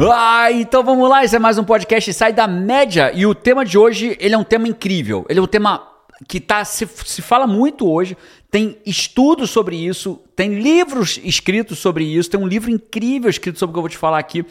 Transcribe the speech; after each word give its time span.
Ah, 0.00 0.52
então 0.52 0.84
vamos 0.84 1.10
lá, 1.10 1.24
esse 1.24 1.34
é 1.34 1.40
mais 1.40 1.58
um 1.58 1.64
podcast 1.64 2.12
Sai 2.12 2.32
da 2.32 2.46
Média 2.46 3.10
e 3.12 3.26
o 3.26 3.34
tema 3.34 3.64
de 3.64 3.76
hoje, 3.76 4.16
ele 4.20 4.32
é 4.32 4.38
um 4.38 4.44
tema 4.44 4.68
incrível. 4.68 5.26
Ele 5.28 5.40
é 5.40 5.42
um 5.42 5.46
tema 5.46 5.88
que 6.28 6.38
tá, 6.38 6.64
se, 6.64 6.86
se 7.04 7.20
fala 7.20 7.48
muito 7.48 7.84
hoje, 7.84 8.16
tem 8.48 8.78
estudos 8.86 9.50
sobre 9.50 9.74
isso, 9.74 10.20
tem 10.36 10.60
livros 10.60 11.18
escritos 11.24 11.80
sobre 11.80 12.04
isso, 12.04 12.30
tem 12.30 12.38
um 12.38 12.46
livro 12.46 12.70
incrível 12.70 13.28
escrito 13.28 13.58
sobre 13.58 13.72
o 13.72 13.74
que 13.74 13.78
eu 13.78 13.82
vou 13.82 13.88
te 13.88 13.98
falar 13.98 14.20
aqui. 14.20 14.46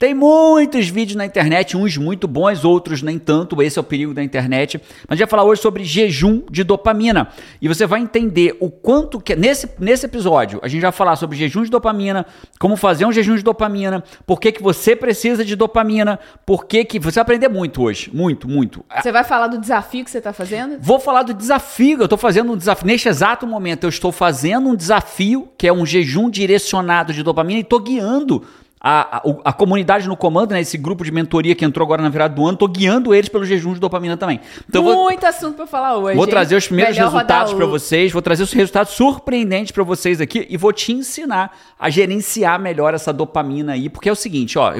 Tem 0.00 0.14
muitos 0.14 0.88
vídeos 0.88 1.14
na 1.14 1.26
internet, 1.26 1.76
uns 1.76 1.98
muito 1.98 2.26
bons, 2.26 2.64
outros 2.64 3.02
nem 3.02 3.18
tanto. 3.18 3.60
Esse 3.60 3.78
é 3.78 3.82
o 3.82 3.84
perigo 3.84 4.14
da 4.14 4.24
internet. 4.24 4.80
Mas 5.06 5.10
a 5.10 5.14
gente 5.14 5.26
vai 5.26 5.28
falar 5.28 5.44
hoje 5.44 5.60
sobre 5.60 5.84
jejum 5.84 6.42
de 6.50 6.64
dopamina. 6.64 7.28
E 7.60 7.68
você 7.68 7.86
vai 7.86 8.00
entender 8.00 8.56
o 8.60 8.70
quanto 8.70 9.20
que. 9.20 9.36
Nesse, 9.36 9.68
nesse 9.78 10.06
episódio, 10.06 10.58
a 10.62 10.68
gente 10.68 10.80
vai 10.80 10.90
falar 10.90 11.16
sobre 11.16 11.36
jejum 11.36 11.64
de 11.64 11.70
dopamina, 11.70 12.24
como 12.58 12.76
fazer 12.76 13.04
um 13.04 13.12
jejum 13.12 13.36
de 13.36 13.42
dopamina, 13.42 14.02
por 14.26 14.40
que, 14.40 14.52
que 14.52 14.62
você 14.62 14.96
precisa 14.96 15.44
de 15.44 15.54
dopamina, 15.54 16.18
por 16.46 16.64
que, 16.64 16.82
que. 16.82 16.98
Você 16.98 17.16
vai 17.16 17.22
aprender 17.22 17.50
muito 17.50 17.82
hoje. 17.82 18.10
Muito, 18.10 18.48
muito. 18.48 18.82
Você 19.02 19.12
vai 19.12 19.22
falar 19.22 19.48
do 19.48 19.58
desafio 19.58 20.02
que 20.02 20.10
você 20.10 20.16
está 20.16 20.32
fazendo? 20.32 20.78
Vou 20.80 20.98
falar 20.98 21.24
do 21.24 21.34
desafio. 21.34 21.98
Eu 21.98 22.04
estou 22.04 22.16
fazendo 22.16 22.50
um 22.50 22.56
desafio. 22.56 22.86
Neste 22.86 23.06
exato 23.06 23.46
momento, 23.46 23.84
eu 23.84 23.90
estou 23.90 24.10
fazendo 24.10 24.66
um 24.66 24.74
desafio, 24.74 25.52
que 25.58 25.68
é 25.68 25.72
um 25.74 25.84
jejum 25.84 26.30
direcionado 26.30 27.12
de 27.12 27.22
dopamina, 27.22 27.58
e 27.58 27.62
estou 27.62 27.80
guiando 27.80 28.42
a, 28.80 29.18
a, 29.18 29.22
a, 29.44 29.52
comunidade 29.52 30.08
no 30.08 30.16
comando, 30.16 30.52
né, 30.52 30.60
esse 30.62 30.78
grupo 30.78 31.04
de 31.04 31.12
mentoria 31.12 31.54
que 31.54 31.64
entrou 31.64 31.84
agora 31.84 32.02
na 32.02 32.08
virada 32.08 32.34
do 32.34 32.46
ano, 32.46 32.56
tô 32.56 32.66
guiando 32.66 33.14
eles 33.14 33.28
pelo 33.28 33.44
jejum 33.44 33.74
de 33.74 33.80
dopamina 33.80 34.16
também. 34.16 34.40
Então, 34.66 34.82
Muito 34.82 35.20
vou, 35.20 35.28
assunto 35.28 35.56
para 35.56 35.66
falar 35.66 35.98
hoje. 35.98 36.16
Vou 36.16 36.26
trazer 36.26 36.56
os 36.56 36.66
primeiros 36.66 36.96
Melhor 36.96 37.12
resultados 37.12 37.52
para 37.52 37.66
vocês, 37.66 38.10
vou 38.10 38.22
trazer 38.22 38.42
os 38.42 38.52
resultados 38.52 38.94
surpreendentes 38.94 39.70
para 39.70 39.84
vocês 39.84 40.18
aqui 40.18 40.46
e 40.48 40.56
vou 40.56 40.72
te 40.72 40.92
ensinar 40.92 41.54
a 41.78 41.90
gerenciar 41.90 42.58
melhor 42.58 42.94
essa 42.94 43.12
dopamina 43.12 43.72
aí, 43.72 43.90
porque 43.90 44.08
é 44.08 44.12
o 44.12 44.16
seguinte, 44.16 44.58
ó, 44.58 44.72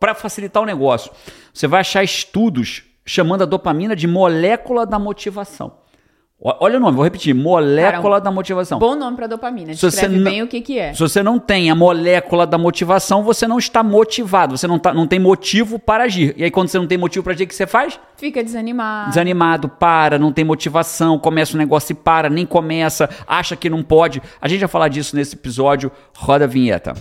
para 0.00 0.14
facilitar 0.14 0.62
o 0.62 0.66
negócio, 0.66 1.12
você 1.52 1.66
vai 1.66 1.80
achar 1.80 2.02
estudos 2.02 2.84
chamando 3.04 3.42
a 3.42 3.46
dopamina 3.46 3.94
de 3.94 4.06
molécula 4.06 4.86
da 4.86 4.98
motivação. 4.98 5.83
Olha 6.46 6.76
o 6.76 6.80
nome, 6.80 6.94
vou 6.94 7.04
repetir: 7.04 7.34
molécula 7.34 8.16
Cara, 8.16 8.20
da 8.20 8.30
motivação. 8.30 8.78
Bom 8.78 8.94
nome 8.94 9.16
para 9.16 9.26
dopamina. 9.26 9.72
Descreve 9.72 10.22
bem 10.22 10.42
o 10.42 10.46
que, 10.46 10.60
que 10.60 10.78
é. 10.78 10.92
Se 10.92 11.00
você 11.00 11.22
não 11.22 11.38
tem 11.38 11.70
a 11.70 11.74
molécula 11.74 12.46
da 12.46 12.58
motivação, 12.58 13.24
você 13.24 13.48
não 13.48 13.58
está 13.58 13.82
motivado, 13.82 14.58
você 14.58 14.66
não, 14.66 14.78
tá, 14.78 14.92
não 14.92 15.06
tem 15.06 15.18
motivo 15.18 15.78
para 15.78 16.04
agir. 16.04 16.34
E 16.36 16.44
aí, 16.44 16.50
quando 16.50 16.68
você 16.68 16.78
não 16.78 16.86
tem 16.86 16.98
motivo 16.98 17.24
para 17.24 17.32
agir, 17.32 17.44
o 17.44 17.46
que 17.46 17.54
você 17.54 17.66
faz? 17.66 17.98
Fica 18.18 18.44
desanimado. 18.44 19.08
Desanimado, 19.08 19.68
para, 19.70 20.18
não 20.18 20.30
tem 20.30 20.44
motivação, 20.44 21.18
começa 21.18 21.52
o 21.52 21.56
um 21.56 21.58
negócio 21.58 21.92
e 21.92 21.96
para, 21.96 22.28
nem 22.28 22.44
começa, 22.44 23.08
acha 23.26 23.56
que 23.56 23.70
não 23.70 23.82
pode. 23.82 24.20
A 24.38 24.46
gente 24.46 24.60
vai 24.60 24.68
falar 24.68 24.88
disso 24.88 25.16
nesse 25.16 25.36
episódio. 25.36 25.90
Roda 26.14 26.44
a 26.44 26.48
vinheta. 26.48 26.92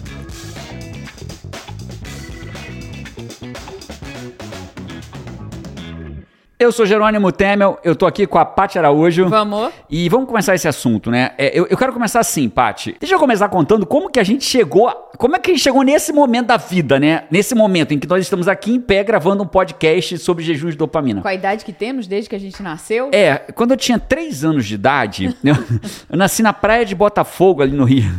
Eu 6.63 6.71
sou 6.71 6.85
Jerônimo 6.85 7.29
Temel, 7.29 7.77
eu 7.83 7.93
tô 7.93 8.05
aqui 8.05 8.25
com 8.25 8.39
a 8.39 8.45
Paty 8.45 8.79
Araújo. 8.79 9.27
Vamos. 9.27 9.73
E 9.89 10.07
vamos 10.07 10.29
começar 10.29 10.55
esse 10.55 10.65
assunto, 10.65 11.11
né? 11.11 11.31
É, 11.37 11.51
eu, 11.59 11.67
eu, 11.69 11.77
quero 11.77 11.91
começar 11.91 12.21
assim, 12.21 12.47
Paty. 12.47 12.95
Deixa 13.01 13.13
eu 13.13 13.19
começar 13.19 13.49
contando 13.49 13.85
como 13.85 14.09
que 14.09 14.17
a 14.17 14.23
gente 14.23 14.45
chegou. 14.45 14.89
Como 15.17 15.35
é 15.35 15.39
que 15.39 15.51
a 15.51 15.53
gente 15.53 15.61
chegou 15.61 15.83
nesse 15.83 16.13
momento 16.13 16.47
da 16.47 16.55
vida, 16.55 16.97
né? 16.97 17.25
Nesse 17.29 17.53
momento 17.53 17.93
em 17.93 17.99
que 17.99 18.07
nós 18.07 18.23
estamos 18.23 18.47
aqui 18.47 18.71
em 18.71 18.79
pé 18.79 19.03
gravando 19.03 19.43
um 19.43 19.45
podcast 19.45 20.17
sobre 20.19 20.41
jejum 20.45 20.69
de 20.69 20.77
dopamina. 20.77 21.21
Com 21.21 21.27
a 21.27 21.33
idade 21.33 21.65
que 21.65 21.73
temos 21.73 22.07
desde 22.07 22.29
que 22.29 22.35
a 22.37 22.39
gente 22.39 22.63
nasceu? 22.63 23.09
É, 23.11 23.35
quando 23.53 23.71
eu 23.71 23.77
tinha 23.77 23.99
três 23.99 24.45
anos 24.45 24.65
de 24.65 24.75
idade, 24.75 25.35
eu, 25.43 25.55
eu 26.11 26.17
nasci 26.17 26.41
na 26.41 26.53
praia 26.53 26.85
de 26.85 26.95
Botafogo, 26.95 27.61
ali 27.61 27.75
no 27.75 27.83
Rio. 27.83 28.09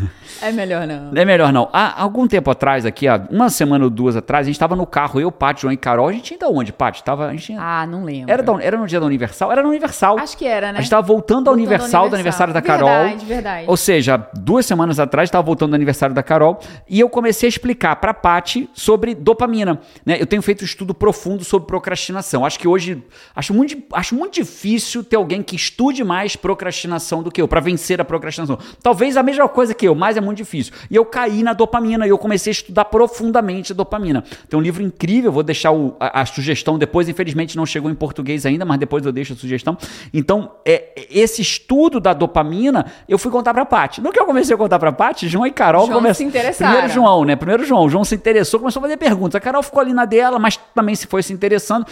É 0.43 0.53
melhor 0.53 0.87
não. 0.87 1.11
É 1.15 1.25
melhor 1.25 1.53
não. 1.53 1.69
Há 1.73 2.03
algum 2.03 2.27
tempo 2.27 2.51
atrás, 2.51 2.85
aqui, 2.87 3.09
há 3.09 3.27
uma 3.31 3.49
semana 3.51 3.85
ou 3.85 3.91
duas 3.91 4.17
atrás, 4.17 4.47
a 4.47 4.49
gente 4.49 4.57
estava 4.57 4.77
no 4.77 4.87
carro, 4.87 5.21
eu, 5.21 5.31
Paty, 5.31 5.63
João 5.63 5.73
e 5.73 5.77
Carol. 5.77 6.09
A 6.09 6.13
gente 6.13 6.35
ainda 6.35 6.49
onde, 6.49 6.73
Paty? 6.73 7.03
Tava, 7.03 7.27
a 7.27 7.33
gente... 7.33 7.55
Ah, 7.59 7.87
não 7.87 8.05
lembro. 8.05 8.31
Era, 8.33 8.43
da, 8.43 8.63
era 8.63 8.77
no 8.77 8.87
dia 8.87 9.01
da 9.01 9.07
Universal? 9.07 9.53
Era 9.53 9.63
no 9.63 9.69
Universal. 9.69 10.19
Acho 10.19 10.37
que 10.37 10.47
era, 10.47 10.67
né? 10.67 10.79
A 10.79 10.81
gente 10.81 10.85
estava 10.85 11.07
voltando, 11.07 11.49
ao 11.49 11.55
Universal, 11.55 12.09
do 12.09 12.15
aniversário 12.15 12.53
da 12.53 12.63
Carol. 12.63 12.89
Verdade, 12.89 13.25
verdade. 13.25 13.65
Ou 13.67 13.77
seja, 13.77 14.17
duas 14.35 14.67
semanas 14.67 14.99
atrás, 14.99 15.29
estava 15.29 15.45
voltando 15.45 15.71
do 15.71 15.75
aniversário 15.77 16.15
da 16.15 16.23
Carol 16.23 16.59
e 16.89 17.01
eu 17.01 17.09
comecei 17.09 17.47
a 17.47 17.51
explicar 17.51 17.97
para 17.97 18.13
Paty 18.13 18.69
sobre 18.73 19.15
dopamina. 19.15 19.81
Né? 20.05 20.17
Eu 20.21 20.27
tenho 20.27 20.43
feito 20.43 20.63
um 20.63 20.65
estudo 20.65 20.95
profundo 20.95 21.45
sobre 21.45 21.67
procrastinação. 21.67 22.45
Acho 22.45 22.59
que 22.59 22.69
hoje, 22.69 23.03
acho 23.35 23.55
muito, 23.55 23.77
acho 23.93 24.15
muito 24.15 24.35
difícil 24.35 25.05
ter 25.05 25.17
alguém 25.17 25.43
que 25.43 25.57
estude 25.57 26.03
mais 26.05 26.37
procrastinação 26.37 27.23
do 27.23 27.31
que 27.31 27.41
eu, 27.41 27.49
para 27.49 27.61
vencer 27.61 28.01
a 28.01 28.05
procrastinação. 28.05 28.59
Talvez 28.83 29.17
a 29.17 29.23
mesma 29.23 29.49
coisa 29.49 29.75
que 29.75 29.87
eu, 29.87 29.95
mas 29.95 30.17
é 30.17 30.21
muito 30.25 30.39
difícil. 30.39 30.73
E 30.91 30.97
eu 30.97 31.05
caí 31.05 31.43
na 31.43 31.53
dopamina 31.53 32.07
e 32.07 32.11
eu 32.11 32.19
comecei 32.19 32.51
a 32.51 32.55
estudar 32.55 32.87
profundamente 32.87 33.73
a 33.73 33.75
dopamina. 33.75 34.25
Tem 34.49 34.59
um 34.59 34.63
livro 34.63 34.83
incrível, 34.83 35.31
vou 35.31 35.43
deixar 35.43 35.73
o, 35.73 35.97
a, 36.01 36.23
a 36.23 36.27
sugestão 36.27 36.79
depois, 36.79 37.09
infelizmente 37.09 37.57
não 37.57 37.67
chegou 37.67 37.91
em 37.91 37.95
português 37.95 38.47
ainda, 38.47 38.65
mas 38.65 38.79
depois 38.79 39.05
eu 39.05 39.13
deixo 39.13 39.33
a 39.33 39.37
sugestão. 39.37 39.77
Então, 40.13 40.53
é, 40.65 41.07
esse 41.11 41.43
estudo 41.43 42.01
da 42.01 42.13
dopamina, 42.13 42.87
eu 43.09 43.19
fui 43.19 43.31
contar 43.31 43.53
pra 43.53 43.65
Paty. 43.65 44.01
No 44.01 44.13
que 44.13 44.21
eu 44.21 44.27
comecei 44.27 44.55
a 44.55 44.59
contar 44.59 44.79
pra 44.79 44.93
Paty, 44.93 45.29
João 45.29 45.47
e 45.47 45.51
Carol 45.51 45.87
João 45.87 45.99
começaram. 45.99 46.15
se 46.15 46.25
interessaram. 46.25 46.73
Primeiro 46.73 46.95
João, 46.95 47.25
né? 47.25 47.37
Primeiro 47.37 47.65
João. 47.65 47.85
O 47.85 47.89
João 47.89 48.05
se 48.05 48.15
interessou, 48.15 48.61
começou 48.61 48.81
a 48.81 48.83
fazer 48.83 48.97
perguntas. 48.97 49.35
A 49.35 49.41
Carol 49.41 49.63
ficou 49.63 49.81
ali 49.81 49.93
na 49.93 50.05
dela, 50.05 50.39
mas 50.39 50.57
também 50.75 50.95
se 50.95 51.07
foi 51.07 51.23
se 51.23 51.33
interessando. 51.33 51.87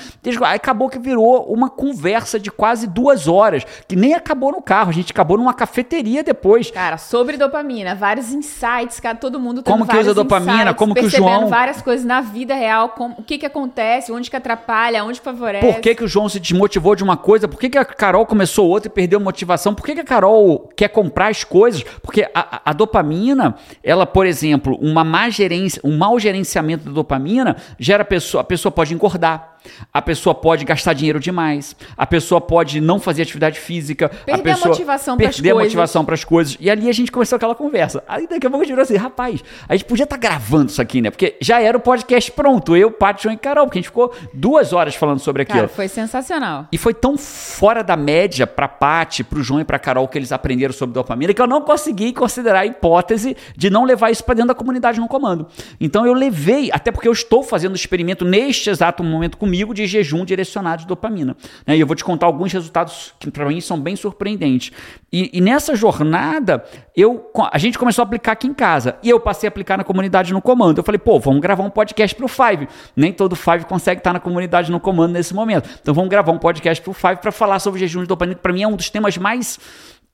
Aí 0.45 0.57
acabou 0.57 0.89
que 0.89 0.99
virou 0.99 1.45
uma 1.53 1.69
conversa 1.69 2.39
de 2.39 2.51
quase 2.51 2.87
duas 2.87 3.27
horas, 3.27 3.65
que 3.89 3.97
nem 3.97 4.15
acabou 4.15 4.53
no 4.53 4.63
carro. 4.63 4.91
A 4.91 4.93
gente 4.93 5.11
acabou 5.11 5.37
numa 5.37 5.55
cafeteria 5.55 6.23
depois. 6.23 6.71
Cara, 6.71 6.99
sobre 6.99 7.37
dopamina, 7.37 7.95
vários 7.95 8.22
insights, 8.31 9.01
cara, 9.01 9.17
todo 9.17 9.41
mundo 9.41 9.63
Como 9.63 9.87
que 9.87 9.97
usa 9.97 10.13
dopamina, 10.13 10.53
insights, 10.53 10.77
como 10.77 10.95
que 10.95 11.01
o 11.01 11.09
João. 11.09 11.49
várias 11.49 11.81
coisas 11.81 12.05
na 12.05 12.21
vida 12.21 12.55
real, 12.55 12.91
como, 12.91 13.15
o 13.19 13.23
que 13.23 13.39
que 13.39 13.47
acontece, 13.47 14.13
onde 14.13 14.31
que 14.31 14.37
atrapalha, 14.37 15.03
onde 15.05 15.21
favorece. 15.21 15.67
Por 15.67 15.81
que, 15.81 15.95
que 15.95 16.05
o 16.05 16.09
João 16.09 16.29
se 16.29 16.39
desmotivou 16.39 16.95
de 16.95 17.03
uma 17.03 17.17
coisa? 17.17 17.49
Por 17.49 17.59
que, 17.59 17.71
que 17.71 17.79
a 17.79 17.85
Carol 17.85 18.27
começou 18.27 18.69
outra 18.69 18.89
e 18.89 18.93
perdeu 18.93 19.19
motivação? 19.19 19.75
Por 19.75 19.85
que, 19.85 19.95
que 19.95 20.01
a 20.01 20.05
Carol 20.05 20.69
quer 20.77 20.89
comprar 20.89 21.29
as 21.29 21.43
coisas? 21.43 21.83
Porque 22.03 22.29
a, 22.35 22.71
a 22.71 22.73
dopamina, 22.73 23.57
ela, 23.83 24.07
por 24.07 24.27
exemplo, 24.27 24.79
uma 24.81 25.03
má 25.03 25.31
gerência, 25.31 25.81
um 25.83 25.97
mau 25.97 26.19
gerenciamento 26.19 26.85
da 26.85 26.93
dopamina 26.93 27.57
gera 27.79 28.03
a 28.03 28.07
pessoa, 28.07 28.43
a 28.43 28.45
pessoa 28.45 28.71
pode 28.71 28.95
engordar 28.95 29.52
a 29.93 30.03
pessoa 30.03 30.35
pode 30.35 30.65
gastar 30.65 30.93
dinheiro 30.93 31.21
demais, 31.21 31.77
a 31.97 32.07
pessoa 32.07 32.41
pode 32.41 32.81
não 32.81 32.99
fazer 32.99 33.23
atividade 33.23 33.59
física, 33.59 34.09
perder 34.09 34.41
a 34.41 34.55
pessoa 34.55 34.67
a 34.67 34.69
motivação 34.69 35.17
para 35.17 35.29
as 35.29 35.37
coisas. 35.37 35.53
a 35.53 35.63
motivação 35.63 36.05
para 36.05 36.15
as 36.15 36.25
coisas. 36.25 36.57
E 36.61 36.71
ali 36.71 36.89
a 36.89 36.93
gente 36.93 37.11
começou 37.11 37.37
aquela 37.37 37.55
conversa. 37.55 38.03
Aí 38.07 38.27
daqui 38.27 38.47
a 38.47 38.51
pouco 38.51 38.63
a 38.63 38.65
gente 38.65 38.73
virou 38.73 38.83
assim, 38.83 38.97
rapaz, 38.97 39.43
a 39.69 39.75
gente 39.75 39.87
podia 39.87 40.05
estar 40.05 40.17
tá 40.17 40.21
gravando 40.21 40.71
isso 40.71 40.83
aqui, 40.83 41.01
né? 41.01 41.11
Porque 41.11 41.37
já 41.41 41.61
era 41.61 41.77
o 41.77 41.81
podcast 41.81 42.31
pronto, 42.33 42.77
eu, 42.77 42.91
Paty, 42.91 43.25
João 43.25 43.35
e 43.35 43.39
Carol, 43.39 43.67
porque 43.67 43.79
a 43.79 43.81
gente 43.81 43.89
ficou 43.89 44.13
duas 44.33 44.73
horas 44.73 44.95
falando 44.95 45.21
sobre 45.21 45.43
aquilo. 45.43 45.61
Cara, 45.61 45.69
foi 45.69 45.89
sensacional. 45.89 46.67
E 46.73 46.79
foi 46.79 46.95
tão 46.95 47.17
fora 47.17 47.83
da 47.83 47.97
média 47.97 48.47
para 48.47 48.69
Paty, 48.69 49.25
para 49.25 49.39
o 49.39 49.43
João 49.43 49.61
e 49.61 49.65
para 49.65 49.79
Carol 49.79 50.07
que 50.09 50.19
eles 50.19 50.33
aprenderam 50.33 50.73
sobre 50.73 50.95
dopamina 50.95 51.33
que 51.33 51.41
eu 51.41 51.47
não 51.47 51.63
consegui 51.63 52.13
considerar 52.13 52.61
a 52.61 52.67
hipótese 52.67 53.37
de 53.57 53.71
não 53.71 53.85
levar 53.85 54.11
isso 54.11 54.25
para 54.25 54.35
dentro 54.35 54.49
da 54.49 54.55
comunidade 54.55 55.01
no 55.01 55.09
comando. 55.09 55.47
Então 55.81 56.07
eu 56.07 56.13
levei, 56.13 56.71
até 56.73 56.91
porque 56.91 57.09
eu 57.09 57.13
estou 57.13 57.43
fazendo 57.43 57.75
experimento 57.75 58.25
neste 58.25 58.69
exato 58.71 59.03
momento 59.03 59.37
comigo 59.37 59.52
de 59.75 59.87
jejum 59.87 60.25
direcionado 60.25 60.83
de 60.83 60.89
dopamina. 60.89 61.37
Né? 61.67 61.77
E 61.77 61.81
eu 61.81 61.87
vou 61.87 61.95
te 61.95 62.05
contar 62.05 62.27
alguns 62.27 62.53
resultados 62.53 63.15
que 63.19 63.31
para 63.31 63.47
mim 63.47 63.61
são 63.61 63.79
bem 63.79 63.95
surpreendentes. 63.95 64.73
E, 65.13 65.31
e, 65.33 65.41
nessa 65.41 65.77
jornada, 65.77 66.65
eu, 66.97 67.31
a 67.53 67.59
gente 67.59 67.79
começou 67.79 68.03
a 68.03 68.07
aplicar 68.07 68.33
aqui 68.33 68.47
em 68.47 68.55
casa. 68.55 68.97
E 69.03 69.11
eu 69.11 69.21
passei 69.21 69.47
a 69.47 69.51
aplicar 69.51 69.77
na 69.77 69.85
comunidade 69.85 70.33
no 70.33 70.41
comando. 70.41 70.79
Eu 70.79 70.85
falei, 70.85 70.99
pô, 70.99 71.21
vamos 71.21 71.41
gravar 71.41 71.63
um 71.63 71.71
podcast 71.71 72.17
para 72.17 72.25
o 72.25 72.29
Five. 72.29 72.69
Nem 72.97 73.13
todo 73.13 73.37
Five 73.37 73.67
consegue 73.67 74.01
estar 74.01 74.13
na 74.13 74.21
comunidade 74.21 74.71
no 74.71 74.81
comando 74.81 75.13
nesse 75.13 75.35
momento. 75.35 75.69
Então 75.81 75.93
vamos 75.93 76.09
gravar 76.09 76.33
um 76.33 76.39
podcast 76.39 76.83
para 76.83 76.91
o 76.91 76.95
Five 76.95 77.17
para 77.17 77.31
falar 77.31 77.59
sobre 77.59 77.81
jejum 77.81 78.01
de 78.01 78.07
dopamina, 78.07 78.35
que 78.37 78.43
para 78.43 78.53
mim 78.53 78.63
é 78.63 78.69
um 78.69 78.77
dos 78.77 78.89
temas 78.89 79.17
mais 79.19 79.59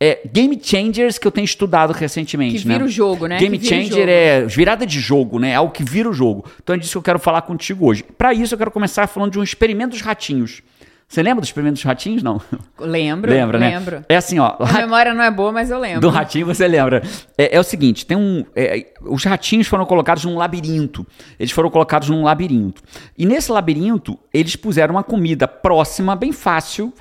é, 0.00 0.20
game 0.32 0.58
changers 0.62 1.18
que 1.18 1.26
eu 1.26 1.30
tenho 1.32 1.44
estudado 1.44 1.92
recentemente. 1.92 2.58
Que 2.58 2.68
vira 2.68 2.78
né? 2.78 2.84
o 2.84 2.88
jogo, 2.88 3.26
né? 3.26 3.38
Game 3.38 3.60
changer 3.62 4.08
é 4.08 4.42
virada 4.42 4.86
de 4.86 5.00
jogo, 5.00 5.38
né? 5.38 5.50
É 5.50 5.54
algo 5.56 5.72
que 5.72 5.82
vira 5.82 6.08
o 6.08 6.12
jogo. 6.12 6.44
Então 6.62 6.74
é 6.74 6.78
disso 6.78 6.92
que 6.92 6.98
eu 6.98 7.02
quero 7.02 7.18
falar 7.18 7.42
contigo 7.42 7.86
hoje. 7.86 8.04
Para 8.04 8.32
isso 8.32 8.54
eu 8.54 8.58
quero 8.58 8.70
começar 8.70 9.06
falando 9.08 9.32
de 9.32 9.38
um 9.38 9.42
experimento 9.42 9.90
dos 9.90 10.00
ratinhos. 10.00 10.62
Você 11.08 11.22
lembra 11.22 11.40
dos 11.40 11.48
experimentos 11.48 11.80
dos 11.80 11.86
ratinhos, 11.86 12.22
não? 12.22 12.38
Lembro. 12.78 13.30
Lembra, 13.30 13.58
né? 13.58 13.78
Lembro. 13.78 14.04
É 14.10 14.16
assim, 14.16 14.38
ó. 14.38 14.56
A 14.60 14.74
memória 14.74 15.14
não 15.14 15.24
é 15.24 15.30
boa, 15.30 15.50
mas 15.50 15.70
eu 15.70 15.78
lembro. 15.78 16.02
Do 16.02 16.10
ratinho 16.10 16.44
você 16.44 16.68
lembra. 16.68 17.02
É, 17.36 17.56
é 17.56 17.58
o 17.58 17.64
seguinte, 17.64 18.04
tem 18.04 18.16
um... 18.16 18.44
É, 18.54 18.88
os 19.00 19.24
ratinhos 19.24 19.66
foram 19.66 19.86
colocados 19.86 20.26
num 20.26 20.36
labirinto. 20.36 21.06
Eles 21.40 21.50
foram 21.50 21.70
colocados 21.70 22.10
num 22.10 22.24
labirinto. 22.24 22.82
E 23.16 23.24
nesse 23.24 23.50
labirinto, 23.50 24.18
eles 24.34 24.54
puseram 24.54 24.96
uma 24.96 25.02
comida 25.02 25.48
próxima, 25.48 26.14
bem 26.14 26.30
fácil. 26.30 26.92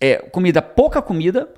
É, 0.00 0.16
comida, 0.16 0.62
pouca 0.62 1.02
comida 1.02 1.48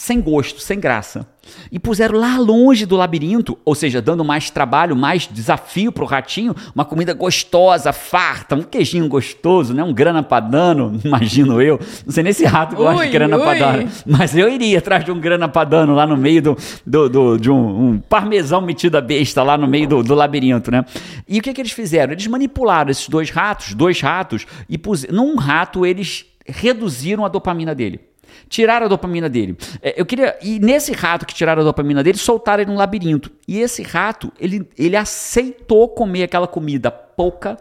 sem 0.00 0.18
gosto, 0.18 0.60
sem 0.62 0.80
graça. 0.80 1.26
E 1.70 1.78
puseram 1.78 2.18
lá 2.18 2.38
longe 2.38 2.86
do 2.86 2.96
labirinto, 2.96 3.58
ou 3.66 3.74
seja, 3.74 4.00
dando 4.00 4.24
mais 4.24 4.48
trabalho, 4.48 4.96
mais 4.96 5.28
desafio 5.30 5.92
pro 5.92 6.06
ratinho, 6.06 6.54
uma 6.74 6.86
comida 6.86 7.12
gostosa, 7.12 7.92
farta, 7.92 8.54
um 8.56 8.62
queijinho 8.62 9.06
gostoso, 9.08 9.74
né? 9.74 9.84
Um 9.84 9.92
grana 9.92 10.22
padano, 10.22 10.98
imagino 11.04 11.60
eu. 11.60 11.78
Não 12.06 12.12
sei 12.14 12.22
nem 12.22 12.32
se 12.32 12.46
rato 12.46 12.76
gosta 12.76 13.00
Ui, 13.00 13.06
de 13.08 13.12
grana 13.12 13.36
ui. 13.36 13.44
padano, 13.44 13.90
mas 14.06 14.34
eu 14.34 14.48
iria 14.48 14.78
atrás 14.78 15.04
de 15.04 15.12
um 15.12 15.20
grana 15.20 15.48
padano 15.50 15.94
lá 15.94 16.06
no 16.06 16.16
meio 16.16 16.40
do, 16.40 16.56
do, 16.86 17.08
do- 17.10 17.38
de 17.38 17.50
um, 17.50 17.88
um 17.90 17.98
parmesão 17.98 18.62
metido 18.62 18.96
a 18.96 19.02
besta 19.02 19.42
lá 19.42 19.58
no 19.58 19.66
meio 19.66 19.86
do, 19.86 20.02
do 20.02 20.14
labirinto, 20.14 20.70
né? 20.70 20.82
E 21.28 21.40
o 21.40 21.42
que, 21.42 21.52
que 21.52 21.60
eles 21.60 21.72
fizeram? 21.72 22.12
Eles 22.14 22.26
manipularam 22.26 22.90
esses 22.90 23.06
dois 23.06 23.28
ratos, 23.28 23.74
dois 23.74 24.00
ratos, 24.00 24.46
e 24.66 24.78
puseram. 24.78 25.14
Num 25.14 25.36
rato, 25.36 25.84
eles 25.84 26.24
reduziram 26.46 27.22
a 27.24 27.28
dopamina 27.28 27.74
dele. 27.74 28.00
Tiraram 28.48 28.86
a 28.86 28.88
dopamina 28.88 29.28
dele. 29.28 29.56
É, 29.82 30.00
eu 30.00 30.06
queria. 30.06 30.36
E 30.42 30.58
nesse 30.58 30.92
rato 30.92 31.26
que 31.26 31.34
tiraram 31.34 31.62
a 31.62 31.64
dopamina 31.64 32.02
dele, 32.02 32.18
soltaram 32.18 32.62
ele 32.62 32.70
num 32.70 32.76
labirinto. 32.76 33.30
E 33.46 33.58
esse 33.60 33.82
rato, 33.82 34.32
ele, 34.40 34.68
ele 34.78 34.96
aceitou 34.96 35.88
comer 35.88 36.24
aquela 36.24 36.46
comida 36.46 36.90
pouca, 36.90 37.58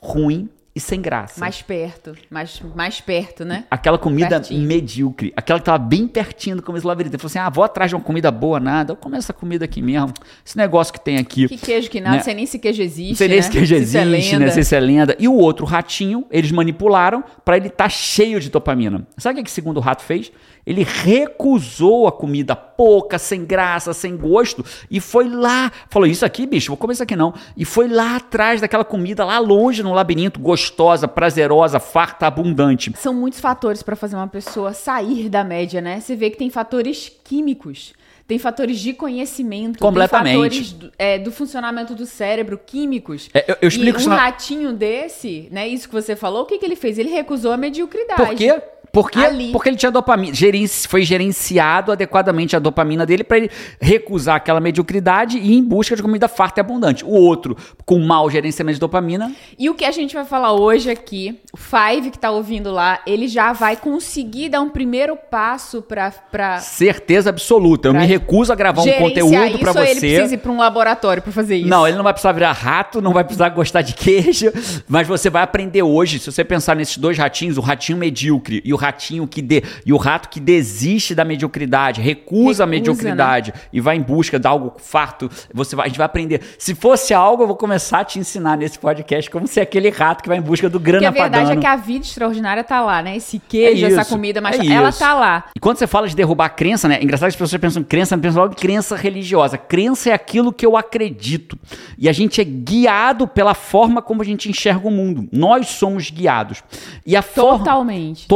ruim 0.00 0.48
e 0.76 0.80
sem 0.80 1.00
graça. 1.00 1.38
Mais 1.38 1.62
perto, 1.62 2.16
mais, 2.28 2.60
mais 2.74 3.00
perto, 3.00 3.44
né? 3.44 3.64
Aquela 3.70 3.96
comida 3.96 4.40
Pertinho. 4.40 4.66
medíocre, 4.66 5.32
aquela 5.36 5.60
que 5.60 5.64
tava 5.66 5.78
bem 5.78 6.08
pertinho 6.08 6.56
do 6.56 6.62
começo 6.62 6.82
do 6.82 6.88
labirinto. 6.88 7.14
Ele 7.14 7.20
falou 7.20 7.30
assim: 7.30 7.38
ah, 7.38 7.48
vou 7.48 7.62
atrás 7.62 7.90
de 7.90 7.94
uma 7.94 8.02
comida 8.02 8.30
boa, 8.32 8.58
nada. 8.58 8.92
Eu 8.92 8.96
como 8.96 9.14
essa 9.14 9.32
comida 9.32 9.64
aqui 9.64 9.80
mesmo. 9.80 10.12
Esse 10.44 10.56
negócio 10.56 10.92
que 10.92 11.00
tem 11.00 11.18
aqui. 11.18 11.46
Que 11.46 11.56
queijo 11.56 11.88
que 11.88 12.00
nada, 12.00 12.16
Né? 12.16 12.22
sei 12.22 12.34
nem 12.34 12.44
se 12.44 12.58
queijo 12.58 12.82
existe. 12.82 13.10
Não 13.10 13.16
sei 13.16 13.28
nem 13.28 13.36
né? 13.36 13.42
se 13.42 13.50
queijo 13.50 13.66
Se 13.68 13.98
é 13.98 14.02
existe, 14.02 14.36
né? 14.36 14.50
Se 14.50 14.60
isso 14.60 14.74
é 14.74 14.80
lenda. 14.80 15.16
E 15.18 15.28
o 15.28 15.34
outro 15.34 15.64
ratinho, 15.64 16.26
eles 16.28 16.50
manipularam 16.50 17.22
pra 17.44 17.56
ele 17.56 17.68
estar 17.68 17.88
cheio 17.88 18.40
de 18.40 18.50
dopamina. 18.50 19.06
Sabe 19.16 19.34
o 19.34 19.36
que, 19.38 19.44
que 19.44 19.50
o 19.50 19.54
segundo 19.54 19.78
rato 19.78 20.02
fez? 20.02 20.32
Ele 20.66 20.82
recusou 21.28 22.06
a 22.06 22.12
comida 22.12 22.56
pouca, 22.56 23.18
sem 23.18 23.44
graça, 23.44 23.92
sem 23.92 24.16
gosto, 24.16 24.64
e 24.90 25.00
foi 25.00 25.28
lá. 25.28 25.70
Falou: 25.90 26.06
Isso 26.08 26.24
aqui, 26.24 26.46
bicho, 26.46 26.68
vou 26.68 26.76
comer 26.76 26.94
isso 26.94 27.02
aqui 27.02 27.14
não. 27.16 27.34
E 27.56 27.64
foi 27.64 27.88
lá 27.88 28.16
atrás 28.16 28.60
daquela 28.60 28.84
comida, 28.84 29.24
lá 29.24 29.38
longe 29.38 29.82
no 29.82 29.92
labirinto, 29.92 30.40
gostosa, 30.40 31.06
prazerosa, 31.06 31.78
farta, 31.78 32.26
abundante. 32.26 32.92
São 32.96 33.12
muitos 33.14 33.40
fatores 33.40 33.82
para 33.82 33.94
fazer 33.96 34.16
uma 34.16 34.28
pessoa 34.28 34.72
sair 34.72 35.28
da 35.28 35.44
média, 35.44 35.80
né? 35.80 36.00
Você 36.00 36.16
vê 36.16 36.30
que 36.30 36.38
tem 36.38 36.48
fatores 36.50 37.10
químicos, 37.22 37.92
tem 38.26 38.38
fatores 38.38 38.78
de 38.80 38.94
conhecimento, 38.94 39.78
Completamente. 39.78 40.32
tem 40.32 40.42
fatores 40.42 40.72
do, 40.72 40.92
é, 40.98 41.18
do 41.18 41.30
funcionamento 41.30 41.94
do 41.94 42.06
cérebro, 42.06 42.58
químicos. 42.64 43.28
É, 43.34 43.50
eu- 43.52 43.56
eu 43.62 43.68
explico 43.68 44.00
e 44.00 44.06
um 44.06 44.08
ratinho 44.08 44.72
desse, 44.72 45.48
né? 45.52 45.68
Isso 45.68 45.86
que 45.88 45.94
você 45.94 46.16
falou, 46.16 46.42
o 46.42 46.46
que, 46.46 46.58
que 46.58 46.64
ele 46.64 46.76
fez? 46.76 46.98
Ele 46.98 47.10
recusou 47.10 47.52
a 47.52 47.56
mediocridade. 47.56 48.22
Por 48.22 48.34
quê? 48.34 48.62
Porque, 48.94 49.18
Ali. 49.18 49.50
porque 49.50 49.68
ele 49.68 49.76
tinha 49.76 49.90
dopamina. 49.90 50.32
Gerenci, 50.32 50.86
foi 50.86 51.02
gerenciado 51.02 51.90
adequadamente 51.90 52.54
a 52.54 52.60
dopamina 52.60 53.04
dele 53.04 53.24
para 53.24 53.38
ele 53.38 53.50
recusar 53.80 54.36
aquela 54.36 54.60
mediocridade 54.60 55.36
e 55.36 55.52
ir 55.52 55.56
em 55.58 55.64
busca 55.64 55.96
de 55.96 56.02
comida 56.02 56.28
farta 56.28 56.60
e 56.60 56.62
abundante. 56.62 57.04
O 57.04 57.10
outro, 57.10 57.56
com 57.84 57.98
mau 57.98 58.30
gerenciamento 58.30 58.74
de 58.74 58.80
dopamina, 58.80 59.32
E 59.58 59.68
o 59.68 59.74
que 59.74 59.84
a 59.84 59.90
gente 59.90 60.14
vai 60.14 60.24
falar 60.24 60.52
hoje 60.52 60.90
aqui, 60.90 61.40
o 61.52 61.56
Five 61.56 62.10
que 62.10 62.18
tá 62.18 62.30
ouvindo 62.30 62.70
lá, 62.70 63.00
ele 63.04 63.26
já 63.26 63.52
vai 63.52 63.76
conseguir 63.76 64.48
dar 64.50 64.60
um 64.60 64.68
primeiro 64.70 65.16
passo 65.16 65.82
pra, 65.82 66.12
pra 66.12 66.58
certeza 66.58 67.30
absoluta. 67.30 67.88
Eu 67.88 67.94
me 67.94 68.06
recuso 68.06 68.52
a 68.52 68.54
gravar 68.54 68.82
um 68.82 68.92
conteúdo 68.92 69.58
para 69.58 69.72
ou 69.72 69.78
ele 69.84 69.94
você. 69.94 70.00
precisa 70.00 70.34
ir 70.34 70.38
pra 70.38 70.52
um 70.52 70.58
laboratório 70.58 71.20
pra 71.20 71.32
fazer 71.32 71.56
isso? 71.56 71.68
Não, 71.68 71.86
ele 71.86 71.96
não 71.96 72.04
vai 72.04 72.12
precisar 72.12 72.30
virar 72.32 72.52
rato, 72.52 73.02
não 73.02 73.12
vai 73.12 73.24
precisar 73.24 73.48
gostar 73.48 73.82
de 73.82 73.92
queijo, 73.94 74.52
mas 74.86 75.08
você 75.08 75.28
vai 75.28 75.42
aprender 75.42 75.82
hoje. 75.82 76.20
Se 76.20 76.30
você 76.30 76.44
pensar 76.44 76.76
nesses 76.76 76.96
dois 76.96 77.18
ratinhos, 77.18 77.58
o 77.58 77.60
ratinho 77.60 77.98
medíocre 77.98 78.62
e 78.64 78.72
o 78.72 78.76
ratinho 78.84 79.26
que 79.26 79.40
de, 79.42 79.62
e 79.86 79.92
o 79.92 79.96
rato 79.96 80.28
que 80.28 80.38
desiste 80.40 81.14
da 81.14 81.24
mediocridade, 81.24 82.00
recusa, 82.00 82.64
a 82.64 82.66
Recusa, 82.66 82.66
mediocridade 82.66 83.52
e 83.72 83.80
vai 83.80 83.96
em 83.96 84.02
busca 84.02 84.38
de 84.38 84.46
algo 84.46 84.74
farto, 84.78 85.30
você 85.52 85.74
vai, 85.74 85.86
a 85.86 85.88
gente 85.88 85.96
vai 85.98 86.04
aprender. 86.06 86.40
Se 86.58 86.74
fosse 86.74 87.14
algo, 87.14 87.42
eu 87.42 87.46
vou 87.46 87.56
começar 87.56 88.00
a 88.00 88.04
te 88.04 88.18
ensinar 88.18 88.56
nesse 88.56 88.78
podcast 88.78 89.30
como 89.30 89.46
ser 89.46 89.60
aquele 89.60 89.88
rato 89.90 90.22
que 90.22 90.28
vai 90.28 90.38
em 90.38 90.42
busca 90.42 90.68
do 90.68 90.78
Porque 90.78 90.92
grana 90.92 91.08
a 91.08 91.10
verdade 91.10 91.44
padano. 91.44 91.58
é 91.58 91.60
que 91.60 91.66
a 91.66 91.76
vida 91.76 92.04
extraordinária 92.04 92.62
tá 92.64 92.80
lá, 92.82 93.02
né? 93.02 93.16
Esse 93.16 93.38
queijo, 93.38 93.84
É 93.84 93.88
essa 93.90 94.02
isso, 94.02 94.10
comida, 94.10 94.40
mas 94.40 94.58
é 94.58 94.66
ela 94.66 94.88
isso. 94.90 94.98
tá 94.98 95.14
lá. 95.14 95.44
E 95.56 95.60
quando 95.60 95.78
você 95.78 95.86
fala 95.86 96.06
de 96.08 96.14
derrubar 96.16 96.46
a 96.46 96.50
crença, 96.50 96.88
né? 96.88 96.98
É 97.00 97.02
engraçado 97.04 97.28
que 97.28 97.34
as 97.34 97.36
pessoas 97.36 97.60
pensam 97.60 97.80
em 97.82 97.84
crença, 97.84 98.16
pensam 98.18 98.42
logo 98.42 98.52
em 98.54 98.56
crença 98.56 98.96
religiosa. 98.96 99.56
Crença 99.56 100.10
é 100.10 100.12
aquilo 100.12 100.52
que 100.52 100.64
eu 100.66 100.76
acredito. 100.76 101.58
E 101.98 102.08
a 102.08 102.12
gente 102.12 102.40
é 102.40 102.44
guiado 102.44 103.26
pela 103.26 103.54
forma 103.54 104.02
como 104.02 104.22
a 104.22 104.24
gente 104.24 104.48
enxerga 104.50 104.86
o 104.86 104.90
mundo. 104.90 105.28
Nós 105.32 105.68
somos 105.68 106.10
guiados. 106.10 106.62
E 107.06 107.16
a 107.16 107.22
forma. 107.22 107.58
Totalmente. 107.58 108.26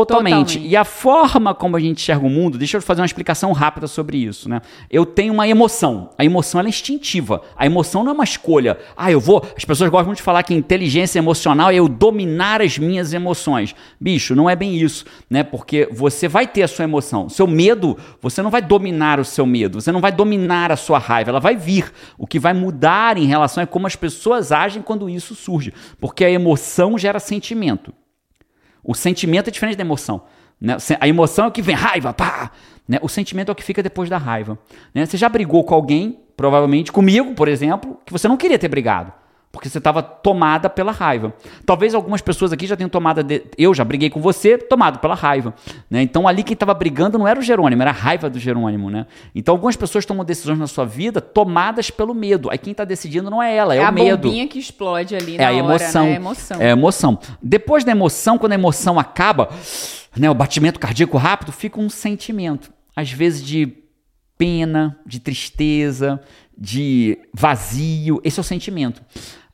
Totalmente. 0.44 0.68
E 0.68 0.76
a 0.76 0.84
forma 0.84 1.54
como 1.54 1.76
a 1.76 1.80
gente 1.80 2.00
enxerga 2.02 2.26
o 2.26 2.30
mundo, 2.30 2.58
deixa 2.58 2.76
eu 2.76 2.82
fazer 2.82 3.00
uma 3.00 3.06
explicação 3.06 3.52
rápida 3.52 3.86
sobre 3.86 4.18
isso, 4.18 4.48
né? 4.48 4.60
Eu 4.90 5.06
tenho 5.06 5.32
uma 5.32 5.46
emoção. 5.46 6.10
A 6.18 6.24
emoção 6.24 6.60
é 6.60 6.68
instintiva. 6.68 7.42
A 7.56 7.66
emoção 7.66 8.02
não 8.02 8.12
é 8.12 8.14
uma 8.14 8.24
escolha. 8.24 8.78
Ah, 8.96 9.10
eu 9.10 9.20
vou. 9.20 9.44
As 9.56 9.64
pessoas 9.64 9.90
gostam 9.90 10.06
muito 10.06 10.18
de 10.18 10.22
falar 10.22 10.42
que 10.42 10.54
inteligência 10.54 11.18
emocional 11.18 11.70
é 11.70 11.76
eu 11.76 11.88
dominar 11.88 12.60
as 12.60 12.78
minhas 12.78 13.12
emoções. 13.12 13.74
Bicho, 14.00 14.34
não 14.34 14.48
é 14.48 14.56
bem 14.56 14.76
isso, 14.76 15.04
né? 15.28 15.42
Porque 15.42 15.88
você 15.92 16.28
vai 16.28 16.46
ter 16.46 16.62
a 16.62 16.68
sua 16.68 16.84
emoção. 16.84 17.28
Seu 17.28 17.46
medo, 17.46 17.96
você 18.20 18.42
não 18.42 18.50
vai 18.50 18.62
dominar 18.62 19.20
o 19.20 19.24
seu 19.24 19.46
medo. 19.46 19.80
Você 19.80 19.92
não 19.92 20.00
vai 20.00 20.12
dominar 20.12 20.70
a 20.72 20.76
sua 20.76 20.98
raiva. 20.98 21.30
Ela 21.30 21.40
vai 21.40 21.56
vir. 21.56 21.92
O 22.16 22.26
que 22.26 22.38
vai 22.38 22.52
mudar 22.52 23.16
em 23.16 23.26
relação 23.26 23.62
é 23.62 23.66
como 23.66 23.86
as 23.86 23.96
pessoas 23.96 24.52
agem 24.52 24.82
quando 24.82 25.08
isso 25.08 25.34
surge. 25.34 25.72
Porque 26.00 26.24
a 26.24 26.30
emoção 26.30 26.98
gera 26.98 27.18
sentimento. 27.20 27.92
O 28.82 28.94
sentimento 28.94 29.48
é 29.48 29.50
diferente 29.50 29.76
da 29.76 29.82
emoção. 29.82 30.22
Né? 30.60 30.76
A 31.00 31.08
emoção 31.08 31.46
é 31.46 31.48
o 31.48 31.52
que 31.52 31.62
vem, 31.62 31.74
raiva, 31.74 32.12
pá! 32.12 32.50
Né? 32.86 32.98
O 33.02 33.08
sentimento 33.08 33.50
é 33.50 33.52
o 33.52 33.54
que 33.54 33.62
fica 33.62 33.82
depois 33.82 34.08
da 34.08 34.16
raiva. 34.16 34.58
Né? 34.94 35.04
Você 35.04 35.16
já 35.16 35.28
brigou 35.28 35.62
com 35.64 35.74
alguém, 35.74 36.20
provavelmente 36.36 36.90
comigo, 36.90 37.34
por 37.34 37.48
exemplo, 37.48 38.00
que 38.04 38.12
você 38.12 38.26
não 38.26 38.36
queria 38.36 38.58
ter 38.58 38.68
brigado. 38.68 39.12
Porque 39.50 39.68
você 39.68 39.78
estava 39.78 40.02
tomada 40.02 40.68
pela 40.68 40.92
raiva. 40.92 41.32
Talvez 41.64 41.94
algumas 41.94 42.20
pessoas 42.20 42.52
aqui 42.52 42.66
já 42.66 42.76
tenham 42.76 42.90
tomado. 42.90 43.22
De... 43.22 43.44
Eu 43.56 43.72
já 43.72 43.82
briguei 43.82 44.10
com 44.10 44.20
você, 44.20 44.58
tomado 44.58 44.98
pela 44.98 45.14
raiva. 45.14 45.54
Né? 45.90 46.02
Então 46.02 46.28
ali 46.28 46.42
quem 46.42 46.52
estava 46.52 46.74
brigando 46.74 47.18
não 47.18 47.26
era 47.26 47.40
o 47.40 47.42
Jerônimo, 47.42 47.80
era 47.80 47.90
a 47.90 47.94
raiva 47.94 48.28
do 48.28 48.38
Jerônimo. 48.38 48.90
Né? 48.90 49.06
Então 49.34 49.54
algumas 49.54 49.74
pessoas 49.74 50.04
tomam 50.04 50.22
decisões 50.24 50.58
na 50.58 50.66
sua 50.66 50.84
vida 50.84 51.20
tomadas 51.20 51.90
pelo 51.90 52.14
medo. 52.14 52.50
Aí 52.50 52.58
quem 52.58 52.72
está 52.72 52.84
decidindo 52.84 53.30
não 53.30 53.42
é 53.42 53.56
ela, 53.56 53.74
é, 53.74 53.78
É 53.78 53.84
o 53.84 53.86
a 53.86 53.90
medo. 53.92 54.28
bombinha 54.28 54.46
que 54.46 54.58
explode 54.58 55.16
ali 55.16 55.36
É 55.36 55.38
na 55.38 55.44
a 55.44 55.48
hora, 55.48 55.58
emoção. 55.58 56.04
né? 56.04 56.10
É 56.10 56.12
a 56.12 56.16
emoção. 56.16 56.60
É 56.60 56.66
a 56.66 56.70
emoção. 56.70 57.18
Depois 57.42 57.84
da 57.84 57.90
emoção, 57.90 58.36
quando 58.36 58.52
a 58.52 58.56
emoção 58.56 58.98
acaba, 58.98 59.48
né, 60.14 60.30
o 60.30 60.34
batimento 60.34 60.78
cardíaco 60.78 61.16
rápido, 61.16 61.52
fica 61.52 61.80
um 61.80 61.88
sentimento. 61.88 62.70
Às 62.94 63.10
vezes 63.10 63.42
de 63.42 63.72
pena, 64.36 64.96
de 65.06 65.18
tristeza, 65.20 66.20
de 66.58 67.18
vazio. 67.32 68.20
Esse 68.24 68.40
é 68.40 68.42
o 68.42 68.44
sentimento. 68.44 69.00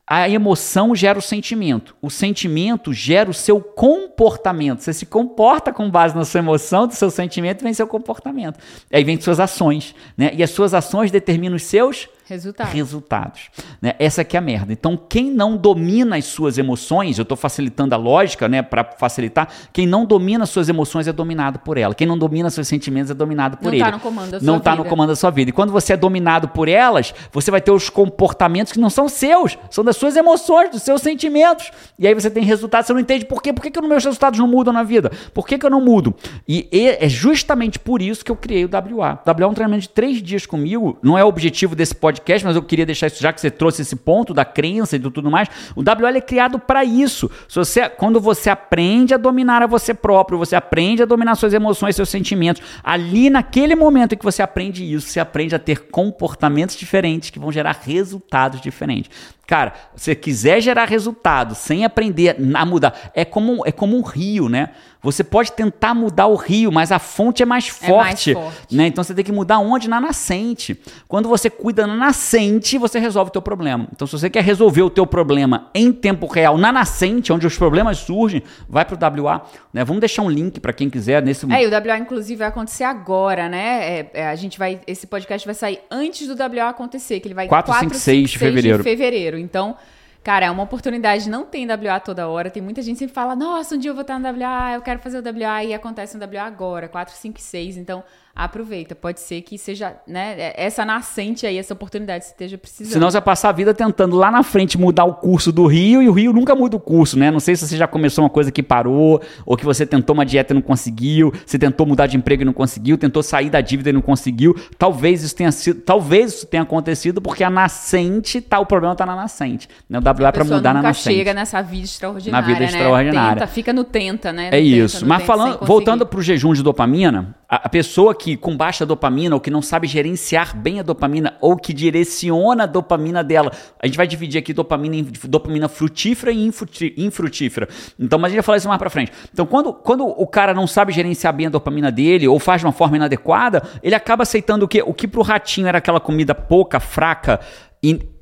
A 0.06 0.28
emoção 0.28 0.94
gera 0.94 1.18
o 1.18 1.22
sentimento. 1.22 1.96
O 2.00 2.10
sentimento 2.10 2.92
gera 2.92 3.30
o 3.30 3.34
seu 3.34 3.60
comportamento. 3.60 4.80
Você 4.80 4.92
se 4.92 5.06
comporta 5.06 5.72
com 5.72 5.90
base 5.90 6.14
na 6.14 6.24
sua 6.24 6.40
emoção, 6.40 6.86
do 6.86 6.94
seu 6.94 7.10
sentimento, 7.10 7.62
vem 7.62 7.72
seu 7.72 7.86
comportamento. 7.86 8.58
Aí 8.92 9.02
vem 9.02 9.18
suas 9.20 9.40
ações. 9.40 9.94
Né? 10.16 10.32
E 10.34 10.42
as 10.42 10.50
suas 10.50 10.74
ações 10.74 11.10
determinam 11.10 11.56
os 11.56 11.62
seus 11.62 12.08
Resultado. 12.26 12.68
resultados. 12.72 13.50
Né? 13.82 13.94
Essa 13.98 14.24
que 14.24 14.36
é 14.36 14.38
a 14.38 14.42
merda. 14.42 14.72
Então, 14.72 14.96
quem 14.96 15.30
não 15.30 15.56
domina 15.56 16.16
as 16.16 16.24
suas 16.24 16.56
emoções, 16.56 17.18
eu 17.18 17.22
estou 17.22 17.36
facilitando 17.36 17.94
a 17.94 17.98
lógica, 17.98 18.48
né, 18.48 18.62
para 18.62 18.82
facilitar, 18.82 19.48
quem 19.72 19.86
não 19.86 20.06
domina 20.06 20.44
as 20.44 20.50
suas 20.50 20.68
emoções 20.68 21.06
é 21.06 21.12
dominado 21.12 21.58
por 21.58 21.76
ela. 21.76 21.94
Quem 21.94 22.06
não 22.06 22.16
domina 22.16 22.48
seus 22.48 22.66
sentimentos 22.66 23.10
é 23.10 23.14
dominado 23.14 23.58
por 23.58 23.66
Não 23.66 23.74
ele. 23.74 23.84
tá 23.84 23.90
no 23.90 24.00
comando 24.00 24.30
da 24.30 24.38
Não 24.40 24.54
sua 24.54 24.56
está 24.56 24.70
no 24.70 24.76
vida. 24.78 24.88
comando 24.88 25.08
da 25.10 25.16
sua 25.16 25.30
vida. 25.30 25.50
E 25.50 25.52
quando 25.52 25.70
você 25.70 25.92
é 25.92 25.96
dominado 25.96 26.48
por 26.48 26.66
elas, 26.68 27.14
você 27.30 27.50
vai 27.50 27.60
ter 27.60 27.70
os 27.70 27.90
comportamentos 27.90 28.72
que 28.72 28.80
não 28.80 28.88
são 28.88 29.06
seus, 29.08 29.58
são 29.70 29.84
das 29.84 29.96
suas 29.96 30.16
emoções, 30.16 30.70
dos 30.70 30.82
seus 30.82 31.02
sentimentos. 31.02 31.70
E 31.98 32.06
aí 32.06 32.14
você 32.14 32.30
tem 32.30 32.42
resultados, 32.42 32.86
você 32.86 32.92
não 32.94 33.00
entende 33.00 33.26
por 33.26 33.42
quê? 33.42 33.52
Por 33.52 33.60
que, 33.62 33.70
que 33.70 33.78
os 33.78 33.86
meus 33.86 34.02
resultados 34.02 34.38
não 34.38 34.48
mudam 34.48 34.72
na 34.72 34.82
vida? 34.82 35.10
Por 35.34 35.46
que, 35.46 35.58
que 35.58 35.66
eu 35.66 35.70
não 35.70 35.80
mudo? 35.80 36.14
E 36.48 36.68
é 36.72 37.06
justamente 37.08 37.78
por 37.78 38.00
isso 38.00 38.24
que 38.24 38.30
eu 38.32 38.36
criei 38.36 38.64
o 38.64 38.68
WA. 38.72 39.20
O 39.26 39.30
WA 39.30 39.42
é 39.42 39.46
um 39.46 39.54
treinamento 39.54 39.82
de 39.82 39.88
três 39.90 40.22
dias 40.22 40.46
comigo. 40.46 40.98
Não 41.02 41.18
é 41.18 41.24
o 41.24 41.28
objetivo 41.28 41.76
desse 41.76 41.94
podcast, 41.94 42.13
mas 42.44 42.56
eu 42.56 42.62
queria 42.62 42.86
deixar 42.86 43.06
isso 43.06 43.22
já 43.22 43.32
que 43.32 43.40
você 43.40 43.50
trouxe 43.50 43.82
esse 43.82 43.96
ponto 43.96 44.34
da 44.34 44.44
crença 44.44 44.96
e 44.96 44.98
do 44.98 45.10
tudo 45.10 45.30
mais. 45.30 45.48
O 45.74 45.80
WA 45.80 46.10
é 46.16 46.20
criado 46.20 46.58
para 46.58 46.84
isso. 46.84 47.30
Se 47.48 47.56
você, 47.56 47.88
quando 47.88 48.20
você 48.20 48.50
aprende 48.50 49.14
a 49.14 49.16
dominar 49.16 49.62
a 49.62 49.66
você 49.66 49.94
próprio, 49.94 50.38
você 50.38 50.56
aprende 50.56 51.02
a 51.02 51.06
dominar 51.06 51.34
suas 51.34 51.54
emoções, 51.54 51.96
seus 51.96 52.08
sentimentos. 52.08 52.62
Ali 52.82 53.30
naquele 53.30 53.74
momento 53.74 54.14
em 54.14 54.18
que 54.18 54.24
você 54.24 54.42
aprende 54.42 54.84
isso, 54.84 55.08
você 55.08 55.20
aprende 55.20 55.54
a 55.54 55.58
ter 55.58 55.88
comportamentos 55.90 56.76
diferentes 56.76 57.30
que 57.30 57.38
vão 57.38 57.52
gerar 57.52 57.78
resultados 57.84 58.60
diferentes. 58.60 59.10
Cara, 59.46 59.74
se 59.94 60.04
você 60.04 60.14
quiser 60.14 60.60
gerar 60.60 60.86
resultado 60.86 61.54
sem 61.54 61.84
aprender 61.84 62.36
a 62.54 62.64
mudar, 62.64 63.10
é 63.14 63.24
como, 63.24 63.62
é 63.66 63.72
como 63.72 63.96
um 63.96 64.02
rio, 64.02 64.48
né? 64.48 64.70
Você 65.04 65.22
pode 65.22 65.52
tentar 65.52 65.92
mudar 65.92 66.28
o 66.28 66.34
rio, 66.34 66.72
mas 66.72 66.90
a 66.90 66.98
fonte 66.98 67.42
é 67.42 67.46
mais 67.46 67.68
forte. 67.68 68.30
É 68.30 68.34
mais 68.34 68.52
forte. 68.52 68.74
Né? 68.74 68.86
Então 68.86 69.04
você 69.04 69.14
tem 69.14 69.22
que 69.22 69.30
mudar 69.30 69.58
onde? 69.58 69.86
Na 69.86 70.00
nascente. 70.00 70.80
Quando 71.06 71.28
você 71.28 71.50
cuida 71.50 71.86
na 71.86 71.94
nascente, 71.94 72.78
você 72.78 72.98
resolve 72.98 73.28
o 73.28 73.32
teu 73.32 73.42
problema. 73.42 73.86
Então 73.92 74.06
se 74.06 74.12
você 74.12 74.30
quer 74.30 74.42
resolver 74.42 74.80
o 74.80 74.88
teu 74.88 75.06
problema 75.06 75.68
em 75.74 75.92
tempo 75.92 76.26
real, 76.26 76.56
na 76.56 76.72
nascente, 76.72 77.30
onde 77.34 77.46
os 77.46 77.54
problemas 77.58 77.98
surgem, 77.98 78.42
vai 78.66 78.86
para 78.86 79.18
o 79.18 79.22
WA. 79.22 79.42
Né? 79.74 79.84
Vamos 79.84 80.00
deixar 80.00 80.22
um 80.22 80.30
link 80.30 80.58
para 80.58 80.72
quem 80.72 80.88
quiser 80.88 81.22
nesse 81.22 81.44
É, 81.52 81.62
e 81.62 81.66
o 81.66 81.70
WA 81.70 81.98
inclusive 81.98 82.38
vai 82.38 82.48
acontecer 82.48 82.84
agora, 82.84 83.46
né? 83.46 83.98
É, 83.98 84.10
é, 84.14 84.26
a 84.28 84.36
gente 84.36 84.58
vai, 84.58 84.80
esse 84.86 85.06
podcast 85.06 85.46
vai 85.46 85.54
sair 85.54 85.80
antes 85.90 86.26
do 86.26 86.34
WA 86.34 86.70
acontecer, 86.70 87.20
que 87.20 87.28
ele 87.28 87.34
vai 87.34 87.46
4, 87.46 87.70
4 87.70 87.88
5, 87.90 88.00
6 88.00 88.30
de 88.30 88.38
fevereiro. 88.38 88.78
De 88.78 88.84
fevereiro. 88.84 89.33
Então 89.38 89.76
Cara, 90.24 90.46
é 90.46 90.50
uma 90.50 90.62
oportunidade, 90.62 91.28
não 91.28 91.44
tem 91.44 91.66
WA 91.66 92.00
toda 92.00 92.26
hora. 92.26 92.48
Tem 92.48 92.62
muita 92.62 92.80
gente 92.80 92.94
que 92.94 93.00
sempre 93.00 93.14
fala, 93.14 93.36
nossa, 93.36 93.74
um 93.74 93.78
dia 93.78 93.90
eu 93.90 93.94
vou 93.94 94.00
estar 94.00 94.18
no 94.18 94.26
WA, 94.26 94.72
eu 94.72 94.80
quero 94.80 94.98
fazer 94.98 95.18
o 95.18 95.22
WA, 95.22 95.62
e 95.64 95.74
acontece 95.74 96.16
no 96.16 96.24
WA 96.24 96.44
agora, 96.44 96.88
4, 96.88 97.14
5, 97.14 97.38
6. 97.38 97.76
Então, 97.76 98.02
aproveita. 98.34 98.94
Pode 98.94 99.20
ser 99.20 99.42
que 99.42 99.56
seja, 99.56 99.96
né, 100.06 100.34
é, 100.38 100.64
essa 100.64 100.84
nascente 100.84 101.46
aí, 101.46 101.56
essa 101.56 101.72
oportunidade 101.72 102.24
esteja 102.24 102.58
precisando. 102.58 102.92
Senão 102.92 103.10
você 103.10 103.18
vai 103.18 103.22
passar 103.22 103.50
a 103.50 103.52
vida 103.52 103.72
tentando 103.72 104.16
lá 104.16 104.30
na 104.30 104.42
frente 104.42 104.76
mudar 104.76 105.04
o 105.04 105.14
curso 105.14 105.52
do 105.52 105.66
Rio 105.66 106.02
e 106.02 106.08
o 106.08 106.12
Rio 106.12 106.32
nunca 106.32 106.54
muda 106.54 106.76
o 106.76 106.80
curso, 106.80 107.16
né? 107.16 107.30
Não 107.30 107.38
sei 107.38 107.54
se 107.54 107.66
você 107.66 107.76
já 107.76 107.86
começou 107.86 108.24
uma 108.24 108.30
coisa 108.30 108.50
que 108.50 108.62
parou, 108.62 109.22
ou 109.46 109.56
que 109.56 109.64
você 109.64 109.86
tentou 109.86 110.14
uma 110.14 110.26
dieta 110.26 110.52
e 110.52 110.54
não 110.54 110.62
conseguiu, 110.62 111.32
você 111.46 111.58
tentou 111.58 111.86
mudar 111.86 112.06
de 112.06 112.16
emprego 112.16 112.42
e 112.42 112.44
não 112.44 112.52
conseguiu, 112.52 112.98
tentou 112.98 113.22
sair 113.22 113.50
da 113.50 113.60
dívida 113.60 113.90
e 113.90 113.92
não 113.92 114.02
conseguiu. 114.02 114.56
Talvez 114.76 115.22
isso 115.22 115.36
tenha 115.36 115.52
sido, 115.52 115.80
talvez 115.82 116.34
isso 116.34 116.46
tenha 116.46 116.64
acontecido 116.64 117.22
porque 117.22 117.44
a 117.44 117.50
nascente 117.50 118.40
tá, 118.40 118.58
o 118.58 118.66
problema 118.66 118.96
tá 118.96 119.06
na 119.06 119.14
nascente. 119.14 119.68
Né? 119.88 119.98
O 119.98 120.02
WA 120.02 120.28
é 120.28 120.32
para 120.32 120.44
mudar 120.44 120.74
na 120.74 120.82
nascente. 120.82 121.16
chega 121.16 121.32
nessa 121.32 121.62
vida 121.62 121.84
extraordinária, 121.84 122.32
Na 122.32 122.46
vida 122.46 122.60
né? 122.60 122.66
extraordinária. 122.66 123.34
Tenta, 123.34 123.46
fica 123.46 123.72
no 123.72 123.84
tenta, 123.84 124.32
né? 124.32 124.42
No 124.42 124.48
é 124.48 124.50
tenta, 124.50 124.64
isso. 124.64 125.06
Mas 125.06 125.22
falando, 125.22 125.64
voltando 125.64 126.04
pro 126.04 126.20
jejum 126.20 126.52
de 126.52 126.62
dopamina, 126.62 127.36
a, 127.48 127.66
a 127.66 127.68
pessoa 127.68 128.14
que 128.14 128.23
com 128.36 128.56
baixa 128.56 128.86
dopamina 128.86 129.34
ou 129.34 129.40
que 129.40 129.50
não 129.50 129.60
sabe 129.60 129.86
gerenciar 129.86 130.56
bem 130.56 130.80
a 130.80 130.82
dopamina 130.82 131.36
ou 131.40 131.56
que 131.56 131.72
direciona 131.72 132.64
a 132.64 132.66
dopamina 132.66 133.22
dela, 133.22 133.52
a 133.78 133.86
gente 133.86 133.96
vai 133.96 134.06
dividir 134.06 134.38
aqui 134.38 134.52
dopamina 134.52 134.96
em 134.96 135.02
dopamina 135.24 135.68
frutífera 135.68 136.32
e 136.32 136.50
infrutífera. 136.96 137.68
Então, 137.98 138.18
mas 138.18 138.28
a 138.28 138.30
gente 138.30 138.38
vai 138.38 138.44
falar 138.44 138.58
isso 138.58 138.68
mais 138.68 138.78
pra 138.78 138.90
frente. 138.90 139.12
Então, 139.32 139.44
quando, 139.44 139.72
quando 139.72 140.06
o 140.06 140.26
cara 140.26 140.54
não 140.54 140.66
sabe 140.66 140.92
gerenciar 140.92 141.34
bem 141.34 141.46
a 141.46 141.50
dopamina 141.50 141.92
dele 141.92 142.26
ou 142.26 142.38
faz 142.38 142.60
de 142.60 142.66
uma 142.66 142.72
forma 142.72 142.96
inadequada, 142.96 143.62
ele 143.82 143.94
acaba 143.94 144.22
aceitando 144.22 144.64
o 144.64 144.68
que 144.68 144.82
o 144.82 144.94
que 144.94 145.06
pro 145.06 145.22
ratinho 145.22 145.66
era 145.66 145.78
aquela 145.78 146.00
comida 146.00 146.34
pouca, 146.34 146.80
fraca, 146.80 147.40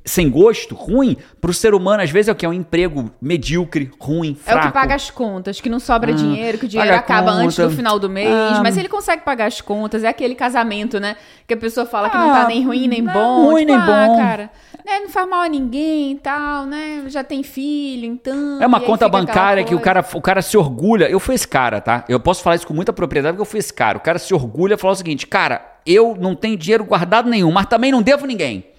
sem 0.05 0.29
gosto, 0.29 0.75
ruim, 0.75 1.15
para 1.39 1.49
o 1.49 1.53
ser 1.53 1.73
humano, 1.73 2.03
às 2.03 2.09
vezes 2.09 2.27
é 2.27 2.31
o 2.31 2.35
que? 2.35 2.45
É 2.45 2.49
um 2.49 2.53
emprego 2.53 3.09
medíocre, 3.21 3.89
ruim, 3.99 4.35
fraco. 4.35 4.59
É 4.59 4.61
o 4.63 4.67
que 4.67 4.73
paga 4.73 4.95
as 4.95 5.09
contas, 5.09 5.61
que 5.61 5.69
não 5.69 5.79
sobra 5.79 6.11
ah, 6.11 6.15
dinheiro, 6.15 6.57
que 6.57 6.65
o 6.65 6.67
dinheiro 6.67 6.93
acaba 6.93 7.31
conta. 7.31 7.43
antes 7.43 7.57
do 7.57 7.69
final 7.69 7.97
do 7.97 8.09
mês, 8.09 8.29
ah, 8.29 8.59
mas 8.61 8.77
ele 8.77 8.89
consegue 8.89 9.23
pagar 9.23 9.45
as 9.45 9.61
contas. 9.61 10.03
É 10.03 10.09
aquele 10.09 10.35
casamento, 10.35 10.99
né? 10.99 11.15
Que 11.47 11.53
a 11.53 11.57
pessoa 11.57 11.85
fala 11.85 12.09
que 12.09 12.17
ah, 12.17 12.19
não 12.19 12.33
tá 12.33 12.47
nem 12.47 12.65
ruim 12.65 12.87
nem 12.87 13.03
bom. 13.03 13.45
Ruim 13.45 13.65
tipo, 13.65 13.71
nem 13.71 13.81
ah, 13.81 14.07
bom. 14.07 14.17
cara, 14.17 14.49
né, 14.85 14.99
não 14.99 15.09
faz 15.09 15.29
mal 15.29 15.41
a 15.41 15.47
ninguém 15.47 16.11
e 16.11 16.15
tal, 16.15 16.65
né? 16.65 17.03
Já 17.07 17.23
tem 17.23 17.41
filho, 17.41 18.05
então. 18.05 18.61
É 18.61 18.67
uma 18.67 18.81
conta 18.81 19.07
bancária 19.07 19.63
que 19.63 19.73
o 19.73 19.79
cara, 19.79 20.05
o 20.13 20.21
cara 20.21 20.41
se 20.41 20.57
orgulha. 20.57 21.09
Eu 21.09 21.19
fui 21.19 21.35
esse 21.35 21.47
cara, 21.47 21.79
tá? 21.79 22.03
Eu 22.09 22.19
posso 22.19 22.43
falar 22.43 22.57
isso 22.57 22.67
com 22.67 22.73
muita 22.73 22.91
propriedade 22.91 23.33
porque 23.33 23.41
eu 23.41 23.51
fui 23.51 23.59
esse 23.59 23.73
cara. 23.73 23.97
O 23.97 24.01
cara 24.01 24.19
se 24.19 24.33
orgulha 24.33 24.73
e 24.73 24.77
fala 24.77 24.93
o 24.93 24.97
seguinte, 24.97 25.25
cara, 25.25 25.65
eu 25.85 26.17
não 26.19 26.35
tenho 26.35 26.57
dinheiro 26.57 26.83
guardado 26.83 27.29
nenhum, 27.29 27.51
mas 27.51 27.67
também 27.67 27.91
não 27.91 28.01
devo 28.01 28.25
ninguém. 28.25 28.72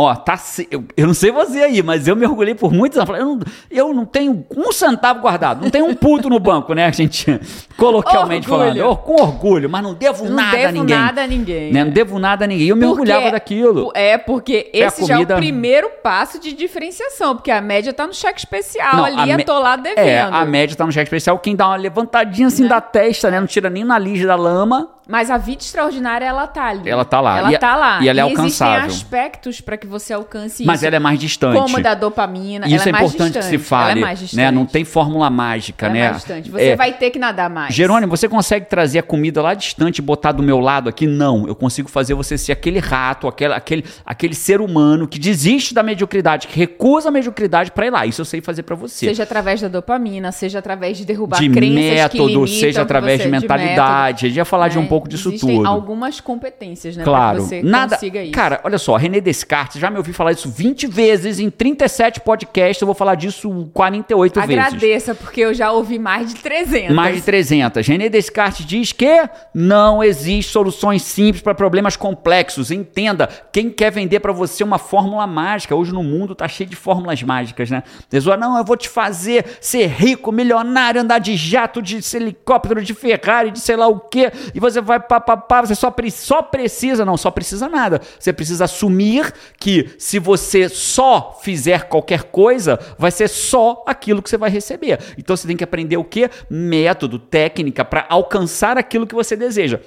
Ó, 0.00 0.14
tá. 0.14 0.38
Eu, 0.70 0.84
eu 0.96 1.08
não 1.08 1.12
sei 1.12 1.32
você 1.32 1.60
aí, 1.60 1.82
mas 1.82 2.06
eu 2.06 2.14
me 2.14 2.24
orgulhei 2.24 2.54
por 2.54 2.72
muitos 2.72 2.96
anos. 2.96 3.18
Eu 3.18 3.26
não, 3.26 3.40
eu 3.68 3.92
não 3.92 4.04
tenho 4.04 4.46
um 4.56 4.70
centavo 4.70 5.18
guardado, 5.22 5.60
não 5.60 5.70
tenho 5.70 5.86
um 5.86 5.94
puto 5.94 6.30
no 6.30 6.38
banco, 6.38 6.72
né? 6.72 6.92
Gente, 6.92 7.26
coloquialmente 7.76 8.48
orgulho. 8.48 8.76
falando. 8.76 8.96
Com 8.98 9.20
orgulho, 9.20 9.68
mas 9.68 9.82
não 9.82 9.94
devo 9.94 10.24
não 10.26 10.36
nada 10.36 10.56
devo 10.56 10.68
a 10.68 10.72
ninguém. 10.72 10.96
nada 10.96 11.22
a 11.22 11.26
ninguém. 11.26 11.72
Né? 11.72 11.82
Não 11.82 11.90
devo 11.90 12.16
nada 12.20 12.44
a 12.44 12.46
ninguém. 12.46 12.68
Eu 12.68 12.76
me 12.76 12.82
porque, 12.82 12.92
orgulhava 12.92 13.32
daquilo. 13.32 13.90
É, 13.92 14.16
porque 14.16 14.70
é 14.72 14.86
esse 14.86 15.00
comida... 15.00 15.14
já 15.14 15.34
é 15.34 15.36
o 15.36 15.40
primeiro 15.40 15.90
passo 16.00 16.38
de 16.38 16.52
diferenciação, 16.52 17.34
porque 17.34 17.50
a 17.50 17.60
média 17.60 17.92
tá 17.92 18.06
no 18.06 18.14
cheque 18.14 18.38
especial 18.38 18.94
não, 18.94 19.04
ali, 19.04 19.16
me... 19.16 19.42
atolado 19.42 19.82
devendo. 19.82 20.06
É, 20.06 20.20
a 20.20 20.44
média 20.44 20.76
tá 20.76 20.86
no 20.86 20.92
cheque 20.92 21.08
especial. 21.08 21.40
Quem 21.40 21.56
dá 21.56 21.66
uma 21.66 21.76
levantadinha 21.76 22.46
assim 22.46 22.62
né? 22.62 22.68
da 22.68 22.80
testa, 22.80 23.32
né? 23.32 23.40
Não 23.40 23.48
tira 23.48 23.68
nem 23.68 23.82
na 23.82 23.98
lige 23.98 24.24
da 24.24 24.36
lama 24.36 24.90
mas 25.08 25.30
a 25.30 25.38
vida 25.38 25.62
extraordinária, 25.62 26.26
ela 26.26 26.46
tá 26.46 26.66
ali. 26.66 26.88
Ela 26.88 27.02
tá 27.02 27.18
lá. 27.18 27.38
Ela 27.38 27.52
e, 27.54 27.58
tá 27.58 27.74
lá. 27.74 28.02
E 28.02 28.08
ela 28.10 28.20
é 28.20 28.22
e 28.22 28.28
alcançável. 28.28 28.86
Existem 28.86 29.06
aspectos 29.06 29.60
para 29.62 29.78
que 29.78 29.86
você 29.86 30.12
alcance 30.12 30.62
Mas 30.66 30.80
isso. 30.80 30.86
ela 30.86 30.96
é 30.96 30.98
mais 30.98 31.18
distante. 31.18 31.58
Como 31.58 31.80
da 31.82 31.94
dopamina. 31.94 32.68
Isso 32.68 32.86
é, 32.86 32.92
é 32.92 32.94
importante 32.94 33.32
distante. 33.32 33.38
que 33.38 33.44
se 33.44 33.58
fale. 33.58 33.92
Ela 33.92 34.00
é 34.00 34.02
mais 34.02 34.18
distante. 34.18 34.36
Né? 34.36 34.50
Não 34.50 34.66
tem 34.66 34.84
fórmula 34.84 35.30
mágica, 35.30 35.86
ela 35.86 35.94
né? 35.94 36.00
É 36.00 36.04
mais 36.10 36.16
distante. 36.18 36.50
Você 36.50 36.64
é... 36.64 36.76
vai 36.76 36.92
ter 36.92 37.10
que 37.10 37.18
nadar 37.18 37.48
mais. 37.48 37.74
Jerônimo, 37.74 38.14
você 38.14 38.28
consegue 38.28 38.66
trazer 38.66 38.98
a 38.98 39.02
comida 39.02 39.40
lá 39.40 39.54
distante 39.54 40.00
e 40.00 40.02
botar 40.02 40.32
do 40.32 40.42
meu 40.42 40.60
lado 40.60 40.90
aqui? 40.90 41.06
Não. 41.06 41.48
Eu 41.48 41.54
consigo 41.54 41.88
fazer 41.88 42.12
você 42.12 42.36
ser 42.36 42.52
aquele 42.52 42.78
rato, 42.78 43.26
aquele, 43.26 43.54
aquele, 43.54 43.84
aquele 44.04 44.34
ser 44.34 44.60
humano 44.60 45.08
que 45.08 45.18
desiste 45.18 45.72
da 45.72 45.82
mediocridade, 45.82 46.48
que 46.48 46.58
recusa 46.58 47.08
a 47.08 47.12
mediocridade 47.12 47.70
para 47.70 47.86
ir 47.86 47.90
lá. 47.90 48.04
Isso 48.04 48.20
eu 48.20 48.26
sei 48.26 48.42
fazer 48.42 48.62
para 48.62 48.76
você. 48.76 49.06
Seja 49.06 49.22
através 49.22 49.62
da 49.62 49.68
dopamina, 49.68 50.30
seja 50.32 50.58
através 50.58 50.98
de 50.98 51.06
derrubar 51.06 51.40
de 51.40 51.48
crenças 51.48 51.78
método, 51.78 52.44
que 52.44 52.60
seja 52.60 52.82
através 52.82 53.22
de 53.22 53.28
mentalidade. 53.28 54.18
De 54.18 54.26
a 54.26 54.28
gente 54.28 54.36
ia 54.36 54.44
falar 54.44 54.66
é, 54.66 54.70
de 54.70 54.78
um 54.78 54.82
né? 54.82 54.88
Pouco 54.98 55.08
disso 55.08 55.28
Existem 55.28 55.56
tudo 55.56 55.68
algumas 55.68 56.20
competências, 56.20 56.96
né? 56.96 57.04
Claro. 57.04 57.42
você 57.42 57.62
Nada, 57.62 57.94
consiga 57.94 58.22
isso. 58.22 58.32
Cara, 58.32 58.60
olha 58.64 58.78
só, 58.78 58.96
René 58.96 59.20
Descartes, 59.20 59.80
já 59.80 59.90
me 59.90 59.96
ouvi 59.96 60.12
falar 60.12 60.32
isso 60.32 60.50
20 60.50 60.86
vezes 60.86 61.38
em 61.38 61.48
37 61.50 62.20
podcasts, 62.20 62.80
eu 62.80 62.86
vou 62.86 62.94
falar 62.94 63.14
disso 63.14 63.70
48 63.72 64.40
Agradeça, 64.40 64.70
vezes. 64.70 64.76
Agradeça, 64.76 65.14
porque 65.14 65.40
eu 65.40 65.54
já 65.54 65.72
ouvi 65.72 65.98
mais 65.98 66.32
de 66.32 66.40
300. 66.40 66.94
Mais 66.94 67.16
de 67.16 67.22
300. 67.22 67.86
René 67.86 68.08
Descartes 68.08 68.66
diz 68.66 68.92
que 68.92 69.28
não 69.54 70.02
existe 70.02 70.50
soluções 70.50 71.02
simples 71.02 71.42
para 71.42 71.54
problemas 71.54 71.96
complexos. 71.96 72.70
Entenda, 72.70 73.28
quem 73.52 73.70
quer 73.70 73.92
vender 73.92 74.20
para 74.20 74.32
você 74.32 74.64
uma 74.64 74.78
fórmula 74.78 75.26
mágica, 75.26 75.74
hoje 75.74 75.92
no 75.92 76.02
mundo 76.02 76.34
tá 76.34 76.48
cheio 76.48 76.68
de 76.68 76.76
fórmulas 76.76 77.22
mágicas, 77.22 77.70
né? 77.70 77.82
Pessoa, 78.10 78.36
não, 78.36 78.58
eu 78.58 78.64
vou 78.64 78.76
te 78.76 78.88
fazer 78.88 79.44
ser 79.60 79.86
rico, 79.86 80.32
milionário, 80.32 81.00
andar 81.00 81.18
de 81.18 81.36
jato, 81.36 81.80
de 81.80 82.00
helicóptero, 82.14 82.82
de 82.82 82.94
Ferrari, 82.94 83.50
de 83.50 83.60
sei 83.60 83.76
lá 83.76 83.86
o 83.86 84.00
quê, 84.00 84.32
e 84.54 84.60
você 84.60 84.80
vai 84.88 84.98
papapá, 84.98 85.60
você 85.60 85.74
só, 85.74 85.94
só 86.10 86.42
precisa, 86.42 87.04
não, 87.04 87.16
só 87.16 87.30
precisa 87.30 87.68
nada. 87.68 88.00
Você 88.18 88.32
precisa 88.32 88.64
assumir 88.64 89.32
que 89.58 89.90
se 89.98 90.18
você 90.18 90.68
só 90.68 91.38
fizer 91.40 91.84
qualquer 91.84 92.24
coisa, 92.24 92.78
vai 92.98 93.10
ser 93.10 93.28
só 93.28 93.84
aquilo 93.86 94.22
que 94.22 94.28
você 94.28 94.36
vai 94.36 94.50
receber. 94.50 94.98
Então 95.16 95.36
você 95.36 95.46
tem 95.46 95.56
que 95.56 95.64
aprender 95.64 95.96
o 95.96 96.04
que? 96.04 96.28
Método, 96.50 97.18
técnica 97.18 97.84
para 97.84 98.06
alcançar 98.08 98.76
aquilo 98.76 99.06
que 99.06 99.14
você 99.14 99.36
deseja. 99.36 99.78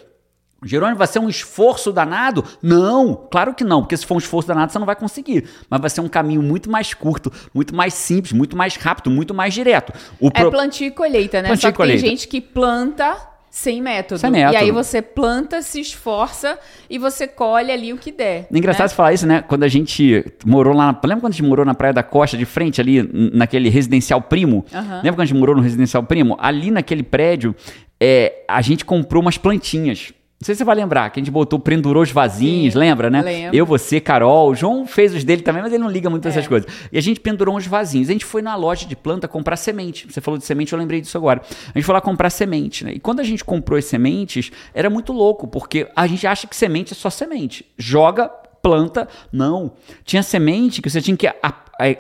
Jerônimo, 0.63 0.97
vai 0.97 1.07
ser 1.07 1.17
um 1.17 1.27
esforço 1.27 1.91
danado? 1.91 2.45
Não, 2.61 3.15
claro 3.31 3.55
que 3.55 3.63
não, 3.63 3.81
porque 3.81 3.97
se 3.97 4.05
for 4.05 4.13
um 4.13 4.19
esforço 4.19 4.47
danado 4.47 4.71
você 4.71 4.77
não 4.77 4.85
vai 4.85 4.95
conseguir. 4.95 5.49
Mas 5.67 5.81
vai 5.81 5.89
ser 5.89 6.01
um 6.01 6.07
caminho 6.07 6.43
muito 6.43 6.69
mais 6.69 6.93
curto, 6.93 7.33
muito 7.51 7.75
mais 7.75 7.95
simples, 7.95 8.31
muito 8.31 8.55
mais 8.55 8.75
rápido, 8.75 9.09
muito 9.09 9.33
mais 9.33 9.55
direto. 9.55 9.91
O 10.19 10.27
é 10.27 10.29
pro... 10.29 10.51
plantio 10.51 10.85
e 10.85 10.91
colheita, 10.91 11.41
né? 11.41 11.47
Plantio 11.47 11.69
Só 11.69 11.71
que 11.71 11.87
tem 11.87 11.97
gente 11.97 12.27
que 12.27 12.39
planta 12.39 13.30
sem 13.51 13.81
método. 13.81 14.21
Sem 14.21 14.31
método. 14.31 14.53
E 14.53 14.57
aí 14.57 14.71
você 14.71 15.01
planta, 15.01 15.61
se 15.61 15.81
esforça 15.81 16.57
e 16.89 16.97
você 16.97 17.27
colhe 17.27 17.69
ali 17.69 17.91
o 17.91 17.97
que 17.97 18.09
der. 18.09 18.47
É 18.49 18.57
engraçado 18.57 18.89
né? 18.89 18.95
falar 18.95 19.11
isso, 19.11 19.27
né? 19.27 19.41
Quando 19.41 19.63
a 19.63 19.67
gente 19.67 20.25
morou 20.45 20.73
lá. 20.73 20.87
Lembra 21.03 21.19
quando 21.19 21.33
a 21.33 21.35
gente 21.35 21.43
morou 21.43 21.65
na 21.65 21.73
Praia 21.73 21.93
da 21.93 22.01
Costa, 22.01 22.37
de 22.37 22.45
frente 22.45 22.79
ali, 22.79 23.03
naquele 23.33 23.67
residencial 23.67 24.21
primo? 24.21 24.65
Uhum. 24.73 24.95
Lembra 24.95 25.11
quando 25.11 25.21
a 25.21 25.25
gente 25.25 25.37
morou 25.37 25.53
no 25.53 25.61
residencial 25.61 26.01
primo? 26.01 26.37
Ali 26.39 26.71
naquele 26.71 27.03
prédio, 27.03 27.53
é, 27.99 28.45
a 28.47 28.61
gente 28.61 28.85
comprou 28.85 29.21
umas 29.21 29.37
plantinhas. 29.37 30.13
Não 30.41 30.45
sei 30.47 30.55
se 30.55 30.59
você 30.59 30.63
vai 30.63 30.75
lembrar, 30.75 31.11
que 31.11 31.19
a 31.19 31.21
gente 31.21 31.31
botou, 31.31 31.59
pendurou 31.59 32.01
os 32.01 32.09
vasinhos, 32.09 32.73
Sim, 32.73 32.79
lembra, 32.79 33.11
né? 33.11 33.21
Lembro. 33.21 33.55
Eu, 33.55 33.63
você, 33.63 34.01
Carol. 34.01 34.49
O 34.49 34.55
João 34.55 34.87
fez 34.87 35.13
os 35.13 35.23
dele 35.23 35.43
também, 35.43 35.61
mas 35.61 35.71
ele 35.71 35.83
não 35.83 35.89
liga 35.89 36.09
muito 36.09 36.27
é. 36.27 36.29
essas 36.29 36.47
coisas. 36.47 36.67
E 36.91 36.97
a 36.97 37.01
gente 37.01 37.19
pendurou 37.19 37.55
uns 37.55 37.67
vasinhos. 37.67 38.09
A 38.09 38.11
gente 38.11 38.25
foi 38.25 38.41
na 38.41 38.55
loja 38.55 38.87
de 38.87 38.95
planta 38.95 39.27
comprar 39.27 39.55
semente. 39.55 40.11
Você 40.11 40.19
falou 40.19 40.39
de 40.39 40.43
semente, 40.43 40.73
eu 40.73 40.79
lembrei 40.79 40.99
disso 40.99 41.15
agora. 41.15 41.43
A 41.43 41.77
gente 41.77 41.83
foi 41.85 41.93
lá 41.93 42.01
comprar 42.01 42.31
semente, 42.31 42.83
né? 42.83 42.93
E 42.93 42.99
quando 42.99 43.19
a 43.19 43.23
gente 43.23 43.45
comprou 43.45 43.77
as 43.77 43.85
sementes, 43.85 44.51
era 44.73 44.89
muito 44.89 45.13
louco, 45.13 45.47
porque 45.47 45.87
a 45.95 46.07
gente 46.07 46.25
acha 46.25 46.47
que 46.47 46.55
semente 46.55 46.91
é 46.93 46.95
só 46.95 47.11
semente. 47.11 47.63
Joga, 47.77 48.27
planta. 48.63 49.07
Não. 49.31 49.73
Tinha 50.03 50.23
semente 50.23 50.81
que 50.81 50.89
você 50.89 51.03
tinha 51.03 51.15
que 51.15 51.27
a, 51.27 51.53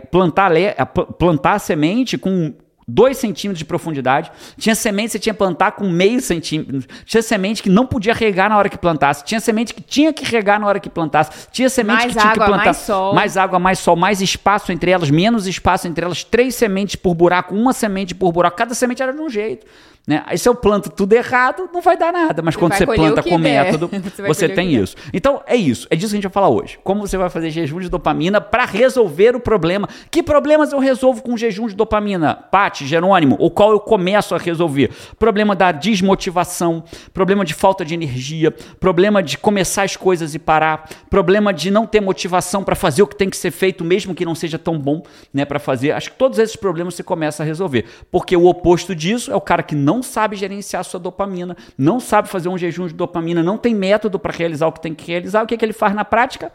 plantar, 0.09 0.51
a, 0.79 0.85
plantar 0.87 1.53
a 1.53 1.59
semente 1.59 2.17
com 2.17 2.55
2 2.93 3.17
centímetros 3.17 3.59
de 3.59 3.65
profundidade. 3.65 4.31
Tinha 4.57 4.75
semente 4.75 5.07
que 5.07 5.11
você 5.13 5.19
tinha 5.19 5.33
que 5.33 5.37
plantar 5.37 5.71
com 5.73 5.89
meio 5.89 6.21
centímetro. 6.21 6.87
Tinha 7.05 7.21
semente 7.21 7.63
que 7.63 7.69
não 7.69 7.85
podia 7.85 8.13
regar 8.13 8.49
na 8.49 8.57
hora 8.57 8.69
que 8.69 8.77
plantasse. 8.77 9.23
Tinha 9.23 9.39
semente 9.39 9.73
que 9.73 9.81
tinha 9.81 10.11
que 10.11 10.25
regar 10.25 10.59
na 10.59 10.67
hora 10.67 10.79
que 10.79 10.89
plantasse. 10.89 11.47
Tinha 11.51 11.69
semente 11.69 11.97
mais 11.97 12.13
que 12.13 12.19
tinha 12.19 12.31
água, 12.31 12.45
que 12.45 12.51
plantar. 12.51 12.65
Mais 12.65 12.77
sol. 12.77 13.13
Mais 13.13 13.37
água, 13.37 13.59
mais 13.59 13.79
sol, 13.79 13.95
mais 13.95 14.21
espaço 14.21 14.71
entre 14.71 14.91
elas, 14.91 15.09
menos 15.09 15.47
espaço 15.47 15.87
entre 15.87 16.03
elas. 16.05 16.23
Três 16.23 16.55
sementes 16.55 16.95
por 16.95 17.15
buraco, 17.15 17.55
uma 17.55 17.73
semente 17.73 18.13
por 18.13 18.31
buraco. 18.31 18.57
Cada 18.57 18.73
semente 18.73 19.01
era 19.01 19.13
de 19.13 19.21
um 19.21 19.29
jeito. 19.29 19.65
Né? 20.07 20.23
Aí 20.25 20.37
se 20.37 20.49
eu 20.49 20.55
planto 20.55 20.89
tudo 20.89 21.13
errado, 21.13 21.69
não 21.71 21.81
vai 21.81 21.95
dar 21.95 22.11
nada. 22.11 22.41
Mas 22.41 22.55
Você 22.55 22.59
quando 22.59 22.73
você 22.73 22.85
planta 22.85 23.21
com 23.21 23.39
der. 23.39 23.65
método, 23.65 23.87
Você 24.15 24.21
você 24.23 24.49
tem 24.49 24.69
que 24.69 24.75
der. 24.75 24.83
isso. 24.83 24.95
Então 25.13 25.41
é 25.45 25.55
isso. 25.55 25.87
É 25.91 25.95
disso 25.95 26.09
que 26.09 26.15
a 26.15 26.17
gente 26.17 26.23
vai 26.23 26.31
falar 26.33 26.49
hoje. 26.49 26.79
Como 26.83 27.05
você 27.05 27.17
vai 27.17 27.29
fazer 27.29 27.51
jejum 27.51 27.79
de 27.79 27.87
dopamina 27.89 28.41
para 28.41 28.65
resolver 28.65 29.35
o 29.35 29.39
problema. 29.39 29.87
Que 30.09 30.23
problemas 30.23 30.73
eu 30.73 30.79
resolvo 30.79 31.21
com 31.21 31.37
jejum 31.37 31.67
de 31.67 31.75
dopamina? 31.75 32.33
Pati, 32.35 32.85
Jerônimo, 32.87 33.35
ou 33.39 33.51
qual 33.51 33.71
eu 33.71 33.79
começo 33.79 34.33
a 34.33 34.37
resolver? 34.37 34.89
Problema 35.19 35.55
da 35.55 35.71
desmotivação, 35.71 36.83
problema 37.13 37.45
de 37.45 37.53
falta 37.53 37.85
de 37.85 37.93
energia, 37.93 38.51
problema 38.79 39.21
de 39.21 39.37
começar 39.37 39.83
as 39.83 39.95
coisas 39.95 40.33
e 40.35 40.39
parar, 40.39 40.89
problema 41.09 41.53
de 41.53 41.69
não 41.71 41.85
ter 41.85 42.01
motivação 42.01 42.63
para 42.63 42.75
fazer 42.75 43.03
o 43.03 43.07
que 43.07 43.15
tem 43.15 43.29
que 43.29 43.37
ser 43.37 43.51
feito, 43.51 43.83
mesmo 43.83 44.13
que 44.15 44.25
não 44.25 44.35
seja 44.35 44.57
tão 44.57 44.77
bom, 44.77 45.03
né, 45.33 45.45
para 45.45 45.59
fazer. 45.59 45.91
Acho 45.91 46.11
que 46.11 46.17
todos 46.17 46.39
esses 46.39 46.55
problemas 46.55 46.95
você 46.95 47.03
começa 47.03 47.43
a 47.43 47.45
resolver, 47.45 47.85
porque 48.11 48.35
o 48.35 48.45
oposto 48.45 48.95
disso 48.95 49.31
é 49.31 49.35
o 49.35 49.41
cara 49.41 49.63
que 49.63 49.75
não 49.75 49.90
sabe 50.03 50.35
gerenciar 50.35 50.83
sua 50.83 50.99
dopamina, 50.99 51.57
não 51.75 51.99
sabe 51.99 52.27
fazer 52.29 52.49
um 52.49 52.57
jejum 52.57 52.85
de 52.85 52.93
dopamina, 52.93 53.41
não 53.41 53.57
tem 53.57 53.73
método 53.73 54.19
para 54.19 54.31
realizar 54.31 54.67
o 54.67 54.71
que 54.71 54.79
tem 54.79 54.93
que 54.93 55.07
realizar. 55.11 55.41
O 55.41 55.47
que, 55.47 55.57
que 55.57 55.65
ele 55.65 55.73
faz 55.73 55.95
na 55.95 56.05
prática? 56.05 56.51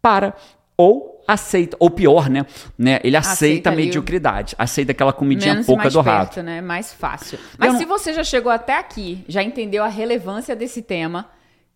Para 0.00 0.32
ou 0.76 1.20
aceita, 1.26 1.76
ou 1.80 1.90
pior, 1.90 2.30
né? 2.30 2.46
né? 2.78 3.00
Ele 3.02 3.16
aceita, 3.16 3.32
Aceita 3.32 3.70
a 3.70 3.72
ali 3.72 3.82
o- 3.82 3.84
mediocridade, 3.86 4.54
aceita 4.56 4.92
aquela 4.92 5.12
comidinha 5.12 5.54
Menos 5.54 5.66
pouca 5.66 5.82
mais 5.82 5.92
do 5.92 6.04
perto, 6.04 6.16
rato. 6.36 6.42
né? 6.42 6.60
Mais 6.60 6.94
fácil. 6.94 7.36
Mas 7.58 7.72
não- 7.72 7.80
se 7.80 7.84
você 7.84 8.12
já 8.12 8.22
chegou 8.22 8.52
até 8.52 8.78
aqui, 8.78 9.24
já 9.26 9.42
entendeu 9.42 9.82
a 9.82 9.88
relevância 9.88 10.54
desse 10.54 10.80
tema, 10.80 11.26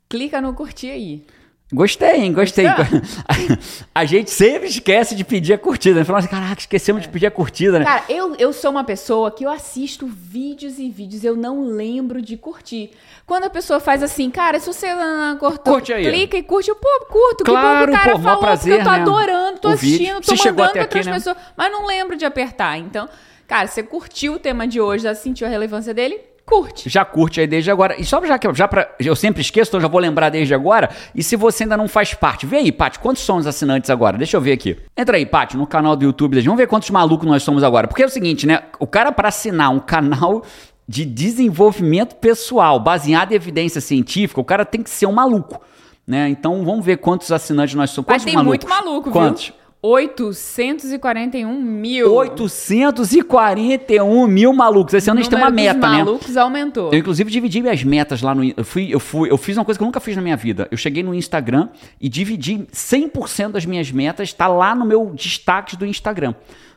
clica 0.08 0.40
no 0.40 0.54
curtir 0.54 0.90
aí. 0.90 1.24
Gostei, 1.72 2.16
hein? 2.20 2.32
Gostei. 2.34 2.66
A 3.94 4.04
gente 4.04 4.30
sempre 4.30 4.68
esquece 4.68 5.14
de 5.14 5.24
pedir 5.24 5.54
a 5.54 5.58
curtida, 5.58 6.00
né? 6.00 6.04
Fala 6.04 6.18
assim, 6.18 6.28
caraca, 6.28 6.60
esquecemos 6.60 7.02
de 7.02 7.08
pedir 7.08 7.26
a 7.26 7.30
curtida, 7.30 7.78
né? 7.78 7.84
Cara, 7.84 8.04
eu, 8.08 8.34
eu 8.36 8.52
sou 8.52 8.70
uma 8.70 8.84
pessoa 8.84 9.30
que 9.30 9.44
eu 9.44 9.50
assisto 9.50 10.06
vídeos 10.06 10.78
e 10.78 10.90
vídeos, 10.90 11.24
eu 11.24 11.34
não 11.34 11.64
lembro 11.64 12.20
de 12.20 12.36
curtir. 12.36 12.90
Quando 13.26 13.44
a 13.44 13.50
pessoa 13.50 13.80
faz 13.80 14.02
assim, 14.02 14.30
cara, 14.30 14.60
se 14.60 14.66
você 14.66 14.86
ah, 14.86 15.36
cortou, 15.40 15.74
Curte 15.74 15.92
aí. 15.94 16.04
clica 16.04 16.36
e 16.36 16.42
curte, 16.42 16.68
eu, 16.68 16.76
pô, 16.76 17.06
curto, 17.08 17.44
Claro, 17.44 17.86
que 17.86 17.86
bom 17.86 17.92
que 17.92 17.98
o 17.98 18.00
cara 18.00 18.16
pô, 18.18 18.22
falou, 18.22 18.40
prazer, 18.40 18.78
eu 18.78 18.84
tô 18.84 18.90
né? 18.90 18.96
adorando, 19.00 19.58
tô 19.58 19.70
O 19.70 19.76
vídeo. 19.76 19.96
assistindo, 19.96 20.20
tô 20.20 20.36
Se 20.36 20.48
mandando 20.48 20.54
pra 20.54 20.64
aqui, 20.66 20.80
outras 20.80 21.06
né? 21.06 21.12
pessoas, 21.14 21.36
mas 21.56 21.72
não 21.72 21.86
lembro 21.86 22.16
de 22.16 22.24
apertar. 22.26 22.76
Então, 22.78 23.08
cara, 23.48 23.66
você 23.66 23.82
curtiu 23.82 24.34
o 24.34 24.38
tema 24.38 24.68
de 24.68 24.78
hoje, 24.80 25.04
já 25.04 25.14
sentiu 25.14 25.46
a 25.46 25.50
relevância 25.50 25.94
dele? 25.94 26.20
Curte. 26.44 26.88
Já 26.88 27.04
curte 27.04 27.40
aí 27.40 27.46
desde 27.46 27.70
agora. 27.70 27.94
E 28.00 28.04
só 28.04 28.24
já 28.24 28.38
que 28.38 28.46
eu, 28.46 28.54
já 28.54 28.66
pra, 28.66 28.90
eu 28.98 29.14
sempre 29.14 29.40
esqueço, 29.40 29.70
então 29.70 29.80
já 29.80 29.88
vou 29.88 30.00
lembrar 30.00 30.28
desde 30.28 30.52
agora. 30.52 30.90
E 31.14 31.22
se 31.22 31.36
você 31.36 31.62
ainda 31.62 31.76
não 31.76 31.86
faz 31.88 32.14
parte, 32.14 32.46
vê 32.46 32.56
aí, 32.56 32.72
Paty, 32.72 32.98
quantos 32.98 33.24
são 33.24 33.36
os 33.36 33.46
assinantes 33.46 33.88
agora? 33.90 34.18
Deixa 34.18 34.36
eu 34.36 34.40
ver 34.40 34.52
aqui. 34.52 34.76
Entra 34.96 35.16
aí, 35.16 35.24
Paty, 35.24 35.56
no 35.56 35.66
canal 35.66 35.94
do 35.96 36.04
YouTube. 36.04 36.40
Vamos 36.40 36.58
ver 36.58 36.66
quantos 36.66 36.90
malucos 36.90 37.26
nós 37.26 37.42
somos 37.42 37.62
agora. 37.62 37.86
Porque 37.86 38.02
é 38.02 38.06
o 38.06 38.10
seguinte, 38.10 38.46
né? 38.46 38.60
O 38.78 38.86
cara 38.86 39.12
para 39.12 39.28
assinar 39.28 39.70
um 39.70 39.78
canal 39.78 40.42
de 40.88 41.04
desenvolvimento 41.04 42.16
pessoal 42.16 42.78
baseado 42.80 43.32
em 43.32 43.34
evidência 43.36 43.80
científica, 43.80 44.40
o 44.40 44.44
cara 44.44 44.64
tem 44.64 44.82
que 44.82 44.90
ser 44.90 45.06
um 45.06 45.12
maluco. 45.12 45.60
Né? 46.06 46.28
Então 46.28 46.64
vamos 46.64 46.84
ver 46.84 46.96
quantos 46.96 47.30
assinantes 47.30 47.74
nós 47.76 47.90
somos. 47.90 48.08
Mas 48.08 48.16
Quantos 48.16 48.24
tem 48.24 48.34
malucos? 48.34 48.48
muito 48.48 48.68
maluco, 48.68 49.10
Quantos? 49.10 49.44
viu? 49.46 49.54
841 49.82 51.60
mil. 51.60 52.14
841 52.14 54.26
mil 54.28 54.52
malucos. 54.52 54.94
Esse 54.94 55.10
ano 55.10 55.18
a 55.18 55.22
gente 55.22 55.30
tem 55.30 55.38
uma 55.38 55.50
meta, 55.50 55.88
né? 55.88 56.04
malucos 56.04 56.36
aumentou. 56.36 56.92
Eu, 56.92 57.00
inclusive, 57.00 57.28
dividi 57.28 57.60
minhas 57.60 57.82
metas 57.82 58.22
lá 58.22 58.32
no. 58.32 58.44
Eu, 58.44 58.64
fui, 58.64 58.94
eu, 58.94 59.00
fui, 59.00 59.32
eu 59.32 59.36
fiz 59.36 59.56
uma 59.56 59.64
coisa 59.64 59.76
que 59.76 59.82
eu 59.82 59.86
nunca 59.86 59.98
fiz 59.98 60.14
na 60.14 60.22
minha 60.22 60.36
vida. 60.36 60.68
Eu 60.70 60.76
cheguei 60.76 61.02
no 61.02 61.12
Instagram 61.12 61.68
e 62.00 62.08
dividi 62.08 62.58
100% 62.72 63.50
das 63.50 63.66
minhas 63.66 63.90
metas, 63.90 64.32
tá 64.32 64.46
lá 64.46 64.72
no 64.72 64.84
meu 64.84 65.12
destaques 65.16 65.76
do 65.76 65.84
Instagram. 65.84 66.32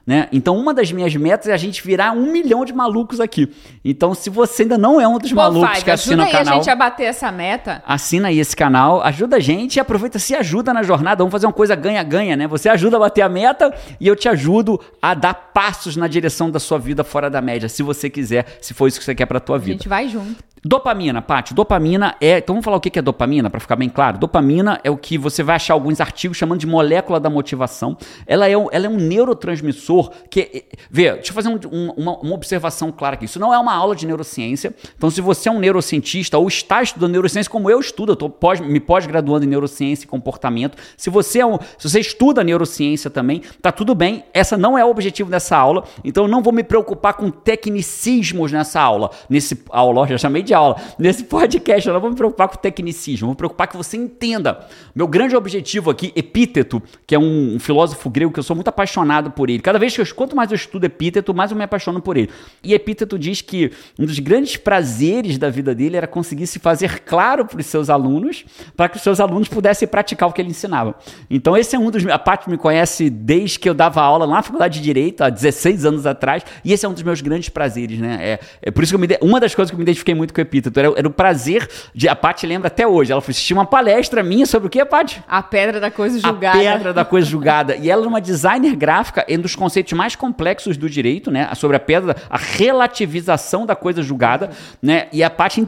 Né? 0.06 0.28
Então, 0.32 0.56
uma 0.56 0.72
das 0.72 0.92
minhas 0.92 1.16
metas 1.16 1.48
é 1.48 1.54
a 1.54 1.58
gente 1.58 1.82
virar 1.82 2.12
um 2.12 2.32
milhão 2.32 2.64
de 2.64 2.72
malucos 2.72 3.20
aqui. 3.20 3.52
Então, 3.84 4.14
se 4.14 4.30
você 4.30 4.62
ainda 4.62 4.78
não 4.78 5.02
é 5.02 5.08
um 5.08 5.18
dos 5.18 5.32
Pô, 5.32 5.38
malucos 5.38 5.68
Fábio, 5.68 5.84
que 5.84 5.90
assina 5.92 6.24
ajuda 6.24 6.38
o 6.38 6.40
canal. 6.40 6.54
a 6.54 6.58
gente 6.58 6.70
a 6.70 6.76
bater 6.76 7.04
essa 7.06 7.32
meta. 7.32 7.82
Assina 7.88 8.28
aí 8.28 8.40
esse 8.40 8.56
canal, 8.56 9.02
ajuda 9.02 9.38
a 9.38 9.40
gente 9.40 9.78
e 9.78 9.80
aproveita, 9.80 10.20
se 10.20 10.36
ajuda 10.36 10.72
na 10.72 10.84
jornada. 10.84 11.18
Vamos 11.24 11.32
fazer 11.32 11.48
uma 11.48 11.54
coisa 11.54 11.76
ganha-ganha, 11.76 12.36
né? 12.36 12.48
Você 12.48 12.70
ajuda 12.70 12.98
a 12.98 13.00
bater 13.00 13.24
a 13.24 13.30
meta 13.30 13.74
e 14.00 14.08
eu 14.08 14.16
te 14.16 14.30
ajudo 14.30 14.80
a 15.02 15.16
dar 15.16 15.34
passos 15.34 15.96
na 15.96 16.08
direção 16.08 16.52
da 16.52 16.60
sua 16.60 16.78
vida 16.78 17.04
fora 17.04 17.28
da 17.28 17.42
média, 17.42 17.68
se 17.68 17.82
você 17.82 18.08
quiser, 18.08 18.46
se 18.62 18.76
for 18.76 18.88
isso 18.88 19.00
que 19.00 19.06
você 19.06 19.16
quer 19.16 19.26
pra 19.26 19.40
tua 19.40 19.56
A 19.56 19.60
vida. 19.60 19.72
gente 19.74 19.90
vai 19.90 20.08
junto. 20.08 20.36
Dopamina, 20.68 21.22
Paty. 21.22 21.54
Dopamina 21.54 22.16
é. 22.20 22.40
Então 22.40 22.56
vamos 22.56 22.66
falar 22.66 22.78
o 22.78 22.80
que 22.80 22.98
é 22.98 23.02
dopamina, 23.02 23.52
para 23.52 23.60
ficar 23.60 23.76
bem 23.76 23.88
claro. 23.88 24.18
Dopamina 24.18 24.80
é 24.84 24.90
o 24.90 24.98
que 24.98 25.16
você 25.16 25.44
vai 25.44 25.58
achar 25.58 25.76
alguns 25.76 26.02
artigos 26.02 26.38
chamando 26.38 26.60
de 26.60 26.66
molécula 26.66 27.20
da 27.20 27.30
motivação. 27.30 27.96
Ela 28.26 28.50
é 28.50 28.58
um, 28.58 28.68
ela 28.72 28.88
é 28.88 28.90
um 28.90 28.98
neurotransmissor 28.98 30.10
que. 30.28 30.66
Vê, 30.90 31.14
deixa 31.14 31.30
eu 31.30 31.36
fazer 31.36 31.50
um- 31.50 31.60
um- 31.72 31.92
uma, 31.96 32.18
uma 32.18 32.34
observação 32.34 32.92
clara 32.92 33.14
aqui. 33.14 33.26
Isso 33.26 33.40
não 33.40 33.54
é 33.54 33.60
uma 33.60 33.76
aula 33.76 33.96
de 33.96 34.08
neurociência. 34.08 34.74
Então, 34.98 35.12
se 35.12 35.22
você 35.22 35.50
é 35.50 35.52
um 35.52 35.60
neurocientista 35.60 36.36
ou 36.40 36.48
está 36.48 36.82
estudando 36.82 37.12
neurociência, 37.12 37.52
como 37.52 37.70
eu 37.70 37.80
estudo, 37.80 38.14
eu 38.14 38.16
tô 38.16 38.28
pós, 38.28 38.60
me 38.60 38.80
pós-graduando 38.80 39.46
em 39.46 39.48
neurociência 39.48 40.06
e 40.06 40.08
comportamento. 40.08 40.76
Se 40.98 41.12
você, 41.12 41.42
é 41.42 41.46
um, 41.46 41.60
se 41.78 41.88
você 41.88 42.00
estuda 42.00 42.44
neurociência 42.44 43.12
também, 43.12 43.44
tá 43.62 43.72
tudo 43.72 43.94
bem. 43.94 44.24
Essa 44.34 44.58
não 44.58 44.76
é 44.76 44.84
o 44.84 44.90
objetivo 44.90 45.30
dessa 45.30 45.56
aula. 45.56 45.84
Então, 46.04 46.24
eu 46.24 46.28
não 46.28 46.42
vou 46.42 46.52
me 46.52 46.64
preocupar 46.64 47.14
com 47.14 47.30
tecnicismos 47.30 48.52
nessa 48.52 48.82
aula. 48.82 49.12
Nesse 49.30 49.62
aula, 49.70 50.08
já 50.08 50.18
chamei 50.18 50.42
de 50.42 50.55
aula. 50.58 50.82
Nesse 50.98 51.24
podcast, 51.24 51.88
eu 51.88 51.94
não 51.94 52.02
vou 52.02 52.10
me 52.10 52.16
preocupar 52.16 52.48
com 52.48 52.58
tecnicismo. 52.58 53.28
Vou 53.28 53.34
me 53.34 53.38
preocupar 53.38 53.68
que 53.68 53.78
você 53.78 53.98
entenda. 53.98 54.66
Meu 54.94 55.08
grande 55.08 55.36
objetivo 55.36 55.90
aqui, 55.90 56.12
Epíteto, 56.16 56.82
que 57.06 57.16
é 57.16 57.20
um, 57.20 57.56
um 57.56 57.60
filósofo 57.60 58.10
grego 58.10 58.32
que 58.32 58.40
eu 58.40 58.44
sou 58.44 58.56
muito 58.56 58.68
apaixonado 58.68 59.32
por 59.32 59.50
ele. 59.50 59.60
Cada 59.60 59.80
vez 59.80 59.96
que 59.96 60.02
eu, 60.02 60.16
quanto 60.16 60.36
mais 60.36 60.52
eu 60.52 60.56
estudo 60.56 60.86
Epíteto, 60.86 61.34
mais 61.34 61.52
eu 61.52 61.58
me 61.58 61.64
apaixono 61.64 62.02
por 62.02 62.18
ele. 62.18 62.30
E 62.64 62.74
Epíteto 62.74 63.18
diz 63.20 63.42
que 63.42 63.72
um 64.00 64.06
dos 64.06 64.20
grandes 64.20 64.58
prazeres 64.58 65.38
da 65.38 65.50
vida 65.50 65.76
dele 65.76 65.98
era 65.98 66.08
conseguir 66.08 66.48
se 66.48 66.60
fazer 66.60 67.02
claro 67.02 67.46
para 67.46 67.60
os 67.60 67.66
seus 67.66 67.90
alunos, 67.90 68.46
para 68.76 68.90
que 68.90 68.98
os 68.98 69.04
seus 69.04 69.20
alunos 69.20 69.48
pudessem 69.48 69.88
praticar 69.88 70.30
o 70.30 70.34
que 70.34 70.42
ele 70.42 70.50
ensinava. 70.50 70.96
Então, 71.30 71.56
esse 71.58 71.76
é 71.76 71.80
um 71.80 71.90
dos. 71.90 72.06
A 72.08 72.20
Paty 72.20 72.50
me 72.50 72.58
conhece 72.58 73.10
desde 73.10 73.60
que 73.60 73.70
eu 73.70 73.74
dava 73.74 74.02
aula 74.02 74.26
lá 74.26 74.36
na 74.36 74.42
faculdade 74.42 74.80
de 74.80 74.86
Direito, 74.86 75.22
há 75.24 75.30
16 75.30 75.86
anos 75.86 76.06
atrás, 76.06 76.44
e 76.64 76.72
esse 76.72 76.86
é 76.86 76.90
um 76.90 76.94
dos 76.94 77.02
meus 77.04 77.22
grandes 77.22 77.50
prazeres, 77.50 78.00
né? 78.00 78.18
É, 78.22 78.40
é 78.62 78.72
por 78.72 78.84
isso 78.84 78.92
que 78.92 78.96
eu 78.96 79.00
me. 79.00 79.08
Uma 79.22 79.40
das 79.40 79.56
coisas 79.56 79.72
que 79.72 79.76
eu 79.76 79.80
me 79.80 79.84
identifiquei 79.84 80.14
muito 80.14 80.34
com 80.34 80.42
Epíteto 80.46 80.80
era, 80.80 80.94
era 80.96 81.08
o 81.08 81.12
prazer 81.12 81.68
de. 81.94 82.08
A 82.08 82.16
Paty 82.16 82.46
lembra 82.48 82.68
até 82.68 82.88
hoje. 82.88 83.12
Ela 83.12 83.22
foi 83.22 83.32
assistir 83.32 83.54
uma 83.54 83.66
palestra 83.66 84.24
minha 84.24 84.46
sobre 84.46 84.68
o 84.68 84.70
que, 84.70 84.84
Paty? 84.86 85.24
A 85.28 85.44
pedra 85.44 85.80
da 85.80 85.92
coisa 85.92 86.20
julgada. 86.20 86.58
A 86.58 86.62
pedra 86.62 86.94
da 86.94 87.04
coisa 87.06 87.28
julgada. 87.28 87.76
E 87.76 87.90
ela 87.90 88.06
é 88.06 88.08
uma 88.08 88.22
designer 88.22 88.76
gráfica, 88.76 89.26
um 89.30 89.40
dos 89.40 89.56
conceitos 89.56 89.94
mais 89.94 90.16
complexos 90.16 90.78
do 90.78 90.90
direito, 90.90 91.30
né? 91.32 91.50
Sobre 91.56 91.78
a 91.78 91.80
pedra, 91.80 92.16
a 92.30 92.38
relativização 92.38 93.66
da 93.66 93.76
coisa 93.76 94.02
julgada, 94.02 94.50
né? 94.82 95.08
E 95.12 95.24
a 95.24 95.30
Paty 95.30 95.68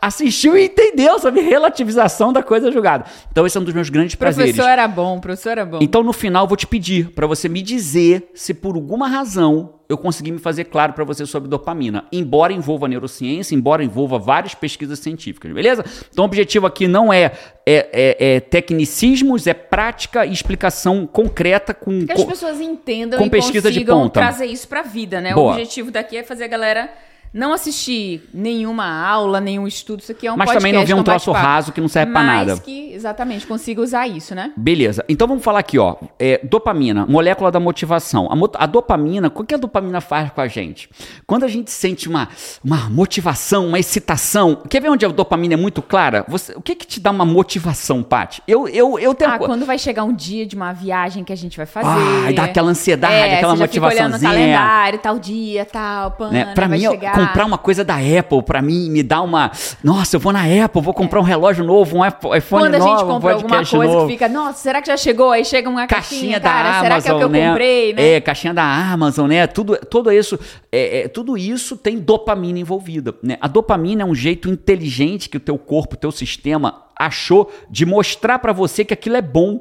assistiu 0.00 0.56
e 0.56 0.66
entendeu 0.66 1.18
sobre 1.18 1.40
relativização 1.40 2.32
da 2.32 2.42
coisa 2.42 2.70
julgada. 2.70 3.04
Então, 3.30 3.46
esse 3.46 3.56
é 3.56 3.60
um 3.60 3.64
dos 3.64 3.74
meus 3.74 3.88
grandes 3.88 4.14
O 4.14 4.18
professor 4.18 4.44
prazeres. 4.44 4.66
era 4.70 4.88
bom, 4.88 5.16
o 5.16 5.20
professor 5.20 5.50
era 5.50 5.64
bom. 5.64 5.78
Então, 5.80 6.02
no 6.02 6.12
final, 6.12 6.44
eu 6.44 6.48
vou 6.48 6.56
te 6.56 6.66
pedir 6.66 7.10
para 7.10 7.26
você 7.26 7.48
me 7.48 7.62
dizer 7.62 8.30
se 8.34 8.52
por 8.54 8.74
alguma 8.74 9.08
razão 9.08 9.74
eu 9.88 9.98
consegui 9.98 10.32
me 10.32 10.38
fazer 10.38 10.64
claro 10.64 10.92
para 10.92 11.04
você 11.04 11.26
sobre 11.26 11.48
dopamina, 11.48 12.06
embora 12.10 12.52
envolva 12.52 12.88
neurociência, 12.88 13.54
embora 13.54 13.84
envolva 13.84 14.18
várias 14.18 14.54
pesquisas 14.54 14.98
científicas, 14.98 15.52
beleza? 15.52 15.84
Então, 16.10 16.24
o 16.24 16.26
objetivo 16.26 16.66
aqui 16.66 16.88
não 16.88 17.12
é, 17.12 17.32
é, 17.66 17.88
é- 17.92 18.34
é 18.36 18.40
tecnicismos, 18.40 19.46
é 19.46 19.54
prática 19.54 20.24
e 20.26 20.32
explicação 20.32 21.06
concreta 21.06 21.72
com. 21.74 22.04
Que 22.06 22.12
as 22.12 22.24
pessoas 22.24 22.60
entendam 22.60 23.18
com 23.18 23.26
e 23.26 23.30
pesquisa 23.30 23.70
de 23.70 23.84
ponta. 23.84 24.20
trazer 24.20 24.46
isso 24.46 24.66
pra 24.68 24.82
vida, 24.82 25.20
né? 25.20 25.34
Boa. 25.34 25.48
O 25.48 25.50
objetivo 25.52 25.90
daqui 25.90 26.16
é 26.16 26.22
fazer 26.22 26.44
a 26.44 26.48
galera 26.48 26.90
não 27.34 27.52
assistir 27.52 28.22
nenhuma 28.32 28.86
aula, 28.86 29.40
nenhum 29.40 29.66
estudo. 29.66 30.00
Isso 30.00 30.12
aqui 30.12 30.26
é 30.26 30.32
um 30.32 30.36
Mas 30.36 30.46
podcast, 30.46 30.62
também 30.62 30.78
não 30.80 30.86
ver 30.86 30.94
um 30.94 31.00
é 31.00 31.02
troço 31.02 31.32
raso 31.32 31.72
que 31.72 31.80
não 31.80 31.88
serve 31.88 32.12
pra 32.12 32.22
Mas 32.22 32.46
nada. 32.48 32.60
que, 32.60 32.92
exatamente, 32.92 33.44
consiga 33.46 33.82
usar 33.82 34.06
isso, 34.06 34.34
né? 34.34 34.52
Beleza. 34.56 35.04
Então 35.08 35.26
vamos 35.26 35.42
falar 35.42 35.58
aqui, 35.58 35.76
ó. 35.78 35.96
É, 36.18 36.40
dopamina, 36.44 37.04
molécula 37.06 37.50
da 37.50 37.58
motivação. 37.58 38.28
A, 38.30 38.62
a 38.62 38.66
dopamina, 38.66 39.30
o 39.34 39.44
que 39.44 39.54
a 39.54 39.58
dopamina 39.58 40.00
faz 40.00 40.30
com 40.30 40.40
a 40.40 40.46
gente? 40.46 40.88
Quando 41.26 41.42
a 41.44 41.48
gente 41.48 41.70
sente 41.72 42.08
uma, 42.08 42.28
uma 42.64 42.88
motivação, 42.88 43.66
uma 43.66 43.78
excitação. 43.80 44.62
Quer 44.70 44.80
ver 44.80 44.90
onde 44.90 45.04
a 45.04 45.08
dopamina 45.08 45.54
é 45.54 45.56
muito 45.56 45.82
clara? 45.82 46.24
Você- 46.28 46.52
o 46.54 46.62
que 46.62 46.76
que 46.76 46.86
te 46.86 47.00
dá 47.00 47.10
uma 47.10 47.24
motivação, 47.24 48.00
Paty? 48.02 48.42
Eu, 48.46 48.68
eu, 48.68 48.96
eu 48.98 49.12
tenho. 49.14 49.32
Ah, 49.32 49.38
quando 49.38 49.66
vai 49.66 49.76
chegar 49.78 50.04
um 50.04 50.12
dia 50.14 50.46
de 50.46 50.54
uma 50.54 50.72
viagem 50.72 51.24
que 51.24 51.32
a 51.32 51.36
gente 51.36 51.56
vai 51.56 51.66
fazer. 51.66 51.88
Ah, 51.88 52.30
e 52.30 52.34
dá 52.34 52.44
aquela 52.44 52.70
ansiedade, 52.70 53.12
é, 53.12 53.36
aquela 53.38 53.54
você 53.56 53.58
já 53.60 53.68
fica 53.68 53.86
olhando 53.86 53.96
no 54.04 54.10
motivaçãozinha. 54.12 54.56
calendário, 54.56 54.98
tal 55.00 55.18
dia, 55.18 55.64
tal, 55.64 56.10
pana, 56.12 56.30
né? 56.30 56.44
Pra 56.54 56.68
vai 56.68 56.78
mim, 56.78 56.84
eu- 56.84 56.92
chegar. 56.92 57.23
Comprar 57.26 57.44
uma 57.46 57.58
coisa 57.58 57.84
da 57.84 57.96
Apple, 57.96 58.42
pra 58.42 58.60
mim, 58.62 58.90
me 58.90 59.02
dá 59.02 59.20
uma. 59.22 59.50
Nossa, 59.82 60.16
eu 60.16 60.20
vou 60.20 60.32
na 60.32 60.42
Apple, 60.42 60.80
vou 60.80 60.94
comprar 60.94 61.20
um 61.20 61.24
relógio 61.24 61.64
novo, 61.64 61.98
um 61.98 62.06
iPhone 62.06 62.40
Quando 62.48 62.74
a 62.74 62.78
novo, 62.78 62.90
gente 62.90 63.04
um 63.04 63.08
compra 63.08 63.32
alguma 63.32 63.48
podcast 63.48 63.76
coisa 63.76 63.92
novo. 63.92 64.06
que 64.06 64.12
fica, 64.12 64.28
nossa, 64.28 64.58
será 64.58 64.80
que 64.80 64.88
já 64.88 64.96
chegou? 64.96 65.30
Aí 65.30 65.44
chega 65.44 65.68
uma 65.68 65.86
caixinha, 65.86 66.38
caixinha 66.38 66.40
cara, 66.40 66.62
da 66.62 66.80
será 66.80 66.94
Amazon, 66.94 67.02
que 67.02 67.10
é 67.10 67.14
o 67.14 67.18
que 67.18 67.24
eu 67.24 67.28
né? 67.28 67.48
comprei, 67.48 67.92
né? 67.94 68.08
É, 68.12 68.20
caixinha 68.20 68.54
da 68.54 68.64
Amazon, 68.64 69.28
né? 69.28 69.46
Tudo, 69.46 69.76
tudo 69.76 70.10
isso, 70.12 70.38
é, 70.70 71.00
é, 71.00 71.08
tudo 71.08 71.36
isso 71.36 71.76
tem 71.76 71.98
dopamina 71.98 72.58
envolvida, 72.58 73.14
né? 73.22 73.36
A 73.40 73.48
dopamina 73.48 74.02
é 74.02 74.06
um 74.06 74.14
jeito 74.14 74.48
inteligente 74.48 75.28
que 75.28 75.36
o 75.36 75.40
teu 75.40 75.58
corpo, 75.58 75.94
o 75.94 75.98
teu 75.98 76.12
sistema 76.12 76.82
achou 76.98 77.50
de 77.68 77.84
mostrar 77.84 78.38
pra 78.38 78.52
você 78.52 78.84
que 78.84 78.94
aquilo 78.94 79.16
é 79.16 79.22
bom, 79.22 79.60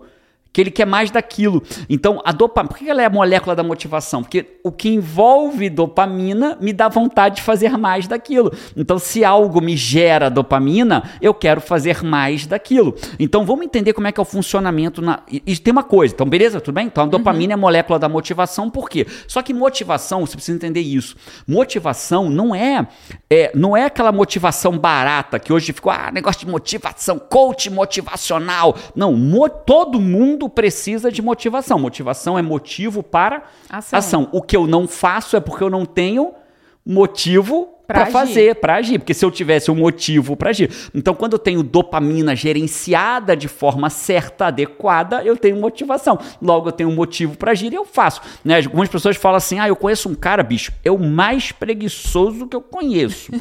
que 0.54 0.62
ele 0.62 0.70
quer 0.70 0.86
mais 0.86 1.10
daquilo. 1.10 1.64
Então, 1.90 2.22
a 2.24 2.32
dopamina, 2.32 2.70
por 2.70 2.78
que 2.78 2.88
ela 2.88 3.02
é 3.02 3.06
a 3.06 3.10
molécula 3.10 3.56
da 3.56 3.64
motivação? 3.64 4.22
Porque 4.22 4.60
o 4.64 4.72
que 4.72 4.88
envolve 4.88 5.68
dopamina 5.68 6.56
me 6.62 6.72
dá 6.72 6.88
vontade 6.88 7.38
de 7.38 7.42
fazer 7.42 7.76
mais 7.76 8.08
daquilo. 8.08 8.54
Então, 8.78 9.00
se 9.00 9.26
algo 9.26 9.60
me 9.60 9.76
gera 9.76 10.30
dopamina, 10.30 11.10
eu 11.20 11.34
quero 11.34 11.60
fazer 11.60 12.04
mais 12.04 12.46
daquilo. 12.46 12.96
Então, 13.20 13.44
vamos 13.46 13.66
entender 13.66 13.94
como 13.94 14.06
é 14.06 14.12
que 14.12 14.20
é 14.20 14.22
o 14.22 14.26
funcionamento 14.26 15.02
na 15.02 15.24
e, 15.32 15.42
e 15.48 15.58
tem 15.58 15.72
uma 15.72 15.84
coisa, 15.84 16.14
então 16.14 16.28
beleza, 16.28 16.62
tudo 16.62 16.76
bem? 16.76 16.86
Então, 16.86 17.06
a 17.06 17.08
dopamina 17.08 17.46
uhum. 17.46 17.52
é 17.52 17.54
a 17.54 17.58
molécula 17.58 17.98
da 17.98 18.08
motivação, 18.08 18.70
por 18.70 18.90
quê? 18.90 19.08
Só 19.28 19.42
que 19.42 19.54
motivação, 19.54 20.26
você 20.26 20.36
precisa 20.36 20.56
entender 20.56 20.82
isso. 20.82 21.16
Motivação 21.48 22.30
não 22.30 22.54
é, 22.54 22.88
é 23.30 23.52
não 23.56 23.76
é 23.76 23.86
aquela 23.86 24.12
motivação 24.12 24.78
barata 24.78 25.40
que 25.40 25.52
hoje 25.52 25.74
ficou, 25.74 25.92
ah, 25.92 26.12
negócio 26.12 26.46
de 26.46 26.52
motivação, 26.52 27.18
coach 27.18 27.70
motivacional. 27.72 28.76
Não, 28.96 29.14
mo 29.14 29.50
todo 29.50 30.00
mundo 30.00 30.43
mundo 30.44 30.50
precisa 30.50 31.12
de 31.12 31.22
motivação. 31.22 31.80
Motivação 31.80 32.38
é 32.38 32.42
motivo 32.42 33.02
para 33.02 33.44
ação. 33.70 34.00
ação. 34.00 34.30
O 34.32 34.42
que 34.42 34.56
eu 34.56 34.68
não 34.68 34.88
faço 34.88 35.36
é 35.36 35.40
porque 35.40 35.64
eu 35.64 35.70
não 35.70 35.86
tenho 35.86 36.34
motivo 36.86 37.70
para 37.94 38.08
fazer, 38.08 38.56
para 38.56 38.76
agir, 38.76 38.98
porque 38.98 39.14
se 39.14 39.24
eu 39.24 39.30
tivesse 39.30 39.70
um 39.70 39.76
motivo 39.76 40.36
para 40.36 40.50
agir. 40.50 40.72
Então, 40.96 41.14
quando 41.14 41.34
eu 41.34 41.40
tenho 41.40 41.62
dopamina 41.62 42.36
gerenciada 42.36 43.36
de 43.38 43.48
forma 43.48 43.90
certa, 43.90 44.48
adequada, 44.48 45.24
eu 45.24 45.38
tenho 45.38 45.58
motivação. 45.58 46.18
Logo, 46.42 46.70
eu 46.70 46.72
tenho 46.72 46.90
um 46.90 46.96
motivo 46.96 47.38
para 47.38 47.52
agir 47.52 47.72
e 47.72 47.76
eu 47.76 47.86
faço. 47.86 48.22
Né? 48.44 48.58
Algumas 48.58 48.90
pessoas 48.90 49.16
falam 49.16 49.38
assim: 49.38 49.60
ah, 49.60 49.68
eu 49.68 49.76
conheço 49.76 50.10
um 50.10 50.16
cara, 50.16 50.42
bicho, 50.42 50.72
é 50.84 50.92
o 50.92 50.98
mais 50.98 51.52
preguiçoso 51.52 52.48
que 52.48 52.56
eu 52.56 52.62
conheço. 52.62 53.32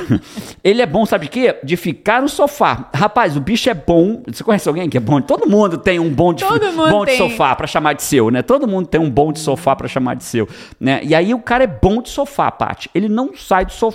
Ele 0.62 0.82
é 0.82 0.86
bom, 0.86 1.06
sabe 1.06 1.26
de 1.26 1.30
quê? 1.30 1.56
De 1.64 1.76
ficar 1.76 2.20
no 2.20 2.28
sofá. 2.28 2.90
Rapaz, 2.94 3.36
o 3.36 3.40
bicho 3.40 3.70
é 3.70 3.74
bom. 3.74 4.22
Você 4.26 4.44
conhece 4.44 4.68
alguém 4.68 4.90
que 4.90 4.98
é 4.98 5.00
bom? 5.00 5.20
Todo 5.22 5.48
mundo 5.48 5.78
tem 5.78 5.98
um 5.98 6.10
bom 6.10 6.34
de, 6.34 6.44
bom 6.90 7.04
de 7.04 7.16
sofá 7.16 7.56
para 7.56 7.66
chamar 7.66 7.94
de 7.94 8.02
seu, 8.02 8.30
né? 8.30 8.42
Todo 8.42 8.68
mundo 8.68 8.86
tem 8.86 9.00
um 9.00 9.10
bom 9.10 9.32
de 9.32 9.38
sofá 9.38 9.74
para 9.74 9.88
chamar 9.88 10.16
de 10.16 10.24
seu. 10.24 10.46
Né? 10.78 11.00
E 11.02 11.14
aí 11.14 11.32
o 11.32 11.38
cara 11.38 11.64
é 11.64 11.66
bom 11.66 12.02
de 12.02 12.10
sofá, 12.10 12.50
Paty. 12.50 12.90
Ele 12.94 13.08
não 13.08 13.30
sai 13.34 13.64
do 13.64 13.72
sofá. 13.72 13.85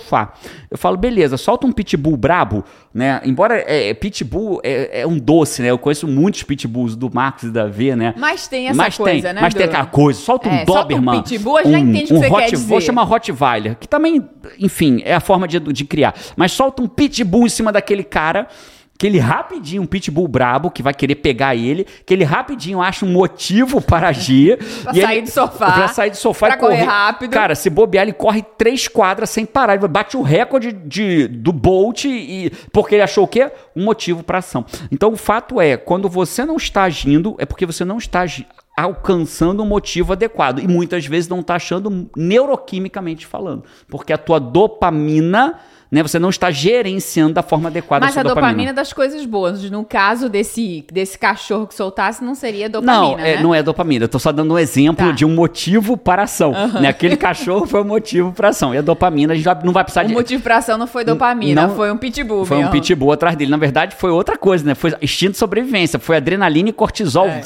Eu 0.70 0.78
falo, 0.78 0.96
beleza, 0.96 1.36
solta 1.36 1.66
um 1.66 1.72
pitbull 1.72 2.16
brabo, 2.16 2.64
né? 2.92 3.20
Embora 3.24 3.62
é, 3.66 3.92
pitbull 3.94 4.60
é, 4.62 5.00
é, 5.00 5.06
um 5.06 5.18
doce, 5.18 5.62
né? 5.62 5.70
Eu 5.70 5.78
conheço 5.78 6.06
muitos 6.06 6.42
pitbulls 6.42 6.96
do 6.96 7.12
Marcos 7.12 7.44
e 7.44 7.50
da 7.50 7.66
V, 7.66 7.96
né? 7.96 8.14
Mas 8.16 8.48
tem 8.48 8.68
essa 8.68 8.76
mas 8.76 8.96
coisa, 8.96 9.28
tem, 9.28 9.34
né? 9.34 9.40
Mas 9.40 9.54
do... 9.54 9.58
tem 9.58 9.66
aquela 9.66 9.86
coisa, 9.86 10.20
solta 10.20 10.48
um 10.48 10.52
é, 10.52 10.64
Doberman. 10.64 11.14
Solta 11.14 11.18
um 11.18 11.22
pitbull, 11.22 11.56
a 11.56 11.62
gente 11.62 11.68
um, 11.68 11.72
já 11.72 11.78
entende 11.78 12.04
o 12.04 12.06
que 12.06 12.14
você 12.14 12.32
hot, 12.32 12.42
quer 12.42 12.50
dizer. 12.50 12.68
Vou 12.68 12.80
chamar 12.80 13.02
Rottweiler, 13.04 13.76
que 13.76 13.88
também, 13.88 14.28
enfim, 14.58 15.02
é 15.04 15.14
a 15.14 15.20
forma 15.20 15.46
de, 15.46 15.58
de 15.58 15.84
criar. 15.84 16.14
Mas 16.36 16.52
solta 16.52 16.82
um 16.82 16.88
pitbull 16.88 17.46
em 17.46 17.50
cima 17.50 17.72
daquele 17.72 18.04
cara 18.04 18.48
que 18.98 19.06
ele 19.06 19.18
rapidinho, 19.18 19.82
um 19.82 19.86
pitbull 19.86 20.28
brabo, 20.28 20.70
que 20.70 20.82
vai 20.82 20.94
querer 20.94 21.16
pegar 21.16 21.56
ele, 21.56 21.84
que 22.06 22.14
ele 22.14 22.22
rapidinho 22.22 22.80
acha 22.80 23.04
um 23.04 23.10
motivo 23.10 23.80
para 23.82 24.08
agir. 24.08 24.58
pra 24.82 24.94
sair 24.94 25.16
ele, 25.18 25.22
do 25.22 25.30
sofá. 25.30 25.72
Pra 25.72 25.88
sair 25.88 26.10
do 26.10 26.16
sofá 26.16 26.46
pra 26.46 26.56
e 26.56 26.58
correr. 26.60 26.76
correr 26.76 26.84
rápido. 26.84 27.32
Cara, 27.32 27.54
se 27.54 27.68
bobear, 27.68 28.04
ele 28.04 28.12
corre 28.12 28.42
três 28.56 28.86
quadras 28.86 29.30
sem 29.30 29.44
parar. 29.44 29.74
Ele 29.74 29.88
bate 29.88 30.16
o 30.16 30.22
recorde 30.22 30.72
de, 30.72 31.26
do 31.26 31.52
Bolt 31.52 32.04
e, 32.04 32.52
porque 32.72 32.94
ele 32.94 33.02
achou 33.02 33.24
o 33.24 33.28
quê? 33.28 33.50
Um 33.74 33.84
motivo 33.84 34.22
para 34.22 34.38
ação. 34.38 34.64
Então, 34.90 35.12
o 35.12 35.16
fato 35.16 35.60
é, 35.60 35.76
quando 35.76 36.08
você 36.08 36.44
não 36.44 36.56
está 36.56 36.84
agindo, 36.84 37.34
é 37.38 37.44
porque 37.44 37.66
você 37.66 37.84
não 37.84 37.98
está 37.98 38.24
alcançando 38.76 39.62
um 39.62 39.66
motivo 39.66 40.12
adequado. 40.12 40.60
E 40.60 40.68
muitas 40.68 41.04
vezes 41.06 41.28
não 41.28 41.40
está 41.40 41.56
achando 41.56 42.08
neuroquimicamente 42.16 43.26
falando. 43.26 43.64
Porque 43.88 44.12
a 44.12 44.18
tua 44.18 44.38
dopamina 44.38 45.58
né? 45.92 46.02
Você 46.02 46.18
não 46.18 46.30
está 46.30 46.50
gerenciando 46.50 47.34
da 47.34 47.42
forma 47.42 47.68
adequada 47.68 48.06
Mas 48.06 48.16
a, 48.16 48.20
a 48.20 48.22
dopamina. 48.22 48.46
dopamina 48.46 48.70
é 48.70 48.72
das 48.72 48.94
coisas 48.94 49.26
boas. 49.26 49.70
No 49.70 49.84
caso 49.84 50.30
desse, 50.30 50.86
desse 50.90 51.18
cachorro 51.18 51.66
que 51.66 51.74
soltasse, 51.74 52.24
não 52.24 52.34
seria 52.34 52.66
dopamina, 52.66 52.98
Não, 52.98 53.18
é, 53.18 53.36
né? 53.36 53.42
não 53.42 53.54
é 53.54 53.62
dopamina. 53.62 54.06
Eu 54.06 54.08
tô 54.08 54.18
só 54.18 54.32
dando 54.32 54.54
um 54.54 54.58
exemplo 54.58 55.08
tá. 55.08 55.12
de 55.12 55.26
um 55.26 55.34
motivo 55.34 55.98
para 55.98 56.22
ação. 56.22 56.52
Uhum. 56.52 56.80
Né? 56.80 56.88
Aquele 56.88 57.14
cachorro 57.14 57.66
foi 57.66 57.80
o 57.80 57.84
um 57.84 57.86
motivo 57.86 58.32
para 58.32 58.48
ação. 58.48 58.74
E 58.74 58.78
a 58.78 58.80
dopamina 58.80 59.34
a 59.34 59.36
gente 59.36 59.46
não 59.64 59.72
vai 59.74 59.84
precisar 59.84 60.04
o 60.04 60.06
de... 60.06 60.14
O 60.14 60.16
motivo 60.16 60.42
para 60.42 60.56
ação 60.56 60.78
não 60.78 60.86
foi 60.86 61.04
dopamina, 61.04 61.66
não, 61.66 61.76
foi 61.76 61.92
um 61.92 61.98
pitbull. 61.98 62.46
Foi 62.46 62.56
mesmo. 62.56 62.70
um 62.70 62.72
pitbull 62.72 63.12
atrás 63.12 63.36
dele. 63.36 63.50
Na 63.50 63.58
verdade, 63.58 63.94
foi 63.94 64.10
outra 64.10 64.38
coisa, 64.38 64.64
né? 64.64 64.74
Foi 64.74 64.94
instinto 65.02 65.32
de 65.32 65.38
sobrevivência. 65.38 65.98
Foi 65.98 66.16
adrenalina 66.16 66.70
e 66.70 66.72
cortisol. 66.72 67.26
É. 67.26 67.42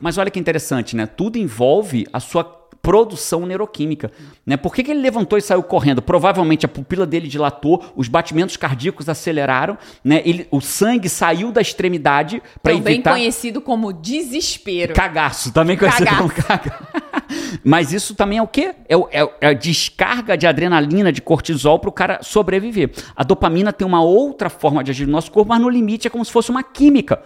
Mas 0.00 0.18
olha 0.18 0.30
que 0.30 0.40
interessante, 0.40 0.96
né? 0.96 1.06
Tudo 1.06 1.38
envolve 1.38 2.04
a 2.12 2.18
sua 2.18 2.65
produção 2.86 3.44
neuroquímica. 3.44 4.12
Né? 4.46 4.56
Por 4.56 4.72
que, 4.72 4.84
que 4.84 4.92
ele 4.92 5.00
levantou 5.00 5.36
e 5.36 5.42
saiu 5.42 5.60
correndo? 5.60 6.00
Provavelmente 6.00 6.64
a 6.64 6.68
pupila 6.68 7.04
dele 7.04 7.26
dilatou, 7.26 7.84
os 7.96 8.06
batimentos 8.06 8.56
cardíacos 8.56 9.08
aceleraram, 9.08 9.76
né? 10.04 10.22
ele, 10.24 10.46
o 10.52 10.60
sangue 10.60 11.08
saiu 11.08 11.50
da 11.50 11.60
extremidade 11.60 12.40
para 12.62 12.72
evitar... 12.72 12.84
Também 12.84 13.02
conhecido 13.02 13.60
como 13.60 13.92
desespero. 13.92 14.94
Cagaço, 14.94 15.52
também 15.52 15.76
conhecido 15.76 16.06
cagaço. 16.06 16.22
como 16.22 16.32
cagaço. 16.32 16.86
Mas 17.64 17.92
isso 17.92 18.14
também 18.14 18.38
é 18.38 18.42
o 18.42 18.46
quê? 18.46 18.72
É, 18.88 18.94
é, 18.94 19.30
é 19.40 19.46
a 19.48 19.52
descarga 19.52 20.38
de 20.38 20.46
adrenalina, 20.46 21.12
de 21.12 21.20
cortisol 21.20 21.80
para 21.80 21.90
o 21.90 21.92
cara 21.92 22.20
sobreviver. 22.22 22.92
A 23.16 23.24
dopamina 23.24 23.72
tem 23.72 23.84
uma 23.84 24.00
outra 24.00 24.48
forma 24.48 24.84
de 24.84 24.92
agir 24.92 25.06
no 25.06 25.12
nosso 25.12 25.32
corpo, 25.32 25.48
mas 25.48 25.60
no 25.60 25.68
limite 25.68 26.06
é 26.06 26.10
como 26.10 26.24
se 26.24 26.30
fosse 26.30 26.52
uma 26.52 26.62
química. 26.62 27.20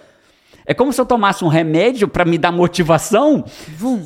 É 0.66 0.74
como 0.74 0.92
se 0.92 1.00
eu 1.00 1.06
tomasse 1.06 1.44
um 1.44 1.48
remédio 1.48 2.06
para 2.06 2.24
me 2.24 2.38
dar 2.38 2.52
motivação, 2.52 3.44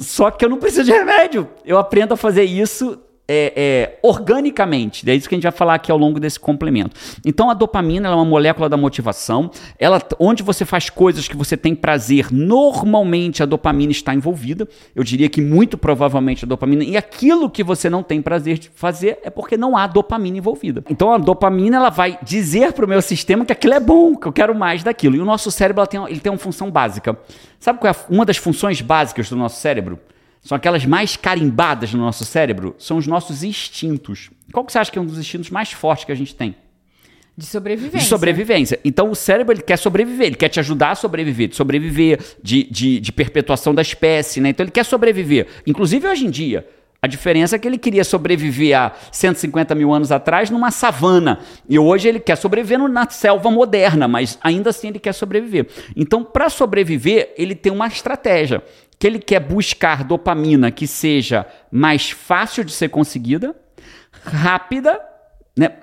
só 0.01 0.31
que 0.31 0.45
eu 0.45 0.49
não 0.49 0.59
preciso 0.59 0.85
de 0.85 0.93
remédio. 0.93 1.49
Eu 1.65 1.79
aprendo 1.79 2.15
a 2.15 2.17
fazer 2.17 2.45
isso 2.45 2.99
é, 3.27 3.53
é, 3.57 3.99
organicamente. 4.03 5.09
É 5.09 5.15
isso 5.15 5.29
que 5.29 5.35
a 5.35 5.37
gente 5.37 5.45
vai 5.45 5.53
falar 5.53 5.75
aqui 5.75 5.91
ao 5.91 5.99
longo 5.99 6.21
desse 6.21 6.39
complemento. 6.39 6.95
Então, 7.25 7.51
a 7.51 7.55
dopamina 7.55 8.09
é 8.09 8.13
uma 8.13 8.25
molécula 8.25 8.69
da 8.69 8.77
motivação. 8.77 9.51
Ela, 9.79 10.01
onde 10.19 10.43
você 10.43 10.65
faz 10.65 10.91
coisas 10.91 11.27
que 11.27 11.37
você 11.37 11.57
tem 11.57 11.75
prazer, 11.75 12.31
normalmente 12.31 13.43
a 13.43 13.47
dopamina 13.47 13.93
está 13.93 14.15
envolvida. 14.15 14.69
Eu 14.95 15.03
diria 15.03 15.29
que 15.29 15.41
muito 15.41 15.79
provavelmente 15.79 16.45
a 16.45 16.49
dopamina. 16.49 16.85
E 16.85 16.97
aquilo 16.97 17.49
que 17.49 17.65
você 17.65 17.89
não 17.89 18.03
tem 18.03 18.21
prazer 18.21 18.59
de 18.59 18.71
fazer 18.75 19.19
é 19.23 19.31
porque 19.31 19.57
não 19.57 19.77
há 19.77 19.87
dopamina 19.87 20.39
envolvida. 20.39 20.85
Então, 20.91 21.13
a 21.13 21.19
dopamina 21.19 21.77
ela 21.77 21.91
vai 21.91 22.19
dizer 22.23 22.73
para 22.73 22.85
o 22.85 22.89
meu 22.89 23.01
sistema 23.01 23.45
que 23.45 23.53
aquilo 23.53 23.75
é 23.75 23.81
bom, 23.81 24.17
que 24.17 24.27
eu 24.27 24.33
quero 24.33 24.55
mais 24.55 24.83
daquilo. 24.83 25.17
E 25.17 25.21
o 25.21 25.25
nosso 25.25 25.51
cérebro 25.51 25.87
tem, 25.87 26.03
ele 26.09 26.21
tem 26.21 26.31
uma 26.31 26.39
função 26.39 26.71
básica. 26.71 27.19
Sabe 27.59 27.79
qual 27.79 27.91
é 27.91 27.97
uma 28.11 28.27
das 28.27 28.37
funções 28.37 28.83
básicas 28.83 29.31
do 29.31 29.37
nosso 29.37 29.61
cérebro? 29.61 29.99
São 30.45 30.55
aquelas 30.55 30.85
mais 30.85 31.17
carimbadas 31.17 31.95
no 31.95 32.01
nosso 32.01 32.25
cérebro, 32.25 32.77
são 32.79 32.99
os 32.99 33.07
nossos 33.07 33.43
instintos. 33.43 34.31
Qual 34.53 34.65
que 34.65 34.71
você 34.71 34.79
acha 34.79 34.93
que 34.93 34.99
é 34.99 35.03
um 35.03 35.07
dos 35.07 35.19
instintos 35.19 35.49
mais 35.49 35.73
fortes 35.73 36.05
que 36.05 36.13
a 36.13 36.15
gente 36.15 36.35
tem? 36.35 36.55
De 37.37 37.47
sobrevivência. 37.47 37.99
De 37.99 38.05
sobrevivência. 38.05 38.81
Então 38.85 39.11
o 39.11 39.15
cérebro 39.15 39.55
ele 39.55 39.63
quer 39.63 39.79
sobreviver, 39.79 40.27
ele 40.27 40.37
quer 40.37 40.51
te 40.51 40.61
ajudar 40.61 40.91
a 40.91 40.95
sobreviver, 40.95 41.49
de 41.49 41.57
sobreviver, 41.57 42.21
de, 42.43 42.63
de, 42.65 43.01
de 43.01 43.13
perpetuação 43.13 43.75
da 43.75 43.83
espécie, 43.83 44.41
né? 44.41 44.51
Então 44.51 44.63
ele 44.63 44.71
quer 44.71 44.85
sobreviver. 44.85 45.49
Inclusive 45.67 46.07
hoje 46.07 46.27
em 46.27 46.31
dia. 46.31 46.69
A 47.05 47.07
diferença 47.07 47.57
é 47.57 47.59
que 47.59 47.69
ele 47.69 47.77
queria 47.77 48.03
sobreviver 48.03 48.79
há 48.79 48.91
150 49.13 49.75
mil 49.75 49.93
anos 49.93 50.11
atrás 50.11 50.49
numa 50.49 50.71
savana. 50.71 51.39
E 51.69 51.79
hoje 51.79 52.09
ele 52.09 52.19
quer 52.19 52.35
sobreviver 52.35 52.79
na 52.89 53.07
selva 53.11 53.51
moderna, 53.51 54.09
mas 54.09 54.39
ainda 54.43 54.71
assim 54.71 54.89
ele 54.89 54.99
quer 54.99 55.13
sobreviver. 55.13 55.67
Então, 55.95 56.25
para 56.25 56.49
sobreviver, 56.49 57.35
ele 57.37 57.55
tem 57.55 57.71
uma 57.71 57.89
estratégia 57.89 58.63
que 58.99 59.07
ele 59.07 59.19
quer 59.19 59.41
buscar 59.41 60.05
dopamina 60.05 60.71
que 60.71 60.87
seja 60.87 61.47
mais 61.71 62.11
fácil 62.11 62.65
de 62.65 62.73
ser 62.73 62.89
conseguida, 62.89 63.55
rápida, 64.25 65.01
né? 65.57 65.77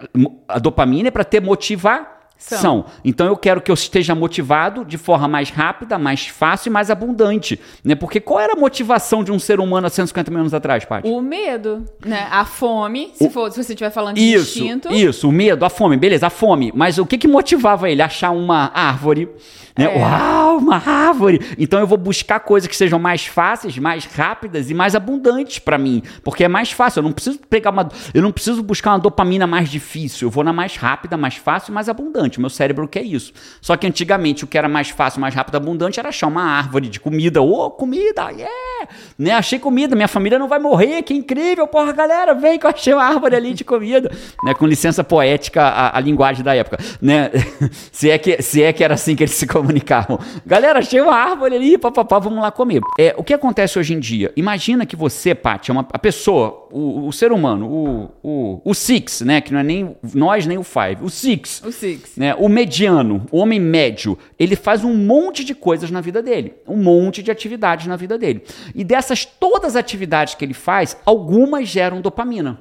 A 0.47 0.60
dopamina 0.60 1.08
é 1.08 1.12
para 1.12 1.24
ter 1.24 1.41
motivação. 1.41 2.21
São. 2.42 2.86
Então 3.06 3.28
eu 3.28 3.38
quero 3.38 3.62
que 3.62 3.70
eu 3.70 3.76
esteja 3.76 4.16
motivado 4.16 4.84
de 4.84 4.98
forma 4.98 5.28
mais 5.28 5.50
rápida, 5.50 5.98
mais 5.98 6.28
fácil 6.28 6.70
e 6.70 6.74
mais 6.74 6.90
abundante. 6.90 7.60
Né? 7.84 7.96
Porque 7.96 8.20
qual 8.20 8.40
era 8.40 8.54
a 8.54 8.56
motivação 8.56 9.24
de 9.24 9.32
um 9.32 9.40
ser 9.40 9.60
humano 9.60 9.88
há 9.88 9.90
150 9.90 10.32
mil 10.32 10.40
anos 10.40 10.54
atrás, 10.54 10.84
Paty? 10.84 11.08
O 11.08 11.22
medo, 11.22 11.86
né? 12.04 12.28
A 12.32 12.44
fome, 12.44 13.12
se, 13.14 13.26
o... 13.26 13.30
for, 13.30 13.52
se 13.52 13.64
você 13.64 13.74
estiver 13.74 13.92
falando 13.92 14.16
de 14.16 14.22
isso, 14.22 14.60
instinto. 14.60 14.92
Isso, 14.92 15.30
o 15.30 15.32
medo, 15.32 15.64
a 15.64 15.70
fome, 15.70 15.96
beleza, 15.98 16.28
a 16.28 16.30
fome. 16.30 16.72
Mas 16.76 16.98
o 16.98 17.06
que, 17.06 17.18
que 17.18 17.28
motivava 17.28 17.90
ele? 17.90 18.02
Achar 18.02 18.32
uma 18.32 18.72
árvore 18.74 19.30
né? 19.78 19.86
É. 19.86 20.00
Uau, 20.00 20.58
uma 20.58 20.76
árvore! 20.76 21.40
Então 21.58 21.80
eu 21.80 21.88
vou 21.88 21.98
buscar 21.98 22.40
coisas 22.40 22.68
que 22.68 22.76
sejam 22.76 23.00
mais 23.00 23.26
fáceis, 23.26 23.78
mais 23.78 24.06
rápidas 24.06 24.70
e 24.70 24.74
mais 24.74 24.96
abundantes 24.96 25.60
para 25.60 25.78
mim, 25.78 26.04
porque 26.24 26.44
é 26.44 26.48
mais 26.48 26.72
fácil. 26.72 27.00
Eu 27.00 27.04
não 27.04 27.12
preciso 27.12 27.40
pegar 27.50 27.72
uma, 27.72 27.90
eu 28.14 28.22
não 28.22 28.32
preciso 28.32 28.62
buscar 28.62 28.92
uma 28.92 29.00
dopamina 29.00 29.48
mais 29.48 29.70
difícil. 29.70 30.28
Eu 30.28 30.32
vou 30.32 30.44
na 30.44 30.54
mais 30.54 30.76
rápida, 30.76 31.18
mais 31.18 31.36
fácil 31.36 31.72
e 31.72 31.74
mais 31.74 31.88
abundante. 31.90 32.31
O 32.38 32.41
meu 32.41 32.50
cérebro 32.50 32.88
quer 32.88 33.04
isso. 33.04 33.34
Só 33.62 33.76
que 33.78 33.88
antigamente 33.88 34.44
o 34.44 34.48
que 34.48 34.58
era 34.58 34.67
mais 34.67 34.89
fácil, 34.89 35.22
mais 35.22 35.34
rápido, 35.34 35.56
abundante 35.56 36.00
era 36.00 36.10
achar 36.10 36.28
uma 36.28 36.44
árvore 36.44 36.89
de 36.89 37.00
comida. 37.00 37.41
Ô, 37.41 37.65
oh, 37.65 37.72
comida, 37.72 38.30
yeah! 38.32 38.88
Né? 39.17 39.32
Achei 39.32 39.60
comida, 39.60 39.96
minha 39.96 40.08
família 40.08 40.39
não 40.39 40.48
vai 40.48 40.60
morrer, 40.60 41.02
que 41.04 41.13
incrível, 41.13 41.67
porra, 41.67 41.91
galera, 41.91 42.34
vem 42.34 42.58
que 42.58 42.65
eu 42.65 42.70
achei 42.70 42.94
uma 42.94 43.04
árvore 43.04 43.36
ali 43.36 43.54
de 43.54 43.63
comida, 43.63 44.12
né? 44.44 44.54
Com 44.54 44.65
licença 44.65 45.04
poética 45.04 45.62
a, 45.63 45.98
a 45.98 46.00
linguagem 46.00 46.44
da 46.44 46.56
época, 46.56 46.78
né? 47.02 47.30
se 47.91 48.10
é 48.10 48.17
que 48.17 48.41
se 48.41 48.63
é 48.63 48.74
que 48.74 48.84
era 48.84 48.94
assim 48.96 49.15
que 49.15 49.24
eles 49.24 49.36
se 49.36 49.48
comunicavam. 49.48 50.20
Galera, 50.46 50.80
achei 50.80 51.00
uma 51.00 51.15
árvore 51.15 51.56
ali, 51.56 51.78
papapá, 51.78 52.20
vamos 52.20 52.39
lá 52.39 52.52
comer. 52.52 52.82
É, 53.00 53.13
o 53.17 53.24
que 53.24 53.34
acontece 53.34 53.78
hoje 53.78 53.94
em 53.94 54.00
dia? 54.00 54.32
Imagina 54.36 54.86
que 54.86 54.96
você, 54.96 55.36
Paty, 55.36 55.72
é 55.72 55.74
uma 55.74 55.88
a 55.91 56.00
pessoa, 56.00 56.67
o, 56.72 57.08
o 57.08 57.13
ser 57.13 57.32
humano, 57.32 57.67
o, 57.67 58.12
o, 58.24 58.62
o 58.63 58.74
Six, 58.74 59.22
né? 59.22 59.41
Que 59.41 59.54
não 59.54 59.60
é 59.60 59.63
nem 59.63 59.96
nós 60.13 60.46
nem 60.46 60.58
o 60.58 60.63
Five, 60.63 60.98
o 61.02 61.10
Six. 61.10 61.62
O 61.65 61.72
Six. 61.72 62.17
Né? 62.22 62.36
O 62.36 62.48
mediano, 62.48 63.26
o 63.32 63.40
homem 63.40 63.60
médio, 63.60 64.16
ele 64.38 64.56
faz 64.56 64.84
um 64.84 64.94
monte 64.94 65.44
de 65.44 65.56
coisas 65.56 65.90
na 65.90 66.02
vida 66.02 66.22
dele, 66.22 66.54
um 66.68 66.78
monte 66.78 67.24
de 67.24 67.32
atividades 67.32 67.88
na 67.88 67.96
vida 67.96 68.16
dele. 68.16 68.44
E 68.76 68.84
dessas 68.84 69.26
todas 69.26 69.70
as 69.72 69.76
atividades 69.76 70.36
que 70.36 70.46
ele 70.46 70.54
faz, 70.54 70.96
algumas 71.04 71.68
geram 71.68 72.00
dopamina. 72.00 72.60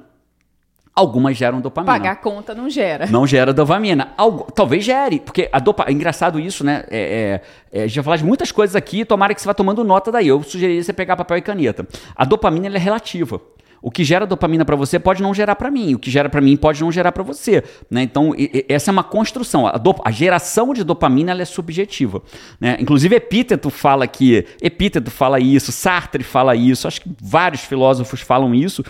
Algumas 0.95 1.37
geram 1.37 1.61
dopamina. 1.61 1.93
Pagar 1.93 2.15
conta 2.15 2.55
não 2.55 2.67
gera. 2.71 3.05
Não 3.05 3.27
gera 3.27 3.53
dopamina. 3.53 4.13
Algo, 4.17 4.51
talvez 4.51 4.83
gere, 4.83 5.19
porque 5.19 5.47
a 5.51 5.59
dopa, 5.59 5.85
é 5.87 5.91
engraçado 5.91 6.39
isso, 6.39 6.63
né? 6.63 6.83
É, 6.89 7.39
é, 7.71 7.83
é, 7.83 7.87
vai 7.87 8.03
falar 8.03 8.17
de 8.17 8.25
muitas 8.25 8.51
coisas 8.51 8.75
aqui, 8.75 9.05
tomara 9.05 9.35
que 9.35 9.41
você 9.43 9.45
vá 9.47 9.53
tomando 9.53 9.83
nota 9.83 10.11
daí. 10.11 10.27
Eu 10.27 10.41
sugeriria 10.41 10.81
você 10.81 10.91
pegar 10.91 11.15
papel 11.15 11.37
e 11.37 11.41
caneta. 11.43 11.87
A 12.15 12.25
dopamina 12.25 12.65
é 12.65 12.79
relativa. 12.79 13.39
O 13.81 13.89
que 13.89 14.03
gera 14.03 14.27
dopamina 14.27 14.63
para 14.63 14.75
você 14.75 14.99
pode 14.99 15.23
não 15.23 15.33
gerar 15.33 15.55
para 15.55 15.71
mim, 15.71 15.95
o 15.95 15.99
que 15.99 16.11
gera 16.11 16.29
para 16.29 16.39
mim 16.39 16.55
pode 16.55 16.81
não 16.81 16.91
gerar 16.91 17.11
para 17.11 17.23
você, 17.23 17.63
né? 17.89 18.03
Então, 18.03 18.33
e, 18.37 18.51
e, 18.53 18.65
essa 18.69 18.91
é 18.91 18.93
uma 18.93 19.03
construção. 19.03 19.65
A, 19.65 19.81
a 20.05 20.11
geração 20.11 20.73
de 20.73 20.83
dopamina 20.83 21.31
é 21.31 21.45
subjetiva, 21.45 22.21
né? 22.59 22.77
Inclusive 22.79 23.15
Epíteto 23.15 23.69
fala 23.69 24.05
que 24.07 24.45
Epíteto 24.61 25.09
fala 25.09 25.39
isso, 25.39 25.71
Sartre 25.71 26.23
fala 26.23 26.55
isso, 26.55 26.87
acho 26.87 27.01
que 27.01 27.09
vários 27.21 27.61
filósofos 27.61 28.21
falam 28.21 28.53
isso 28.53 28.83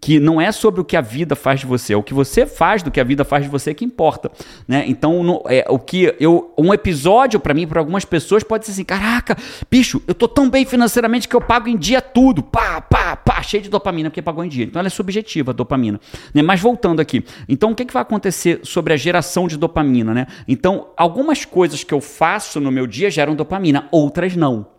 que 0.00 0.20
não 0.20 0.40
é 0.40 0.52
sobre 0.52 0.80
o 0.80 0.84
que 0.84 0.96
a 0.96 1.00
vida 1.00 1.34
faz 1.34 1.60
de 1.60 1.66
você, 1.66 1.92
é 1.92 1.96
o 1.96 2.02
que 2.02 2.14
você 2.14 2.46
faz 2.46 2.82
do 2.82 2.90
que 2.90 3.00
a 3.00 3.04
vida 3.04 3.24
faz 3.24 3.44
de 3.44 3.50
você 3.50 3.74
que 3.74 3.84
importa, 3.84 4.30
né? 4.66 4.84
Então, 4.86 5.22
no, 5.22 5.42
é, 5.46 5.64
o 5.68 5.78
que 5.78 6.14
eu 6.20 6.52
um 6.56 6.72
episódio 6.72 7.40
para 7.40 7.54
mim, 7.54 7.66
para 7.66 7.80
algumas 7.80 8.04
pessoas 8.04 8.42
pode 8.42 8.66
ser 8.66 8.72
assim, 8.72 8.84
caraca, 8.84 9.36
bicho, 9.70 10.02
eu 10.06 10.14
tô 10.14 10.28
tão 10.28 10.48
bem 10.48 10.64
financeiramente 10.64 11.28
que 11.28 11.34
eu 11.34 11.40
pago 11.40 11.68
em 11.68 11.76
dia 11.76 12.00
tudo, 12.00 12.42
pá, 12.42 12.80
pá, 12.80 13.16
pá, 13.16 13.42
cheio 13.42 13.62
de 13.62 13.68
dopamina 13.68 14.10
porque 14.10 14.22
pagou 14.22 14.44
em 14.44 14.48
dia. 14.48 14.64
Então 14.64 14.80
ela 14.80 14.86
é 14.86 14.90
subjetiva, 14.90 15.50
a 15.50 15.54
dopamina, 15.54 16.00
né? 16.32 16.42
Mas 16.42 16.60
voltando 16.60 17.00
aqui, 17.00 17.24
então 17.48 17.72
o 17.72 17.74
que, 17.74 17.84
que 17.84 17.92
vai 17.92 18.02
acontecer 18.02 18.60
sobre 18.62 18.92
a 18.92 18.96
geração 18.96 19.46
de 19.48 19.56
dopamina, 19.56 20.14
né? 20.14 20.26
Então, 20.46 20.88
algumas 20.96 21.44
coisas 21.44 21.82
que 21.84 21.92
eu 21.92 22.00
faço 22.00 22.60
no 22.60 22.70
meu 22.70 22.86
dia 22.86 23.10
geram 23.10 23.34
dopamina, 23.34 23.88
outras 23.90 24.36
não. 24.36 24.77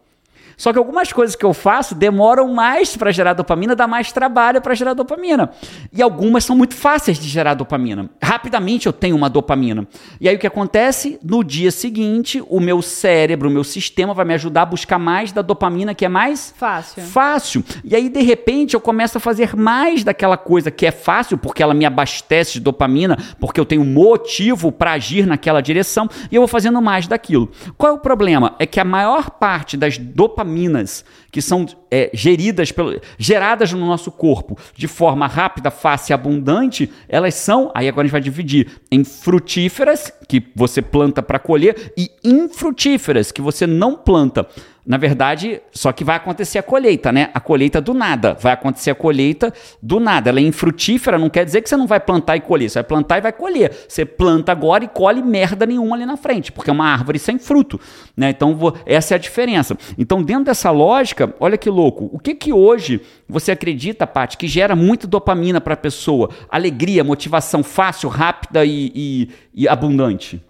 Só 0.59 0.73
que 0.73 0.77
algumas 0.77 1.13
coisas 1.13 1.37
que 1.37 1.45
eu 1.45 1.53
faço 1.53 1.95
demoram 1.95 2.49
mais 2.53 2.97
para 2.97 3.13
gerar 3.13 3.31
dopamina, 3.31 3.77
dá 3.77 3.87
mais 3.87 4.11
trabalho 4.11 4.61
para 4.61 4.75
gerar 4.75 4.93
dopamina. 4.93 5.51
E 5.93 6.01
algumas 6.01 6.43
são 6.43 6.53
muito 6.53 6.75
fáceis 6.75 7.17
de 7.17 7.29
gerar 7.29 7.53
dopamina. 7.53 8.09
Rapidamente 8.21 8.85
eu 8.85 8.91
tenho 8.91 9.15
uma 9.15 9.29
dopamina. 9.29 9.87
E 10.19 10.27
aí 10.27 10.35
o 10.35 10.39
que 10.39 10.45
acontece? 10.45 11.17
No 11.23 11.45
dia 11.45 11.71
seguinte, 11.71 12.43
o 12.49 12.59
meu 12.59 12.81
cérebro, 12.81 13.47
o 13.47 13.51
meu 13.51 13.63
sistema 13.63 14.13
vai 14.13 14.25
me 14.25 14.33
ajudar 14.33 14.63
a 14.63 14.65
buscar 14.65 14.99
mais 14.99 15.31
da 15.31 15.41
dopamina 15.41 15.95
que 15.95 16.03
é 16.03 16.09
mais 16.09 16.53
fácil. 16.57 17.03
Fácil. 17.03 17.63
E 17.85 17.95
aí 17.95 18.09
de 18.09 18.21
repente 18.21 18.73
eu 18.73 18.81
começo 18.81 19.17
a 19.17 19.21
fazer 19.21 19.55
mais 19.55 20.03
daquela 20.03 20.35
coisa 20.35 20.69
que 20.69 20.85
é 20.85 20.91
fácil, 20.91 21.37
porque 21.37 21.63
ela 21.63 21.73
me 21.73 21.85
abastece 21.85 22.53
de 22.53 22.59
dopamina, 22.59 23.17
porque 23.39 23.61
eu 23.61 23.65
tenho 23.65 23.85
motivo 23.85 24.73
para 24.73 24.91
agir 24.91 25.25
naquela 25.25 25.61
direção, 25.61 26.09
e 26.29 26.35
eu 26.35 26.41
vou 26.41 26.49
fazendo 26.49 26.81
mais 26.81 27.07
daquilo. 27.07 27.49
Qual 27.77 27.93
é 27.93 27.95
o 27.95 27.99
problema? 27.99 28.55
É 28.59 28.65
que 28.65 28.81
a 28.81 28.83
maior 28.83 29.29
parte 29.29 29.77
das 29.77 29.97
dopaminas 29.97 30.48
dopaminas 30.49 31.05
que 31.31 31.41
são 31.41 31.65
é, 31.91 32.09
geridas 32.11 32.71
pelo, 32.71 32.99
geradas 33.17 33.71
no 33.71 33.85
nosso 33.85 34.11
corpo 34.11 34.57
de 34.75 34.87
forma 34.87 35.27
rápida, 35.27 35.69
fácil 35.69 36.11
e 36.11 36.15
abundante, 36.15 36.91
elas 37.07 37.35
são, 37.35 37.71
aí 37.75 37.87
agora 37.87 38.01
a 38.01 38.07
gente 38.07 38.11
vai 38.11 38.21
dividir 38.21 38.67
em 38.91 39.03
frutíferas, 39.03 40.11
que 40.27 40.43
você 40.55 40.81
planta 40.81 41.21
para 41.21 41.37
colher, 41.37 41.93
e 41.95 42.09
infrutíferas, 42.23 43.31
que 43.31 43.41
você 43.41 43.67
não 43.67 43.95
planta. 43.95 44.47
Na 44.85 44.97
verdade, 44.97 45.61
só 45.71 45.91
que 45.91 46.03
vai 46.03 46.15
acontecer 46.15 46.57
a 46.57 46.63
colheita, 46.63 47.11
né? 47.11 47.29
A 47.33 47.39
colheita 47.39 47.79
do 47.79 47.93
nada. 47.93 48.33
Vai 48.33 48.53
acontecer 48.53 48.91
a 48.91 48.95
colheita 48.95 49.53
do 49.81 49.99
nada. 49.99 50.29
Ela 50.29 50.39
é 50.39 50.43
infrutífera, 50.43 51.17
não 51.17 51.29
quer 51.29 51.45
dizer 51.45 51.61
que 51.61 51.69
você 51.69 51.77
não 51.77 51.85
vai 51.85 51.99
plantar 51.99 52.37
e 52.37 52.41
colher. 52.41 52.69
Você 52.69 52.79
vai 52.79 52.83
plantar 52.83 53.17
e 53.17 53.21
vai 53.21 53.31
colher. 53.31 53.71
Você 53.87 54.05
planta 54.05 54.51
agora 54.51 54.83
e 54.83 54.87
colhe 54.87 55.21
merda 55.21 55.65
nenhuma 55.65 55.95
ali 55.95 56.05
na 56.05 56.17
frente, 56.17 56.51
porque 56.51 56.69
é 56.69 56.73
uma 56.73 56.87
árvore 56.87 57.19
sem 57.19 57.37
fruto. 57.37 57.79
Né? 58.15 58.29
Então, 58.29 58.57
essa 58.85 59.13
é 59.13 59.15
a 59.15 59.19
diferença. 59.19 59.77
Então, 59.97 60.23
dentro 60.23 60.45
dessa 60.45 60.71
lógica, 60.71 61.33
olha 61.39 61.57
que 61.57 61.69
louco. 61.69 62.09
O 62.11 62.17
que 62.17 62.33
que 62.33 62.51
hoje 62.51 63.01
você 63.27 63.51
acredita, 63.51 64.07
Paty, 64.07 64.37
que 64.37 64.47
gera 64.47 64.75
muito 64.75 65.07
dopamina 65.07 65.61
para 65.61 65.73
a 65.73 65.77
pessoa? 65.77 66.29
Alegria, 66.49 67.03
motivação 67.03 67.63
fácil, 67.63 68.09
rápida 68.09 68.65
e, 68.65 68.91
e, 68.95 69.29
e 69.53 69.67
abundante? 69.67 70.41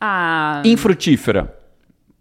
Ah. 0.00 0.62
Infrutífera. 0.64 1.61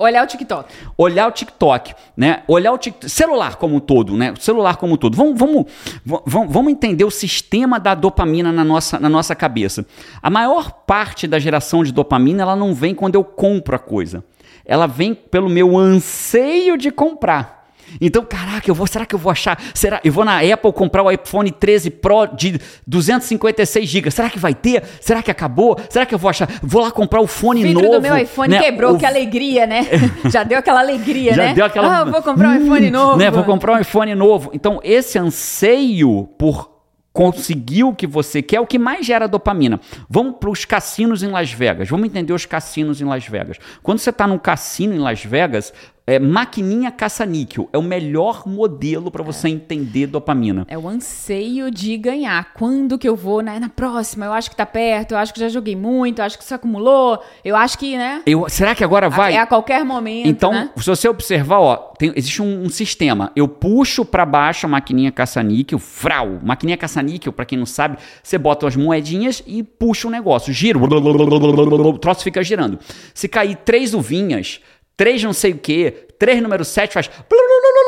Olhar 0.02 0.24
o 0.24 0.28
TikTok. 0.28 0.74
Olhar 0.98 1.28
o 1.28 1.32
TikTok, 1.32 1.94
né? 2.18 2.42
Olhar 2.48 2.72
o 2.72 2.78
TikTok, 2.78 3.12
celular 3.12 3.56
como 3.58 3.76
um 3.76 3.80
todo, 3.80 4.18
né? 4.18 4.34
Celular 4.40 4.78
como 4.78 4.96
um 4.96 4.98
todo. 4.98 5.16
Vamos, 5.16 5.38
vamos, 5.38 5.66
vamos, 6.04 6.52
vamos 6.52 6.72
entender 6.72 7.04
o 7.04 7.12
sistema 7.12 7.80
da 7.80 7.94
dopamina 7.94 8.52
na 8.52 8.64
nossa, 8.64 9.00
na 9.00 9.08
nossa 9.08 9.36
cabeça. 9.36 9.86
A 10.22 10.30
maior 10.30 10.72
parte 10.72 11.28
da 11.28 11.38
geração 11.38 11.84
de 11.84 11.92
dopamina, 11.92 12.42
ela 12.42 12.56
não 12.56 12.74
vem 12.74 12.96
quando 12.96 13.16
eu 13.16 13.24
compro 13.24 13.76
a 13.76 13.80
coisa. 13.80 14.24
Ela 14.66 14.88
vem 14.88 15.14
pelo 15.14 15.50
meu 15.50 15.78
anseio 15.78 16.78
de 16.78 16.90
comprar. 16.90 17.61
Então, 18.00 18.24
caraca, 18.24 18.70
eu 18.70 18.76
vou, 18.76 18.88
será 18.88 19.06
que 19.06 19.16
eu 19.16 19.20
vou 19.20 19.32
achar? 19.32 19.62
Será? 19.74 20.00
Eu 20.04 20.12
vou 20.12 20.24
na 20.24 20.40
Apple 20.40 20.72
comprar 20.74 21.04
o 21.04 21.12
iPhone 21.12 21.52
13 21.52 21.90
Pro 21.90 22.28
de 22.28 22.60
256 22.88 23.88
GB. 23.88 24.12
Será 24.12 24.30
que 24.30 24.40
vai 24.40 24.54
ter? 24.54 24.84
Será 25.00 25.22
que 25.22 25.32
acabou? 25.32 25.80
Será 25.90 26.06
que 26.06 26.14
eu 26.14 26.20
vou 26.20 26.30
achar? 26.30 26.48
Vou 26.62 26.82
lá 26.82 26.92
comprar 26.92 27.22
o 27.22 27.28
fone 27.28 27.66
o 27.66 27.74
novo. 27.74 27.90
do 27.90 28.02
meu 28.02 28.18
iPhone 28.18 28.50
né? 28.50 28.60
quebrou, 28.62 28.96
o... 28.96 28.98
que 28.98 29.06
alegria, 29.06 29.66
né? 29.66 29.86
Já 30.30 30.44
deu 30.44 30.58
aquela 30.60 30.80
alegria, 30.80 31.34
Já 31.34 31.44
né? 31.44 31.54
Deu 31.54 31.66
aquela... 31.66 32.00
Ah, 32.00 32.04
vou 32.06 32.22
comprar 32.22 32.50
um 32.50 32.64
iPhone 32.64 32.88
hum, 32.88 32.92
novo. 32.92 33.18
Né? 33.18 33.32
Vou 33.32 33.44
comprar 33.44 33.74
um 33.74 33.80
iPhone 33.80 34.16
novo. 34.16 34.52
Então, 34.54 34.80
esse 34.84 35.18
anseio 35.18 36.30
por 36.38 36.72
conseguir 37.14 37.84
o 37.84 37.94
que 37.94 38.08
você 38.08 38.42
quer, 38.42 38.58
é 38.58 38.60
o 38.60 38.66
que 38.66 38.80
mais 38.80 39.06
gera 39.06 39.28
dopamina. 39.28 39.80
Vamos 40.10 40.38
para 40.40 40.50
os 40.50 40.66
cassinos 40.66 41.22
em 41.24 41.28
Las 41.28 41.52
Vegas. 41.52 41.90
Vamos 41.90 42.08
entender 42.08 42.34
os 42.34 42.46
cassinos 42.46 43.02
em 43.02 43.06
Las 43.06 43.28
Vegas. 43.28 43.58
Quando 43.84 44.00
você 44.00 44.10
está 44.10 44.26
num 44.26 44.38
cassino 44.38 44.94
em 44.94 45.00
Las 45.00 45.24
Vegas, 45.24 45.74
é, 46.06 46.18
maquininha 46.18 46.90
caça-níquel 46.90 47.70
é 47.72 47.78
o 47.78 47.82
melhor 47.82 48.48
modelo 48.48 49.12
para 49.12 49.24
você 49.24 49.48
é. 49.48 49.52
entender 49.52 50.08
dopamina. 50.08 50.66
É 50.68 50.78
o 50.78 50.88
anseio 50.88 51.70
de 51.70 51.96
ganhar. 51.96 52.54
Quando 52.54 52.98
que 52.98 53.08
eu 53.08 53.16
vou? 53.16 53.42
Na, 53.42 53.60
na 53.60 53.70
próxima, 53.70 54.26
eu 54.26 54.34
acho 54.34 54.50
que 54.50 54.56
tá 54.56 54.66
perto, 54.66 55.12
eu 55.12 55.18
acho 55.18 55.34
que 55.34 55.40
já 55.40 55.48
joguei 55.48 55.76
muito, 55.76 56.20
eu 56.20 56.26
acho 56.26 56.38
que 56.38 56.44
isso 56.44 56.56
acumulou, 56.56 57.22
eu 57.46 57.56
acho 57.56 57.78
que, 57.78 57.98
né? 57.98 58.24
Eu, 58.26 58.50
será 58.50 58.74
que 58.74 58.84
agora 58.84 59.10
vai? 59.10 59.36
É 59.36 59.40
a 59.40 59.46
qualquer 59.46 59.86
momento. 59.86 60.28
Então, 60.28 60.52
né? 60.52 60.70
se 60.76 60.86
você 60.86 61.08
observar, 61.08 61.60
ó, 61.60 61.76
tem, 61.76 62.12
existe 62.16 62.42
um, 62.42 62.64
um, 62.64 62.70
sistema. 62.70 63.32
Eu 63.36 63.48
puxo 63.48 64.04
para 64.04 64.26
baixo 64.26 64.66
a 64.66 64.70
maquininha 64.70 65.12
caça-níquel, 65.12 65.78
frau. 65.78 66.40
Maquininha 66.44 66.78
caça-níquel, 66.78 67.32
para 67.32 67.46
quem 67.46 67.58
não 67.58 67.66
sabe, 67.66 67.98
você 68.24 68.38
bota 68.38 68.68
as 68.68 68.76
moedinhas 68.76 69.44
e 69.46 69.62
puxa 69.62 70.08
o 70.08 70.12
negócio, 70.12 70.52
gira, 70.52 70.80
o 70.80 71.98
troço 72.00 72.24
fica 72.24 72.44
girando. 72.44 72.80
Se 73.14 73.28
cair 73.28 73.56
três 73.58 73.94
uvinhas, 73.94 74.60
três 74.96 75.24
não 75.24 75.34
sei 75.34 75.52
o 75.52 75.58
que, 75.58 75.92
três 76.18 76.42
número 76.42 76.64
sete 76.64 76.94
faz 76.94 77.10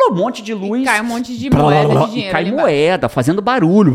um 0.09 0.15
monte 0.15 0.41
de 0.41 0.53
luz. 0.53 0.81
E 0.81 0.85
cai 0.85 1.01
um 1.01 1.05
monte 1.05 1.37
de 1.37 1.49
moeda 1.49 1.87
de 1.87 2.11
dinheiro. 2.11 2.29
E 2.29 2.31
cai 2.31 2.51
moeda, 2.51 3.09
fazendo 3.09 3.41
barulho. 3.41 3.93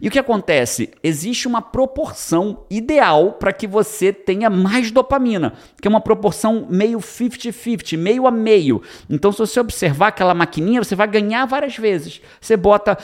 E 0.00 0.06
o 0.08 0.10
que 0.10 0.18
acontece? 0.18 0.90
Existe 1.02 1.48
uma 1.48 1.60
proporção 1.60 2.64
ideal 2.70 3.32
para 3.32 3.52
que 3.52 3.66
você 3.66 4.12
tenha 4.12 4.48
mais 4.48 4.90
dopamina, 4.90 5.54
que 5.80 5.88
é 5.88 5.90
uma 5.90 6.00
proporção 6.00 6.66
meio 6.70 6.98
50-50, 6.98 7.98
meio 7.98 8.26
a 8.26 8.30
meio. 8.30 8.80
Então, 9.10 9.32
se 9.32 9.38
você 9.38 9.58
observar 9.58 10.08
aquela 10.08 10.34
maquininha, 10.34 10.82
você 10.82 10.94
vai 10.94 11.08
ganhar 11.08 11.46
várias 11.46 11.76
vezes. 11.76 12.20
Você 12.40 12.56
bota 12.56 12.96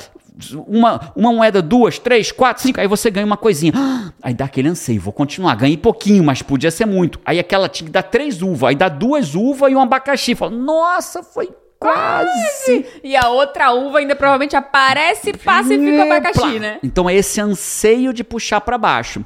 uma, 0.67 1.13
uma 1.15 1.33
moeda, 1.33 1.63
duas, 1.63 1.99
três, 1.99 2.33
quatro, 2.33 2.63
cinco, 2.63 2.81
aí 2.81 2.89
você 2.89 3.11
ganha 3.11 3.27
uma 3.27 3.37
coisinha. 3.37 3.73
Aí 4.23 4.33
dá 4.33 4.47
aquele 4.47 4.69
anseio, 4.69 5.03
vou 5.03 5.13
continuar. 5.13 5.55
Ganhei 5.55 5.77
pouquinho, 5.77 6.25
mas 6.25 6.41
podia 6.41 6.71
ser 6.71 6.87
muito. 6.87 7.21
Aí 7.27 7.39
aquela 7.39 7.69
tinha 7.69 7.87
que 7.87 7.93
dar 7.93 8.03
três 8.03 8.41
uvas, 8.41 8.71
aí 8.71 8.75
dá 8.75 8.89
duas 8.89 9.35
uvas 9.35 9.71
e 9.71 9.75
um 9.75 9.81
abacaxi. 9.81 10.35
Fala, 10.35 10.51
nossa, 10.51 11.23
foi 11.23 11.51
quase. 11.79 12.87
E 13.03 13.15
a 13.15 13.29
outra 13.29 13.73
uva 13.73 13.99
ainda 13.99 14.17
provavelmente 14.17 14.57
aparece, 14.57 15.35
passa 15.35 15.75
e 15.75 15.79
fica 15.79 16.03
abacaxi, 16.05 16.59
né? 16.59 16.79
Então 16.83 17.11
é 17.11 17.15
esse 17.15 17.39
anseio 17.39 18.15
de 18.15 18.25
puxar 18.25 18.63
para 18.63 18.79
baixo. 18.79 19.23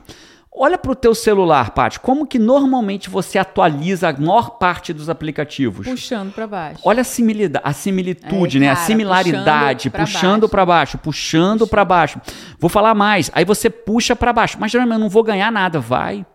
Olha 0.61 0.77
para 0.77 0.91
o 0.91 0.95
teu 0.95 1.15
celular, 1.15 1.71
Paty, 1.71 2.01
como 2.01 2.27
que 2.27 2.37
normalmente 2.37 3.09
você 3.09 3.39
atualiza 3.39 4.09
a 4.09 4.13
maior 4.13 4.59
parte 4.59 4.93
dos 4.93 5.09
aplicativos? 5.09 5.87
Puxando 5.87 6.33
para 6.33 6.49
baixo. 6.49 6.81
Olha 6.85 7.03
a, 7.03 7.05
similitude, 7.05 7.61
a 7.63 7.73
similitude, 7.73 8.57
é, 8.57 8.61
né? 8.61 8.67
Cara, 8.67 8.81
a 8.81 8.85
similaridade, 8.85 9.89
puxando 9.89 10.49
para 10.49 10.67
baixo. 10.67 10.99
puxando 10.99 11.65
para 11.65 11.85
baixo. 11.85 12.21
Vou 12.59 12.69
falar 12.69 12.93
mais. 12.93 13.31
Aí 13.35 13.45
você 13.45 13.71
puxa 13.71 14.17
para 14.17 14.33
baixo, 14.33 14.57
mas 14.59 14.73
geralmente 14.73 14.97
eu 14.97 15.01
não 15.01 15.09
vou 15.09 15.23
ganhar 15.23 15.53
nada, 15.53 15.79
vai. 15.79 16.27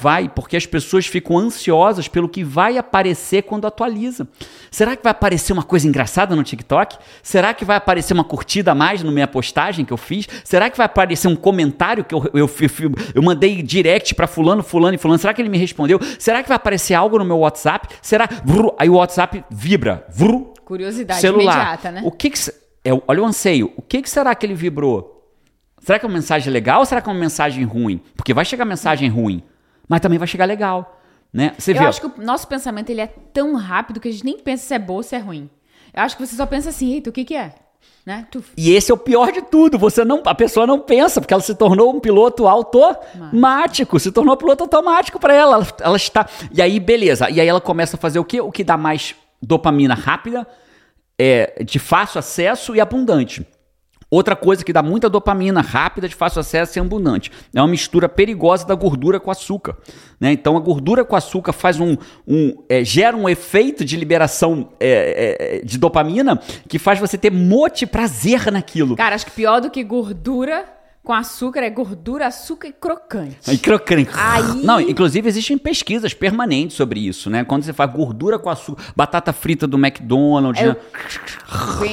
Vai, 0.00 0.28
porque 0.28 0.56
as 0.56 0.64
pessoas 0.64 1.06
ficam 1.06 1.36
ansiosas 1.36 2.08
pelo 2.08 2.28
que 2.28 2.42
vai 2.42 2.78
aparecer 2.78 3.42
quando 3.42 3.66
atualiza. 3.66 4.26
Será 4.70 4.96
que 4.96 5.02
vai 5.02 5.10
aparecer 5.10 5.52
uma 5.52 5.62
coisa 5.62 5.86
engraçada 5.86 6.34
no 6.34 6.42
TikTok? 6.42 6.96
Será 7.22 7.52
que 7.52 7.64
vai 7.64 7.76
aparecer 7.76 8.14
uma 8.14 8.24
curtida 8.24 8.72
a 8.72 8.74
mais 8.74 9.02
na 9.02 9.10
minha 9.10 9.28
postagem 9.28 9.84
que 9.84 9.92
eu 9.92 9.96
fiz? 9.96 10.26
Será 10.44 10.70
que 10.70 10.76
vai 10.76 10.86
aparecer 10.86 11.28
um 11.28 11.36
comentário 11.36 12.04
que 12.04 12.14
eu, 12.14 12.24
eu, 12.32 12.46
eu, 12.46 12.92
eu 13.14 13.22
mandei 13.22 13.62
direct 13.62 14.14
para 14.14 14.26
fulano, 14.26 14.62
fulano 14.62 14.94
e 14.94 14.98
fulano? 14.98 15.18
Será 15.18 15.34
que 15.34 15.42
ele 15.42 15.48
me 15.50 15.58
respondeu? 15.58 16.00
Será 16.18 16.42
que 16.42 16.48
vai 16.48 16.56
aparecer 16.56 16.94
algo 16.94 17.18
no 17.18 17.24
meu 17.24 17.38
WhatsApp? 17.38 17.88
Será? 18.00 18.28
Aí 18.78 18.88
o 18.88 18.94
WhatsApp 18.94 19.44
vibra. 19.50 20.06
Curiosidade 20.64 21.20
celular. 21.20 21.54
imediata, 21.56 21.90
né? 21.90 22.02
O 22.04 22.10
que, 22.10 22.30
que 22.30 22.38
é, 22.84 22.90
olha 23.06 23.22
o 23.22 23.26
anseio. 23.26 23.72
O 23.76 23.82
que, 23.82 24.00
que 24.00 24.08
será 24.08 24.34
que 24.34 24.46
ele 24.46 24.54
vibrou? 24.54 25.20
Será 25.80 25.98
que 25.98 26.04
é 26.04 26.08
uma 26.08 26.14
mensagem 26.14 26.52
legal 26.52 26.80
ou 26.80 26.86
será 26.86 27.00
que 27.00 27.08
é 27.08 27.12
uma 27.12 27.18
mensagem 27.18 27.64
ruim? 27.64 28.00
Porque 28.16 28.34
vai 28.34 28.44
chegar 28.44 28.64
mensagem 28.64 29.08
ruim, 29.08 29.42
mas 29.90 30.00
também 30.00 30.20
vai 30.20 30.28
chegar 30.28 30.44
legal. 30.44 31.02
Né? 31.32 31.52
Você 31.58 31.72
Eu 31.72 31.78
vê, 31.78 31.84
acho 31.84 32.00
que 32.00 32.06
o 32.06 32.24
nosso 32.24 32.46
pensamento 32.46 32.90
ele 32.90 33.00
é 33.00 33.08
tão 33.08 33.56
rápido 33.56 33.98
que 33.98 34.06
a 34.06 34.12
gente 34.12 34.24
nem 34.24 34.38
pensa 34.38 34.64
se 34.64 34.72
é 34.72 34.78
boa 34.78 34.98
ou 34.98 35.02
se 35.02 35.16
é 35.16 35.18
ruim. 35.18 35.50
Eu 35.92 36.02
acho 36.04 36.16
que 36.16 36.24
você 36.24 36.36
só 36.36 36.46
pensa 36.46 36.68
assim, 36.68 36.92
eita, 36.92 37.10
o 37.10 37.12
que 37.12 37.24
que 37.24 37.34
é? 37.34 37.56
Né? 38.06 38.24
Tu... 38.30 38.44
E 38.56 38.70
esse 38.70 38.92
é 38.92 38.94
o 38.94 38.96
pior 38.96 39.32
de 39.32 39.42
tudo. 39.42 39.76
Você 39.80 40.04
não, 40.04 40.22
a 40.24 40.34
pessoa 40.34 40.64
não 40.64 40.78
pensa, 40.78 41.20
porque 41.20 41.34
ela 41.34 41.42
se 41.42 41.56
tornou 41.56 41.92
um 41.92 41.98
piloto 41.98 42.46
automático, 42.46 43.98
se 43.98 44.12
tornou 44.12 44.34
um 44.34 44.38
piloto 44.38 44.62
automático 44.62 45.18
para 45.18 45.34
ela. 45.34 45.56
ela. 45.56 45.66
Ela 45.80 45.96
está. 45.96 46.28
E 46.52 46.62
aí, 46.62 46.78
beleza. 46.78 47.28
E 47.28 47.40
aí 47.40 47.48
ela 47.48 47.60
começa 47.60 47.96
a 47.96 48.00
fazer 48.00 48.20
o 48.20 48.24
quê? 48.24 48.40
O 48.40 48.52
que 48.52 48.62
dá 48.62 48.76
mais 48.76 49.16
dopamina 49.42 49.94
rápida, 49.94 50.46
é, 51.18 51.64
de 51.64 51.80
fácil 51.80 52.20
acesso 52.20 52.76
e 52.76 52.80
abundante. 52.80 53.44
Outra 54.10 54.34
coisa 54.34 54.64
que 54.64 54.72
dá 54.72 54.82
muita 54.82 55.08
dopamina 55.08 55.60
rápida, 55.60 56.08
de 56.08 56.14
fácil 56.16 56.40
acesso 56.40 56.76
e 56.76 56.80
abundante. 56.80 57.30
É 57.54 57.60
uma 57.60 57.68
mistura 57.68 58.08
perigosa 58.08 58.66
da 58.66 58.74
gordura 58.74 59.20
com 59.20 59.30
açúcar. 59.30 59.76
Né? 60.18 60.32
Então 60.32 60.56
a 60.56 60.60
gordura 60.60 61.04
com 61.04 61.14
açúcar 61.14 61.52
faz 61.52 61.78
um. 61.78 61.96
um 62.26 62.56
é, 62.68 62.82
gera 62.84 63.16
um 63.16 63.28
efeito 63.28 63.84
de 63.84 63.96
liberação 63.96 64.70
é, 64.80 65.58
é, 65.58 65.64
de 65.64 65.78
dopamina 65.78 66.40
que 66.68 66.78
faz 66.78 66.98
você 66.98 67.16
ter 67.16 67.30
mote 67.30 67.86
prazer 67.86 68.50
naquilo. 68.50 68.96
Cara, 68.96 69.14
acho 69.14 69.26
que 69.26 69.32
pior 69.32 69.60
do 69.60 69.70
que 69.70 69.84
gordura 69.84 70.79
com 71.02 71.12
açúcar 71.14 71.60
é 71.62 71.70
gordura, 71.70 72.26
açúcar 72.26 72.68
e 72.68 72.72
crocante. 72.72 73.50
E 73.50 73.56
crocante. 73.58 74.10
Aí- 74.14 74.62
Não, 74.62 74.78
inclusive 74.80 75.28
existem 75.28 75.56
pesquisas 75.56 76.12
permanentes 76.12 76.76
sobre 76.76 77.00
isso, 77.00 77.30
né? 77.30 77.42
Quando 77.42 77.62
você 77.64 77.72
faz 77.72 77.90
gordura 77.90 78.38
com 78.38 78.50
açúcar, 78.50 78.82
batata 78.94 79.32
frita 79.32 79.66
do 79.66 79.78
McDonald's, 79.78 80.62
É 80.62 80.66
né? 80.68 80.76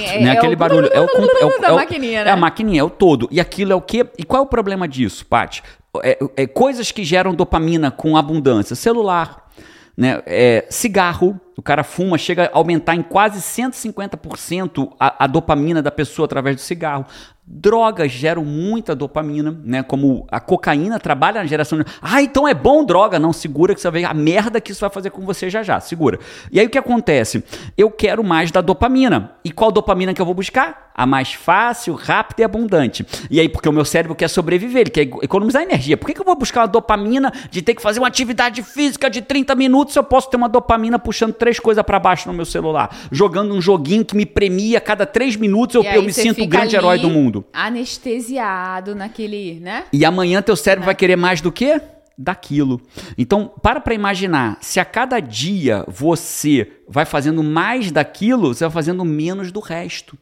É, 0.04 0.20
né? 0.24 0.30
é 0.30 0.38
Aquele 0.38 0.56
o- 0.56 0.58
barulho. 0.58 0.90
É 0.92 1.00
o, 1.00 1.04
é 1.04 1.06
o- 1.06 1.08
da 1.62 1.68
é 1.70 1.72
o- 1.72 1.76
maquininha, 1.76 2.20
É 2.22 2.26
né? 2.26 2.32
a 2.32 2.36
maquininha, 2.36 2.82
é 2.82 2.84
o 2.84 2.90
todo. 2.90 3.28
E 3.32 3.40
aquilo 3.40 3.72
é 3.72 3.76
o 3.76 3.82
quê? 3.82 4.06
E 4.18 4.24
qual 4.24 4.42
é 4.44 4.46
o 4.46 4.50
problema 4.50 4.88
disso, 4.88 5.26
Paty? 5.26 5.64
É, 6.04 6.20
é 6.36 6.46
coisas 6.46 6.92
que 6.92 7.04
geram 7.04 7.34
dopamina 7.34 7.90
com 7.90 8.18
abundância. 8.18 8.76
Celular, 8.76 9.48
né? 9.96 10.22
É, 10.26 10.66
cigarro. 10.70 11.40
O 11.58 11.62
cara 11.64 11.84
fuma, 11.84 12.20
chega 12.20 12.46
a 12.54 12.58
aumentar 12.58 12.96
em 12.96 13.02
quase 13.02 13.40
150% 13.40 14.94
a, 15.00 15.24
a 15.24 15.28
dopamina 15.28 15.82
da 15.82 15.90
pessoa 15.90 16.28
através 16.28 16.56
do 16.56 16.62
cigarro. 16.62 17.08
Drogas 17.50 18.12
geram 18.12 18.44
muita 18.44 18.94
dopamina, 18.94 19.58
né? 19.64 19.82
Como 19.82 20.28
a 20.30 20.38
cocaína 20.38 21.00
trabalha 21.00 21.40
na 21.40 21.48
geração 21.48 21.80
de. 21.80 21.86
Ah, 22.02 22.22
então 22.22 22.46
é 22.46 22.54
bom 22.54 22.84
droga. 22.86 23.18
Não, 23.18 23.32
segura 23.32 23.74
que 23.74 23.80
você 23.80 23.90
vai 23.90 24.02
ver 24.02 24.08
a 24.08 24.14
merda 24.14 24.60
que 24.60 24.74
isso 24.74 24.82
vai 24.82 24.90
fazer 24.90 25.12
com 25.12 25.26
você 25.26 25.50
já 25.50 25.64
já. 25.64 25.80
Segura. 25.80 26.20
E 26.52 26.60
aí 26.60 26.66
o 26.66 26.70
que 26.70 26.78
acontece? 26.78 27.42
Eu 27.78 27.90
quero 27.90 28.22
mais 28.22 28.52
da 28.52 28.60
dopamina. 28.60 29.32
E 29.46 29.52
qual 29.52 29.72
dopamina 29.72 30.14
que 30.14 30.22
eu 30.22 30.26
vou 30.26 30.36
buscar? 30.36 30.92
A 30.94 31.06
mais 31.06 31.32
fácil, 31.32 31.94
rápida 31.94 32.42
e 32.42 32.44
abundante. 32.44 33.06
E 33.32 33.40
aí, 33.40 33.48
porque 33.48 33.70
o 33.70 33.72
meu 33.72 33.86
cérebro 33.86 34.16
quer 34.16 34.28
sobreviver, 34.28 34.82
ele 34.82 34.90
quer 34.90 35.04
economizar 35.24 35.62
energia. 35.62 35.96
Por 35.96 36.08
que, 36.08 36.16
que 36.16 36.20
eu 36.20 36.26
vou 36.26 36.36
buscar 36.36 36.62
uma 36.62 36.68
dopamina 36.68 37.32
de 37.50 37.62
ter 37.62 37.76
que 37.76 37.82
fazer 37.82 38.00
uma 38.00 38.08
atividade 38.08 38.62
física 38.62 39.10
de 39.10 39.22
30 39.22 39.56
minutos 39.56 39.94
se 39.94 40.00
eu 40.00 40.04
posso 40.04 40.30
ter 40.30 40.36
uma 40.36 40.50
dopamina 40.50 41.00
puxando 41.00 41.34
três 41.48 41.60
coisas 41.60 41.82
para 41.84 41.98
baixo 41.98 42.28
no 42.28 42.34
meu 42.34 42.46
celular? 42.46 42.94
Jogando 43.10 43.54
um 43.54 43.62
joguinho 43.62 44.04
que 44.04 44.16
me 44.16 44.26
premia 44.26 44.80
a 44.80 44.82
cada 44.82 45.06
três 45.06 45.38
minutos 45.38 45.76
eu, 45.76 45.84
eu 45.84 46.04
me 46.04 46.12
sinto 46.12 46.44
o 46.44 46.48
grande 46.48 46.76
herói 46.76 47.00
do 47.00 47.10
mundo. 47.10 47.46
Anestesiado 47.54 48.94
naquele, 48.94 49.60
né? 49.62 49.86
E 49.94 50.04
amanhã 50.04 50.42
teu 50.42 50.56
cérebro 50.58 50.86
vai 50.86 50.96
querer 50.96 51.16
mais 51.16 51.40
do 51.40 51.52
quê? 51.52 51.82
Daquilo. 52.18 52.82
Então, 53.18 53.52
para 53.62 53.80
para 53.80 53.94
imaginar, 53.94 54.58
se 54.60 54.80
a 54.80 54.84
cada 54.86 55.20
dia 55.22 55.86
você 55.88 56.70
vai 56.88 57.06
fazendo 57.06 57.42
mais 57.42 57.92
daquilo, 57.92 58.54
você 58.54 58.66
vai 58.66 58.72
fazendo 58.72 59.06
menos 59.06 59.52
do 59.52 59.60
resto. 59.62 60.18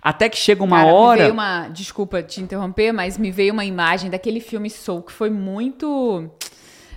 Até 0.00 0.28
que 0.28 0.36
chega 0.36 0.64
uma 0.64 0.78
Cara, 0.78 0.88
Me 0.88 0.94
hora. 0.94 1.20
veio 1.22 1.32
uma, 1.32 1.68
desculpa 1.68 2.22
te 2.22 2.40
interromper, 2.40 2.92
mas 2.92 3.18
me 3.18 3.30
veio 3.30 3.52
uma 3.52 3.64
imagem 3.64 4.10
daquele 4.10 4.40
filme 4.40 4.70
Soul 4.70 5.02
que 5.02 5.12
foi 5.12 5.30
muito 5.30 6.30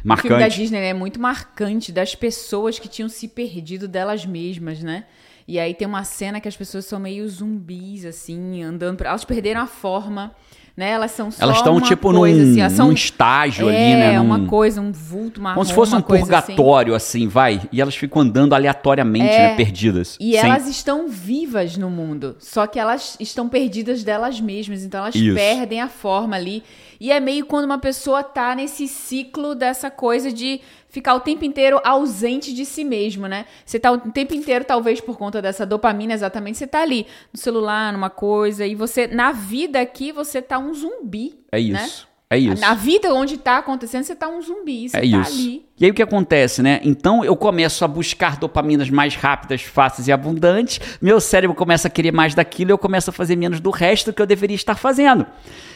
O 0.06 0.18
filme 0.18 0.30
da 0.30 0.40
Marcante. 0.42 0.58
Disney 0.62 0.80
é 0.80 0.94
muito 0.94 1.20
marcante 1.20 1.92
das 1.92 2.14
pessoas 2.16 2.78
que 2.80 2.88
tinham 2.88 3.10
se 3.10 3.28
perdido 3.28 3.88
delas 3.88 4.26
mesmas, 4.26 4.82
né? 4.82 5.06
E 5.48 5.60
aí 5.60 5.74
tem 5.74 5.88
uma 5.88 6.04
cena 6.04 6.40
que 6.40 6.48
as 6.48 6.56
pessoas 6.58 6.86
são 6.86 7.00
meio 7.00 7.28
zumbis, 7.30 8.04
assim, 8.06 8.64
andando. 8.64 8.98
pra- 8.98 9.10
Elas 9.10 9.24
perderam 9.24 9.62
a 9.62 9.68
forma, 9.68 10.32
né? 10.76 10.90
Elas 10.90 11.12
são 11.12 11.30
só 11.30 11.44
Elas 11.44 11.58
estão 11.58 11.74
uma 11.78 11.82
tipo 11.88 12.12
coisa, 12.12 12.44
num, 12.44 12.64
assim, 12.66 12.76
são 12.76 12.88
num 12.88 12.94
estágio 12.94 13.70
é, 13.70 13.76
ali, 13.94 13.96
né? 14.00 14.20
uma 14.20 14.40
Num- 14.40 14.48
coisa, 14.48 14.82
um 14.82 14.92
vulto 14.92 15.40
marrom, 15.40 15.54
como 15.56 15.66
se 15.68 15.74
fosse 15.74 15.92
uma 15.94 16.00
um 16.00 16.14
assim. 16.14 16.20
purgatório, 16.20 16.96
assim. 16.96 17.28
vai. 17.28 17.62
E 17.72 17.80
elas 17.80 17.96
ficam 17.96 18.24
andando 18.24 18.54
aleatoriamente, 18.54 19.34
É. 19.36 19.50
né? 19.50 19.56
Perdidas. 19.56 20.18
E 20.20 20.32
Sem- 20.32 20.50
elas 20.50 20.68
estão 20.68 21.08
vivas 21.08 21.78
no 21.78 21.92
mundo, 21.92 22.36
só 22.40 22.66
que 22.66 22.80
elas 22.80 23.16
estão 23.20 23.48
perdidas 23.48 24.04
delas 24.04 24.42
mesmas, 24.42 24.84
então 24.84 25.02
elas 25.02 25.14
Isso. 25.16 25.36
perdem 25.36 25.80
a 25.80 25.88
forma 25.88 26.36
ali. 26.36 26.64
E 27.00 27.12
é 27.12 27.20
meio 27.20 27.46
quando 27.46 27.66
uma 27.66 27.78
pessoa 27.78 28.24
tá 28.24 28.56
nesse 28.56 28.88
ciclo 28.88 29.56
dessa 29.56 29.90
coisa 29.92 30.32
de 30.32 30.62
ficar 30.90 31.14
o 31.16 31.20
tempo 31.20 31.44
inteiro 31.44 31.82
ausente 31.84 32.54
de 32.54 32.66
si 32.66 32.84
mesmo, 32.84 33.28
né? 33.28 33.46
Você 33.66 33.80
tá 33.80 33.92
o 33.92 33.98
tempo 33.98 34.34
inteiro, 34.34 34.64
talvez 34.64 35.02
por 35.02 35.18
conta 35.18 35.42
dessa 35.42 35.66
dopamina, 35.66 36.14
exatamente, 36.14 36.58
você 36.58 36.68
tá 36.68 36.82
ali 36.82 37.06
no 37.34 37.40
celular, 37.40 37.92
numa 37.92 38.10
coisa, 38.10 38.66
e 38.66 38.76
você, 38.76 39.08
na 39.08 39.32
vida 39.32 39.80
aqui, 39.80 40.12
você 40.12 40.42
tá 40.42 40.58
um 40.58 40.74
zumbi. 40.74 41.38
É 41.52 41.60
né? 41.60 41.86
isso. 41.86 42.08
É 42.30 42.38
isso. 42.38 42.62
Na 42.62 42.74
vida 42.74 43.14
onde 43.14 43.38
tá 43.38 43.58
acontecendo, 43.58 44.04
você 44.04 44.16
tá 44.16 44.28
um 44.28 44.42
zumbi, 44.42 44.90
você 44.90 44.98
É 44.98 45.02
tá 45.02 45.06
isso. 45.06 45.34
ali. 45.34 45.65
E 45.78 45.84
aí 45.84 45.92
o 45.92 45.94
que 45.94 46.02
acontece, 46.02 46.62
né? 46.62 46.80
Então 46.84 47.24
eu 47.26 47.36
começo 47.36 47.84
a 47.84 47.88
buscar 47.88 48.38
dopaminas 48.38 48.90
mais 48.90 49.16
rápidas, 49.16 49.62
fáceis 49.62 50.08
e 50.08 50.12
abundantes. 50.12 50.80
Meu 51.02 51.20
cérebro 51.20 51.54
começa 51.54 51.90
a 51.90 51.92
querer 51.92 52.14
mais 52.14 52.34
daquilo 52.34 52.72
e 52.72 52.74
eu 52.74 52.78
começo 52.78 53.10
a 53.10 53.14
fazer 53.14 53.36
menos 53.36 53.60
do 53.60 53.72
resto 53.72 54.14
que 54.14 54.22
eu 54.22 54.26
deveria 54.26 54.56
estar 54.56 54.76
fazendo. 54.76 55.26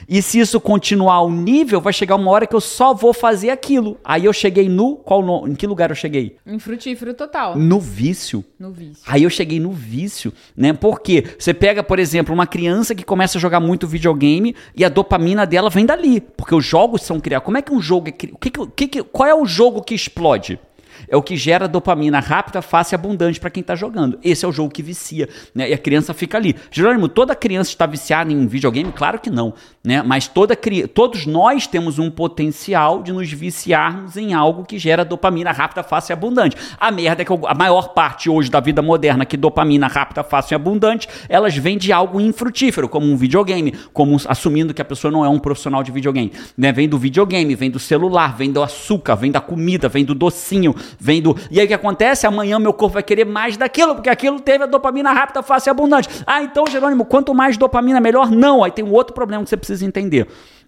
E 0.08 0.22
se 0.22 0.40
isso 0.40 0.60
continuar 0.62 1.16
ao 1.16 1.30
nível, 1.30 1.82
vai 1.82 1.92
chegar 1.92 2.16
uma 2.16 2.32
hora 2.32 2.48
que 2.48 2.56
eu 2.56 2.62
só 2.62 2.94
vou 2.94 3.14
fazer 3.14 3.50
aquilo. 3.50 4.00
Aí 4.04 4.24
eu 4.24 4.32
cheguei 4.32 4.70
no 4.70 4.96
qual 4.96 5.22
no- 5.22 5.46
em 5.48 5.54
que 5.54 5.68
lugar 5.68 5.90
eu 5.90 5.96
cheguei? 5.96 6.38
Em 6.48 6.58
frutífero 6.60 7.14
total, 7.14 7.58
No 7.58 7.78
vício. 7.80 8.44
no 8.58 8.72
vício. 8.72 9.04
Aí 9.06 9.24
eu 9.24 9.30
cheguei 9.30 9.60
no 9.60 9.72
vício, 9.72 10.32
né? 10.56 10.72
Porque 10.72 11.26
você 11.38 11.54
pega, 11.54 11.84
por 11.84 12.00
exemplo, 12.00 12.34
uma 12.34 12.48
criança 12.48 12.96
que 12.96 13.04
começa 13.04 13.38
a 13.38 13.42
jogar 13.42 13.60
muito 13.60 13.86
videogame 13.86 14.56
e 14.74 14.86
a 14.86 14.90
dopamina 14.90 15.46
dela 15.46 15.70
vem 15.70 15.86
dali, 15.86 16.22
porque 16.22 16.56
os 16.56 16.64
jogos 16.66 17.02
são 17.04 17.20
criados. 17.20 17.44
Como 17.46 17.58
é 17.58 17.62
que 17.62 17.74
um 17.74 17.82
jogo 17.82 18.08
é 18.08 18.12
criado? 18.14 18.38
Que 18.40 18.50
que- 18.50 18.68
que 18.76 18.88
que- 18.88 19.04
qual 19.04 19.28
é 19.30 19.36
o 19.36 19.46
jogo 19.46 19.84
que 19.90 19.96
explode? 19.96 20.60
É 21.08 21.18
o 21.18 21.24
que 21.24 21.36
gera 21.36 21.68
dopamina 21.68 22.20
rápida, 22.20 22.62
fácil 22.62 22.94
e 22.94 22.96
abundante 22.96 23.40
para 23.40 23.50
quem 23.50 23.64
tá 23.64 23.76
jogando. 23.76 24.20
Esse 24.24 24.46
é 24.46 24.48
o 24.48 24.52
jogo 24.52 24.72
que 24.72 24.84
vicia, 24.84 25.28
né? 25.56 25.68
E 25.70 25.74
a 25.74 25.78
criança 25.78 26.14
fica 26.14 26.38
ali. 26.38 26.56
Jerônimo, 26.70 27.08
toda 27.08 27.34
criança 27.36 27.72
está 27.72 27.88
viciada 27.88 28.32
em 28.32 28.46
videogame? 28.46 28.92
Claro 28.92 29.18
que 29.20 29.30
não, 29.32 29.54
né? 29.90 30.04
Mas 30.06 30.28
toda 30.28 30.56
todos 30.94 31.26
nós 31.26 31.66
temos 31.66 31.98
um 31.98 32.12
potencial 32.12 33.02
de 33.02 33.12
nos 33.12 33.32
viciarmos 33.32 34.16
em 34.18 34.36
algo 34.36 34.64
que 34.64 34.78
gera 34.78 35.04
dopamina 35.04 35.52
rápida, 35.52 35.82
fácil 35.82 36.12
e 36.12 36.14
abundante. 36.14 36.56
A 36.80 36.92
merda 36.92 37.24
é 37.24 37.26
que 37.26 37.34
a 37.34 37.56
maior 37.56 37.90
parte 37.90 38.30
hoje 38.30 38.52
da 38.52 38.60
vida 38.60 38.84
moderna 38.84 39.26
que 39.26 39.36
dopamina 39.36 39.88
rápida, 39.88 40.24
fácil 40.24 40.54
e 40.54 40.56
abundante, 40.56 41.08
elas 41.28 41.58
vêm 41.58 41.76
de 41.76 41.92
algo 41.92 42.22
infrutífero, 42.22 42.88
como 42.88 43.08
um 43.12 43.18
videogame, 43.18 43.74
como 43.92 44.14
um- 44.14 44.18
assumindo 44.28 44.76
que 44.76 44.82
a 44.82 44.86
pessoa 44.86 45.12
não 45.12 45.26
é 45.26 45.30
um 45.30 45.40
profissional 45.40 45.82
de 45.82 45.92
videogame, 45.92 46.32
né? 46.56 46.72
Vem 46.72 46.88
do 46.88 47.00
videogame, 47.00 47.56
vem 47.56 47.72
do 47.72 47.80
celular, 47.80 48.38
vem 48.38 48.52
do 48.52 48.62
açúcar, 48.62 49.16
vem 49.16 49.32
da 49.32 49.42
comida, 49.42 49.90
vem 49.90 50.06
do 50.06 50.14
docinho, 50.14 50.76
vem 51.00 51.20
do. 51.20 51.36
E 51.50 51.60
aí 51.60 51.66
o 51.66 51.68
que 51.68 51.74
acontece? 51.74 52.28
Amanhã 52.28 52.60
meu 52.60 52.74
corpo 52.74 52.94
vai 52.94 53.04
querer 53.04 53.26
mais 53.26 53.58
daquilo, 53.58 53.96
porque 53.96 54.10
aquilo 54.10 54.40
teve 54.40 54.66
a 54.66 54.68
dopamina 54.68 55.12
rápida, 55.12 55.42
fácil 55.42 55.70
e 55.70 55.72
abundante. 55.72 56.08
Ah, 56.28 56.44
então, 56.44 56.68
Jerônimo, 56.68 57.06
quanto 57.06 57.34
mais 57.34 57.58
dopamina, 57.58 58.00
melhor? 58.00 58.30
Não. 58.30 58.64
Aí 58.64 58.70
tem 58.72 58.86
um 58.86 58.92
outro 58.92 59.16
problema 59.16 59.44
que 59.44 59.50
você 59.50 59.58
precisa 59.58 59.79
entender. 59.82 60.28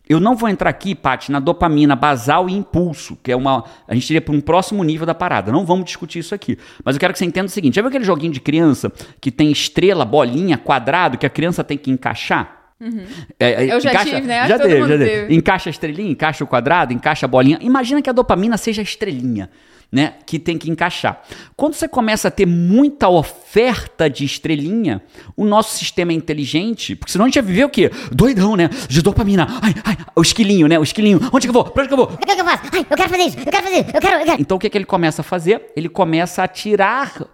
Eu 0.10 0.20
não 0.20 0.36
vou 0.36 0.50
entrar 0.50 0.70
aqui, 0.70 0.94
Paty, 0.94 1.32
na 1.32 1.40
dopamina 1.40 1.96
basal 1.96 2.50
e 2.50 2.54
impulso, 2.54 3.18
que 3.24 3.32
é 3.32 3.36
uma. 3.36 3.64
A 3.88 3.94
gente 3.94 4.10
iria 4.10 4.22
para 4.22 4.34
um 4.34 4.42
próximo 4.42 4.84
nível 4.84 5.06
da 5.06 5.14
parada. 5.16 5.52
Não 5.52 5.66
vamos 5.66 5.86
discutir 5.86 6.20
isso 6.20 6.36
aqui. 6.36 6.58
Mas 6.84 6.96
eu 6.96 7.00
quero 7.00 7.14
que 7.14 7.20
você 7.20 7.26
entenda 7.26 7.46
o 7.46 7.50
seguinte: 7.50 7.76
já 7.76 7.82
viu 7.82 7.90
aquele 7.90 8.04
joguinho 8.04 8.34
de 8.34 8.42
criança 8.42 8.92
que 9.22 9.32
tem 9.32 9.52
estrela, 9.52 10.04
bolinha, 10.04 10.58
quadrado, 10.58 11.18
que 11.18 11.26
a 11.26 11.30
criança 11.30 11.64
tem 11.64 11.78
que 11.78 11.90
encaixar? 11.90 12.62
É, 13.40 13.66
é, 13.66 13.74
Eu 13.74 13.80
já 13.80 14.04
tive, 14.04 14.22
né? 14.22 14.48
Já 14.48 14.58
teve, 14.58 14.80
já 14.80 14.88
teve. 14.88 15.06
teve. 15.06 15.36
Encaixa 15.36 15.70
a 15.70 15.72
estrelinha, 15.72 16.12
encaixa 16.12 16.44
o 16.44 16.48
quadrado, 16.48 16.92
encaixa 16.92 17.26
a 17.26 17.30
bolinha. 17.30 17.60
Imagina 17.62 18.02
que 18.02 18.10
a 18.10 18.14
dopamina 18.14 18.58
seja 18.58 18.82
a 18.82 18.84
estrelinha. 18.84 19.50
Né, 19.92 20.14
que 20.26 20.40
tem 20.40 20.58
que 20.58 20.72
encaixar. 20.72 21.22
Quando 21.54 21.74
você 21.74 21.86
começa 21.86 22.30
a 22.30 22.32
ter 22.32 22.46
muita 22.46 23.10
oferta 23.10 24.10
de 24.10 24.24
estrelinha, 24.24 25.04
o 25.36 25.44
nosso 25.44 25.78
sistema 25.78 26.14
é 26.14 26.16
inteligente, 26.16 26.96
porque 26.96 27.12
senão 27.12 27.26
a 27.26 27.28
gente 27.28 27.36
ia 27.36 27.42
viver 27.42 27.66
o 27.66 27.70
quê? 27.70 27.92
Doidão, 28.10 28.56
né? 28.56 28.70
De 28.88 29.02
dopamina. 29.02 29.48
Ai, 29.62 29.76
ai, 29.84 29.98
o 30.16 30.22
esquilinho, 30.22 30.66
né? 30.68 30.80
O 30.80 30.84
esquilinho. 30.84 31.20
Onde 31.34 31.46
que 31.46 31.50
eu 31.50 31.54
vou? 31.54 31.66
Pra 31.66 31.84
onde 31.84 31.90
que 31.90 31.94
eu 31.94 31.98
vou? 31.98 32.06
O 32.06 32.18
que, 32.18 32.34
que 32.34 32.40
eu 32.40 32.46
faço? 32.46 32.64
Ai, 32.72 32.86
eu 32.90 32.96
quero 32.96 33.10
fazer 33.10 33.24
isso, 33.24 33.38
eu 33.40 33.52
quero 33.52 33.64
fazer 33.64 33.76
isso, 33.80 33.90
eu 33.94 34.02
quero, 34.02 34.20
eu 34.20 34.26
quero. 34.26 34.42
Então 34.42 34.56
o 34.56 34.60
que, 34.62 34.70
que 34.70 34.78
ele 34.78 34.86
começa 34.86 35.22
a 35.22 35.26
fazer? 35.26 35.74
Ele 35.76 35.90
começa 35.90 36.42
a 36.42 36.48
tirar 36.48 37.28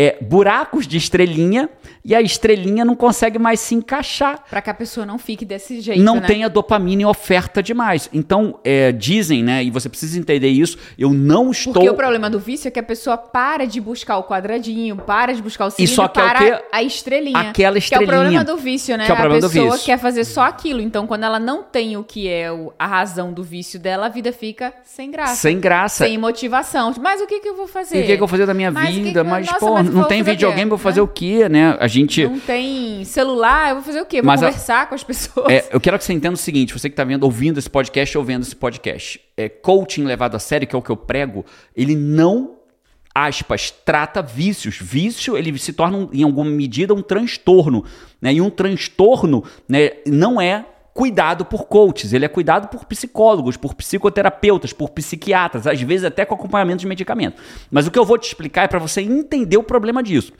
é, 0.00 0.16
buracos 0.22 0.86
de 0.86 0.96
estrelinha 0.96 1.68
e 2.02 2.14
a 2.14 2.22
estrelinha 2.22 2.86
não 2.86 2.96
consegue 2.96 3.38
mais 3.38 3.60
se 3.60 3.74
encaixar. 3.74 4.42
Para 4.48 4.62
que 4.62 4.70
a 4.70 4.74
pessoa 4.74 5.04
não 5.04 5.18
fique 5.18 5.44
desse 5.44 5.78
jeito. 5.82 6.02
Não 6.02 6.14
né? 6.14 6.26
tenha 6.26 6.48
dopamina 6.48 7.02
em 7.02 7.04
oferta 7.04 7.62
demais. 7.62 8.08
Então, 8.10 8.58
é, 8.64 8.92
dizem, 8.92 9.42
né? 9.42 9.62
E 9.62 9.70
você 9.70 9.90
precisa 9.90 10.18
entender 10.18 10.48
isso. 10.48 10.78
Eu 10.98 11.12
não 11.12 11.50
estou. 11.50 11.74
Porque 11.74 11.90
o 11.90 11.94
problema 11.94 12.30
do 12.30 12.38
vício 12.38 12.66
é 12.66 12.70
que 12.70 12.78
a 12.78 12.82
pessoa 12.82 13.18
para 13.18 13.66
de 13.66 13.78
buscar 13.78 14.16
o 14.16 14.24
quadradinho, 14.24 14.96
para 14.96 15.34
de 15.34 15.42
buscar 15.42 15.66
o 15.66 15.70
cilindro, 15.70 15.94
só 15.94 16.08
quer 16.08 16.22
o 16.22 16.30
para 16.30 16.62
a 16.72 16.82
estrelinha. 16.82 17.38
Aquela 17.38 17.52
Que 17.52 17.62
é 17.64 17.68
o 17.68 17.78
estrelinha. 17.78 18.08
problema 18.08 18.44
do 18.44 18.56
vício, 18.56 18.96
né? 18.96 19.04
Que 19.04 19.10
é 19.10 19.14
o 19.14 19.18
problema 19.18 19.46
a 19.46 19.50
pessoa 19.50 19.78
quer 19.78 19.98
fazer 19.98 20.24
só 20.24 20.44
aquilo. 20.44 20.80
Então, 20.80 21.06
quando 21.06 21.24
ela 21.24 21.38
não 21.38 21.62
tem 21.62 21.98
o 21.98 22.02
que 22.02 22.26
é 22.26 22.46
a 22.78 22.86
razão 22.86 23.34
do 23.34 23.42
vício 23.42 23.78
dela, 23.78 24.06
a 24.06 24.08
vida 24.08 24.32
fica 24.32 24.72
sem 24.82 25.10
graça. 25.10 25.34
Sem 25.36 25.60
graça. 25.60 26.06
Sem 26.06 26.16
motivação. 26.16 26.94
Mas 26.98 27.20
o 27.20 27.26
que, 27.26 27.40
que 27.40 27.48
eu 27.50 27.56
vou 27.56 27.68
fazer? 27.68 27.98
E 27.98 28.00
o 28.00 28.06
que, 28.06 28.06
que 28.06 28.12
eu 28.14 28.18
vou 28.20 28.28
fazer 28.28 28.46
da 28.46 28.54
minha 28.54 28.70
Mas 28.70 28.88
o 28.88 28.92
que 28.92 29.02
vida? 29.02 29.22
que- 29.22 29.30
Mas, 29.30 29.46
nossa, 29.46 29.58
pô, 29.58 29.74
mas 29.74 29.89
não 29.90 30.04
tem 30.04 30.22
videogame, 30.22 30.68
vou 30.68 30.78
fazer 30.78 31.00
Né? 31.00 31.04
o 31.04 31.08
quê, 31.08 31.48
né? 31.48 31.76
A 31.80 31.86
gente. 31.86 32.24
Não 32.26 32.38
tem 32.40 33.04
celular, 33.04 33.70
eu 33.70 33.74
vou 33.76 33.84
fazer 33.84 34.00
o 34.00 34.06
quê? 34.06 34.22
Vou 34.22 34.26
Mas 34.26 34.42
a- 34.42 34.46
conversar 34.46 34.88
com 34.88 34.94
as 34.94 35.02
pessoas. 35.04 35.48
É, 35.50 35.68
eu 35.72 35.80
quero 35.80 35.98
que 35.98 36.04
você 36.04 36.12
entenda 36.12 36.34
o 36.34 36.38
seguinte: 36.38 36.72
você 36.72 36.88
que 36.88 36.92
está 36.94 37.04
vendo, 37.04 37.24
ouvindo 37.24 37.58
esse 37.58 37.68
podcast 37.70 38.16
ou 38.16 38.24
vendo 38.24 38.42
esse 38.42 38.56
podcast, 38.56 39.20
é, 39.36 39.48
coaching 39.48 40.04
levado 40.04 40.34
a 40.34 40.38
sério, 40.38 40.66
que 40.66 40.74
é 40.74 40.78
o 40.78 40.82
que 40.82 40.90
eu 40.90 40.96
prego, 40.96 41.44
ele 41.76 41.94
não, 41.96 42.56
aspas, 43.14 43.70
trata 43.84 44.22
vícios. 44.22 44.78
Vício, 44.80 45.36
ele 45.36 45.56
se 45.58 45.72
torna, 45.72 46.08
em 46.12 46.22
alguma 46.22 46.50
medida, 46.50 46.94
um 46.94 47.02
transtorno. 47.02 47.84
Né? 48.20 48.34
E 48.34 48.40
um 48.40 48.50
transtorno 48.50 49.42
né, 49.68 49.90
não 50.06 50.40
é 50.40 50.64
cuidado 50.94 51.44
por 51.44 51.66
coaches, 51.66 52.12
ele 52.12 52.24
é 52.24 52.28
cuidado 52.28 52.68
por 52.68 52.84
psicólogos, 52.84 53.56
por 53.56 53.74
psicoterapeutas, 53.74 54.72
por 54.72 54.90
psiquiatras, 54.90 55.66
às 55.66 55.80
vezes 55.80 56.04
até 56.04 56.24
com 56.24 56.34
acompanhamento 56.34 56.80
de 56.80 56.86
medicamento. 56.86 57.40
Mas 57.70 57.86
o 57.86 57.90
que 57.90 57.98
eu 57.98 58.04
vou 58.04 58.18
te 58.18 58.26
explicar 58.26 58.64
é 58.64 58.68
para 58.68 58.78
você 58.78 59.00
entender 59.00 59.56
o 59.56 59.62
problema 59.62 60.02
disso. 60.02 60.32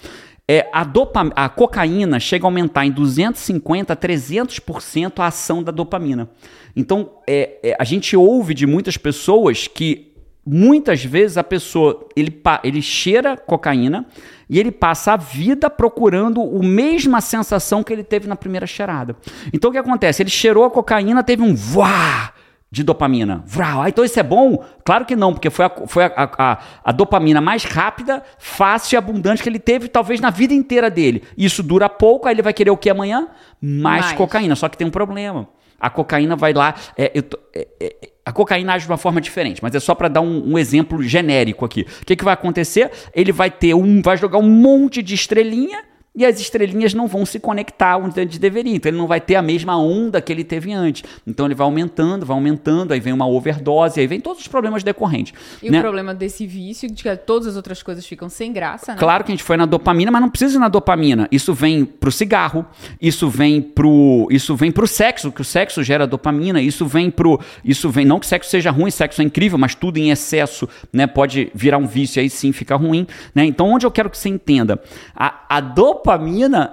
É, 0.49 0.69
a, 0.73 0.83
dopa, 0.83 1.31
a 1.37 1.49
cocaína 1.49 2.19
chega 2.19 2.45
a 2.45 2.49
aumentar 2.49 2.85
em 2.85 2.91
250 2.91 3.93
a 3.93 3.97
300% 3.97 5.21
a 5.21 5.27
ação 5.27 5.63
da 5.63 5.71
dopamina. 5.71 6.29
Então, 6.75 7.13
é, 7.25 7.59
é, 7.63 7.77
a 7.79 7.85
gente 7.85 8.17
ouve 8.17 8.53
de 8.53 8.67
muitas 8.67 8.97
pessoas 8.97 9.69
que 9.69 10.10
muitas 10.45 11.05
vezes 11.05 11.37
a 11.37 11.45
pessoa 11.45 12.07
ele, 12.17 12.41
ele 12.65 12.81
cheira 12.83 13.37
cocaína 13.37 14.07
e 14.49 14.59
ele 14.59 14.73
passa 14.73 15.13
a 15.13 15.17
vida 15.17 15.69
procurando 15.71 16.41
a 16.43 16.63
mesma 16.63 17.21
sensação 17.21 17.83
que 17.83 17.93
ele 17.93 18.03
teve 18.03 18.27
na 18.27 18.35
primeira 18.37 18.67
cheirada. 18.67 19.15
Então, 19.53 19.71
o 19.71 19.73
que 19.73 19.79
acontece? 19.79 20.23
Ele 20.23 20.31
cheirou 20.31 20.65
a 20.65 20.71
cocaína, 20.71 21.23
teve 21.23 21.43
um 21.43 21.55
vá 21.55 22.33
de 22.73 22.83
dopamina. 22.85 23.43
Vrau. 23.47 23.83
Ah, 23.83 23.89
então 23.89 24.05
isso 24.05 24.19
é 24.19 24.23
bom? 24.23 24.65
Claro 24.85 25.05
que 25.05 25.17
não, 25.17 25.33
porque 25.33 25.51
foi, 25.51 25.65
a, 25.65 25.71
foi 25.87 26.05
a, 26.05 26.13
a- 26.17 26.59
a 26.85 26.93
dopamina 26.93 27.41
mais 27.41 27.65
rápida, 27.65 28.23
fácil 28.39 28.95
e 28.95 28.97
abundante 28.97 29.43
que 29.43 29.49
ele 29.49 29.59
teve, 29.59 29.89
talvez 29.89 30.21
na 30.21 30.31
vida 30.31 30.55
inteira 30.55 30.89
dele. 30.89 31.23
Isso 31.37 31.63
dura 31.65 31.89
pouco, 31.89 32.29
aí 32.29 32.35
ele 32.35 32.43
vai 32.43 32.53
querer 32.53 32.71
o 32.71 32.77
que 32.77 32.89
amanhã? 32.89 33.27
Mais, 33.61 34.05
Mais. 34.07 34.17
cocaína. 34.17 34.55
Só 34.57 34.69
que 34.69 34.79
tem 34.79 34.87
um 34.87 34.91
problema. 34.91 35.49
A 35.81 35.91
cocaína 35.91 36.37
vai 36.37 36.53
lá. 36.53 36.75
é, 36.97 37.11
eu 37.15 37.23
tô- 37.25 37.39
é, 37.55 37.67
é, 37.81 37.97
a 38.25 38.33
cocaína 38.33 38.75
age 38.75 38.87
de 38.87 38.91
uma 38.91 38.99
forma 38.99 39.21
diferente, 39.21 39.63
mas 39.63 39.75
é 39.75 39.81
só 39.81 39.95
para 39.95 40.09
dar 40.09 40.21
um, 40.21 40.53
um 40.53 40.59
exemplo 40.59 41.03
genérico 41.03 41.65
aqui. 41.65 41.87
O 42.03 42.05
que, 42.05 42.17
que 42.17 42.25
vai 42.25 42.35
acontecer? 42.35 42.91
Ele 43.15 43.33
vai 43.33 43.51
ter 43.51 43.75
um. 43.75 44.03
Vai 44.03 44.17
jogar 44.17 44.39
um 44.39 44.49
monte 44.49 45.03
de 45.03 45.15
estrelinha 45.15 45.83
e 46.21 46.27
as 46.27 46.39
estrelinhas 46.39 46.93
não 46.93 47.07
vão 47.07 47.25
se 47.25 47.41
conectar 47.41 47.97
onde 47.97 48.21
eles 48.21 48.37
deveriam. 48.37 48.77
Então 48.77 48.91
ele 48.91 48.99
não 48.99 49.07
vai 49.07 49.23
ter 49.23 49.37
a 49.37 49.43
mesma 49.43 49.79
onda 49.79 50.21
que 50.21 50.31
ele 50.31 50.45
teve 50.45 50.71
antes. 50.71 51.03
Então 51.27 51.47
ele 51.47 51.55
vai 51.55 51.65
aumentando, 51.65 52.27
vai 52.27 52.37
aumentando, 52.37 52.93
aí 52.93 53.01
vem 53.01 53.11
uma 53.11 53.27
overdose, 53.27 53.99
aí 53.99 54.07
vem 54.07 54.21
todos 54.21 54.43
os 54.43 54.47
problemas 54.47 54.83
decorrentes. 54.83 55.33
E 55.63 55.71
né? 55.71 55.79
o 55.79 55.81
problema 55.81 56.15
desse 56.15 56.47
vício, 56.47 56.91
de 56.91 57.03
que 57.03 57.17
todas 57.17 57.49
as 57.49 57.57
outras 57.57 57.83
coisas 57.83 58.05
ficam 58.05 58.29
sem 58.29 58.53
graça, 58.53 58.93
né? 58.93 58.99
Claro 58.99 59.25
que 59.25 59.33
a 59.33 59.35
gente 59.35 59.43
foi 59.43 59.57
na 59.57 59.65
dopamina, 59.65 60.11
mas 60.11 60.21
não 60.21 60.29
precisa 60.29 60.59
ir 60.59 60.61
na 60.61 60.69
dopamina. 60.69 61.27
Isso 61.33 61.55
vem 61.55 61.87
pro 61.87 62.13
cigarro, 62.13 62.67
isso 63.01 63.31
vem 63.31 63.63
pro, 63.63 64.29
isso 64.31 64.55
vem 64.55 64.71
pro 64.71 64.87
sexo, 64.87 65.33
que 65.33 65.41
o 65.41 65.45
sexo 65.45 65.83
gera 65.83 66.07
dopamina, 66.07 66.61
isso 66.61 66.85
vem 66.85 67.11
pro, 67.11 67.41
isso 67.65 67.89
vem, 67.89 68.05
não 68.05 68.21
que 68.21 68.27
sexo 68.27 68.51
seja 68.51 68.71
ruim, 68.71 68.91
sexo 68.91 69.23
é 69.23 69.25
incrível, 69.25 69.57
mas 69.57 69.75
tudo 69.75 69.97
em 69.97 70.11
excesso, 70.11 70.69
né, 70.93 71.07
pode 71.07 71.51
virar 71.55 71.79
um 71.79 71.87
vício 71.87 72.21
e 72.21 72.25
aí 72.25 72.29
sim 72.29 72.53
fica 72.53 72.77
ruim, 72.77 73.07
né? 73.35 73.47
Então 73.47 73.71
onde 73.71 73.87
eu 73.87 73.91
quero 73.91 74.11
que 74.11 74.19
você 74.19 74.29
entenda, 74.29 74.79
a, 75.17 75.47
a 75.49 75.61
dopamina, 75.63 76.10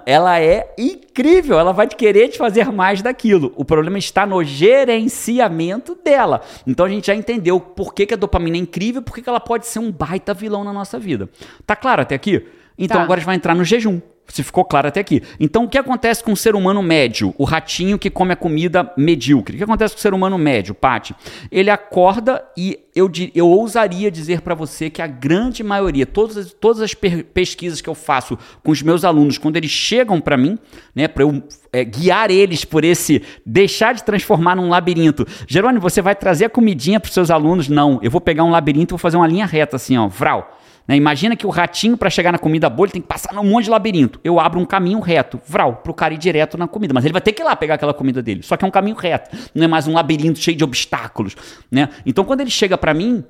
ela 0.05 0.39
é 0.39 0.73
incrível, 0.77 1.59
ela 1.59 1.71
vai 1.71 1.87
te 1.87 1.95
querer 1.95 2.29
te 2.29 2.37
fazer 2.37 2.71
mais 2.71 3.01
daquilo. 3.01 3.53
O 3.55 3.65
problema 3.65 3.97
está 3.97 4.25
no 4.25 4.43
gerenciamento 4.43 5.97
dela. 6.03 6.41
Então 6.65 6.85
a 6.85 6.89
gente 6.89 7.07
já 7.07 7.15
entendeu 7.15 7.59
por 7.59 7.93
que, 7.93 8.05
que 8.05 8.13
a 8.13 8.17
dopamina 8.17 8.57
é 8.57 8.59
incrível, 8.59 9.01
por 9.01 9.13
que, 9.13 9.21
que 9.21 9.29
ela 9.29 9.39
pode 9.39 9.67
ser 9.67 9.79
um 9.79 9.91
baita 9.91 10.33
vilão 10.33 10.63
na 10.63 10.73
nossa 10.73 10.97
vida. 10.99 11.29
Tá 11.65 11.75
claro 11.75 12.01
até 12.01 12.15
aqui? 12.15 12.45
Então 12.77 12.97
Tá. 12.97 13.03
agora 13.03 13.17
a 13.17 13.21
gente 13.21 13.25
vai 13.25 13.35
entrar 13.35 13.55
no 13.55 13.63
jejum. 13.63 13.99
Se 14.27 14.43
ficou 14.43 14.65
claro 14.65 14.89
até 14.89 14.99
aqui. 14.99 15.23
Então, 15.39 15.63
o 15.63 15.69
que 15.69 15.77
acontece 15.77 16.23
com 16.23 16.33
o 16.33 16.37
ser 16.37 16.55
humano 16.55 16.83
médio? 16.83 17.33
O 17.37 17.45
ratinho 17.45 17.97
que 17.97 18.09
come 18.09 18.33
a 18.33 18.35
comida 18.35 18.91
medíocre. 18.97 19.55
O 19.55 19.57
que 19.57 19.63
acontece 19.63 19.93
com 19.93 19.99
o 19.99 20.01
ser 20.01 20.13
humano 20.13 20.37
médio, 20.37 20.75
Pati? 20.75 21.15
Ele 21.49 21.69
acorda 21.69 22.43
e 22.57 22.79
eu, 22.93 23.09
eu 23.33 23.47
ousaria 23.47 24.11
dizer 24.11 24.41
para 24.41 24.55
você 24.55 24.89
que 24.89 25.01
a 25.01 25.07
grande 25.07 25.63
maioria, 25.63 26.05
todas 26.05 26.35
as, 26.35 26.51
todas 26.51 26.81
as 26.81 26.93
pesquisas 26.93 27.79
que 27.79 27.89
eu 27.89 27.95
faço 27.95 28.37
com 28.63 28.71
os 28.71 28.81
meus 28.81 29.05
alunos, 29.05 29.37
quando 29.37 29.55
eles 29.55 29.71
chegam 29.71 30.19
para 30.19 30.35
mim, 30.35 30.57
né, 30.95 31.07
para 31.07 31.23
eu 31.23 31.43
é, 31.71 31.85
guiar 31.85 32.31
eles 32.31 32.65
por 32.65 32.83
esse 32.83 33.21
deixar 33.45 33.93
de 33.93 34.03
transformar 34.03 34.55
num 34.55 34.69
labirinto. 34.69 35.27
Jerônimo, 35.47 35.79
você 35.79 36.01
vai 36.01 36.15
trazer 36.15 36.45
a 36.45 36.49
comidinha 36.49 36.99
para 36.99 37.11
seus 37.11 37.29
alunos? 37.29 37.69
Não. 37.69 37.99
Eu 38.01 38.09
vou 38.09 38.19
pegar 38.19 38.43
um 38.43 38.49
labirinto 38.49 38.91
e 38.91 38.95
vou 38.95 38.99
fazer 38.99 39.17
uma 39.17 39.27
linha 39.27 39.45
reta 39.45 39.75
assim, 39.75 39.97
ó, 39.97 40.07
vral. 40.07 40.56
Né? 40.87 40.95
Imagina 40.95 41.35
que 41.35 41.45
o 41.45 41.49
ratinho, 41.49 41.97
para 41.97 42.09
chegar 42.09 42.31
na 42.31 42.37
comida 42.37 42.69
boa, 42.69 42.85
ele 42.85 42.93
tem 42.93 43.01
que 43.01 43.07
passar 43.07 43.33
num 43.33 43.43
monte 43.43 43.65
de 43.65 43.69
labirinto. 43.69 44.19
Eu 44.23 44.39
abro 44.39 44.59
um 44.59 44.65
caminho 44.65 44.99
reto, 44.99 45.39
vral, 45.45 45.77
pro 45.77 45.93
cara 45.93 46.13
ir 46.13 46.17
direto 46.17 46.57
na 46.57 46.67
comida. 46.67 46.93
Mas 46.93 47.03
ele 47.03 47.11
vai 47.11 47.21
ter 47.21 47.33
que 47.33 47.41
ir 47.41 47.45
lá 47.45 47.55
pegar 47.55 47.75
aquela 47.75 47.93
comida 47.93 48.21
dele. 48.21 48.41
Só 48.43 48.55
que 48.55 48.63
é 48.63 48.67
um 48.67 48.71
caminho 48.71 48.95
reto, 48.95 49.35
não 49.53 49.65
é 49.65 49.67
mais 49.67 49.87
um 49.87 49.93
labirinto 49.93 50.39
cheio 50.39 50.55
de 50.55 50.63
obstáculos. 50.63 51.35
Né? 51.69 51.89
Então, 52.05 52.23
quando 52.23 52.41
ele 52.41 52.49
chega 52.49 52.77
para 52.77 52.93
mim, 52.93 53.23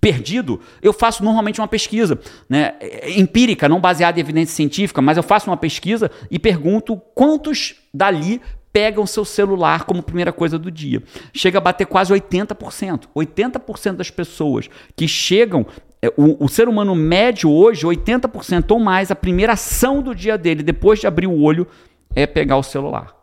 perdido, 0.00 0.60
eu 0.80 0.92
faço 0.92 1.22
normalmente 1.22 1.60
uma 1.60 1.68
pesquisa 1.68 2.18
né, 2.48 2.74
empírica, 3.16 3.68
não 3.68 3.80
baseada 3.80 4.18
em 4.18 4.22
evidência 4.22 4.54
científica, 4.54 5.02
mas 5.02 5.16
eu 5.16 5.22
faço 5.22 5.50
uma 5.50 5.56
pesquisa 5.56 6.10
e 6.30 6.38
pergunto 6.38 6.96
quantos 7.14 7.74
dali 7.92 8.40
pegam 8.72 9.04
seu 9.06 9.24
celular 9.24 9.84
como 9.84 10.02
primeira 10.02 10.32
coisa 10.32 10.58
do 10.58 10.70
dia. 10.70 11.02
Chega 11.34 11.58
a 11.58 11.60
bater 11.60 11.86
quase 11.86 12.12
80%. 12.12 13.08
80% 13.14 13.92
das 13.96 14.10
pessoas 14.10 14.68
que 14.96 15.08
chegam 15.08 15.66
é, 15.66 15.89
o, 16.16 16.44
o 16.44 16.48
ser 16.48 16.68
humano 16.68 16.94
médio 16.94 17.50
hoje, 17.50 17.86
80% 17.86 18.70
ou 18.70 18.78
mais, 18.80 19.10
a 19.10 19.14
primeira 19.16 19.52
ação 19.52 20.00
do 20.02 20.14
dia 20.14 20.38
dele, 20.38 20.62
depois 20.62 20.98
de 21.00 21.06
abrir 21.06 21.26
o 21.26 21.40
olho, 21.42 21.66
é 22.14 22.26
pegar 22.26 22.56
o 22.56 22.62
celular. 22.62 23.14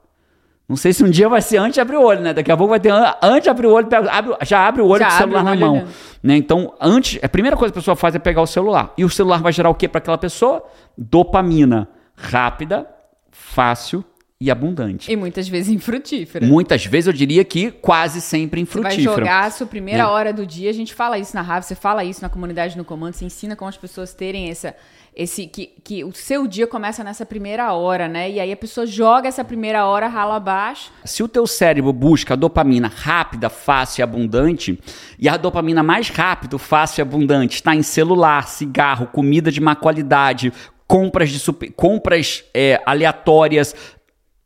Não 0.70 0.76
sei 0.76 0.92
se 0.92 1.02
um 1.04 1.10
dia 1.10 1.30
vai 1.30 1.42
ser 1.42 1.58
antes 1.58 1.76
de 1.76 1.80
abrir 1.82 1.96
o 1.96 2.04
olho, 2.04 2.20
né? 2.22 2.34
Daqui 2.34 2.52
a 2.52 2.58
pouco 2.58 2.72
vai 2.72 2.80
ter 2.80 2.90
an- 2.92 3.16
antes 3.24 3.44
de 3.44 3.50
abrir 3.50 3.68
o 3.68 3.72
olho, 3.72 3.88
pega- 3.88 4.12
abre- 4.12 4.36
já 4.44 4.68
abre 4.68 4.82
o 4.82 4.88
olho 4.88 5.00
Já 5.00 5.08
com 5.08 5.14
o 5.14 5.18
celular 5.18 5.42
o 5.42 5.44
na 5.46 5.56
mão. 5.56 5.76
né? 5.76 5.88
Né? 6.22 6.36
Então, 6.38 6.74
antes, 6.82 7.18
a 7.24 7.30
primeira 7.30 7.56
coisa 7.56 7.72
que 7.72 7.80
a 7.80 7.82
pessoa 7.82 7.96
faz 7.96 8.14
é 8.16 8.20
pegar 8.20 8.42
o 8.42 8.48
celular. 8.48 8.94
E 8.98 9.06
o 9.06 9.10
celular 9.10 9.42
vai 9.42 9.54
gerar 9.54 9.70
o 9.70 9.76
que 9.76 9.88
para 9.88 10.00
aquela 10.00 10.18
pessoa? 10.18 10.62
Dopamina 10.98 11.88
rápida, 12.16 12.86
fácil 13.32 14.04
e 14.40 14.52
abundante. 14.52 15.12
E 15.12 15.16
muitas 15.16 15.48
vezes 15.50 15.70
infrutífera. 15.74 16.46
Muitas 16.46 16.86
vezes 16.86 17.08
eu 17.08 17.14
diria 17.14 17.44
que 17.44 17.72
quase 17.72 18.22
sempre 18.22 18.64
Você 18.64 18.80
vai 18.80 18.92
infrutífera. 18.94 19.16
jogar 19.26 19.46
a 19.46 19.50
sua 19.52 19.66
primeira 19.66 20.04
É. 20.04 20.06
hora 20.06 20.32
do 20.32 20.46
dia, 20.46 20.70
a 20.70 20.74
gente 20.74 20.94
fala 20.94 21.18
isso 21.18 21.36
na 21.36 21.42
Rave, 21.42 21.66
você 21.66 21.74
fala 21.74 22.04
isso 22.04 22.22
na 22.22 22.30
comunidade 22.30 22.78
no 22.78 22.86
comando, 22.86 23.14
você 23.14 23.26
ensina 23.26 23.56
como 23.56 23.68
as 23.70 23.78
pessoas 23.78 24.14
terem 24.14 24.50
essa 24.50 24.76
esse 25.20 25.48
que, 25.48 25.72
que 25.84 26.04
o 26.04 26.12
seu 26.14 26.46
dia 26.46 26.68
começa 26.68 27.04
nessa 27.04 27.26
primeira 27.26 27.74
hora, 27.74 28.08
né? 28.08 28.30
E 28.30 28.40
aí 28.40 28.52
a 28.52 28.56
pessoa 28.56 28.86
joga 28.86 29.28
essa 29.28 29.44
primeira 29.44 29.84
hora 29.88 30.08
rala 30.08 30.36
abaixo. 30.36 30.92
Se 31.04 31.24
o 31.24 31.28
teu 31.28 31.48
cérebro 31.48 31.92
busca 31.92 32.36
a 32.36 32.38
dopamina 32.38 32.88
rápida, 32.88 33.50
fácil 33.50 34.02
e 34.02 34.04
abundante, 34.04 34.78
e 35.18 35.28
a 35.28 35.36
dopamina 35.36 35.82
mais 35.82 36.10
rápida, 36.10 36.60
fácil 36.60 37.00
e 37.00 37.02
abundante 37.02 37.56
está 37.56 37.74
em 37.74 37.82
celular, 37.82 38.48
cigarro, 38.48 39.08
comida 39.08 39.52
de 39.52 39.60
má 39.60 39.76
qualidade, 39.76 40.54
compras 40.88 41.32
de 41.32 41.40
super- 41.40 41.72
compras 41.72 42.44
é, 42.54 42.80
aleatórias, 42.86 43.76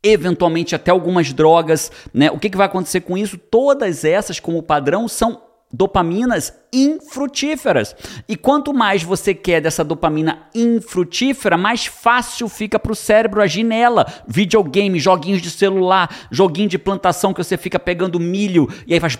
eventualmente 0.04 0.76
até 0.76 0.92
algumas 0.92 1.32
drogas, 1.34 1.92
né? 2.14 2.32
O 2.32 2.40
que, 2.40 2.50
que 2.50 2.58
vai 2.58 2.66
acontecer 2.66 3.02
com 3.02 3.18
isso? 3.18 3.38
Todas 3.38 4.04
essas, 4.04 4.40
como 4.40 4.64
padrão, 4.64 5.08
são 5.08 5.42
dopaminas 5.72 6.54
infrutíferas. 6.74 7.96
E 8.28 8.36
quanto 8.36 8.74
mais 8.74 9.04
você 9.04 9.34
quer 9.34 9.62
dessa 9.62 9.84
dopamina 9.84 10.48
infrutífera, 10.56 11.58
mais 11.58 11.86
fácil 11.86 12.48
fica 12.48 12.80
para 12.80 12.92
o 12.92 12.96
cérebro 12.96 13.42
agir 13.42 13.64
nela. 13.64 14.06
Videogame, 14.28 15.00
joguinhos 15.00 15.42
de 15.42 15.50
celular, 15.50 16.28
joguinho 16.32 16.70
de 16.70 16.78
plantação 16.78 17.34
que 17.34 17.44
você 17.44 17.58
fica 17.58 17.80
pegando 17.80 18.20
milho 18.20 18.70
e 18.88 18.94
aí 18.94 19.00
faz 19.00 19.18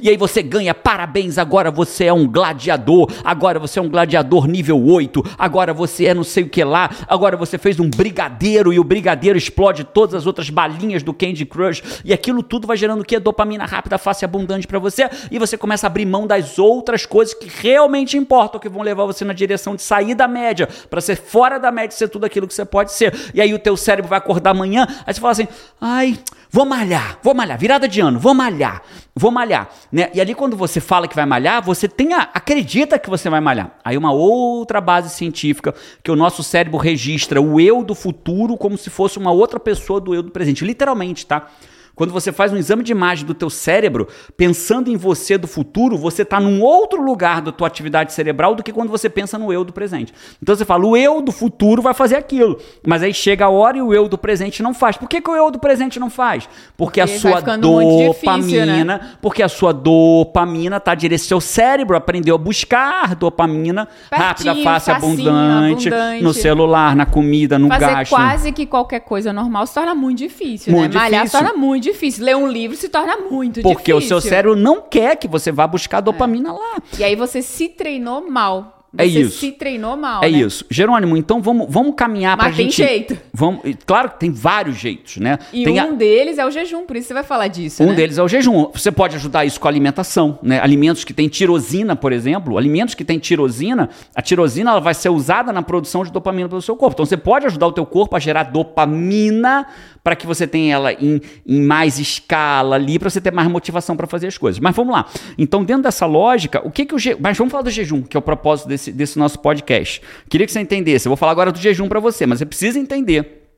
e 0.00 0.08
aí 0.08 0.16
você 0.16 0.42
ganha, 0.42 0.74
parabéns, 0.74 1.38
agora 1.38 1.70
você 1.70 2.04
é 2.04 2.12
um 2.12 2.26
gladiador, 2.26 3.10
agora 3.24 3.58
você 3.58 3.78
é 3.78 3.82
um 3.82 3.88
gladiador 3.88 4.46
nível 4.46 4.82
8, 4.82 5.22
agora 5.38 5.72
você 5.72 6.06
é 6.06 6.14
não 6.14 6.24
sei 6.24 6.44
o 6.44 6.48
que 6.48 6.62
lá, 6.62 6.90
agora 7.08 7.36
você 7.36 7.56
fez 7.56 7.80
um 7.80 7.88
brigadeiro 7.88 8.72
e 8.72 8.78
o 8.78 8.84
brigadeiro 8.84 9.38
explode 9.38 9.84
todas 9.84 10.14
as 10.14 10.26
outras 10.26 10.50
balinhas 10.50 11.02
do 11.02 11.14
Candy 11.14 11.46
Crush 11.46 11.82
e 12.04 12.12
aquilo 12.12 12.42
tudo 12.42 12.66
vai 12.66 12.76
gerando 12.76 13.00
o 13.00 13.04
que? 13.04 13.18
Dopamina 13.18 13.64
rápida, 13.64 13.96
fácil 13.96 14.24
e 14.24 14.26
abundante 14.26 14.66
para 14.66 14.78
você 14.78 15.08
e 15.30 15.38
você 15.38 15.53
começa 15.56 15.86
a 15.86 15.88
abrir 15.88 16.06
mão 16.06 16.26
das 16.26 16.58
outras 16.58 17.06
coisas 17.06 17.34
que 17.34 17.48
realmente 17.48 18.16
importam, 18.16 18.60
que 18.60 18.68
vão 18.68 18.82
levar 18.82 19.04
você 19.04 19.24
na 19.24 19.32
direção 19.32 19.74
de 19.74 19.82
sair 19.82 20.14
da 20.14 20.28
média, 20.28 20.68
para 20.88 21.00
ser 21.00 21.16
fora 21.16 21.58
da 21.58 21.70
média, 21.70 21.96
ser 21.96 22.08
tudo 22.08 22.24
aquilo 22.24 22.46
que 22.46 22.54
você 22.54 22.64
pode 22.64 22.92
ser. 22.92 23.14
E 23.34 23.40
aí 23.40 23.52
o 23.52 23.58
teu 23.58 23.76
cérebro 23.76 24.08
vai 24.08 24.18
acordar 24.18 24.50
amanhã, 24.50 24.86
aí 25.06 25.14
você 25.14 25.20
fala 25.20 25.32
assim: 25.32 25.48
"Ai, 25.80 26.18
vou 26.50 26.64
malhar, 26.64 27.18
vou 27.22 27.34
malhar, 27.34 27.58
virada 27.58 27.88
de 27.88 28.00
ano, 28.00 28.18
vou 28.18 28.34
malhar, 28.34 28.82
vou 29.14 29.30
malhar", 29.30 29.68
né? 29.90 30.10
E 30.14 30.20
ali 30.20 30.34
quando 30.34 30.56
você 30.56 30.80
fala 30.80 31.08
que 31.08 31.14
vai 31.14 31.26
malhar, 31.26 31.62
você 31.62 31.88
tem 31.88 32.12
a, 32.14 32.22
acredita 32.34 32.98
que 32.98 33.10
você 33.10 33.28
vai 33.30 33.40
malhar. 33.40 33.70
Aí 33.84 33.96
uma 33.96 34.12
outra 34.12 34.80
base 34.80 35.10
científica 35.10 35.74
que 36.02 36.10
o 36.10 36.16
nosso 36.16 36.42
cérebro 36.42 36.78
registra 36.78 37.40
o 37.40 37.60
eu 37.60 37.82
do 37.82 37.94
futuro 37.94 38.56
como 38.56 38.76
se 38.76 38.90
fosse 38.90 39.18
uma 39.18 39.30
outra 39.30 39.58
pessoa 39.60 40.00
do 40.00 40.14
eu 40.14 40.22
do 40.22 40.30
presente, 40.30 40.64
literalmente, 40.64 41.26
tá? 41.26 41.48
Quando 41.94 42.12
você 42.12 42.32
faz 42.32 42.52
um 42.52 42.56
exame 42.56 42.82
de 42.82 42.92
imagem 42.92 43.26
do 43.26 43.34
teu 43.34 43.50
cérebro, 43.50 44.08
pensando 44.36 44.90
em 44.90 44.96
você 44.96 45.36
do 45.36 45.46
futuro, 45.46 45.96
você 45.96 46.22
está 46.22 46.38
num 46.38 46.62
outro 46.62 47.02
lugar 47.02 47.40
da 47.40 47.52
tua 47.52 47.66
atividade 47.66 48.12
cerebral 48.12 48.54
do 48.54 48.62
que 48.62 48.72
quando 48.72 48.90
você 48.90 49.08
pensa 49.08 49.38
no 49.38 49.52
eu 49.52 49.64
do 49.64 49.72
presente. 49.72 50.12
Então 50.42 50.54
você 50.54 50.64
fala, 50.64 50.86
o 50.86 50.96
eu 50.96 51.20
do 51.20 51.32
futuro 51.32 51.82
vai 51.82 51.94
fazer 51.94 52.16
aquilo. 52.16 52.58
Mas 52.86 53.02
aí 53.02 53.12
chega 53.12 53.46
a 53.46 53.48
hora 53.48 53.78
e 53.78 53.82
o 53.82 53.92
eu 53.92 54.08
do 54.08 54.18
presente 54.18 54.62
não 54.62 54.74
faz. 54.74 54.96
Por 54.96 55.08
que, 55.08 55.20
que 55.20 55.30
o 55.30 55.36
eu 55.36 55.50
do 55.50 55.58
presente 55.58 55.98
não 55.98 56.10
faz? 56.10 56.48
Porque, 56.76 57.00
porque 57.00 57.00
a 57.00 57.06
sua 57.06 57.40
dopamina, 57.40 58.08
difícil, 58.12 58.66
né? 58.84 59.00
porque 59.20 59.42
a 59.42 59.48
sua 59.48 59.72
dopamina 59.72 60.76
está 60.76 60.94
direcionada, 60.94 61.24
seu 61.24 61.40
cérebro 61.40 61.96
aprendeu 61.96 62.34
a 62.34 62.38
buscar 62.38 63.14
dopamina 63.14 63.88
Pertinho, 64.10 64.26
rápida, 64.26 64.54
fácil, 64.62 64.94
facinho, 64.94 65.12
abundante, 65.30 65.88
abundante, 65.88 66.22
no 66.22 66.34
celular, 66.34 66.94
na 66.96 67.06
comida, 67.06 67.58
no 67.58 67.68
Fazer 67.68 67.86
gasto. 67.86 68.10
quase 68.10 68.52
que 68.52 68.66
qualquer 68.66 69.00
coisa 69.00 69.32
normal 69.32 69.66
se 69.66 69.74
torna 69.74 69.94
muito 69.94 70.18
difícil, 70.18 70.72
né? 70.72 70.80
muito 70.80 70.94
né? 70.94 71.00
Difícil. 71.00 71.10
Malhar 71.10 71.26
se 71.26 71.32
torna 71.32 71.52
muito 71.54 71.83
difícil. 71.84 72.24
Ler 72.24 72.36
um 72.36 72.48
livro 72.48 72.76
se 72.76 72.88
torna 72.88 73.16
muito 73.16 73.60
Porque 73.60 73.60
difícil. 73.60 73.74
Porque 73.74 73.92
o 73.92 74.00
seu 74.00 74.20
cérebro 74.20 74.56
não 74.56 74.80
quer 74.80 75.16
que 75.16 75.28
você 75.28 75.52
vá 75.52 75.66
buscar 75.66 76.00
dopamina 76.00 76.48
é. 76.48 76.52
lá. 76.52 76.82
E 76.98 77.04
aí 77.04 77.14
você 77.14 77.42
se 77.42 77.68
treinou 77.68 78.28
mal. 78.28 78.74
É 78.96 79.08
você 79.08 79.20
isso. 79.20 79.38
se 79.38 79.52
treinou 79.52 79.96
mal. 79.96 80.22
É 80.22 80.30
né? 80.30 80.38
isso. 80.38 80.64
Jerônimo, 80.70 81.16
então 81.16 81.42
vamos, 81.42 81.66
vamos 81.68 81.94
caminhar 81.96 82.36
para 82.36 82.48
Mas 82.48 82.56
tem 82.56 82.70
gente... 82.70 82.76
jeito. 82.76 83.18
Vamos, 83.32 83.62
claro 83.84 84.10
que 84.10 84.20
tem 84.20 84.30
vários 84.30 84.76
jeitos, 84.76 85.16
né? 85.16 85.38
E 85.52 85.64
tem 85.64 85.80
um 85.80 85.92
a... 85.92 85.96
deles 85.96 86.38
é 86.38 86.46
o 86.46 86.50
jejum, 86.50 86.86
por 86.86 86.96
isso 86.96 87.08
você 87.08 87.14
vai 87.14 87.24
falar 87.24 87.48
disso. 87.48 87.82
Um 87.82 87.88
né? 87.88 87.94
deles 87.94 88.18
é 88.18 88.22
o 88.22 88.28
jejum. 88.28 88.70
Você 88.72 88.92
pode 88.92 89.16
ajudar 89.16 89.44
isso 89.44 89.58
com 89.58 89.66
a 89.66 89.70
alimentação, 89.70 90.38
né? 90.42 90.60
Alimentos 90.60 91.02
que 91.02 91.12
têm 91.12 91.28
tirosina, 91.28 91.96
por 91.96 92.12
exemplo, 92.12 92.56
alimentos 92.56 92.94
que 92.94 93.04
têm 93.04 93.18
tirosina, 93.18 93.90
a 94.14 94.22
tirosina 94.22 94.70
ela 94.70 94.80
vai 94.80 94.94
ser 94.94 95.08
usada 95.08 95.52
na 95.52 95.62
produção 95.62 96.04
de 96.04 96.12
dopamina 96.12 96.48
pelo 96.48 96.62
seu 96.62 96.76
corpo. 96.76 96.94
Então 96.94 97.06
você 97.06 97.16
pode 97.16 97.46
ajudar 97.46 97.66
o 97.66 97.72
teu 97.72 97.84
corpo 97.84 98.14
a 98.14 98.20
gerar 98.20 98.44
dopamina 98.44 99.66
para 100.04 100.14
que 100.14 100.26
você 100.26 100.46
tenha 100.46 100.74
ela 100.74 100.92
em, 100.92 101.18
em 101.46 101.62
mais 101.62 101.98
escala 101.98 102.76
ali, 102.76 102.98
para 102.98 103.08
você 103.08 103.22
ter 103.22 103.32
mais 103.32 103.48
motivação 103.48 103.96
para 103.96 104.06
fazer 104.06 104.26
as 104.26 104.36
coisas. 104.36 104.60
Mas 104.60 104.76
vamos 104.76 104.92
lá. 104.92 105.06
Então, 105.38 105.64
dentro 105.64 105.84
dessa 105.84 106.04
lógica, 106.04 106.60
o 106.62 106.70
que 106.70 106.84
que 106.84 106.94
o 106.94 106.98
je... 106.98 107.16
Mas 107.18 107.38
vamos 107.38 107.50
falar 107.50 107.62
do 107.62 107.70
jejum, 107.70 108.02
que 108.02 108.14
é 108.14 108.18
o 108.18 108.22
propósito 108.22 108.68
desse, 108.68 108.92
desse 108.92 109.18
nosso 109.18 109.38
podcast. 109.38 110.02
Queria 110.28 110.46
que 110.46 110.52
você 110.52 110.60
entendesse. 110.60 111.08
Eu 111.08 111.10
vou 111.10 111.16
falar 111.16 111.32
agora 111.32 111.50
do 111.50 111.58
jejum 111.58 111.88
para 111.88 112.00
você, 112.00 112.26
mas 112.26 112.38
você 112.38 112.44
precisa 112.44 112.78
entender 112.78 113.48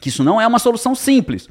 que 0.00 0.08
isso 0.08 0.24
não 0.24 0.40
é 0.40 0.46
uma 0.46 0.58
solução 0.58 0.94
simples. 0.94 1.46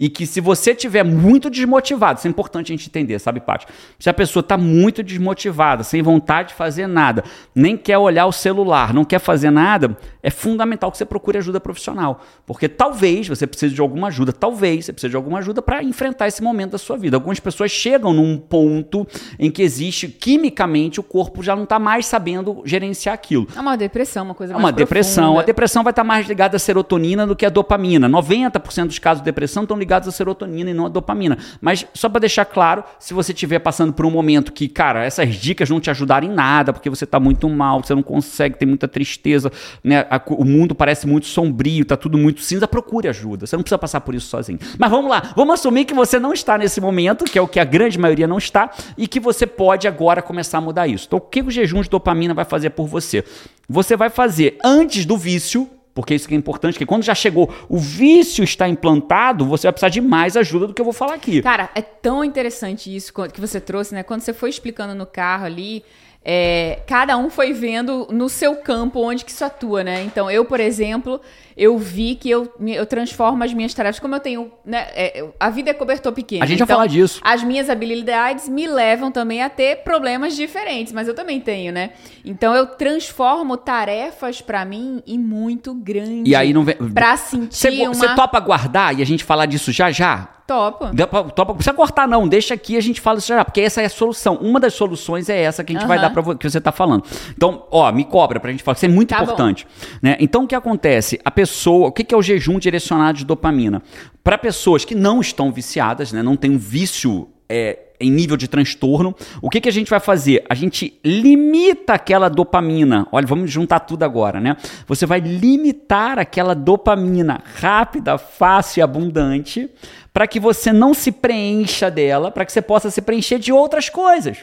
E 0.00 0.08
que 0.08 0.26
se 0.26 0.40
você 0.40 0.74
tiver 0.74 1.04
muito 1.04 1.50
desmotivado, 1.50 2.18
isso 2.18 2.26
é 2.26 2.30
importante 2.30 2.72
a 2.72 2.74
gente 2.74 2.88
entender, 2.88 3.18
sabe, 3.18 3.38
Paty? 3.38 3.66
Se 3.98 4.08
a 4.08 4.14
pessoa 4.14 4.40
está 4.40 4.56
muito 4.56 5.02
desmotivada, 5.02 5.84
sem 5.84 6.00
vontade 6.00 6.48
de 6.48 6.54
fazer 6.54 6.86
nada, 6.86 7.22
nem 7.54 7.76
quer 7.76 7.98
olhar 7.98 8.24
o 8.24 8.32
celular, 8.32 8.94
não 8.94 9.04
quer 9.04 9.18
fazer 9.18 9.50
nada, 9.50 9.94
é 10.22 10.30
fundamental 10.30 10.90
que 10.90 10.96
você 10.96 11.04
procure 11.04 11.36
ajuda 11.36 11.60
profissional. 11.60 12.22
Porque 12.46 12.66
talvez 12.66 13.28
você 13.28 13.46
precise 13.46 13.74
de 13.74 13.80
alguma 13.82 14.08
ajuda, 14.08 14.32
talvez 14.32 14.86
você 14.86 14.92
precise 14.92 15.10
de 15.10 15.16
alguma 15.16 15.38
ajuda 15.40 15.60
para 15.60 15.82
enfrentar 15.82 16.28
esse 16.28 16.42
momento 16.42 16.72
da 16.72 16.78
sua 16.78 16.96
vida. 16.96 17.18
Algumas 17.18 17.38
pessoas 17.38 17.70
chegam 17.70 18.14
num 18.14 18.38
ponto 18.38 19.06
em 19.38 19.50
que 19.50 19.62
existe, 19.62 20.08
quimicamente, 20.08 20.98
o 20.98 21.02
corpo 21.02 21.42
já 21.42 21.54
não 21.54 21.64
está 21.64 21.78
mais 21.78 22.06
sabendo 22.06 22.62
gerenciar 22.64 23.14
aquilo. 23.14 23.46
É 23.54 23.60
uma 23.60 23.76
depressão, 23.76 24.24
uma 24.24 24.34
coisa 24.34 24.54
mais 24.54 24.62
É 24.62 24.66
uma 24.66 24.72
depressão. 24.72 25.24
Profunda. 25.24 25.42
A 25.42 25.44
depressão 25.44 25.84
vai 25.84 25.90
estar 25.90 26.02
tá 26.02 26.08
mais 26.08 26.26
ligada 26.26 26.56
à 26.56 26.58
serotonina 26.58 27.26
do 27.26 27.36
que 27.36 27.44
à 27.44 27.50
dopamina. 27.50 28.08
90% 28.08 28.86
dos 28.86 28.98
casos 28.98 29.20
de 29.20 29.26
depressão 29.26 29.64
estão 29.64 29.76
ligados 29.76 29.89
ligados 29.90 30.08
à 30.08 30.12
serotonina 30.12 30.70
e 30.70 30.74
não 30.74 30.86
à 30.86 30.88
dopamina. 30.88 31.36
Mas 31.60 31.84
só 31.92 32.08
para 32.08 32.20
deixar 32.20 32.44
claro, 32.44 32.84
se 33.00 33.12
você 33.12 33.32
estiver 33.32 33.58
passando 33.58 33.92
por 33.92 34.06
um 34.06 34.10
momento 34.10 34.52
que, 34.52 34.68
cara, 34.68 35.04
essas 35.04 35.34
dicas 35.34 35.68
não 35.68 35.80
te 35.80 35.90
ajudarem 35.90 36.30
em 36.30 36.32
nada, 36.32 36.72
porque 36.72 36.88
você 36.88 37.02
está 37.02 37.18
muito 37.18 37.48
mal, 37.48 37.82
você 37.82 37.92
não 37.92 38.02
consegue, 38.02 38.56
tem 38.56 38.68
muita 38.68 38.86
tristeza, 38.86 39.50
né? 39.82 40.06
o 40.28 40.44
mundo 40.44 40.76
parece 40.76 41.08
muito 41.08 41.26
sombrio, 41.26 41.84
tá 41.84 41.96
tudo 41.96 42.16
muito 42.16 42.40
cinza, 42.40 42.68
procure 42.68 43.08
ajuda. 43.08 43.46
Você 43.46 43.56
não 43.56 43.64
precisa 43.64 43.78
passar 43.78 44.00
por 44.00 44.14
isso 44.14 44.28
sozinho. 44.28 44.60
Mas 44.78 44.90
vamos 44.90 45.10
lá, 45.10 45.32
vamos 45.34 45.54
assumir 45.54 45.84
que 45.84 45.94
você 45.94 46.20
não 46.20 46.32
está 46.32 46.56
nesse 46.56 46.80
momento, 46.80 47.24
que 47.24 47.38
é 47.38 47.42
o 47.42 47.48
que 47.48 47.58
a 47.58 47.64
grande 47.64 47.98
maioria 47.98 48.28
não 48.28 48.38
está, 48.38 48.70
e 48.96 49.08
que 49.08 49.18
você 49.18 49.44
pode 49.44 49.88
agora 49.88 50.22
começar 50.22 50.58
a 50.58 50.60
mudar 50.60 50.86
isso. 50.86 51.06
Então, 51.08 51.18
o 51.18 51.22
que 51.22 51.42
o 51.42 51.50
jejum 51.50 51.82
de 51.82 51.90
dopamina 51.90 52.32
vai 52.32 52.44
fazer 52.44 52.70
por 52.70 52.86
você? 52.86 53.24
Você 53.68 53.96
vai 53.96 54.10
fazer 54.10 54.56
antes 54.64 55.04
do 55.04 55.16
vício, 55.16 55.68
porque 56.00 56.14
isso 56.14 56.26
que 56.26 56.34
é 56.34 56.36
importante, 56.36 56.78
que 56.78 56.86
quando 56.86 57.02
já 57.02 57.14
chegou, 57.14 57.52
o 57.68 57.78
vício 57.78 58.42
está 58.42 58.68
implantado, 58.68 59.44
você 59.44 59.66
vai 59.66 59.72
precisar 59.72 59.90
de 59.90 60.00
mais 60.00 60.36
ajuda 60.36 60.66
do 60.66 60.74
que 60.74 60.80
eu 60.80 60.84
vou 60.84 60.94
falar 60.94 61.14
aqui. 61.14 61.42
Cara, 61.42 61.70
é 61.74 61.82
tão 61.82 62.24
interessante 62.24 62.94
isso 62.94 63.12
que 63.32 63.40
você 63.40 63.60
trouxe, 63.60 63.94
né? 63.94 64.02
Quando 64.02 64.22
você 64.22 64.32
foi 64.32 64.50
explicando 64.50 64.94
no 64.94 65.06
carro 65.06 65.44
ali, 65.44 65.84
é, 66.22 66.82
cada 66.86 67.16
um 67.16 67.30
foi 67.30 67.52
vendo 67.52 68.06
no 68.10 68.28
seu 68.28 68.56
campo 68.56 69.00
onde 69.00 69.24
que 69.24 69.30
isso 69.30 69.44
atua, 69.44 69.82
né? 69.82 70.02
Então, 70.02 70.30
eu, 70.30 70.44
por 70.44 70.60
exemplo, 70.60 71.18
eu 71.56 71.78
vi 71.78 72.14
que 72.14 72.28
eu, 72.28 72.52
eu 72.60 72.84
transformo 72.84 73.42
as 73.42 73.54
minhas 73.54 73.72
tarefas, 73.72 73.98
como 73.98 74.14
eu 74.14 74.20
tenho, 74.20 74.52
né? 74.64 74.86
É, 74.94 75.26
a 75.40 75.48
vida 75.48 75.70
é 75.70 75.74
cobertor 75.74 76.12
pequeno. 76.12 76.44
A 76.44 76.46
gente 76.46 76.56
então, 76.56 76.66
já 76.66 76.74
fala 76.74 76.86
disso. 76.86 77.20
As 77.24 77.42
minhas 77.42 77.70
habilidades 77.70 78.50
me 78.50 78.66
levam 78.66 79.10
também 79.10 79.42
a 79.42 79.48
ter 79.48 79.76
problemas 79.76 80.36
diferentes, 80.36 80.92
mas 80.92 81.08
eu 81.08 81.14
também 81.14 81.40
tenho, 81.40 81.72
né? 81.72 81.92
Então, 82.22 82.54
eu 82.54 82.66
transformo 82.66 83.56
tarefas 83.56 84.42
para 84.42 84.62
mim 84.62 85.02
em 85.06 85.18
muito 85.18 85.74
grande. 85.74 86.28
E 86.28 86.34
aí 86.34 86.52
não 86.52 86.64
vem... 86.64 86.76
Pra 86.76 87.16
sentir 87.16 87.86
Você 87.86 88.06
uma... 88.06 88.14
topa 88.14 88.38
guardar 88.40 88.98
e 88.98 89.00
a 89.00 89.06
gente 89.06 89.24
falar 89.24 89.46
disso 89.46 89.72
já 89.72 89.90
já? 89.90 90.28
Topa. 90.50 90.90
Topa. 91.32 91.52
Não 91.52 91.54
precisa 91.54 91.72
cortar, 91.72 92.08
não. 92.08 92.26
Deixa 92.26 92.54
aqui 92.54 92.76
a 92.76 92.80
gente 92.80 93.00
fala 93.00 93.18
isso 93.18 93.28
já. 93.28 93.44
Porque 93.44 93.60
essa 93.60 93.82
é 93.82 93.84
a 93.84 93.88
solução. 93.88 94.34
Uma 94.34 94.58
das 94.58 94.74
soluções 94.74 95.28
é 95.28 95.40
essa 95.40 95.62
que 95.62 95.72
a 95.72 95.74
gente 95.74 95.82
uhum. 95.82 95.88
vai 95.88 96.00
dar 96.00 96.10
para 96.10 96.34
que 96.34 96.50
você 96.50 96.60
tá 96.60 96.72
falando. 96.72 97.04
Então, 97.30 97.68
ó, 97.70 97.92
me 97.92 98.04
cobra 98.04 98.40
pra 98.40 98.50
gente 98.50 98.64
falar. 98.64 98.74
Isso 98.74 98.84
é 98.84 98.88
muito 98.88 99.10
tá 99.10 99.22
importante. 99.22 99.64
Né? 100.02 100.16
Então, 100.18 100.42
o 100.42 100.46
que 100.48 100.54
acontece? 100.56 101.20
A 101.24 101.30
pessoa. 101.30 101.86
O 101.88 101.92
que 101.92 102.12
é 102.12 102.16
o 102.16 102.22
jejum 102.22 102.58
direcionado 102.58 103.18
de 103.18 103.24
dopamina? 103.24 103.80
Para 104.24 104.36
pessoas 104.36 104.84
que 104.84 104.94
não 104.94 105.20
estão 105.20 105.52
viciadas, 105.52 106.10
né? 106.10 106.20
Não 106.20 106.34
tem 106.34 106.50
um 106.50 106.58
vício. 106.58 107.28
É, 107.48 107.78
em 108.00 108.10
nível 108.10 108.36
de 108.36 108.48
transtorno, 108.48 109.14
o 109.42 109.50
que, 109.50 109.60
que 109.60 109.68
a 109.68 109.72
gente 109.72 109.90
vai 109.90 110.00
fazer? 110.00 110.44
A 110.48 110.54
gente 110.54 110.98
limita 111.04 111.92
aquela 111.92 112.28
dopamina. 112.28 113.06
Olha, 113.12 113.26
vamos 113.26 113.50
juntar 113.50 113.80
tudo 113.80 114.02
agora, 114.02 114.40
né? 114.40 114.56
Você 114.86 115.04
vai 115.04 115.20
limitar 115.20 116.18
aquela 116.18 116.54
dopamina 116.54 117.42
rápida, 117.60 118.16
fácil 118.16 118.80
e 118.80 118.82
abundante 118.82 119.68
para 120.12 120.26
que 120.26 120.40
você 120.40 120.72
não 120.72 120.92
se 120.92 121.12
preencha 121.12 121.90
dela, 121.90 122.30
para 122.30 122.44
que 122.44 122.52
você 122.52 122.62
possa 122.62 122.90
se 122.90 123.00
preencher 123.00 123.38
de 123.38 123.52
outras 123.52 123.88
coisas. 123.88 124.38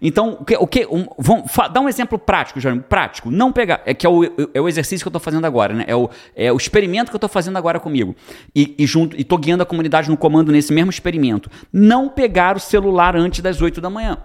Então, 0.00 0.38
o 0.40 0.44
que, 0.44 0.56
o 0.56 0.66
que 0.66 0.86
um, 0.86 1.06
vamos 1.18 1.50
dar 1.72 1.80
um 1.80 1.88
exemplo 1.88 2.18
prático, 2.18 2.60
Jerônimo, 2.60 2.84
prático, 2.84 3.30
não 3.30 3.52
pegar, 3.52 3.82
é 3.84 3.94
que 3.94 4.06
é 4.06 4.08
o, 4.08 4.24
é 4.24 4.60
o 4.60 4.68
exercício 4.68 5.04
que 5.04 5.08
eu 5.08 5.10
estou 5.10 5.20
fazendo 5.20 5.44
agora, 5.44 5.74
né? 5.74 5.84
É 5.86 5.94
o, 5.94 6.10
é 6.34 6.52
o 6.52 6.56
experimento 6.56 7.10
que 7.10 7.14
eu 7.14 7.18
estou 7.18 7.28
fazendo 7.28 7.56
agora 7.56 7.80
comigo 7.80 8.14
e, 8.54 8.74
e 8.78 8.86
junto 8.86 9.16
e 9.16 9.22
estou 9.22 9.38
guiando 9.38 9.62
a 9.62 9.66
comunidade 9.66 10.08
no 10.08 10.16
comando 10.16 10.52
nesse 10.52 10.72
mesmo 10.72 10.90
experimento. 10.90 11.50
Não 11.72 12.08
pegar 12.08 12.56
o 12.56 12.60
celular 12.60 13.16
antes 13.16 13.40
das 13.40 13.60
8 13.60 13.80
da 13.80 13.90
manhã. 13.90 14.18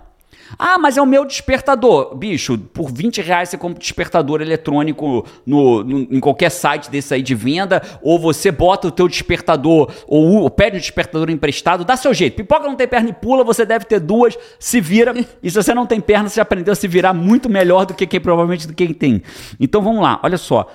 Ah, 0.58 0.78
mas 0.78 0.98
é 0.98 1.02
o 1.02 1.06
meu 1.06 1.26
despertador. 1.26 2.16
Bicho, 2.16 2.58
por 2.58 2.92
20 2.92 3.22
reais 3.22 3.50
você 3.50 3.58
compra 3.58 3.78
um 3.78 3.80
despertador 3.80 4.42
eletrônico 4.42 5.26
no, 5.46 5.84
no, 5.84 6.00
em 6.00 6.20
qualquer 6.20 6.50
site 6.50 6.90
desse 6.90 7.14
aí 7.14 7.22
de 7.22 7.36
venda, 7.36 7.82
ou 8.02 8.20
você 8.20 8.52
bota 8.52 8.88
o 8.88 8.92
teu 8.92 9.08
despertador, 9.08 9.92
ou, 10.08 10.42
ou 10.42 10.50
pede 10.50 10.78
um 10.78 10.80
despertador 10.80 11.30
emprestado, 11.30 11.86
dá 11.86 11.96
seu 11.96 12.14
jeito. 12.14 12.36
Pipoca 12.36 12.68
não 12.68 12.76
tem 12.76 12.88
perna 12.88 13.10
e 13.10 13.14
pula, 13.14 13.44
você 13.44 13.66
deve 13.66 13.86
ter 13.86 14.00
duas, 14.00 14.38
se 14.60 14.82
vira. 14.82 15.14
E 15.42 15.50
se 15.50 15.56
você 15.56 15.74
não 15.74 15.86
tem 15.86 16.00
perna, 16.00 16.30
você 16.30 16.42
aprendeu 16.42 16.72
a 16.72 16.76
se 16.76 16.88
virar 16.88 17.14
muito 17.14 17.50
melhor 17.50 17.86
do 17.86 17.94
que 17.94 18.06
quem 18.06 18.20
provavelmente 18.20 18.68
do 18.68 18.74
que 18.74 18.86
quem 18.86 18.94
tem. 18.94 19.24
Então 19.60 19.82
vamos 19.82 20.02
lá, 20.02 20.20
olha 20.24 20.38
só. 20.38 20.68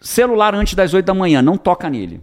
Celular 0.00 0.54
antes 0.54 0.74
das 0.74 0.92
8 0.92 1.06
da 1.06 1.14
manhã, 1.14 1.40
não 1.40 1.56
toca 1.56 1.88
nele. 1.88 2.20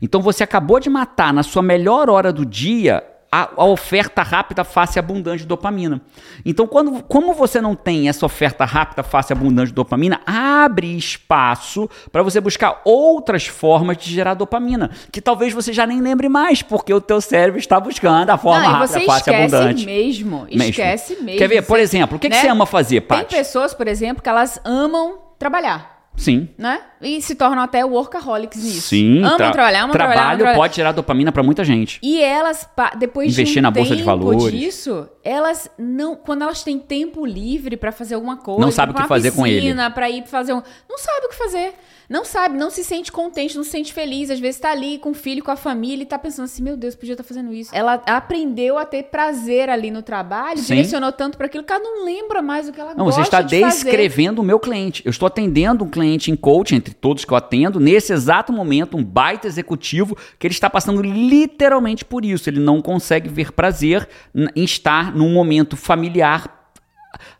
Então 0.00 0.20
você 0.20 0.44
acabou 0.44 0.78
de 0.78 0.90
matar 0.90 1.32
na 1.32 1.42
sua 1.42 1.62
melhor 1.62 2.08
hora 2.10 2.32
do 2.32 2.44
dia 2.44 3.02
a, 3.30 3.50
a, 3.56 3.64
oferta 3.64 4.22
rápida, 4.22 4.64
fácil 4.64 4.98
e 4.98 5.00
abundante 5.00 5.42
de 5.42 5.46
dopamina. 5.46 6.00
Então, 6.44 6.66
quando, 6.66 7.02
como 7.02 7.34
você 7.34 7.60
não 7.60 7.74
tem 7.74 8.08
essa 8.08 8.24
oferta 8.24 8.64
rápida, 8.64 9.02
fácil 9.02 9.34
e 9.34 9.38
abundante 9.38 9.68
de 9.68 9.74
dopamina, 9.74 10.20
abre 10.26 10.96
espaço 10.96 11.88
para 12.10 12.22
você 12.22 12.40
buscar 12.40 12.80
outras 12.84 13.46
formas 13.46 13.98
de 13.98 14.10
gerar 14.10 14.34
dopamina, 14.34 14.90
que 15.12 15.20
talvez 15.20 15.52
você 15.52 15.72
já 15.72 15.86
nem 15.86 16.00
lembre 16.00 16.28
mais, 16.28 16.62
porque 16.62 16.92
o 16.92 17.00
teu 17.00 17.20
cérebro 17.20 17.58
está 17.58 17.78
buscando 17.78 18.30
a 18.30 18.38
forma 18.38 18.62
não, 18.62 18.72
rápida, 18.72 19.00
fácil 19.02 19.32
e 19.32 19.36
abundante. 19.36 19.84
mesmo, 19.84 20.46
esquece 20.48 21.12
mesmo. 21.12 21.26
mesmo. 21.26 21.38
Quer 21.38 21.48
ver? 21.48 21.62
Por 21.62 21.78
exemplo, 21.78 22.16
o 22.16 22.20
que, 22.20 22.28
né? 22.28 22.36
que 22.36 22.40
você 22.40 22.48
ama 22.48 22.64
fazer, 22.64 23.02
Paty? 23.02 23.26
Tem 23.26 23.38
pessoas, 23.38 23.74
por 23.74 23.86
exemplo, 23.86 24.22
que 24.22 24.28
elas 24.28 24.58
amam 24.64 25.18
trabalhar. 25.38 25.97
Sim. 26.18 26.48
Né? 26.58 26.80
E 27.00 27.22
se 27.22 27.34
tornam 27.34 27.62
até 27.62 27.84
workaholics 27.84 28.62
nisso. 28.62 28.88
Sim. 28.88 29.20
Amam 29.20 29.36
tra 29.36 29.50
trabalhar, 29.52 29.78
amam 29.84 29.92
Trabalho 29.92 30.14
trabalhar, 30.14 30.36
trabalhar. 30.36 30.56
pode 30.56 30.76
gerar 30.76 30.92
dopamina 30.92 31.32
para 31.32 31.42
muita 31.42 31.64
gente. 31.64 31.98
E 32.02 32.20
elas, 32.20 32.68
depois 32.98 33.32
Investir 33.32 33.54
de 33.54 33.60
um 33.60 33.62
na 33.62 33.70
bolsa 33.70 33.96
de 33.96 34.02
valores. 34.02 34.50
disso, 34.52 35.08
elas 35.22 35.70
não, 35.78 36.16
quando 36.16 36.42
elas 36.42 36.62
têm 36.62 36.78
tempo 36.78 37.24
livre 37.24 37.76
para 37.76 37.92
fazer 37.92 38.16
alguma 38.16 38.36
coisa, 38.36 38.60
não 38.60 38.70
sabe 38.70 38.92
o 38.92 38.94
que 38.94 39.06
fazer 39.06 39.30
piscina, 39.30 39.42
com 39.42 39.46
ele, 39.46 39.90
para 39.94 40.10
ir 40.10 40.26
fazer 40.26 40.52
um, 40.52 40.62
não 40.88 40.98
sabe 40.98 41.26
o 41.26 41.28
que 41.28 41.36
fazer 41.36 41.74
não 42.08 42.24
sabe, 42.24 42.56
não 42.56 42.70
se 42.70 42.82
sente 42.82 43.12
contente, 43.12 43.54
não 43.54 43.62
se 43.62 43.70
sente 43.70 43.92
feliz. 43.92 44.30
Às 44.30 44.40
vezes 44.40 44.58
tá 44.58 44.70
ali 44.70 44.98
com 44.98 45.10
o 45.10 45.14
filho, 45.14 45.44
com 45.44 45.50
a 45.50 45.56
família 45.56 46.02
e 46.02 46.06
tá 46.06 46.18
pensando 46.18 46.46
assim: 46.46 46.62
meu 46.62 46.76
Deus, 46.76 46.94
podia 46.94 47.12
estar 47.12 47.22
tá 47.22 47.28
fazendo 47.28 47.52
isso. 47.52 47.70
Ela 47.74 48.02
aprendeu 48.06 48.78
a 48.78 48.86
ter 48.86 49.04
prazer 49.04 49.68
ali 49.68 49.90
no 49.90 50.02
trabalho, 50.02 50.58
Sim. 50.58 50.76
direcionou 50.76 51.12
tanto 51.12 51.36
para 51.36 51.46
aquilo 51.46 51.64
que 51.64 51.72
ela 51.72 51.82
não 51.82 52.04
lembra 52.04 52.40
mais 52.40 52.68
o 52.68 52.72
que 52.72 52.80
ela 52.80 52.94
não, 52.94 53.04
gosta 53.06 53.20
Você 53.20 53.26
está 53.26 53.42
de 53.42 53.60
descrevendo 53.62 54.40
o 54.40 54.44
meu 54.44 54.58
cliente. 54.58 55.02
Eu 55.04 55.10
estou 55.10 55.26
atendendo 55.26 55.84
um 55.84 55.88
cliente 55.88 56.30
em 56.30 56.36
coaching, 56.36 56.76
entre 56.76 56.94
todos 56.94 57.24
que 57.24 57.32
eu 57.32 57.36
atendo, 57.36 57.78
nesse 57.78 58.12
exato 58.12 58.52
momento, 58.52 58.96
um 58.96 59.04
baita 59.04 59.46
executivo 59.46 60.16
que 60.38 60.46
ele 60.46 60.54
está 60.54 60.70
passando 60.70 61.02
literalmente 61.02 62.04
por 62.04 62.24
isso. 62.24 62.48
Ele 62.48 62.60
não 62.60 62.80
consegue 62.80 63.28
ver 63.28 63.52
prazer 63.52 64.08
em 64.34 64.64
estar 64.64 65.14
num 65.14 65.32
momento 65.32 65.76
familiar 65.76 66.57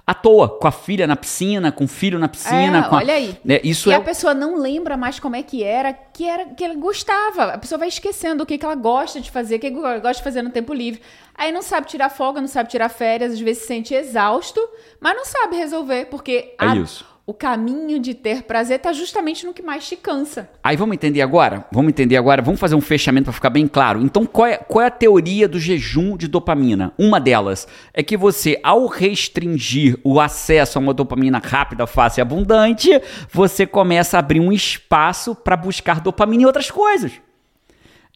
à 0.06 0.14
toa, 0.14 0.48
com 0.48 0.66
a 0.66 0.72
filha 0.72 1.06
na 1.06 1.16
piscina, 1.16 1.70
com 1.70 1.84
o 1.84 1.88
filho 1.88 2.18
na 2.18 2.28
piscina. 2.28 2.78
É, 2.78 2.82
com 2.82 2.94
a... 2.94 2.98
olha 2.98 3.14
aí. 3.14 3.38
É, 3.48 3.60
isso 3.64 3.88
e 3.88 3.92
é... 3.92 3.96
a 3.96 4.00
pessoa 4.00 4.34
não 4.34 4.56
lembra 4.56 4.96
mais 4.96 5.20
como 5.20 5.36
é 5.36 5.42
que 5.42 5.62
era, 5.62 5.92
que 5.92 6.26
era 6.26 6.46
que 6.46 6.64
ela 6.64 6.74
gostava. 6.74 7.44
A 7.54 7.58
pessoa 7.58 7.78
vai 7.78 7.88
esquecendo 7.88 8.42
o 8.42 8.46
que, 8.46 8.58
que 8.58 8.64
ela 8.64 8.74
gosta 8.74 9.20
de 9.20 9.30
fazer, 9.30 9.56
o 9.56 9.60
que 9.60 9.66
ela 9.66 9.98
gosta 9.98 10.18
de 10.18 10.22
fazer 10.22 10.42
no 10.42 10.50
tempo 10.50 10.72
livre. 10.72 11.00
Aí 11.34 11.52
não 11.52 11.62
sabe 11.62 11.86
tirar 11.86 12.08
folga, 12.08 12.40
não 12.40 12.48
sabe 12.48 12.68
tirar 12.70 12.88
férias, 12.88 13.32
às 13.32 13.40
vezes 13.40 13.62
se 13.62 13.68
sente 13.68 13.94
exausto, 13.94 14.60
mas 15.00 15.16
não 15.16 15.24
sabe 15.24 15.56
resolver, 15.56 16.06
porque 16.06 16.54
é 16.58 16.66
a, 16.66 16.76
isso 16.76 17.17
o 17.28 17.34
caminho 17.34 18.00
de 18.00 18.14
ter 18.14 18.44
prazer 18.44 18.78
está 18.78 18.90
justamente 18.90 19.44
no 19.44 19.52
que 19.52 19.60
mais 19.60 19.86
te 19.86 19.94
cansa. 19.96 20.48
Aí 20.64 20.78
vamos 20.78 20.94
entender 20.94 21.20
agora? 21.20 21.66
Vamos 21.70 21.90
entender 21.90 22.16
agora? 22.16 22.40
Vamos 22.40 22.58
fazer 22.58 22.74
um 22.74 22.80
fechamento 22.80 23.24
para 23.24 23.34
ficar 23.34 23.50
bem 23.50 23.68
claro. 23.68 24.00
Então, 24.00 24.24
qual 24.24 24.46
é, 24.46 24.56
qual 24.56 24.82
é 24.82 24.86
a 24.86 24.90
teoria 24.90 25.46
do 25.46 25.60
jejum 25.60 26.16
de 26.16 26.26
dopamina? 26.26 26.94
Uma 26.96 27.20
delas 27.20 27.68
é 27.92 28.02
que 28.02 28.16
você, 28.16 28.58
ao 28.62 28.86
restringir 28.86 29.98
o 30.02 30.18
acesso 30.18 30.78
a 30.78 30.80
uma 30.80 30.94
dopamina 30.94 31.38
rápida, 31.38 31.86
fácil 31.86 32.20
e 32.20 32.22
abundante, 32.22 32.88
você 33.30 33.66
começa 33.66 34.16
a 34.16 34.20
abrir 34.20 34.40
um 34.40 34.50
espaço 34.50 35.34
para 35.34 35.54
buscar 35.54 36.00
dopamina 36.00 36.44
em 36.44 36.46
outras 36.46 36.70
coisas. 36.70 37.12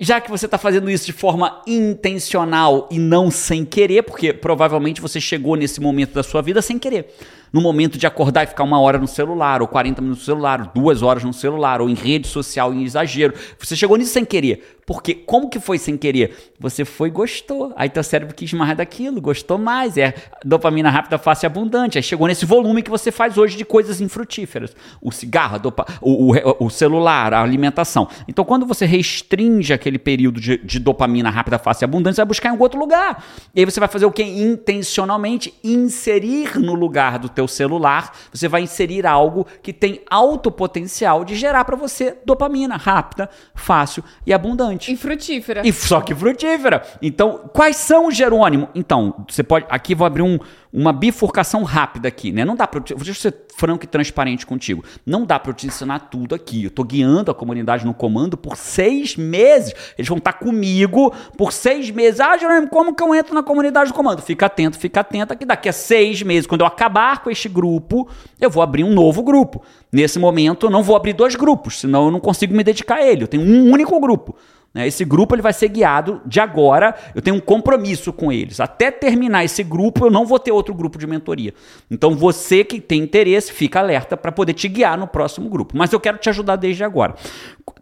Já 0.00 0.22
que 0.22 0.30
você 0.30 0.46
está 0.46 0.56
fazendo 0.56 0.90
isso 0.90 1.04
de 1.04 1.12
forma 1.12 1.60
intencional 1.66 2.88
e 2.90 2.98
não 2.98 3.30
sem 3.30 3.62
querer, 3.62 4.04
porque 4.04 4.32
provavelmente 4.32 5.02
você 5.02 5.20
chegou 5.20 5.54
nesse 5.54 5.82
momento 5.82 6.14
da 6.14 6.22
sua 6.22 6.40
vida 6.40 6.62
sem 6.62 6.78
querer 6.78 7.14
no 7.52 7.60
momento 7.60 7.98
de 7.98 8.06
acordar 8.06 8.44
e 8.44 8.46
ficar 8.46 8.64
uma 8.64 8.80
hora 8.80 8.98
no 8.98 9.06
celular, 9.06 9.60
ou 9.60 9.68
40 9.68 10.00
minutos 10.00 10.22
no 10.22 10.26
celular, 10.26 10.72
duas 10.74 11.02
horas 11.02 11.22
no 11.22 11.32
celular, 11.32 11.80
ou 11.80 11.88
em 11.90 11.94
rede 11.94 12.26
social 12.26 12.72
em 12.72 12.82
exagero. 12.82 13.34
Você 13.58 13.76
chegou 13.76 13.96
nisso 13.96 14.12
sem 14.12 14.24
querer. 14.24 14.80
Porque 14.84 15.14
como 15.14 15.48
que 15.48 15.60
foi 15.60 15.78
sem 15.78 15.96
querer? 15.96 16.52
Você 16.58 16.84
foi 16.84 17.08
e 17.08 17.10
gostou. 17.10 17.72
Aí 17.76 17.88
teu 17.88 18.02
cérebro 18.02 18.34
quis 18.34 18.52
mais 18.52 18.76
daquilo, 18.76 19.20
gostou 19.20 19.56
mais. 19.56 19.96
É 19.96 20.14
dopamina 20.44 20.90
rápida, 20.90 21.18
fácil 21.18 21.46
e 21.46 21.48
abundante. 21.48 21.98
Aí 21.98 22.02
chegou 22.02 22.26
nesse 22.26 22.44
volume 22.44 22.82
que 22.82 22.90
você 22.90 23.12
faz 23.12 23.38
hoje 23.38 23.56
de 23.56 23.64
coisas 23.64 24.00
infrutíferas. 24.00 24.74
O 25.00 25.12
cigarro, 25.12 25.58
dopa, 25.58 25.86
o, 26.00 26.34
o, 26.34 26.66
o, 26.66 26.70
celular, 26.70 27.32
a 27.32 27.42
alimentação. 27.42 28.08
Então 28.26 28.44
quando 28.44 28.66
você 28.66 28.84
restringe 28.84 29.72
aquele 29.72 29.98
período 29.98 30.40
de, 30.40 30.58
de 30.58 30.78
dopamina 30.80 31.30
rápida, 31.30 31.58
fácil 31.58 31.84
e 31.84 31.86
abundante, 31.86 32.16
você 32.16 32.22
vai 32.22 32.28
buscar 32.28 32.54
em 32.54 32.58
outro 32.58 32.78
lugar. 32.78 33.24
E 33.54 33.60
aí 33.60 33.64
você 33.64 33.78
vai 33.78 33.88
fazer 33.88 34.06
o 34.06 34.10
que? 34.10 34.22
Intencionalmente 34.22 35.54
inserir 35.62 36.58
no 36.58 36.74
lugar 36.74 37.18
do 37.18 37.28
teu 37.28 37.41
teu 37.42 37.48
celular, 37.48 38.12
você 38.32 38.46
vai 38.48 38.62
inserir 38.62 39.06
algo 39.06 39.46
que 39.62 39.72
tem 39.72 40.02
alto 40.08 40.50
potencial 40.50 41.24
de 41.24 41.34
gerar 41.34 41.64
para 41.64 41.76
você 41.76 42.16
dopamina 42.24 42.76
rápida, 42.76 43.28
fácil 43.54 44.04
e 44.26 44.32
abundante. 44.32 44.92
E 44.92 44.96
frutífera. 44.96 45.62
E 45.64 45.72
só 45.72 46.00
que 46.00 46.14
frutífera. 46.14 46.82
Então, 47.00 47.50
quais 47.52 47.76
são 47.76 48.06
os 48.06 48.16
Jerônimo? 48.16 48.68
Então, 48.74 49.24
você 49.28 49.42
pode. 49.42 49.66
Aqui 49.68 49.94
vou 49.94 50.06
abrir 50.06 50.22
um, 50.22 50.38
uma 50.72 50.92
bifurcação 50.92 51.62
rápida 51.64 52.08
aqui, 52.08 52.32
né? 52.32 52.44
Não 52.44 52.56
dá 52.56 52.66
para 52.66 52.82
Vou 52.96 53.14
ser 53.14 53.34
franco 53.54 53.84
e 53.84 53.86
transparente 53.86 54.46
contigo. 54.46 54.82
Não 55.04 55.26
dá 55.26 55.38
para 55.38 55.50
eu 55.50 55.54
te 55.54 55.66
ensinar 55.66 55.98
tudo 56.10 56.34
aqui. 56.34 56.64
Eu 56.64 56.70
tô 56.70 56.82
guiando 56.82 57.30
a 57.30 57.34
comunidade 57.34 57.84
no 57.84 57.92
comando 57.92 58.36
por 58.36 58.56
seis 58.56 59.14
meses. 59.14 59.74
Eles 59.98 60.08
vão 60.08 60.16
estar 60.16 60.32
comigo 60.32 61.12
por 61.36 61.52
seis 61.52 61.90
meses. 61.90 62.20
Ah, 62.20 62.38
Jerônimo, 62.38 62.68
como 62.68 62.94
que 62.94 63.02
eu 63.02 63.14
entro 63.14 63.34
na 63.34 63.42
comunidade 63.42 63.90
do 63.90 63.94
comando? 63.94 64.22
Fica 64.22 64.46
atento, 64.46 64.78
fica 64.78 65.00
atento 65.00 65.36
que 65.36 65.44
daqui 65.44 65.68
a 65.68 65.72
seis 65.72 66.22
meses, 66.22 66.46
quando 66.46 66.62
eu 66.62 66.66
acabar 66.66 67.22
com 67.22 67.30
este 67.30 67.48
grupo, 67.48 68.08
eu 68.40 68.48
vou 68.48 68.62
abrir 68.62 68.84
um 68.84 68.94
novo 68.94 69.22
grupo. 69.22 69.62
Nesse 69.92 70.18
momento, 70.18 70.66
eu 70.66 70.70
não 70.70 70.82
vou 70.82 70.96
abrir 70.96 71.12
dois 71.12 71.36
grupos, 71.36 71.80
senão 71.80 72.06
eu 72.06 72.10
não 72.10 72.20
consigo 72.20 72.54
me 72.54 72.64
dedicar 72.64 72.96
a 72.96 73.06
ele. 73.06 73.24
Eu 73.24 73.28
tenho 73.28 73.42
um 73.42 73.70
único 73.70 74.00
grupo. 74.00 74.34
Né? 74.74 74.86
Esse 74.86 75.04
grupo 75.04 75.34
ele 75.34 75.42
vai 75.42 75.52
ser 75.52 75.68
guiado 75.68 76.20
de 76.24 76.40
agora. 76.40 76.94
Eu 77.14 77.20
tenho 77.20 77.36
um 77.36 77.40
compromisso 77.40 78.12
com 78.12 78.32
eles. 78.32 78.60
Até 78.60 78.90
terminar 78.90 79.44
esse 79.44 79.62
grupo, 79.62 80.06
eu 80.06 80.10
não 80.10 80.24
vou 80.24 80.38
ter 80.38 80.52
outro 80.52 80.74
grupo 80.74 80.98
de 80.98 81.06
mentoria. 81.06 81.52
Então, 81.90 82.14
você 82.14 82.64
que 82.64 82.80
tem 82.80 83.02
interesse, 83.02 83.52
fica 83.52 83.80
alerta 83.80 84.16
para 84.16 84.32
poder 84.32 84.54
te 84.54 84.68
guiar 84.68 84.98
no 84.98 85.06
próximo 85.06 85.48
grupo. 85.48 85.76
Mas 85.76 85.92
eu 85.92 86.00
quero 86.00 86.18
te 86.18 86.28
ajudar 86.28 86.56
desde 86.56 86.84
agora. 86.84 87.14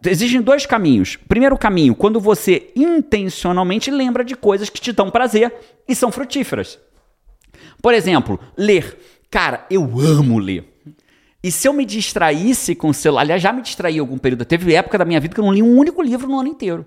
Existem 0.05 0.41
dois 0.41 0.65
caminhos. 0.65 1.15
Primeiro 1.27 1.57
caminho, 1.57 1.95
quando 1.95 2.19
você 2.19 2.71
intencionalmente 2.75 3.89
lembra 3.89 4.23
de 4.23 4.35
coisas 4.35 4.69
que 4.69 4.81
te 4.81 4.91
dão 4.91 5.09
prazer 5.09 5.53
e 5.87 5.95
são 5.95 6.11
frutíferas. 6.11 6.79
Por 7.81 7.93
exemplo, 7.93 8.39
ler. 8.57 8.97
Cara, 9.29 9.65
eu 9.69 9.83
amo 9.99 10.37
ler. 10.37 10.70
E 11.43 11.51
se 11.51 11.67
eu 11.67 11.73
me 11.73 11.85
distraísse 11.85 12.75
com 12.75 12.89
o 12.89 12.93
celular, 12.93 13.21
aliás, 13.21 13.41
já 13.41 13.51
me 13.51 13.61
distraí 13.61 13.97
algum 13.97 14.17
período, 14.17 14.45
teve 14.45 14.75
época 14.75 14.97
da 14.97 15.05
minha 15.05 15.19
vida 15.19 15.33
que 15.33 15.39
eu 15.39 15.45
não 15.45 15.53
li 15.53 15.63
um 15.63 15.77
único 15.77 16.01
livro 16.01 16.27
no 16.27 16.39
ano 16.39 16.49
inteiro. 16.49 16.85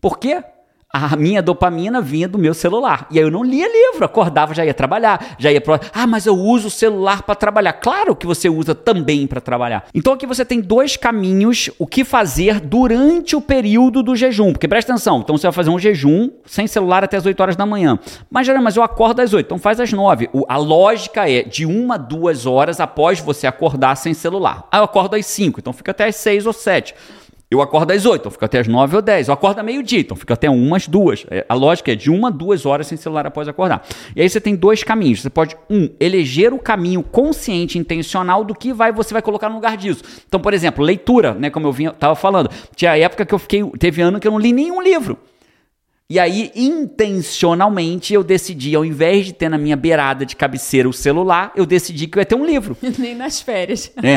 Por 0.00 0.18
quê? 0.18 0.42
A 0.90 1.16
minha 1.16 1.42
dopamina 1.42 2.00
vinha 2.00 2.26
do 2.26 2.38
meu 2.38 2.54
celular. 2.54 3.06
E 3.10 3.18
aí 3.18 3.24
eu 3.24 3.30
não 3.30 3.44
lia 3.44 3.66
livro, 3.70 4.04
acordava, 4.04 4.54
já 4.54 4.64
ia 4.64 4.72
trabalhar, 4.72 5.36
já 5.38 5.52
ia 5.52 5.60
pro. 5.60 5.78
Ah, 5.92 6.06
mas 6.06 6.24
eu 6.24 6.34
uso 6.34 6.68
o 6.68 6.70
celular 6.70 7.22
para 7.22 7.34
trabalhar. 7.34 7.74
Claro 7.74 8.16
que 8.16 8.26
você 8.26 8.48
usa 8.48 8.74
também 8.74 9.26
para 9.26 9.40
trabalhar. 9.40 9.84
Então 9.94 10.14
aqui 10.14 10.26
você 10.26 10.46
tem 10.46 10.60
dois 10.60 10.96
caminhos 10.96 11.68
o 11.78 11.86
que 11.86 12.04
fazer 12.04 12.60
durante 12.60 13.36
o 13.36 13.40
período 13.40 14.02
do 14.02 14.16
jejum. 14.16 14.52
Porque 14.52 14.66
presta 14.66 14.92
atenção, 14.92 15.20
então 15.20 15.36
você 15.36 15.46
vai 15.46 15.52
fazer 15.52 15.68
um 15.68 15.78
jejum 15.78 16.30
sem 16.46 16.66
celular 16.66 17.04
até 17.04 17.18
as 17.18 17.26
8 17.26 17.38
horas 17.38 17.56
da 17.56 17.66
manhã. 17.66 17.98
Mas, 18.30 18.48
mas 18.48 18.76
eu 18.76 18.82
acordo 18.82 19.20
às 19.20 19.34
8, 19.34 19.44
então 19.44 19.58
faz 19.58 19.78
às 19.80 19.92
9. 19.92 20.30
O, 20.32 20.46
a 20.48 20.56
lógica 20.56 21.28
é 21.28 21.42
de 21.42 21.66
uma, 21.66 21.98
duas 21.98 22.46
horas 22.46 22.80
após 22.80 23.20
você 23.20 23.46
acordar 23.46 23.94
sem 23.96 24.14
celular. 24.14 24.66
Ah, 24.72 24.78
eu 24.78 24.84
acordo 24.84 25.16
às 25.16 25.26
5, 25.26 25.60
então 25.60 25.72
fica 25.74 25.90
até 25.90 26.06
às 26.06 26.16
6 26.16 26.46
ou 26.46 26.52
7. 26.54 26.94
Eu 27.50 27.62
acordo 27.62 27.92
às 27.92 28.04
8, 28.04 28.20
então 28.20 28.30
fico 28.30 28.44
até 28.44 28.58
às 28.58 28.68
9 28.68 28.96
ou 28.96 29.00
10. 29.00 29.28
Eu 29.28 29.34
acordo 29.34 29.64
meio-dia, 29.64 30.00
então 30.00 30.14
fico 30.14 30.30
até 30.34 30.50
umas 30.50 30.86
duas. 30.86 31.24
É, 31.30 31.46
a 31.48 31.54
lógica 31.54 31.90
é 31.90 31.94
de 31.94 32.10
uma, 32.10 32.30
duas 32.30 32.66
horas 32.66 32.86
sem 32.86 32.98
celular 32.98 33.26
após 33.26 33.48
acordar. 33.48 33.86
E 34.14 34.20
aí 34.20 34.28
você 34.28 34.38
tem 34.38 34.54
dois 34.54 34.84
caminhos. 34.84 35.22
Você 35.22 35.30
pode, 35.30 35.56
um, 35.70 35.88
eleger 35.98 36.52
o 36.52 36.58
caminho 36.58 37.02
consciente, 37.02 37.78
intencional 37.78 38.44
do 38.44 38.54
que 38.54 38.70
vai 38.70 38.92
você 38.92 39.14
vai 39.14 39.22
colocar 39.22 39.48
no 39.48 39.54
lugar 39.54 39.78
disso. 39.78 40.02
Então, 40.28 40.38
por 40.38 40.52
exemplo, 40.52 40.84
leitura, 40.84 41.32
né? 41.32 41.48
Como 41.48 41.66
eu 41.66 41.72
vinha, 41.72 41.90
tava 41.90 42.14
falando. 42.14 42.50
Tinha 42.76 42.98
época 42.98 43.24
que 43.24 43.34
eu 43.34 43.38
fiquei. 43.38 43.64
Teve 43.78 44.02
ano 44.02 44.20
que 44.20 44.28
eu 44.28 44.32
não 44.32 44.38
li 44.38 44.52
nenhum 44.52 44.82
livro. 44.82 45.16
E 46.10 46.18
aí, 46.18 46.50
intencionalmente, 46.54 48.14
eu 48.14 48.24
decidi, 48.24 48.74
ao 48.74 48.82
invés 48.82 49.26
de 49.26 49.34
ter 49.34 49.50
na 49.50 49.58
minha 49.58 49.76
beirada 49.76 50.24
de 50.24 50.34
cabeceira 50.34 50.88
o 50.88 50.92
celular, 50.92 51.52
eu 51.54 51.66
decidi 51.66 52.06
que 52.06 52.16
eu 52.16 52.22
ia 52.22 52.24
ter 52.24 52.34
um 52.34 52.46
livro. 52.46 52.74
Nem 52.98 53.14
nas 53.14 53.42
férias. 53.42 53.92
É, 53.98 54.16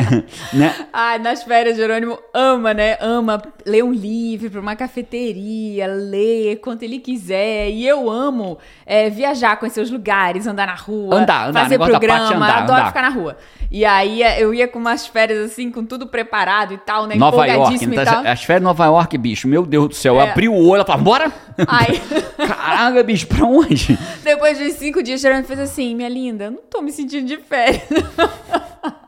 né? 0.56 0.74
Ah, 0.90 1.18
nas 1.18 1.42
férias, 1.42 1.76
Jerônimo 1.76 2.18
ama, 2.32 2.72
né? 2.72 2.96
Ama 2.98 3.42
ler 3.66 3.84
um 3.84 3.92
livro 3.92 4.50
para 4.50 4.60
uma 4.60 4.74
cafeteria, 4.74 5.86
ler 5.86 6.60
quanto 6.62 6.82
ele 6.82 6.98
quiser. 6.98 7.68
E 7.68 7.86
eu 7.86 8.10
amo 8.10 8.56
é, 8.86 9.10
viajar, 9.10 9.56
conhecer 9.56 9.82
os 9.82 9.90
lugares, 9.90 10.46
andar 10.46 10.68
na 10.68 10.74
rua, 10.74 11.14
andar, 11.14 11.48
andar, 11.50 11.62
fazer 11.64 11.76
programa, 11.78 12.36
andar, 12.36 12.58
adoro 12.62 12.72
andar. 12.72 12.86
ficar 12.86 13.02
na 13.02 13.10
rua. 13.10 13.36
E 13.72 13.86
aí 13.86 14.22
eu 14.38 14.52
ia 14.52 14.68
com 14.68 14.78
umas 14.78 15.06
férias 15.06 15.50
assim, 15.50 15.70
com 15.70 15.82
tudo 15.82 16.06
preparado 16.06 16.74
e 16.74 16.78
tal, 16.78 17.06
né? 17.06 17.14
Nova 17.14 17.46
York, 17.46 17.82
então, 17.82 18.22
as 18.22 18.44
férias 18.44 18.60
de 18.60 18.64
Nova 18.64 18.84
York, 18.84 19.16
bicho, 19.16 19.48
meu 19.48 19.64
Deus 19.64 19.88
do 19.88 19.94
céu, 19.94 20.16
é. 20.16 20.18
eu 20.18 20.30
abri 20.30 20.46
o 20.46 20.54
olho, 20.54 20.76
ela 20.80 20.84
falou, 20.84 21.02
bora! 21.02 21.32
Aí... 21.66 21.98
Caraca, 22.36 23.02
bicho, 23.02 23.26
pra 23.26 23.46
onde? 23.46 23.98
Depois 24.22 24.58
de 24.58 24.72
cinco 24.72 25.02
dias, 25.02 25.22
Gerando 25.22 25.46
fez 25.46 25.58
assim, 25.58 25.94
minha 25.94 26.08
linda, 26.10 26.50
não 26.50 26.60
tô 26.68 26.82
me 26.82 26.92
sentindo 26.92 27.26
de 27.26 27.38
férias. 27.38 27.82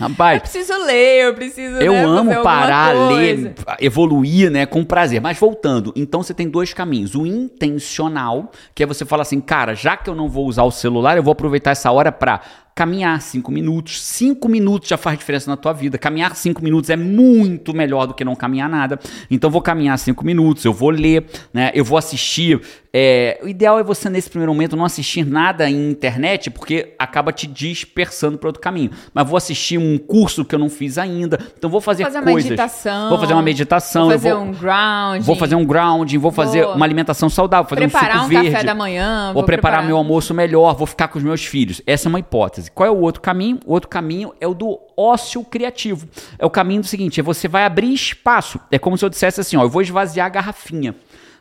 Rapaz, 0.00 0.36
eu 0.36 0.40
preciso 0.40 0.84
ler, 0.86 1.26
eu 1.26 1.34
preciso. 1.34 1.76
Eu 1.76 1.92
né, 1.92 2.02
amo 2.02 2.42
parar, 2.42 2.96
alguma 2.96 3.18
ler, 3.18 3.34
coisa. 3.34 3.76
evoluir, 3.80 4.50
né, 4.50 4.64
com 4.64 4.82
prazer. 4.82 5.20
Mas 5.20 5.38
voltando, 5.38 5.92
então 5.94 6.22
você 6.22 6.32
tem 6.32 6.48
dois 6.48 6.72
caminhos. 6.72 7.14
O 7.14 7.26
intencional, 7.26 8.50
que 8.74 8.82
é 8.82 8.86
você 8.86 9.04
falar 9.04 9.22
assim, 9.22 9.42
cara, 9.42 9.74
já 9.74 9.98
que 9.98 10.08
eu 10.08 10.14
não 10.14 10.26
vou 10.26 10.46
usar 10.46 10.62
o 10.62 10.70
celular, 10.70 11.18
eu 11.18 11.22
vou 11.22 11.32
aproveitar 11.32 11.72
essa 11.72 11.92
hora 11.92 12.10
pra 12.10 12.40
caminhar 12.74 13.20
cinco 13.20 13.50
minutos. 13.52 14.02
Cinco 14.02 14.48
minutos 14.48 14.88
já 14.88 14.96
faz 14.96 15.18
diferença 15.18 15.50
na 15.50 15.56
tua 15.56 15.72
vida. 15.72 15.98
Caminhar 15.98 16.34
cinco 16.36 16.62
minutos 16.62 16.90
é 16.90 16.96
muito 16.96 17.74
melhor 17.74 18.06
do 18.06 18.14
que 18.14 18.24
não 18.24 18.34
caminhar 18.34 18.68
nada. 18.68 18.98
Então 19.30 19.50
vou 19.50 19.60
caminhar 19.60 19.98
cinco 19.98 20.24
minutos, 20.24 20.64
eu 20.64 20.72
vou 20.72 20.90
ler, 20.90 21.24
né? 21.52 21.70
Eu 21.74 21.84
vou 21.84 21.98
assistir. 21.98 22.60
é, 22.92 23.38
o 23.42 23.48
ideal 23.48 23.78
é 23.78 23.82
você, 23.82 24.08
nesse 24.08 24.28
primeiro 24.28 24.52
momento, 24.52 24.74
não 24.76 24.84
assistir 24.84 25.24
nada 25.24 25.68
em 25.70 25.90
internet, 25.90 26.50
porque 26.50 26.94
acaba 26.98 27.32
te 27.32 27.46
dispersando 27.46 28.36
para 28.38 28.48
outro 28.48 28.60
caminho. 28.60 28.90
Mas 29.14 29.28
vou 29.28 29.36
assistir 29.36 29.78
um 29.78 29.96
curso 29.98 30.44
que 30.44 30.54
eu 30.54 30.58
não 30.58 30.68
fiz 30.68 30.98
ainda. 30.98 31.38
Então 31.56 31.70
vou 31.70 31.80
fazer, 31.80 32.04
Fazer 32.04 32.18
uma 32.18 32.32
coisas. 32.32 32.50
meditação. 32.50 33.08
Vou 33.10 33.18
fazer 33.18 33.32
uma 33.32 33.42
meditação. 33.42 34.04
Vou 34.04 34.12
eu 34.12 34.18
fazer 34.18 34.34
vou, 34.34 34.42
um 34.42 34.52
ground. 34.52 35.22
Vou 35.22 35.36
fazer 35.36 35.54
um 35.54 35.64
grounding, 35.64 36.18
vou 36.18 36.32
fazer 36.32 36.64
Vou 36.64 36.74
uma 36.74 36.84
alimentação 36.84 37.28
saudável, 37.30 37.68
fazer 37.68 37.82
preparar 37.82 38.16
um 38.16 38.20
um, 38.20 38.22
suco 38.22 38.34
verde. 38.34 38.50
café 38.50 38.64
da 38.64 38.74
manhã. 38.74 39.32
Vou 39.32 39.44
preparar 39.44 39.84
meu 39.84 39.96
almoço 39.96 40.34
melhor, 40.34 40.74
vou 40.74 40.86
ficar 40.86 41.08
com 41.08 41.18
os 41.18 41.24
meus 41.24 41.44
filhos. 41.44 41.80
Essa 41.86 42.08
é 42.08 42.10
uma 42.10 42.18
hipótese. 42.18 42.59
Qual 42.68 42.86
é 42.86 42.90
o 42.90 42.98
outro 43.00 43.20
caminho? 43.20 43.60
O 43.64 43.72
outro 43.72 43.88
caminho 43.88 44.34
é 44.40 44.46
o 44.46 44.54
do 44.54 44.78
ócio 44.96 45.44
criativo. 45.44 46.08
É 46.38 46.44
o 46.44 46.50
caminho 46.50 46.82
do 46.82 46.86
seguinte: 46.86 47.20
é 47.20 47.22
você 47.22 47.48
vai 47.48 47.64
abrir 47.64 47.92
espaço. 47.92 48.60
É 48.70 48.78
como 48.78 48.96
se 48.98 49.04
eu 49.04 49.08
dissesse 49.08 49.40
assim: 49.40 49.56
ó, 49.56 49.62
eu 49.62 49.70
vou 49.70 49.82
esvaziar 49.82 50.26
a 50.26 50.30
garrafinha. 50.30 50.94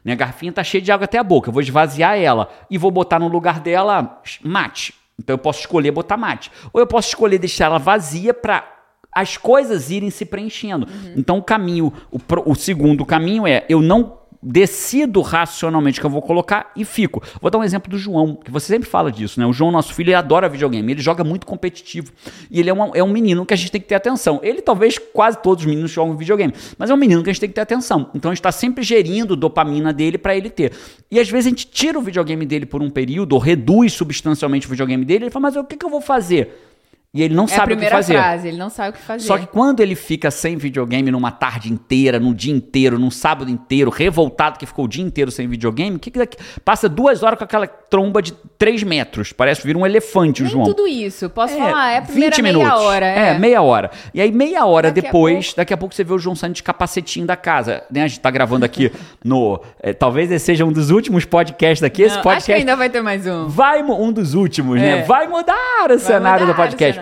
Minha 0.04 0.16
garrafinha 0.16 0.52
tá 0.52 0.64
cheia 0.64 0.82
de 0.82 0.92
água 0.92 1.06
até 1.06 1.18
a 1.18 1.24
boca. 1.24 1.50
Eu 1.50 1.54
vou 1.54 1.62
esvaziar 1.62 2.18
ela 2.18 2.50
e 2.70 2.78
vou 2.78 2.92
botar 2.92 3.20
no 3.20 3.28
lugar 3.28 3.60
dela 3.60 4.22
mate. 4.42 4.94
Então 5.18 5.34
eu 5.34 5.38
posso 5.38 5.60
escolher 5.60 5.92
botar 5.92 6.16
mate. 6.16 6.52
Ou 6.72 6.80
eu 6.80 6.88
posso 6.88 7.10
escolher 7.10 7.38
deixar 7.38 7.66
ela 7.66 7.78
vazia 7.78 8.34
para 8.34 8.80
as 9.12 9.38
coisas 9.38 9.90
irem 9.90 10.10
se 10.10 10.26
preenchendo. 10.26 10.88
Então 11.16 11.38
o 11.38 11.44
caminho, 11.44 11.92
o, 12.12 12.20
o 12.46 12.56
segundo 12.56 13.06
caminho 13.06 13.46
é 13.46 13.66
eu 13.68 13.82
não 13.82 14.19
decido 14.42 15.22
racionalmente 15.22 16.00
que 16.00 16.06
eu 16.06 16.10
vou 16.10 16.22
colocar 16.22 16.72
e 16.76 16.86
fico. 16.86 17.22
Vou 17.42 17.52
dar 17.52 17.58
um 17.58 17.64
exemplo 17.64 17.90
do 17.92 17.98
João, 17.98 18.36
que 18.36 18.50
você 18.50 18.68
sempre 18.68 18.88
fala 18.90 19.12
disso, 19.12 19.40
né? 19.40 19.46
O 19.46 19.52
João, 19.54 19.72
nosso 19.72 19.94
filho, 19.94 20.08
ele 20.10 20.16
adora 20.16 20.48
videogame, 20.48 20.92
ele 20.94 21.02
joga 21.02 21.24
muito 21.24 21.46
competitivo. 21.46 22.12
E 22.50 22.60
ele 22.60 22.70
é, 22.70 22.74
uma- 22.74 22.92
é 22.94 23.04
um 23.04 23.10
menino 23.12 23.46
que 23.46 23.54
a 23.54 23.58
gente 23.58 23.72
tem 23.72 23.82
que 23.82 23.88
ter 23.88 23.96
atenção. 23.96 24.40
Ele, 24.42 24.62
talvez, 24.62 24.98
quase 24.98 25.42
todos 25.42 25.64
os 25.64 25.70
meninos 25.70 25.92
jogam 25.92 26.16
videogame, 26.16 26.54
mas 26.78 26.90
é 26.90 26.94
um 26.94 26.98
menino 26.98 27.22
que 27.22 27.30
a 27.30 27.34
gente 27.34 27.42
tem 27.42 27.50
que 27.50 27.56
ter 27.56 27.62
atenção. 27.62 28.10
Então 28.16 28.32
a 28.32 28.34
gente 28.34 28.40
está 28.40 28.52
sempre 28.52 28.84
gerindo 28.84 29.36
dopamina 29.36 29.92
dele 29.92 30.18
para 30.18 30.36
ele 30.36 30.50
ter. 30.50 30.72
E 31.12 31.20
às 31.20 31.30
vezes 31.30 31.48
a 31.48 31.50
gente 31.50 31.68
tira 31.68 32.00
o 32.00 32.02
videogame 32.02 32.46
dele 32.46 32.66
por 32.66 32.82
um 32.82 32.90
período, 32.90 33.34
ou 33.34 33.40
reduz 33.40 33.94
substancialmente 33.94 34.68
o 34.68 34.70
videogame 34.70 35.04
dele, 35.04 35.26
ele 35.26 35.32
fala, 35.32 35.44
mas 35.44 35.56
o 35.56 35.64
que, 35.64 35.76
que 35.76 35.86
eu 35.86 35.90
vou 35.90 36.02
fazer? 36.02 36.69
E 37.12 37.24
ele 37.24 37.34
não 37.34 37.46
É 37.46 37.48
a 37.48 37.56
sabe 37.56 37.74
o 37.74 37.78
que 37.78 37.90
fazer. 37.90 38.14
frase, 38.14 38.48
ele 38.50 38.58
não 38.58 38.70
sabe 38.70 38.90
o 38.92 38.94
que 38.94 39.00
fazer. 39.02 39.26
Só 39.26 39.36
que 39.36 39.48
quando 39.48 39.80
ele 39.80 39.96
fica 39.96 40.30
sem 40.30 40.56
videogame 40.58 41.10
numa 41.10 41.32
tarde 41.32 41.74
inteira, 41.74 42.20
num 42.20 42.32
dia 42.36 42.54
inteiro, 42.54 43.00
num 43.00 43.10
sábado 43.10 43.50
inteiro, 43.50 43.90
revoltado 43.90 44.60
que 44.60 44.66
ficou 44.68 44.86
o 44.86 44.88
dia 44.88 45.04
inteiro 45.04 45.32
sem 45.32 45.48
videogame, 45.48 45.98
que 45.98 46.12
que 46.12 46.20
daqui- 46.20 46.38
passa 46.64 46.88
duas 46.88 47.24
horas 47.24 47.40
com 47.40 47.44
aquela 47.46 47.66
tromba 47.66 48.22
de 48.22 48.32
3 48.60 48.84
metros. 48.84 49.34
Parece 49.34 49.66
vir 49.66 49.76
um 49.76 49.88
elefante, 49.88 50.44
o 50.44 50.46
Nem 50.46 50.54
João. 50.54 50.66
tudo 50.66 50.88
isso. 50.88 51.28
Posso 51.32 51.58
falar, 51.58 51.94
é 51.94 51.98
a 51.98 52.02
primeira 52.04 52.36
20 52.36 52.44
meia 52.44 52.58
minutos. 52.60 52.80
hora. 52.80 53.06
É. 53.08 53.40
meia 53.40 53.62
hora. 53.64 53.90
E 54.14 54.22
aí, 54.22 54.32
meia 54.32 54.64
hora 54.68 54.90
Daqui 54.92 55.00
a 55.00 55.10
depois, 55.10 55.46
pouco- 55.48 55.58
daqui 55.58 55.74
a 55.74 55.78
pouco 55.78 55.96
você 55.96 56.04
vê 56.04 56.14
o 56.14 56.20
João 56.20 56.36
saindo 56.36 56.54
de 56.54 56.62
capacetinho 56.62 57.26
da 57.26 57.36
casa. 57.36 57.82
Né? 57.90 58.04
A 58.04 58.08
gente 58.08 58.20
tá 58.20 58.30
gravando 58.30 58.64
aqui 58.66 58.92
no. 59.26 59.60
é, 59.82 59.94
talvez 59.94 60.32
esse 60.32 60.46
seja 60.46 60.64
um 60.64 60.72
dos 60.72 60.92
últimos 60.92 61.26
podcasts 61.26 61.82
daqui. 61.82 62.04
Esse 62.04 62.18
Não, 62.18 62.22
podcast 62.22 62.52
Acho 62.52 62.56
que 62.56 62.70
ainda 62.70 62.76
vai 62.76 62.88
ter 62.92 63.02
mais 63.02 63.26
um. 63.26 63.48
vai 63.48 63.82
um 63.82 64.12
dos 64.12 64.36
últimos, 64.36 64.80
né? 64.80 65.00
É. 65.00 65.02
Vai 65.02 65.28
mudar 65.28 65.90
o 65.90 65.98
cenário 65.98 66.46
mudar 66.46 66.54
do 66.54 66.56
podcast. 66.56 66.99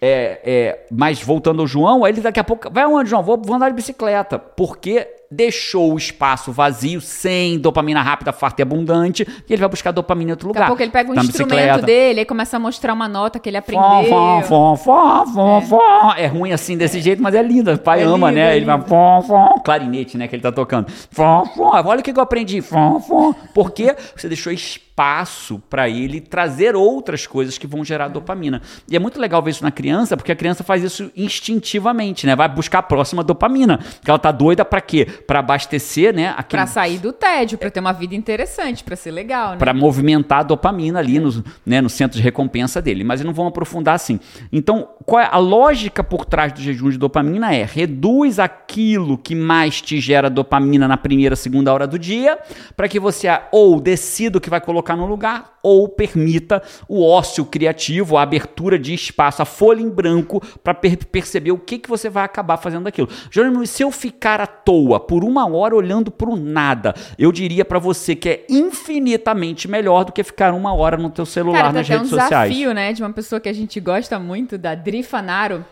É, 0.00 0.40
é, 0.44 0.86
mas 0.90 1.22
voltando 1.22 1.60
ao 1.60 1.66
João, 1.66 2.06
ele 2.06 2.20
daqui 2.20 2.38
a 2.38 2.44
pouco. 2.44 2.70
Vai 2.70 2.86
onde, 2.86 3.10
João? 3.10 3.22
Vou, 3.22 3.36
vou 3.36 3.56
andar 3.56 3.68
de 3.68 3.74
bicicleta. 3.74 4.38
Porque 4.38 5.06
deixou 5.30 5.92
o 5.92 5.98
espaço 5.98 6.50
vazio, 6.52 7.00
sem 7.00 7.58
dopamina 7.58 8.02
rápida, 8.02 8.32
farta 8.32 8.60
e 8.60 8.64
abundante, 8.64 9.26
e 9.48 9.52
ele 9.52 9.60
vai 9.60 9.68
buscar 9.68 9.90
dopamina 9.92 10.30
em 10.30 10.32
outro 10.32 10.48
Daqui 10.48 10.56
lugar. 10.58 10.64
a 10.64 10.68
pouco 10.68 10.82
ele 10.82 10.90
pega 10.90 11.10
um 11.10 11.14
Na 11.14 11.22
instrumento 11.22 11.54
bicicleta. 11.54 11.82
dele, 11.86 12.20
aí 12.20 12.24
começa 12.26 12.56
a 12.56 12.60
mostrar 12.60 12.92
uma 12.94 13.06
nota 13.08 13.38
que 13.38 13.48
ele 13.48 13.56
aprendeu. 13.58 14.04
Fom, 14.08 14.42
fom, 14.42 14.76
fom, 14.76 15.26
fom, 15.26 15.60
fom. 15.62 16.12
É 16.16 16.26
ruim 16.26 16.52
assim 16.52 16.76
desse 16.78 17.00
jeito, 17.00 17.22
mas 17.22 17.34
é 17.34 17.42
lindo. 17.42 17.70
O 17.72 17.78
pai 17.78 18.00
É 18.00 18.04
ama, 18.04 18.28
lindo, 18.28 18.40
né? 18.40 18.52
é 18.52 18.56
ele 18.56 18.64
vai 18.64 18.80
fom, 18.80 19.22
fom. 19.22 19.54
Clarinete, 19.64 20.16
né? 20.16 20.26
Que 20.28 20.34
ele 20.36 20.42
tá 20.42 20.50
tocando. 20.52 20.86
Fom, 21.10 21.44
fom. 21.54 21.70
Olha 21.84 22.00
o 22.00 22.02
que 22.02 22.10
eu 22.10 22.20
aprendi. 22.22 22.62
Fom, 22.62 22.98
fom. 23.00 23.34
Porque 23.52 23.94
você 24.16 24.28
deixou 24.28 24.52
espaço 24.52 25.62
para 25.70 25.88
ele 25.88 26.20
trazer 26.20 26.74
outras 26.74 27.26
coisas 27.26 27.56
que 27.58 27.66
vão 27.66 27.84
gerar 27.84 28.08
dopamina. 28.08 28.62
E 28.90 28.96
é 28.96 28.98
muito 28.98 29.20
legal 29.20 29.42
ver 29.42 29.50
isso 29.50 29.62
na 29.62 29.70
criança, 29.70 30.16
porque 30.16 30.32
a 30.32 30.36
criança 30.36 30.64
faz 30.64 30.82
isso 30.82 31.10
instintivamente, 31.16 32.26
né? 32.26 32.34
Vai 32.34 32.48
buscar 32.48 32.78
a 32.78 32.82
próxima 32.82 33.22
dopamina. 33.22 33.78
Que 34.02 34.10
ela 34.10 34.18
tá 34.18 34.32
doida 34.32 34.64
pra 34.64 34.80
quê? 34.80 35.06
Pra 35.26 35.40
abastecer, 35.40 36.14
né? 36.14 36.34
Aquele 36.36 36.62
Pra 36.62 36.66
sair 36.66 36.98
do 36.98 37.12
tédio, 37.12 37.58
pra 37.58 37.70
ter 37.70 37.80
uma 37.80 37.92
vida 37.92 38.14
interessante, 38.14 38.82
pra 38.82 38.96
ser 38.96 39.10
legal, 39.10 39.52
né? 39.52 39.56
para 39.58 39.74
movimentar 39.74 40.40
a 40.40 40.42
dopamina 40.42 40.98
ali 40.98 41.18
no, 41.18 41.44
né, 41.64 41.80
no 41.80 41.88
centro 41.88 42.16
de 42.16 42.22
recompensa 42.22 42.80
dele. 42.80 43.04
Mas 43.04 43.22
não 43.22 43.32
vão 43.32 43.46
aprofundar 43.46 43.94
assim. 43.94 44.18
Então, 44.52 44.88
qual 45.04 45.22
é 45.22 45.28
a 45.30 45.38
lógica 45.38 46.02
por 46.02 46.24
trás 46.24 46.52
do 46.52 46.60
jejum 46.60 46.90
de 46.90 46.98
dopamina? 46.98 47.54
É 47.54 47.64
reduz 47.64 48.38
aquilo 48.38 49.16
que 49.18 49.34
mais 49.34 49.80
te 49.80 50.00
gera 50.00 50.28
dopamina 50.30 50.88
na 50.88 50.96
primeira, 50.96 51.36
segunda 51.36 51.72
hora 51.72 51.86
do 51.86 51.98
dia, 51.98 52.38
para 52.76 52.88
que 52.88 52.98
você 52.98 53.28
ou 53.52 53.80
decida 53.80 54.38
o 54.38 54.40
que 54.40 54.50
vai 54.50 54.60
colocar 54.60 54.96
no 54.96 55.06
lugar, 55.06 55.58
ou 55.62 55.88
permita 55.88 56.62
o 56.88 57.04
ócio 57.04 57.44
criativo, 57.44 58.16
a 58.16 58.22
abertura 58.22 58.78
de 58.78 58.94
espaço, 58.94 59.42
a 59.42 59.44
folha 59.44 59.80
em 59.80 59.88
branco, 59.88 60.42
para 60.62 60.74
perceber 60.74 61.52
o 61.52 61.58
que, 61.58 61.78
que 61.78 61.88
você 61.88 62.08
vai 62.08 62.24
acabar 62.24 62.56
fazendo 62.56 62.84
daquilo. 62.84 63.08
Jerônimo, 63.30 63.66
se 63.66 63.82
eu 63.82 63.90
ficar 63.90 64.40
à 64.40 64.46
toa 64.46 65.00
por 65.08 65.24
uma 65.24 65.48
hora 65.48 65.74
olhando 65.74 66.10
para 66.10 66.28
o 66.28 66.36
nada, 66.36 66.94
eu 67.18 67.32
diria 67.32 67.64
para 67.64 67.78
você 67.78 68.14
que 68.14 68.28
é 68.28 68.46
infinitamente 68.48 69.66
melhor 69.66 70.04
do 70.04 70.12
que 70.12 70.22
ficar 70.22 70.52
uma 70.52 70.74
hora 70.74 70.98
no 70.98 71.08
teu 71.08 71.24
celular 71.24 71.58
Cara, 71.58 71.72
nas 71.72 71.88
um 71.88 71.92
redes 71.92 72.10
sociais. 72.10 72.50
desafio, 72.50 72.74
né, 72.74 72.92
de 72.92 73.02
uma 73.02 73.12
pessoa 73.12 73.40
que 73.40 73.48
a 73.48 73.52
gente 73.52 73.80
gosta 73.80 74.18
muito, 74.18 74.58
da 74.58 74.74
Dri 74.74 75.02
Fanaro, 75.02 75.64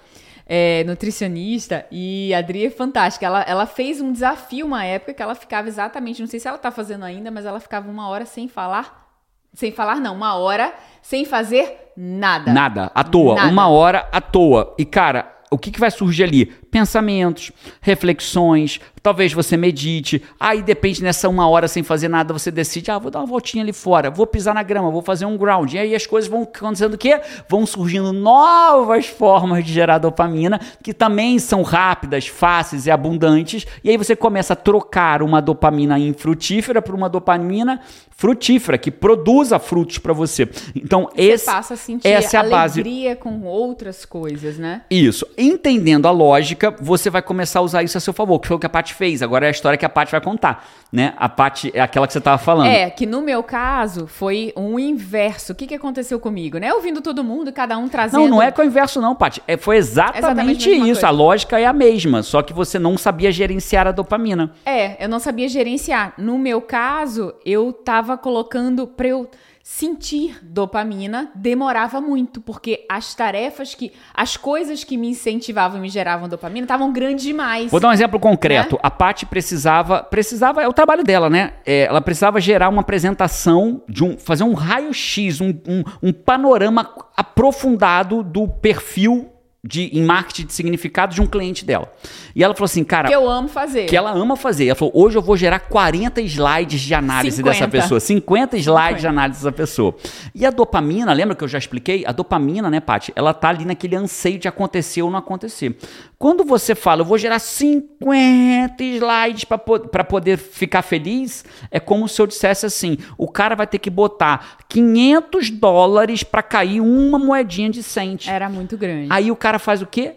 é, 0.46 0.84
nutricionista, 0.84 1.84
e 1.90 2.32
a 2.32 2.40
Dri 2.40 2.66
é 2.66 2.70
fantástica. 2.70 3.26
Ela, 3.26 3.42
ela 3.42 3.66
fez 3.66 4.00
um 4.00 4.10
desafio 4.10 4.64
uma 4.64 4.84
época 4.84 5.12
que 5.12 5.22
ela 5.22 5.34
ficava 5.34 5.68
exatamente, 5.68 6.20
não 6.20 6.28
sei 6.28 6.40
se 6.40 6.48
ela 6.48 6.58
tá 6.58 6.70
fazendo 6.70 7.04
ainda, 7.04 7.30
mas 7.30 7.44
ela 7.44 7.60
ficava 7.60 7.90
uma 7.90 8.08
hora 8.08 8.24
sem 8.24 8.48
falar, 8.48 9.06
sem 9.52 9.70
falar 9.70 10.00
não, 10.00 10.14
uma 10.14 10.34
hora 10.36 10.72
sem 11.02 11.24
fazer 11.26 11.92
nada. 11.96 12.52
Nada, 12.52 12.90
à 12.94 13.04
toa, 13.04 13.34
Nada. 13.34 13.48
uma 13.48 13.68
hora 13.68 14.08
à 14.10 14.20
toa. 14.20 14.74
E 14.78 14.84
cara, 14.84 15.36
o 15.50 15.58
que, 15.58 15.70
que 15.70 15.80
vai 15.80 15.90
surgir 15.90 16.24
ali? 16.24 16.46
Pensamentos, 16.46 17.52
reflexões, 17.80 18.80
talvez 19.06 19.32
você 19.32 19.56
medite. 19.56 20.20
Aí 20.40 20.60
depende 20.62 21.00
nessa 21.00 21.28
uma 21.28 21.48
hora 21.48 21.68
sem 21.68 21.84
fazer 21.84 22.08
nada, 22.08 22.32
você 22.32 22.50
decide, 22.50 22.90
ah, 22.90 22.98
vou 22.98 23.08
dar 23.08 23.20
uma 23.20 23.26
voltinha 23.26 23.62
ali 23.62 23.72
fora, 23.72 24.10
vou 24.10 24.26
pisar 24.26 24.52
na 24.52 24.64
grama, 24.64 24.90
vou 24.90 25.00
fazer 25.00 25.24
um 25.26 25.36
ground. 25.36 25.74
E 25.74 25.78
aí 25.78 25.94
as 25.94 26.04
coisas 26.08 26.28
vão 26.28 26.42
acontecendo 26.42 26.94
o 26.94 26.98
quê? 26.98 27.20
Vão 27.48 27.64
surgindo 27.64 28.12
novas 28.12 29.06
formas 29.06 29.64
de 29.64 29.72
gerar 29.72 29.98
dopamina, 29.98 30.60
que 30.82 30.92
também 30.92 31.38
são 31.38 31.62
rápidas, 31.62 32.26
fáceis 32.26 32.86
e 32.86 32.90
abundantes. 32.90 33.64
E 33.84 33.90
aí 33.90 33.96
você 33.96 34.16
começa 34.16 34.54
a 34.54 34.56
trocar 34.56 35.22
uma 35.22 35.40
dopamina 35.40 35.96
infrutífera 36.00 36.82
por 36.82 36.92
uma 36.92 37.08
dopamina 37.08 37.80
frutífera, 38.16 38.78
que 38.78 38.90
produza 38.90 39.58
frutos 39.58 39.98
para 39.98 40.14
você. 40.14 40.48
Então, 40.74 41.10
Você 41.14 41.22
esse, 41.22 41.44
passa 41.44 41.74
a 41.74 41.76
sentir 41.76 42.08
essa 42.08 42.38
é 42.38 42.40
a 42.40 42.42
base. 42.42 42.80
alegria 42.80 43.14
com 43.14 43.42
outras 43.42 44.06
coisas, 44.06 44.56
né? 44.56 44.82
Isso. 44.90 45.26
Entendendo 45.36 46.06
a 46.06 46.10
lógica, 46.10 46.74
você 46.80 47.10
vai 47.10 47.20
começar 47.20 47.58
a 47.58 47.62
usar 47.62 47.82
isso 47.82 47.98
a 47.98 48.00
seu 48.00 48.14
favor, 48.14 48.40
que 48.40 48.48
foi 48.48 48.56
o 48.56 48.58
que 48.60 48.64
a 48.64 48.70
Paty 48.70 48.94
fez. 48.96 49.22
Agora 49.22 49.46
é 49.46 49.48
a 49.48 49.50
história 49.50 49.76
que 49.76 49.84
a 49.84 49.88
Paty 49.88 50.12
vai 50.12 50.20
contar, 50.20 50.66
né? 50.90 51.14
A 51.16 51.28
Paty 51.28 51.70
é 51.74 51.80
aquela 51.80 52.06
que 52.06 52.12
você 52.12 52.20
tava 52.20 52.38
falando. 52.38 52.68
É, 52.68 52.90
que 52.90 53.06
no 53.06 53.20
meu 53.20 53.42
caso 53.42 54.06
foi 54.06 54.52
um 54.56 54.78
inverso. 54.78 55.52
O 55.52 55.54
que, 55.54 55.66
que 55.66 55.74
aconteceu 55.74 56.18
comigo, 56.18 56.58
né? 56.58 56.72
Ouvindo 56.72 57.00
todo 57.00 57.22
mundo, 57.22 57.52
cada 57.52 57.76
um 57.78 57.88
trazendo. 57.88 58.22
Não, 58.22 58.28
não 58.28 58.42
é 58.42 58.50
com 58.50 58.62
o 58.62 58.64
inverso 58.64 59.00
não, 59.00 59.14
Paty. 59.14 59.42
É, 59.46 59.56
foi 59.56 59.76
exatamente, 59.76 60.18
Exatamente 60.18 60.68
a 60.68 60.72
isso. 60.72 60.84
coisa. 60.84 61.06
A 61.06 61.10
lógica 61.10 61.60
é 61.60 61.66
a 61.66 61.72
mesma, 61.72 62.22
só 62.22 62.42
que 62.42 62.52
você 62.52 62.78
não 62.78 62.96
sabia 62.96 63.30
gerenciar 63.30 63.86
a 63.86 63.92
dopamina. 63.92 64.52
É, 64.64 65.02
eu 65.04 65.08
não 65.08 65.18
sabia 65.18 65.48
gerenciar. 65.48 66.14
No 66.18 66.38
meu 66.38 66.60
caso, 66.60 67.34
eu 67.44 67.72
tava 67.72 68.16
colocando 68.16 68.86
pra 68.86 69.08
eu 69.08 69.28
sentir 69.68 70.38
dopamina, 70.42 71.28
demorava 71.34 72.00
muito, 72.00 72.40
porque 72.40 72.86
as 72.88 73.16
tarefas 73.16 73.74
que. 73.74 73.92
As 74.14 74.36
coisas 74.36 74.84
que 74.84 74.96
me 74.96 75.08
incentivavam 75.08 75.78
e 75.78 75.80
me 75.80 75.88
geravam 75.88 76.28
dopamina 76.28 76.64
estavam 76.64 76.92
grandes 76.92 77.24
demais. 77.24 77.68
Vou 77.68 77.80
dar 77.80 77.88
um 77.88 77.92
exemplo 77.92 78.16
Né? 78.16 78.22
concreto. 78.22 78.78
A 78.80 78.88
Paty 78.88 79.26
precisava, 79.26 80.04
precisava, 80.04 80.62
é 80.62 80.68
o 80.68 80.72
trabalho 80.72 81.02
dela, 81.02 81.28
né? 81.28 81.54
É, 81.66 81.80
ela 81.86 82.00
precisava 82.00 82.40
gerar 82.40 82.68
uma 82.68 82.82
apresentação 82.82 83.82
de 83.88 84.04
um, 84.04 84.16
fazer 84.16 84.44
um 84.44 84.54
raio-x, 84.54 85.40
um, 85.40 85.48
um, 85.48 85.82
um 86.00 86.12
panorama 86.12 86.88
aprofundado 87.16 88.22
do 88.22 88.46
perfil 88.46 89.32
de, 89.66 89.98
em 89.98 90.04
marketing 90.04 90.46
de 90.46 90.52
significado 90.52 91.14
de 91.14 91.20
um 91.20 91.26
cliente 91.26 91.64
dela. 91.64 91.92
E 92.34 92.44
ela 92.44 92.54
falou 92.54 92.66
assim, 92.66 92.84
cara. 92.84 93.08
Que 93.08 93.14
eu 93.14 93.28
amo 93.28 93.48
fazer. 93.48 93.86
Que 93.86 93.96
ela 93.96 94.12
ama 94.12 94.36
fazer. 94.36 94.66
Ela 94.66 94.74
falou: 94.74 94.92
hoje 94.94 95.18
eu 95.18 95.22
vou 95.22 95.36
gerar 95.36 95.58
40 95.58 96.20
slides 96.22 96.80
de 96.80 96.94
análise 96.94 97.36
50. 97.38 97.52
dessa 97.52 97.68
pessoa. 97.68 98.00
50 98.00 98.56
slides 98.56 98.82
50. 98.82 99.00
de 99.00 99.06
análise 99.06 99.40
dessa 99.40 99.52
pessoa. 99.52 99.96
E 100.34 100.46
a 100.46 100.50
dopamina, 100.50 101.12
lembra 101.12 101.34
que 101.34 101.42
eu 101.42 101.48
já 101.48 101.58
expliquei? 101.58 102.04
A 102.06 102.12
dopamina, 102.12 102.70
né, 102.70 102.80
Paty? 102.80 103.12
Ela 103.16 103.34
tá 103.34 103.48
ali 103.48 103.64
naquele 103.64 103.96
anseio 103.96 104.38
de 104.38 104.46
acontecer 104.46 105.02
ou 105.02 105.10
não 105.10 105.18
acontecer. 105.18 105.76
Quando 106.18 106.44
você 106.44 106.74
fala, 106.74 107.02
eu 107.02 107.04
vou 107.04 107.18
gerar 107.18 107.38
50 107.38 108.82
slides 108.82 109.44
para 109.44 110.04
poder 110.04 110.38
ficar 110.38 110.80
feliz, 110.80 111.44
é 111.70 111.78
como 111.78 112.08
se 112.08 112.20
eu 112.20 112.26
dissesse 112.26 112.64
assim: 112.64 112.96
o 113.18 113.28
cara 113.28 113.54
vai 113.54 113.66
ter 113.66 113.78
que 113.78 113.90
botar 113.90 114.58
500 114.68 115.50
dólares 115.50 116.22
para 116.22 116.42
cair 116.42 116.80
uma 116.80 117.18
moedinha 117.18 117.68
de 117.68 117.82
cente. 117.82 118.30
Era 118.30 118.48
muito 118.48 118.78
grande. 118.78 119.08
Aí 119.10 119.30
o 119.30 119.36
cara 119.36 119.58
faz 119.58 119.82
o 119.82 119.86
quê? 119.86 120.16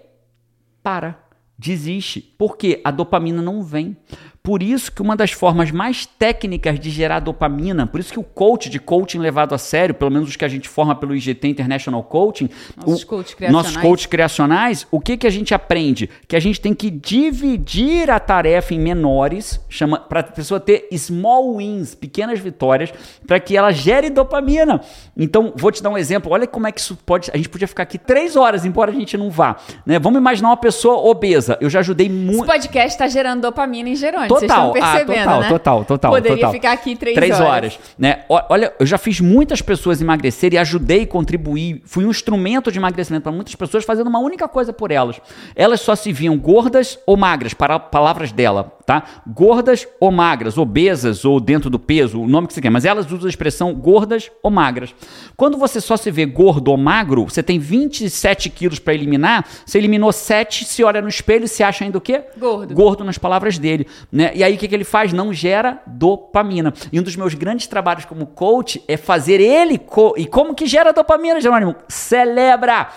Para. 0.81 1.19
Desiste. 1.57 2.21
Porque 2.37 2.79
a 2.85 2.91
dopamina 2.91 3.41
não 3.41 3.61
vem. 3.61 3.97
Por 4.41 4.63
isso 4.63 4.91
que 4.91 5.01
uma 5.01 5.15
das 5.15 5.31
formas 5.31 5.69
mais 5.69 6.05
técnicas 6.05 6.79
de 6.79 6.89
gerar 6.89 7.19
dopamina, 7.19 7.85
por 7.85 7.99
isso 7.99 8.11
que 8.11 8.19
o 8.19 8.23
coach 8.23 8.69
de 8.69 8.79
coaching 8.79 9.19
levado 9.19 9.53
a 9.53 9.57
sério, 9.57 9.93
pelo 9.93 10.09
menos 10.09 10.29
os 10.29 10.35
que 10.35 10.45
a 10.45 10.47
gente 10.47 10.67
forma 10.67 10.95
pelo 10.95 11.15
IGT 11.15 11.47
International 11.47 12.01
Coaching, 12.03 12.49
Nossos 12.77 13.03
o- 13.03 13.07
coach 13.07 13.35
criacionais. 13.35 13.51
nossos 13.67 13.77
coaches 13.81 14.05
criacionais, 14.05 14.87
o 14.89 14.99
que, 14.99 15.17
que 15.17 15.27
a 15.27 15.29
gente 15.29 15.53
aprende? 15.53 16.09
Que 16.27 16.35
a 16.35 16.39
gente 16.39 16.59
tem 16.61 16.73
que 16.73 16.89
dividir 16.89 18.09
a 18.09 18.19
tarefa 18.19 18.73
em 18.73 18.79
menores, 18.79 19.59
chama 19.69 19.99
para 19.99 20.21
a 20.21 20.23
pessoa 20.23 20.59
ter 20.59 20.87
small 20.97 21.57
wins, 21.57 21.93
pequenas 21.95 22.39
vitórias, 22.39 22.91
para 23.27 23.39
que 23.39 23.55
ela 23.57 23.71
gere 23.71 24.09
dopamina. 24.09 24.81
Então, 25.17 25.53
vou 25.55 25.71
te 25.71 25.83
dar 25.83 25.89
um 25.89 25.97
exemplo. 25.97 26.31
Olha 26.31 26.47
como 26.47 26.65
é 26.67 26.71
que 26.71 26.79
isso 26.79 26.97
pode. 27.05 27.29
A 27.33 27.37
gente 27.37 27.49
podia 27.49 27.67
ficar 27.67 27.83
aqui 27.83 27.97
três 27.97 28.35
horas, 28.35 28.65
embora 28.65 28.91
a 28.91 28.93
gente 28.93 29.17
não 29.17 29.29
vá. 29.29 29.57
Né? 29.85 29.99
Vamos 29.99 30.17
imaginar 30.19 30.49
uma 30.49 30.57
pessoa 30.57 30.95
obesa. 31.09 31.57
Eu 31.61 31.69
já 31.69 31.79
ajudei 31.79 32.07
Esse 32.07 32.15
muito. 32.15 32.45
podcast 32.45 32.97
tá 32.97 33.07
gerando 33.07 33.41
dopamina 33.41 33.89
em 33.89 33.95
Gerônimo. 33.95 34.28
Vocês 34.29 34.51
Total, 34.51 34.73
estão 34.75 34.89
ah, 34.89 34.99
total, 34.99 35.39
né? 35.41 35.49
total, 35.49 35.85
total, 35.85 36.11
Poderia 36.11 36.37
total. 36.37 36.51
ficar 36.51 36.71
aqui 36.71 36.95
três, 36.95 37.15
Três 37.15 37.35
horas. 37.35 37.47
horas. 37.47 37.79
né? 37.97 38.23
Olha, 38.29 38.71
eu 38.79 38.85
já 38.85 38.97
fiz 38.97 39.19
muitas 39.19 39.61
pessoas 39.61 40.01
emagrecerem 40.01 40.57
e 40.57 40.59
ajudei, 40.59 41.05
contribuí, 41.05 41.81
fui 41.85 42.05
um 42.05 42.09
instrumento 42.09 42.71
de 42.71 42.77
emagrecimento 42.77 43.23
para 43.23 43.31
muitas 43.31 43.55
pessoas 43.55 43.83
fazendo 43.83 44.07
uma 44.07 44.19
única 44.19 44.47
coisa 44.47 44.71
por 44.71 44.91
elas. 44.91 45.19
Elas 45.55 45.81
só 45.81 45.95
se 45.95 46.13
viam 46.13 46.37
gordas 46.37 46.99
ou 47.05 47.17
magras, 47.17 47.53
para 47.53 47.79
palavras 47.79 48.31
dela, 48.31 48.71
tá? 48.89 49.03
Gordas 49.27 49.87
ou 49.99 50.11
magras, 50.11 50.57
obesas 50.57 51.23
ou 51.23 51.39
dentro 51.39 51.69
do 51.69 51.77
peso, 51.77 52.19
o 52.19 52.27
nome 52.27 52.47
que 52.47 52.55
você 52.55 52.61
quer, 52.61 52.71
mas 52.71 52.85
elas 52.85 53.05
usam 53.11 53.27
a 53.27 53.29
expressão 53.29 53.71
gordas 53.71 54.31
ou 54.41 54.49
magras. 54.49 54.95
Quando 55.37 55.59
você 55.59 55.79
só 55.79 55.95
se 55.95 56.09
vê 56.09 56.25
gordo 56.25 56.69
ou 56.71 56.77
magro, 56.77 57.25
você 57.25 57.43
tem 57.43 57.59
27 57.59 58.49
quilos 58.49 58.79
para 58.79 58.95
eliminar, 58.95 59.45
você 59.63 59.77
eliminou 59.77 60.11
7, 60.11 60.65
se 60.65 60.83
olha 60.83 61.03
no 61.03 61.07
espelho 61.07 61.45
e 61.45 61.47
se 61.47 61.61
acha 61.61 61.85
ainda 61.85 61.99
o 61.99 62.01
quê? 62.01 62.23
Gordo. 62.35 62.73
gordo 62.73 63.03
nas 63.03 63.19
palavras 63.19 63.59
dele, 63.59 63.85
né? 64.11 64.31
E 64.33 64.43
aí 64.43 64.55
o 64.55 64.57
que, 64.57 64.67
que 64.67 64.73
ele 64.73 64.83
faz? 64.83 65.13
Não 65.13 65.31
gera 65.31 65.83
dopamina. 65.85 66.73
E 66.91 66.99
um 66.99 67.03
dos 67.03 67.15
meus 67.15 67.35
grandes 67.35 67.67
trabalhos 67.67 68.05
como 68.05 68.25
coach 68.25 68.83
é 68.87 68.97
fazer 68.97 69.39
ele 69.39 69.77
co 69.77 70.15
e 70.17 70.25
como 70.25 70.55
que 70.55 70.65
gera 70.65 70.91
dopamina, 70.91 71.39
Jerônimo? 71.39 71.75
Celebra. 71.87 72.89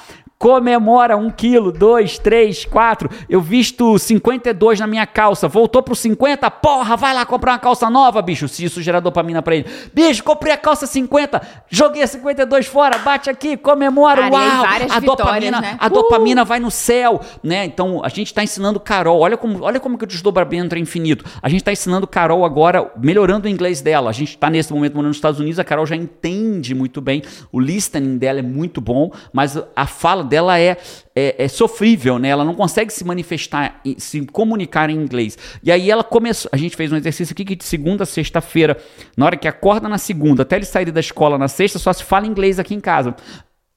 Comemora 0.42 1.16
um 1.16 1.30
quilo, 1.30 1.70
dois, 1.70 2.18
três, 2.18 2.64
quatro. 2.64 3.08
Eu 3.28 3.40
visto 3.40 3.96
52 3.96 4.80
na 4.80 4.88
minha 4.88 5.06
calça. 5.06 5.46
Voltou 5.46 5.84
pro 5.84 5.94
50. 5.94 6.50
Porra, 6.50 6.96
vai 6.96 7.14
lá 7.14 7.24
comprar 7.24 7.52
uma 7.52 7.60
calça 7.60 7.88
nova, 7.88 8.20
bicho. 8.20 8.48
Se 8.48 8.64
isso 8.64 8.82
gerar 8.82 8.98
dopamina 8.98 9.40
pra 9.40 9.54
ele. 9.54 9.66
Bicho, 9.94 10.24
comprei 10.24 10.52
a 10.52 10.56
calça 10.56 10.84
50. 10.84 11.40
Joguei 11.70 12.02
a 12.02 12.08
52 12.08 12.66
fora. 12.66 12.98
Bate 12.98 13.30
aqui, 13.30 13.56
comemora. 13.56 14.22
Cara, 14.22 14.34
Uau! 14.34 14.64
a 14.90 14.98
dopamina, 14.98 15.60
né? 15.60 15.76
a 15.78 15.86
Uh! 15.86 15.90
dopamina 15.90 16.44
vai 16.44 16.58
no 16.58 16.72
céu, 16.72 17.20
né? 17.40 17.64
Então 17.64 18.04
a 18.04 18.08
gente 18.08 18.26
está 18.26 18.42
ensinando 18.42 18.80
Carol. 18.80 19.20
Olha 19.20 19.36
como, 19.36 19.62
olha 19.62 19.78
como 19.78 19.96
que 19.96 20.02
o 20.02 20.08
desdobramento 20.08 20.74
é 20.74 20.78
infinito. 20.80 21.24
A 21.40 21.48
gente 21.48 21.60
está 21.60 21.70
ensinando 21.70 22.04
Carol 22.04 22.44
agora, 22.44 22.90
melhorando 23.00 23.46
o 23.46 23.48
inglês 23.48 23.80
dela. 23.80 24.10
A 24.10 24.12
gente 24.12 24.30
está 24.30 24.50
nesse 24.50 24.72
momento 24.72 24.94
morando 24.94 25.10
nos 25.10 25.18
Estados 25.18 25.38
Unidos. 25.38 25.60
A 25.60 25.64
Carol 25.64 25.86
já 25.86 25.94
entende 25.94 26.74
muito 26.74 27.00
bem. 27.00 27.22
O 27.52 27.60
listening 27.60 28.18
dela 28.18 28.40
é 28.40 28.42
muito 28.42 28.80
bom, 28.80 29.12
mas 29.32 29.56
a 29.76 29.86
fala 29.86 30.31
dela 30.32 30.58
é, 30.58 30.78
é, 31.14 31.44
é 31.44 31.48
sofrível, 31.48 32.18
né? 32.18 32.28
Ela 32.28 32.42
não 32.42 32.54
consegue 32.54 32.90
se 32.90 33.04
manifestar, 33.04 33.82
se 33.98 34.24
comunicar 34.26 34.88
em 34.88 34.96
inglês. 34.96 35.36
E 35.62 35.70
aí 35.70 35.90
ela 35.90 36.02
começou. 36.02 36.48
A 36.50 36.56
gente 36.56 36.74
fez 36.74 36.90
um 36.90 36.96
exercício 36.96 37.34
aqui 37.34 37.44
que 37.44 37.54
de 37.54 37.64
segunda 37.64 38.04
a 38.04 38.06
sexta-feira, 38.06 38.78
na 39.14 39.26
hora 39.26 39.36
que 39.36 39.46
acorda 39.46 39.90
na 39.90 39.98
segunda, 39.98 40.42
até 40.42 40.56
ele 40.56 40.64
sair 40.64 40.90
da 40.90 41.00
escola 41.00 41.36
na 41.36 41.48
sexta, 41.48 41.78
só 41.78 41.92
se 41.92 42.02
fala 42.02 42.26
inglês 42.26 42.58
aqui 42.58 42.74
em 42.74 42.80
casa 42.80 43.14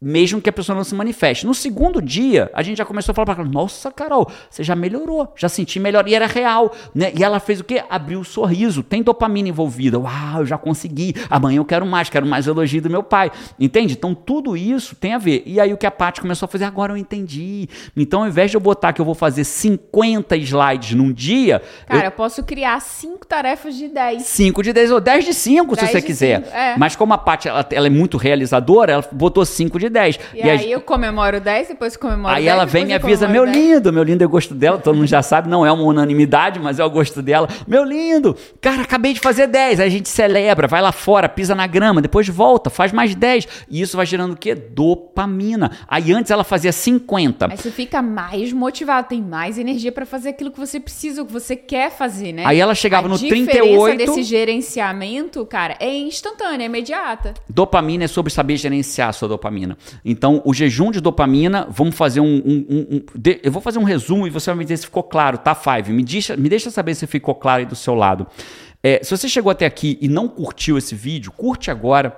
mesmo 0.06 0.40
que 0.40 0.50
a 0.50 0.54
pessoa 0.54 0.76
não 0.76 0.84
se 0.84 0.94
manifeste. 0.94 1.48
No 1.48 1.54
segundo 1.56 2.00
dia, 2.00 2.52
a 2.54 2.62
gente 2.62 2.78
já 2.78 2.86
começou 2.86 3.12
a 3.12 3.16
falar 3.16 3.26
para 3.26 3.42
ela: 3.42 3.52
Nossa, 3.52 3.92
Carol, 3.92 4.30
você 4.48 4.64
já 4.64 4.76
melhorou, 4.76 5.34
já 5.36 5.50
senti 5.50 5.80
melhor. 5.80 6.08
E 6.08 6.14
era 6.14 6.28
real, 6.28 6.72
né? 6.94 7.12
E 7.18 7.24
ela 7.24 7.40
fez 7.40 7.60
o 7.60 7.64
quê? 7.64 7.84
Abriu 7.90 8.20
o 8.20 8.24
sorriso. 8.24 8.84
Tem 8.84 9.02
dopamina 9.02 9.50
envolvida. 9.50 9.98
Uau, 9.98 10.42
eu 10.42 10.46
já 10.46 10.60
consegui. 10.60 11.16
Amanhã 11.28 11.58
eu 11.58 11.66
quero 11.66 11.88
mais, 11.88 12.08
quero 12.08 12.26
mais 12.26 12.46
elogio 12.46 12.84
do 12.84 12.90
meu 12.90 13.02
pai. 13.02 13.32
Entende? 13.60 13.94
Então 13.94 14.14
tudo 14.14 14.56
isso 14.56 14.96
tem 14.96 15.14
a 15.14 15.18
ver. 15.18 15.42
E 15.46 15.60
aí 15.60 15.74
o 15.74 15.78
que 15.78 15.88
a 15.88 15.92
Paty 15.92 16.22
começou 16.22 16.46
a 16.46 16.50
fazer, 16.50 16.66
agora 16.66 16.94
eu 16.94 16.98
entendi. 16.98 17.68
Então, 17.98 18.22
ao 18.22 18.28
invés 18.28 18.52
de 18.52 18.58
eu 18.58 18.62
botar 18.62 18.94
que 18.94 19.02
eu 19.02 19.06
vou 19.06 19.16
fazer 19.16 19.44
50 19.44 20.38
slides 20.38 20.94
num 20.94 21.12
dia, 21.12 21.62
Cara, 21.88 22.02
eu 22.02 22.06
eu 22.06 22.12
posso 22.12 22.44
criar 22.44 22.80
cinco 22.80 23.26
tarefas 23.26 23.76
de 23.76 23.88
10. 23.88 24.22
5 24.22 24.62
de 24.62 24.72
10 24.72 24.92
ou 24.92 25.02
10 25.02 25.26
de 25.26 25.34
5, 25.34 25.76
se 25.76 25.82
10 25.82 25.92
você 25.92 26.02
quiser. 26.02 26.44
cinco, 26.44 26.56
é. 26.56 26.76
Mas 26.78 26.96
como 26.96 27.14
a 27.14 27.18
Paty 27.18 27.48
ela, 27.48 27.66
ela 27.72 27.88
é 27.88 27.90
muito 27.90 28.18
realizadora, 28.18 28.94
ela 28.94 29.06
botou 29.12 29.44
5 29.44 29.80
de 29.80 29.90
10. 29.96 30.20
E, 30.34 30.42
a- 30.44 30.54
aí 30.54 30.72
eu 30.72 30.82
comemoro 30.82 31.40
10, 31.42 31.70
depois 31.70 31.98
comemoro 31.98 32.34
Aí 32.36 32.44
10. 32.46 32.54
ela 32.56 32.66
vem 32.66 32.84
e 32.84 32.86
me 32.86 32.92
eu 32.92 32.98
avisa, 32.98 33.28
meu 33.28 33.42
comemoro 33.44 33.60
10. 33.60 33.76
lindo, 33.78 33.94
meu 33.94 34.04
lindo 34.04 34.24
é 34.24 34.28
gosto 34.28 34.54
dela, 34.54 34.78
todo 34.78 34.96
mundo 34.96 35.08
já 35.08 35.22
sabe, 35.24 35.50
não 35.50 35.66
é 35.66 35.72
uma 35.72 35.84
unanimidade, 35.84 36.60
mas 36.60 36.78
é 36.80 36.84
o 36.86 36.90
gosto 36.90 37.22
dela. 37.22 37.48
Meu 37.68 37.84
lindo, 37.84 38.36
cara, 38.62 38.82
acabei 38.84 39.14
de 39.14 39.20
fazer 39.20 39.48
10, 39.48 39.80
aí 39.80 39.88
a 39.88 39.90
gente 39.90 40.10
celebra, 40.10 40.68
vai 40.68 40.82
lá 40.82 40.92
fora, 40.92 41.28
pisa 41.30 41.56
na 41.56 41.66
grama, 41.66 42.02
depois 42.02 42.28
volta, 42.28 42.70
faz 42.70 42.92
mais 42.92 43.16
10. 43.16 43.48
E 43.70 43.82
isso 43.82 43.98
vai 43.98 44.06
gerando 44.06 44.34
o 44.34 44.38
quê? 44.38 44.54
Dopamina. 44.54 45.72
Aí 45.88 46.12
antes 46.12 46.32
ela 46.32 46.44
fazia 46.44 46.72
50. 46.72 47.48
Aí 47.52 47.58
você 47.58 47.72
fica 47.72 48.02
mais 48.02 48.52
motivado, 48.54 49.08
tem 49.08 49.22
mais 49.22 49.58
energia 49.58 49.92
pra 49.92 50.06
fazer 50.06 50.30
aquilo 50.30 50.52
que 50.52 50.60
você 50.60 50.80
precisa, 50.80 51.22
o 51.22 51.26
que 51.26 51.32
você 51.34 51.56
quer 51.56 51.90
fazer, 51.92 52.34
né? 52.34 52.44
Aí 52.46 52.60
ela 52.60 52.76
chegava 52.76 53.08
a 53.08 53.10
no 53.10 53.18
diferença 53.18 53.52
38. 53.52 53.98
desse 53.98 54.24
gerenciamento, 54.24 55.46
cara, 55.46 55.76
é 55.80 55.94
instantânea, 55.96 56.64
é 56.64 56.68
imediata. 56.68 57.34
Dopamina 57.50 58.04
é 58.04 58.08
sobre 58.08 58.32
saber 58.32 58.58
gerenciar 58.58 59.10
a 59.10 59.14
sua 59.14 59.28
dopamina. 59.28 59.78
Então, 60.04 60.42
o 60.46 60.54
jejum 60.54 60.92
de 60.92 61.00
dopamina, 61.02 61.68
vamos 61.70 61.96
fazer 61.96 62.20
um. 62.20 62.26
um- 62.46 62.66
um- 62.70 62.88
um- 62.98 63.02
de- 63.16 63.40
eu 63.44 63.52
vou 63.52 63.62
fazer 63.62 63.80
um 63.80 63.84
resumo 63.84 64.28
e 64.28 64.30
você 64.30 64.50
vai 64.50 64.58
me 64.60 64.66
dizer 64.66 64.78
se 64.78 64.86
ficou 64.86 65.04
claro, 65.04 65.38
tá, 65.38 65.54
Five? 65.56 65.92
Me 65.92 66.04
deixa, 66.04 66.36
me 66.38 66.50
deixa 66.50 66.70
saber 66.70 66.96
se 66.96 67.06
ficou 67.08 67.36
claro 67.36 67.60
aí 67.60 67.66
do 67.66 67.76
seu 67.76 67.94
lado. 67.96 68.28
É, 68.84 69.00
se 69.04 69.10
você 69.16 69.28
chegou 69.28 69.52
até 69.52 69.66
aqui 69.66 69.98
e 70.00 70.08
não 70.08 70.28
curtiu 70.28 70.78
esse 70.78 70.94
vídeo, 70.94 71.32
curte 71.32 71.72
agora. 71.72 72.16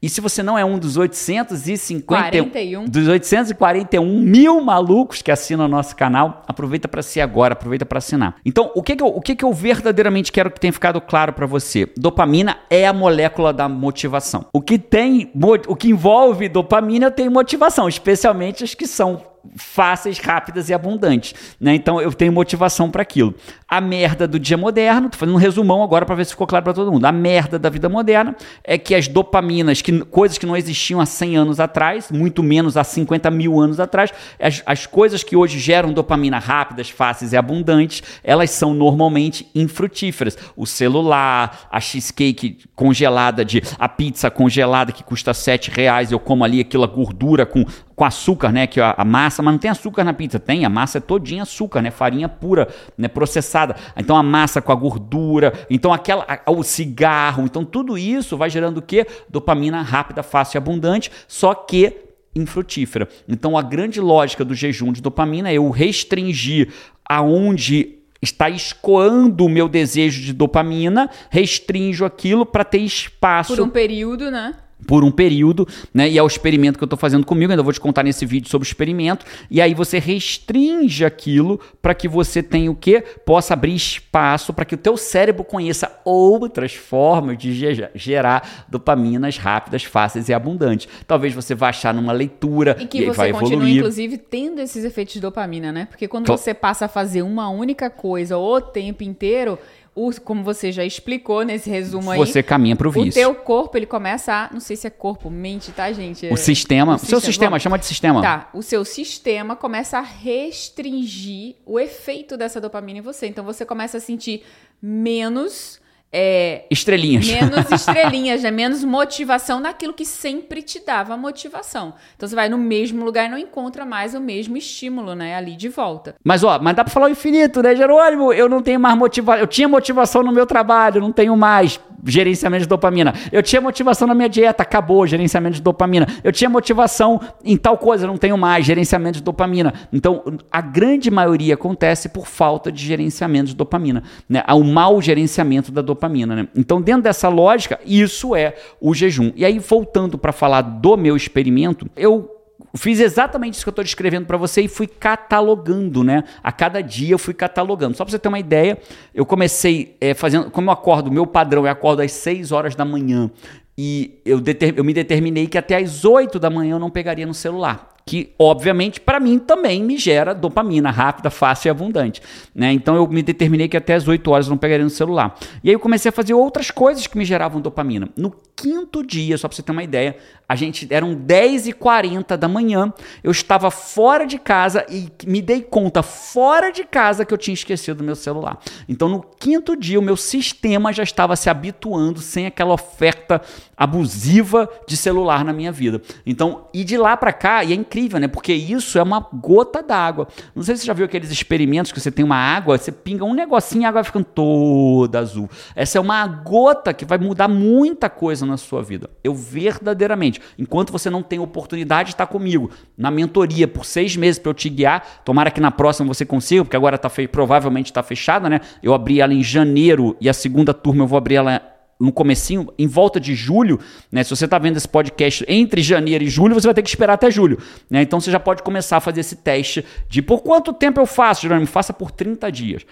E 0.00 0.08
se 0.08 0.20
você 0.20 0.44
não 0.44 0.56
é 0.56 0.64
um 0.64 0.78
dos 0.78 0.96
850 0.96 2.04
41. 2.06 2.84
dos 2.84 3.08
841 3.08 4.20
mil 4.20 4.60
malucos 4.60 5.22
que 5.22 5.30
assinam 5.30 5.64
o 5.64 5.68
nosso 5.68 5.96
canal, 5.96 6.44
aproveita 6.46 6.86
para 6.86 7.02
ser 7.02 7.20
agora, 7.20 7.54
aproveita 7.54 7.84
para 7.84 7.98
assinar. 7.98 8.36
Então, 8.44 8.70
o 8.76 8.82
que 8.82 8.94
que 8.94 9.02
eu, 9.02 9.08
o 9.08 9.20
que 9.20 9.34
que 9.34 9.44
eu 9.44 9.52
verdadeiramente 9.52 10.30
quero 10.30 10.52
que 10.52 10.60
tenha 10.60 10.72
ficado 10.72 11.00
claro 11.00 11.32
para 11.32 11.46
você? 11.46 11.88
Dopamina 11.96 12.58
é 12.70 12.86
a 12.86 12.92
molécula 12.92 13.52
da 13.52 13.68
motivação. 13.68 14.46
O 14.52 14.60
que 14.60 14.78
tem, 14.78 15.32
o 15.66 15.74
que 15.74 15.88
envolve 15.88 16.48
dopamina, 16.48 17.06
eu 17.06 17.10
tenho 17.10 17.30
motivação, 17.32 17.88
especialmente 17.88 18.62
as 18.62 18.74
que 18.74 18.86
são 18.86 19.20
fáceis, 19.56 20.18
rápidas 20.18 20.68
e 20.68 20.74
abundantes, 20.74 21.34
né? 21.60 21.74
Então 21.74 22.00
eu 22.00 22.12
tenho 22.12 22.32
motivação 22.32 22.90
para 22.90 23.02
aquilo. 23.02 23.34
A 23.70 23.82
merda 23.82 24.26
do 24.26 24.38
dia 24.38 24.56
moderno, 24.56 25.10
tô 25.10 25.18
fazendo 25.18 25.34
um 25.34 25.38
resumão 25.38 25.82
agora 25.82 26.06
para 26.06 26.14
ver 26.14 26.24
se 26.24 26.30
ficou 26.30 26.46
claro 26.46 26.64
para 26.64 26.72
todo 26.72 26.90
mundo. 26.90 27.04
A 27.04 27.12
merda 27.12 27.58
da 27.58 27.68
vida 27.68 27.86
moderna 27.86 28.34
é 28.64 28.78
que 28.78 28.94
as 28.94 29.06
dopaminas, 29.06 29.82
que, 29.82 30.00
coisas 30.06 30.38
que 30.38 30.46
não 30.46 30.56
existiam 30.56 31.02
há 31.02 31.04
100 31.04 31.36
anos 31.36 31.60
atrás, 31.60 32.10
muito 32.10 32.42
menos 32.42 32.78
há 32.78 32.82
50 32.82 33.30
mil 33.30 33.60
anos 33.60 33.78
atrás, 33.78 34.10
as, 34.40 34.62
as 34.64 34.86
coisas 34.86 35.22
que 35.22 35.36
hoje 35.36 35.58
geram 35.58 35.92
dopamina 35.92 36.38
rápidas, 36.38 36.88
fáceis 36.88 37.34
e 37.34 37.36
abundantes, 37.36 38.02
elas 38.24 38.50
são 38.52 38.72
normalmente 38.72 39.46
infrutíferas. 39.54 40.38
O 40.56 40.66
celular, 40.66 41.68
a 41.70 41.78
cheesecake 41.78 42.60
congelada 42.74 43.44
de 43.44 43.62
a 43.78 43.86
pizza 43.86 44.30
congelada 44.30 44.92
que 44.92 45.04
custa 45.04 45.34
7 45.34 45.70
reais, 45.70 46.10
eu 46.10 46.18
como 46.18 46.42
ali 46.42 46.60
aquela 46.60 46.86
gordura 46.86 47.44
com 47.44 47.66
com 47.98 48.04
açúcar, 48.04 48.52
né? 48.52 48.68
Que 48.68 48.80
a, 48.80 48.94
a 48.96 49.04
massa, 49.04 49.42
mas 49.42 49.52
não 49.52 49.58
tem 49.58 49.68
açúcar 49.68 50.04
na 50.04 50.14
pizza, 50.14 50.38
tem, 50.38 50.64
a 50.64 50.68
massa 50.68 50.98
é 50.98 51.00
todinha 51.00 51.42
açúcar, 51.42 51.82
né? 51.82 51.90
Farinha 51.90 52.28
pura, 52.28 52.68
né? 52.96 53.08
Processada. 53.08 53.57
Então 53.96 54.16
a 54.16 54.22
massa 54.22 54.60
com 54.60 54.72
a 54.72 54.74
gordura, 54.74 55.52
então 55.70 55.92
aquela, 55.92 56.26
o 56.46 56.62
cigarro, 56.62 57.44
então 57.44 57.64
tudo 57.64 57.96
isso 57.96 58.36
vai 58.36 58.50
gerando 58.50 58.78
o 58.78 58.82
quê? 58.82 59.06
Dopamina 59.28 59.82
rápida, 59.82 60.22
fácil 60.22 60.56
e 60.56 60.58
abundante, 60.58 61.10
só 61.26 61.54
que 61.54 61.96
infrutífera. 62.34 63.08
Então 63.28 63.56
a 63.56 63.62
grande 63.62 64.00
lógica 64.00 64.44
do 64.44 64.54
jejum 64.54 64.92
de 64.92 65.00
dopamina 65.00 65.50
é 65.50 65.54
eu 65.54 65.70
restringir 65.70 66.72
aonde 67.08 67.98
está 68.20 68.50
escoando 68.50 69.44
o 69.44 69.48
meu 69.48 69.68
desejo 69.68 70.22
de 70.22 70.32
dopamina, 70.32 71.08
restringo 71.30 72.04
aquilo 72.04 72.44
para 72.44 72.64
ter 72.64 72.78
espaço 72.78 73.54
Por 73.54 73.62
um 73.62 73.68
período, 73.68 74.30
né? 74.30 74.54
Por 74.86 75.04
um 75.04 75.10
período, 75.10 75.66
né? 75.92 76.08
E 76.08 76.18
é 76.18 76.22
o 76.22 76.26
experimento 76.26 76.78
que 76.78 76.84
eu 76.84 76.86
estou 76.86 76.98
fazendo 76.98 77.26
comigo, 77.26 77.52
ainda 77.52 77.62
vou 77.62 77.72
te 77.72 77.80
contar 77.80 78.02
nesse 78.02 78.24
vídeo 78.24 78.48
sobre 78.48 78.66
o 78.66 78.68
experimento. 78.68 79.24
E 79.50 79.60
aí 79.60 79.74
você 79.74 79.98
restringe 79.98 81.04
aquilo 81.04 81.60
para 81.82 81.94
que 81.94 82.08
você 82.08 82.42
tenha 82.42 82.70
o 82.70 82.74
quê? 82.74 83.02
Possa 83.24 83.54
abrir 83.54 83.74
espaço 83.74 84.52
para 84.52 84.64
que 84.64 84.74
o 84.74 84.78
teu 84.78 84.96
cérebro 84.96 85.44
conheça 85.44 86.00
outras 86.04 86.74
formas 86.74 87.36
de 87.36 87.52
gerar 87.94 88.66
dopaminas 88.68 89.36
rápidas, 89.36 89.84
fáceis 89.84 90.28
e 90.28 90.34
abundantes. 90.34 90.88
Talvez 91.06 91.34
você 91.34 91.54
vá 91.54 91.68
achar 91.68 91.92
numa 91.92 92.12
leitura 92.12 92.76
e 92.80 92.86
que 92.86 93.02
e 93.02 93.06
você 93.06 93.32
continue, 93.32 93.78
inclusive, 93.78 94.18
tendo 94.18 94.60
esses 94.60 94.84
efeitos 94.84 95.14
de 95.14 95.20
dopamina, 95.20 95.72
né? 95.72 95.86
Porque 95.86 96.08
quando 96.08 96.26
você 96.26 96.54
passa 96.54 96.86
a 96.86 96.88
fazer 96.88 97.22
uma 97.22 97.48
única 97.48 97.90
coisa 97.90 98.38
o 98.38 98.60
tempo 98.60 99.02
inteiro, 99.02 99.58
o, 99.98 100.20
como 100.20 100.44
você 100.44 100.70
já 100.70 100.84
explicou 100.84 101.42
nesse 101.42 101.68
resumo 101.68 102.10
aí. 102.10 102.18
Você 102.18 102.42
caminha 102.42 102.76
para 102.76 102.86
o 102.86 102.90
vício. 102.90 103.10
O 103.10 103.14
teu 103.14 103.34
corpo, 103.34 103.76
ele 103.76 103.86
começa 103.86 104.32
a. 104.32 104.50
Não 104.52 104.60
sei 104.60 104.76
se 104.76 104.86
é 104.86 104.90
corpo, 104.90 105.28
mente, 105.28 105.72
tá, 105.72 105.90
gente? 105.92 106.26
O 106.28 106.36
sistema. 106.36 106.94
O, 106.94 106.98
seu 106.98 107.20
sistema, 107.20 107.58
chama 107.58 107.78
de 107.78 107.86
sistema. 107.86 108.22
Tá. 108.22 108.48
O 108.54 108.62
seu 108.62 108.84
sistema 108.84 109.56
começa 109.56 109.98
a 109.98 110.02
restringir 110.02 111.56
o 111.66 111.80
efeito 111.80 112.36
dessa 112.36 112.60
dopamina 112.60 113.00
em 113.00 113.02
você. 113.02 113.26
Então 113.26 113.44
você 113.44 113.64
começa 113.64 113.98
a 113.98 114.00
sentir 114.00 114.44
menos 114.80 115.80
é, 116.12 116.64
estrelinhas. 116.70 117.26
Menos 117.26 117.70
estrelinhas, 117.72 118.42
né? 118.42 118.50
Menos 118.50 118.82
motivação 118.84 119.60
naquilo 119.60 119.92
que 119.92 120.04
sempre 120.04 120.62
te 120.62 120.84
dava 120.84 121.16
motivação. 121.16 121.94
Então 122.16 122.28
você 122.28 122.34
vai 122.34 122.48
no 122.48 122.58
mesmo 122.58 123.04
lugar 123.04 123.26
e 123.26 123.28
não 123.28 123.38
encontra 123.38 123.84
mais 123.84 124.14
o 124.14 124.20
mesmo 124.20 124.56
estímulo, 124.56 125.14
né? 125.14 125.36
Ali 125.36 125.56
de 125.56 125.68
volta. 125.68 126.14
Mas 126.24 126.42
ó, 126.42 126.58
mas 126.58 126.74
dá 126.74 126.84
pra 126.84 126.92
falar 126.92 127.06
o 127.06 127.10
infinito, 127.10 127.62
né, 127.62 127.74
Jerônimo? 127.76 128.32
Eu 128.32 128.48
não 128.48 128.62
tenho 128.62 128.80
mais 128.80 128.96
motivação. 128.96 129.40
Eu 129.40 129.46
tinha 129.46 129.68
motivação 129.68 130.22
no 130.22 130.32
meu 130.32 130.46
trabalho, 130.46 131.00
não 131.00 131.12
tenho 131.12 131.36
mais 131.36 131.78
gerenciamento 132.04 132.62
de 132.62 132.68
dopamina. 132.68 133.12
Eu 133.32 133.42
tinha 133.42 133.60
motivação 133.60 134.06
na 134.06 134.14
minha 134.14 134.28
dieta, 134.28 134.62
acabou 134.62 135.06
gerenciamento 135.06 135.56
de 135.56 135.62
dopamina. 135.62 136.06
Eu 136.22 136.32
tinha 136.32 136.48
motivação 136.48 137.20
em 137.44 137.56
tal 137.56 137.76
coisa, 137.76 138.06
não 138.06 138.16
tenho 138.16 138.36
mais 138.38 138.64
gerenciamento 138.64 139.18
de 139.18 139.22
dopamina. 139.22 139.74
Então, 139.92 140.22
a 140.50 140.60
grande 140.60 141.10
maioria 141.10 141.54
acontece 141.54 142.08
por 142.08 142.26
falta 142.26 142.70
de 142.70 142.84
gerenciamento 142.84 143.46
de 143.46 143.56
dopamina, 143.56 144.02
né? 144.28 144.42
O 144.48 144.62
mau 144.62 145.00
gerenciamento 145.00 145.72
da 145.72 145.82
dopamina, 145.82 145.97
né? 146.34 146.48
Então, 146.54 146.80
dentro 146.80 147.02
dessa 147.02 147.28
lógica, 147.28 147.80
isso 147.84 148.34
é 148.36 148.54
o 148.80 148.94
jejum. 148.94 149.32
E 149.34 149.44
aí, 149.44 149.58
voltando 149.58 150.16
para 150.16 150.32
falar 150.32 150.60
do 150.62 150.96
meu 150.96 151.16
experimento, 151.16 151.88
eu 151.96 152.30
fiz 152.76 153.00
exatamente 153.00 153.54
isso 153.54 153.64
que 153.64 153.68
eu 153.68 153.72
estou 153.72 153.84
descrevendo 153.84 154.26
para 154.26 154.36
você 154.36 154.62
e 154.62 154.68
fui 154.68 154.86
catalogando, 154.86 156.04
né? 156.04 156.24
A 156.42 156.52
cada 156.52 156.80
dia 156.82 157.12
eu 157.12 157.18
fui 157.18 157.34
catalogando. 157.34 157.96
Só 157.96 158.04
para 158.04 158.12
você 158.12 158.18
ter 158.18 158.28
uma 158.28 158.38
ideia, 158.38 158.78
eu 159.14 159.24
comecei 159.24 159.96
é, 160.00 160.14
fazendo, 160.14 160.50
como 160.50 160.70
eu 160.70 160.72
acordo, 160.72 161.10
meu 161.10 161.26
padrão 161.26 161.66
é 161.66 161.70
acordo 161.70 162.02
às 162.02 162.12
6 162.12 162.52
horas 162.52 162.74
da 162.74 162.84
manhã 162.84 163.30
e 163.76 164.20
eu, 164.24 164.42
eu 164.76 164.84
me 164.84 164.92
determinei 164.92 165.46
que 165.46 165.56
até 165.56 165.76
às 165.76 166.04
8 166.04 166.38
da 166.38 166.50
manhã 166.50 166.74
eu 166.74 166.78
não 166.80 166.90
pegaria 166.90 167.24
no 167.24 167.34
celular 167.34 167.96
que 168.08 168.32
obviamente 168.38 169.02
para 169.02 169.20
mim 169.20 169.38
também 169.38 169.84
me 169.84 169.98
gera 169.98 170.34
dopamina 170.34 170.90
rápida, 170.90 171.28
fácil 171.28 171.68
e 171.68 171.70
abundante. 171.70 172.22
Né? 172.54 172.72
Então 172.72 172.96
eu 172.96 173.06
me 173.06 173.22
determinei 173.22 173.68
que 173.68 173.76
até 173.76 173.92
as 173.92 174.08
8 174.08 174.30
horas 174.30 174.48
não 174.48 174.56
pegaria 174.56 174.82
no 174.82 174.88
celular. 174.88 175.38
E 175.62 175.68
aí 175.68 175.74
eu 175.74 175.78
comecei 175.78 176.08
a 176.08 176.12
fazer 176.12 176.32
outras 176.32 176.70
coisas 176.70 177.06
que 177.06 177.18
me 177.18 177.24
geravam 177.26 177.60
dopamina. 177.60 178.08
No 178.16 178.32
quinto 178.60 179.06
dia, 179.06 179.38
só 179.38 179.46
para 179.46 179.54
você 179.54 179.62
ter 179.62 179.70
uma 179.70 179.84
ideia, 179.84 180.16
a 180.48 180.56
gente 180.56 180.88
eram 180.90 181.14
10h40 181.14 182.36
da 182.36 182.48
manhã, 182.48 182.92
eu 183.22 183.30
estava 183.30 183.70
fora 183.70 184.26
de 184.26 184.36
casa 184.36 184.84
e 184.90 185.08
me 185.24 185.40
dei 185.40 185.62
conta 185.62 186.02
fora 186.02 186.72
de 186.72 186.84
casa 186.84 187.24
que 187.24 187.32
eu 187.32 187.38
tinha 187.38 187.54
esquecido 187.54 187.98
do 187.98 188.04
meu 188.04 188.16
celular. 188.16 188.58
Então 188.88 189.08
no 189.08 189.20
quinto 189.20 189.76
dia 189.76 189.98
o 189.98 190.02
meu 190.02 190.16
sistema 190.16 190.92
já 190.92 191.04
estava 191.04 191.36
se 191.36 191.48
habituando 191.48 192.18
sem 192.20 192.46
aquela 192.46 192.74
oferta 192.74 193.40
abusiva 193.76 194.68
de 194.88 194.96
celular 194.96 195.44
na 195.44 195.52
minha 195.52 195.70
vida. 195.70 196.02
Então, 196.26 196.66
e 196.74 196.82
de 196.82 196.96
lá 196.96 197.16
para 197.16 197.32
cá, 197.32 197.62
e 197.62 197.72
é 197.72 197.76
incrível, 197.76 198.18
né? 198.18 198.26
Porque 198.26 198.52
isso 198.52 198.98
é 198.98 199.02
uma 199.02 199.20
gota 199.32 199.80
d'água. 199.80 200.26
Não 200.52 200.64
sei 200.64 200.74
se 200.74 200.80
você 200.80 200.86
já 200.88 200.92
viu 200.92 201.04
aqueles 201.04 201.30
experimentos 201.30 201.92
que 201.92 202.00
você 202.00 202.10
tem 202.10 202.24
uma 202.24 202.36
água, 202.36 202.76
você 202.76 202.90
pinga 202.90 203.24
um 203.24 203.34
negocinho 203.34 203.82
e 203.82 203.84
a 203.84 203.88
água 203.90 204.02
vai 204.02 204.04
ficando 204.04 204.24
toda 204.24 205.20
azul. 205.20 205.48
Essa 205.76 205.98
é 205.98 206.00
uma 206.00 206.26
gota 206.26 206.92
que 206.92 207.04
vai 207.04 207.18
mudar 207.18 207.46
muita 207.46 208.10
coisa 208.10 208.44
na 208.48 208.56
sua 208.56 208.82
vida. 208.82 209.10
Eu 209.22 209.34
verdadeiramente, 209.34 210.40
enquanto 210.58 210.90
você 210.90 211.08
não 211.08 211.22
tem 211.22 211.38
oportunidade 211.38 212.08
de 212.08 212.14
estar 212.14 212.26
comigo 212.26 212.70
na 212.96 213.10
mentoria 213.10 213.68
por 213.68 213.84
seis 213.84 214.16
meses 214.16 214.38
para 214.38 214.50
eu 214.50 214.54
te 214.54 214.68
guiar, 214.68 215.22
tomara 215.24 215.50
que 215.50 215.60
na 215.60 215.70
próxima 215.70 216.12
você 216.12 216.24
consiga, 216.24 216.64
porque 216.64 216.76
agora 216.76 216.98
tá 216.98 217.10
provavelmente 217.30 217.86
está 217.86 218.02
fechada, 218.02 218.48
né? 218.48 218.60
Eu 218.82 218.94
abri 218.94 219.20
ela 219.20 219.34
em 219.34 219.42
janeiro 219.42 220.16
e 220.20 220.28
a 220.28 220.32
segunda 220.32 220.74
turma 220.74 221.04
eu 221.04 221.06
vou 221.06 221.16
abrir 221.16 221.36
ela 221.36 221.62
no 222.00 222.12
comecinho, 222.12 222.72
em 222.78 222.86
volta 222.86 223.18
de 223.18 223.34
julho, 223.34 223.80
né? 224.10 224.22
Se 224.22 224.30
você 224.30 224.44
está 224.44 224.58
vendo 224.58 224.76
esse 224.76 224.88
podcast 224.88 225.44
entre 225.48 225.82
janeiro 225.82 226.22
e 226.22 226.28
julho, 226.28 226.54
você 226.54 226.66
vai 226.66 226.74
ter 226.74 226.82
que 226.82 226.88
esperar 226.88 227.14
até 227.14 227.30
julho, 227.30 227.58
né? 227.90 228.02
Então 228.02 228.20
você 228.20 228.30
já 228.30 228.38
pode 228.38 228.62
começar 228.62 228.98
a 228.98 229.00
fazer 229.00 229.20
esse 229.20 229.36
teste 229.36 229.84
de 230.08 230.22
por 230.22 230.42
quanto 230.42 230.72
tempo 230.72 231.00
eu 231.00 231.06
faço, 231.06 231.42
Jerônimo? 231.42 231.66
Faça 231.66 231.92
por 231.92 232.10
30 232.10 232.50
dias. 232.52 232.86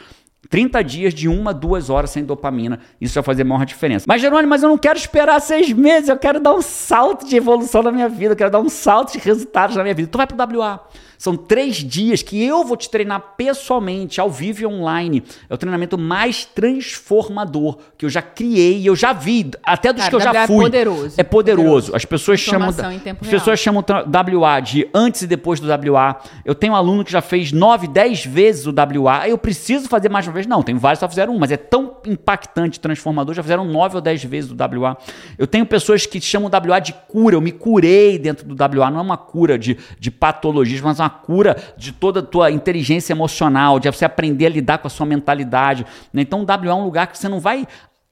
30 0.49 0.83
dias 0.85 1.15
de 1.15 1.29
uma, 1.29 1.53
duas 1.53 1.91
horas 1.91 2.11
sem 2.11 2.25
dopamina, 2.25 2.79
isso 3.01 3.15
vai 3.15 3.23
fazer 3.23 3.45
maior 3.45 3.65
diferença. 3.65 4.05
Mas, 4.09 4.21
Jerônimo, 4.21 4.49
mas 4.49 4.63
eu 4.63 4.69
não 4.69 4.79
quero 4.79 4.99
esperar 4.99 5.41
seis 5.41 5.73
meses, 5.73 6.09
eu 6.09 6.17
quero 6.17 6.41
dar 6.41 6.55
um 6.55 6.63
salto 6.63 7.27
de 7.27 7.37
evolução 7.37 7.83
na 7.83 7.91
minha 7.91 8.09
vida, 8.09 8.33
eu 8.33 8.37
quero 8.37 8.51
dar 8.51 8.61
um 8.61 8.69
salto 8.69 9.13
de 9.13 9.19
resultados 9.19 9.77
na 9.77 9.83
minha 9.83 9.95
vida. 9.95 10.09
Tu 10.09 10.17
vai 10.17 10.27
pro 10.27 10.37
WA. 10.37 10.87
São 11.19 11.37
três 11.37 11.77
dias 11.77 12.23
que 12.23 12.43
eu 12.43 12.65
vou 12.65 12.77
te 12.77 12.91
treinar 12.91 13.35
pessoalmente, 13.37 14.21
ao 14.21 14.31
vivo 14.31 14.63
e 14.63 14.67
online. 14.67 15.23
É 15.49 15.55
o 15.55 15.57
treinamento 15.57 15.97
mais 15.97 16.45
transformador 16.45 17.79
que 17.97 18.05
eu 18.05 18.11
já 18.11 18.23
criei, 18.23 18.89
eu 18.89 18.95
já 18.95 19.13
vi, 19.13 19.51
até 19.63 19.93
dos 19.93 20.03
Cara, 20.03 20.11
que 20.11 20.17
eu 20.17 20.21
já 20.21 20.43
é 20.43 20.47
fui. 20.47 20.57
É 20.57 20.69
poderoso. 20.69 21.15
É 21.19 21.25
poderoso. 21.25 21.63
poderoso. 21.65 21.97
As 21.97 22.05
pessoas 22.05 22.41
chamam 22.41 22.69
as 22.69 23.29
pessoas 23.29 23.59
chamam 23.61 23.85
WA 23.85 24.61
de 24.61 24.89
antes 24.95 25.23
e 25.23 25.27
depois 25.27 25.61
do 25.61 25.69
WA. 25.69 26.21
Eu 26.45 26.55
tenho 26.55 26.73
um 26.73 26.77
aluno 26.77 27.05
que 27.05 27.13
já 27.13 27.21
fez 27.21 27.53
nove, 27.53 27.87
dez 27.87 28.25
vezes 28.25 28.67
o 28.67 28.71
WA. 28.71 29.29
Eu 29.29 29.39
preciso 29.39 29.89
fazer 29.89 30.09
mais 30.09 30.27
uma 30.27 30.33
vez? 30.33 30.47
Não, 30.47 30.63
tem 30.63 30.77
vários 30.77 30.99
que 30.99 31.05
só 31.05 31.09
fizeram 31.09 31.35
um, 31.35 31.39
mas 31.39 31.51
é 31.53 31.57
tão 31.57 31.97
impactante, 32.07 32.81
transformador, 32.81 33.35
já 33.35 33.43
fizeram 33.43 33.65
nove 33.65 33.97
ou 33.97 34.01
dez 34.01 34.23
vezes 34.23 34.51
o 34.51 34.55
WA. 34.55 34.97
Eu 35.39 35.47
tenho 35.47 35.67
pessoas 35.67 36.07
que 36.07 36.21
chamam 36.21 36.51
o 36.51 36.71
WA 36.71 36.81
de 36.81 36.93
cura. 37.09 37.37
Eu 37.37 37.41
me 37.41 37.53
curei 37.53 38.19
dentro 38.19 38.47
do 38.47 38.55
WA. 38.55 38.91
Não 38.91 38.99
é 38.99 39.03
uma 39.03 39.17
cura 39.17 39.59
de, 39.59 39.77
de 39.99 40.11
patologismo, 40.11 40.89
mas 40.89 41.01
uma 41.01 41.06
cura 41.11 41.57
de 41.77 41.93
toda 41.93 42.21
a 42.21 42.23
tua 42.23 42.51
inteligência 42.51 43.13
emocional, 43.13 43.79
de 43.79 43.91
você 43.91 44.05
aprender 44.05 44.47
a 44.47 44.51
lidar 44.51 44.79
com 44.79 44.87
a 44.87 44.91
sua 44.91 45.07
mentalidade. 45.07 45.85
Né? 46.13 46.23
Então, 46.23 46.41
o 46.41 46.45
WA 46.45 46.71
é 46.71 46.75
um 46.75 46.85
lugar 46.85 47.07
que 47.07 47.19
você 47.19 47.29
não 47.29 47.41
vai 47.41 47.67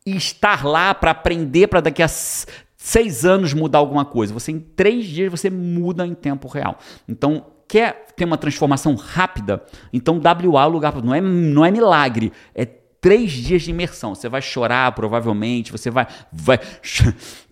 estar 0.07 0.65
lá 0.65 0.95
para 0.95 1.11
aprender 1.11 1.69
para 1.69 1.81
daqui 1.81 2.03
a 2.03 2.09
seis 2.09 3.25
anos 3.25 3.55
mudar 3.55 3.79
alguma 3.79 4.05
coisa. 4.05 4.35
Você, 4.35 4.53
em 4.53 4.61
três 4.61 5.07
dias, 5.07 5.31
você 5.31 5.49
muda 5.49 6.07
em 6.07 6.15
tempo 6.15 6.49
real. 6.49 6.79
Então, 7.09 7.47
quer 7.67 8.07
ter 8.15 8.25
uma 8.25 8.37
transformação 8.37 8.95
rápida? 8.95 9.63
Então, 9.93 10.21
WA 10.21 10.63
é 10.63 10.67
o 10.67 10.69
lugar, 10.69 11.03
não 11.03 11.15
é, 11.15 11.21
não 11.21 11.65
é 11.65 11.71
milagre, 11.71 12.33
é 12.55 12.69
três 13.05 13.33
dias 13.33 13.61
de 13.61 13.71
imersão. 13.71 14.15
Você 14.15 14.31
vai 14.31 14.41
chorar, 14.41 14.91
provavelmente, 14.93 15.71
você 15.71 15.91
vai. 15.91 16.07
vai... 16.33 16.59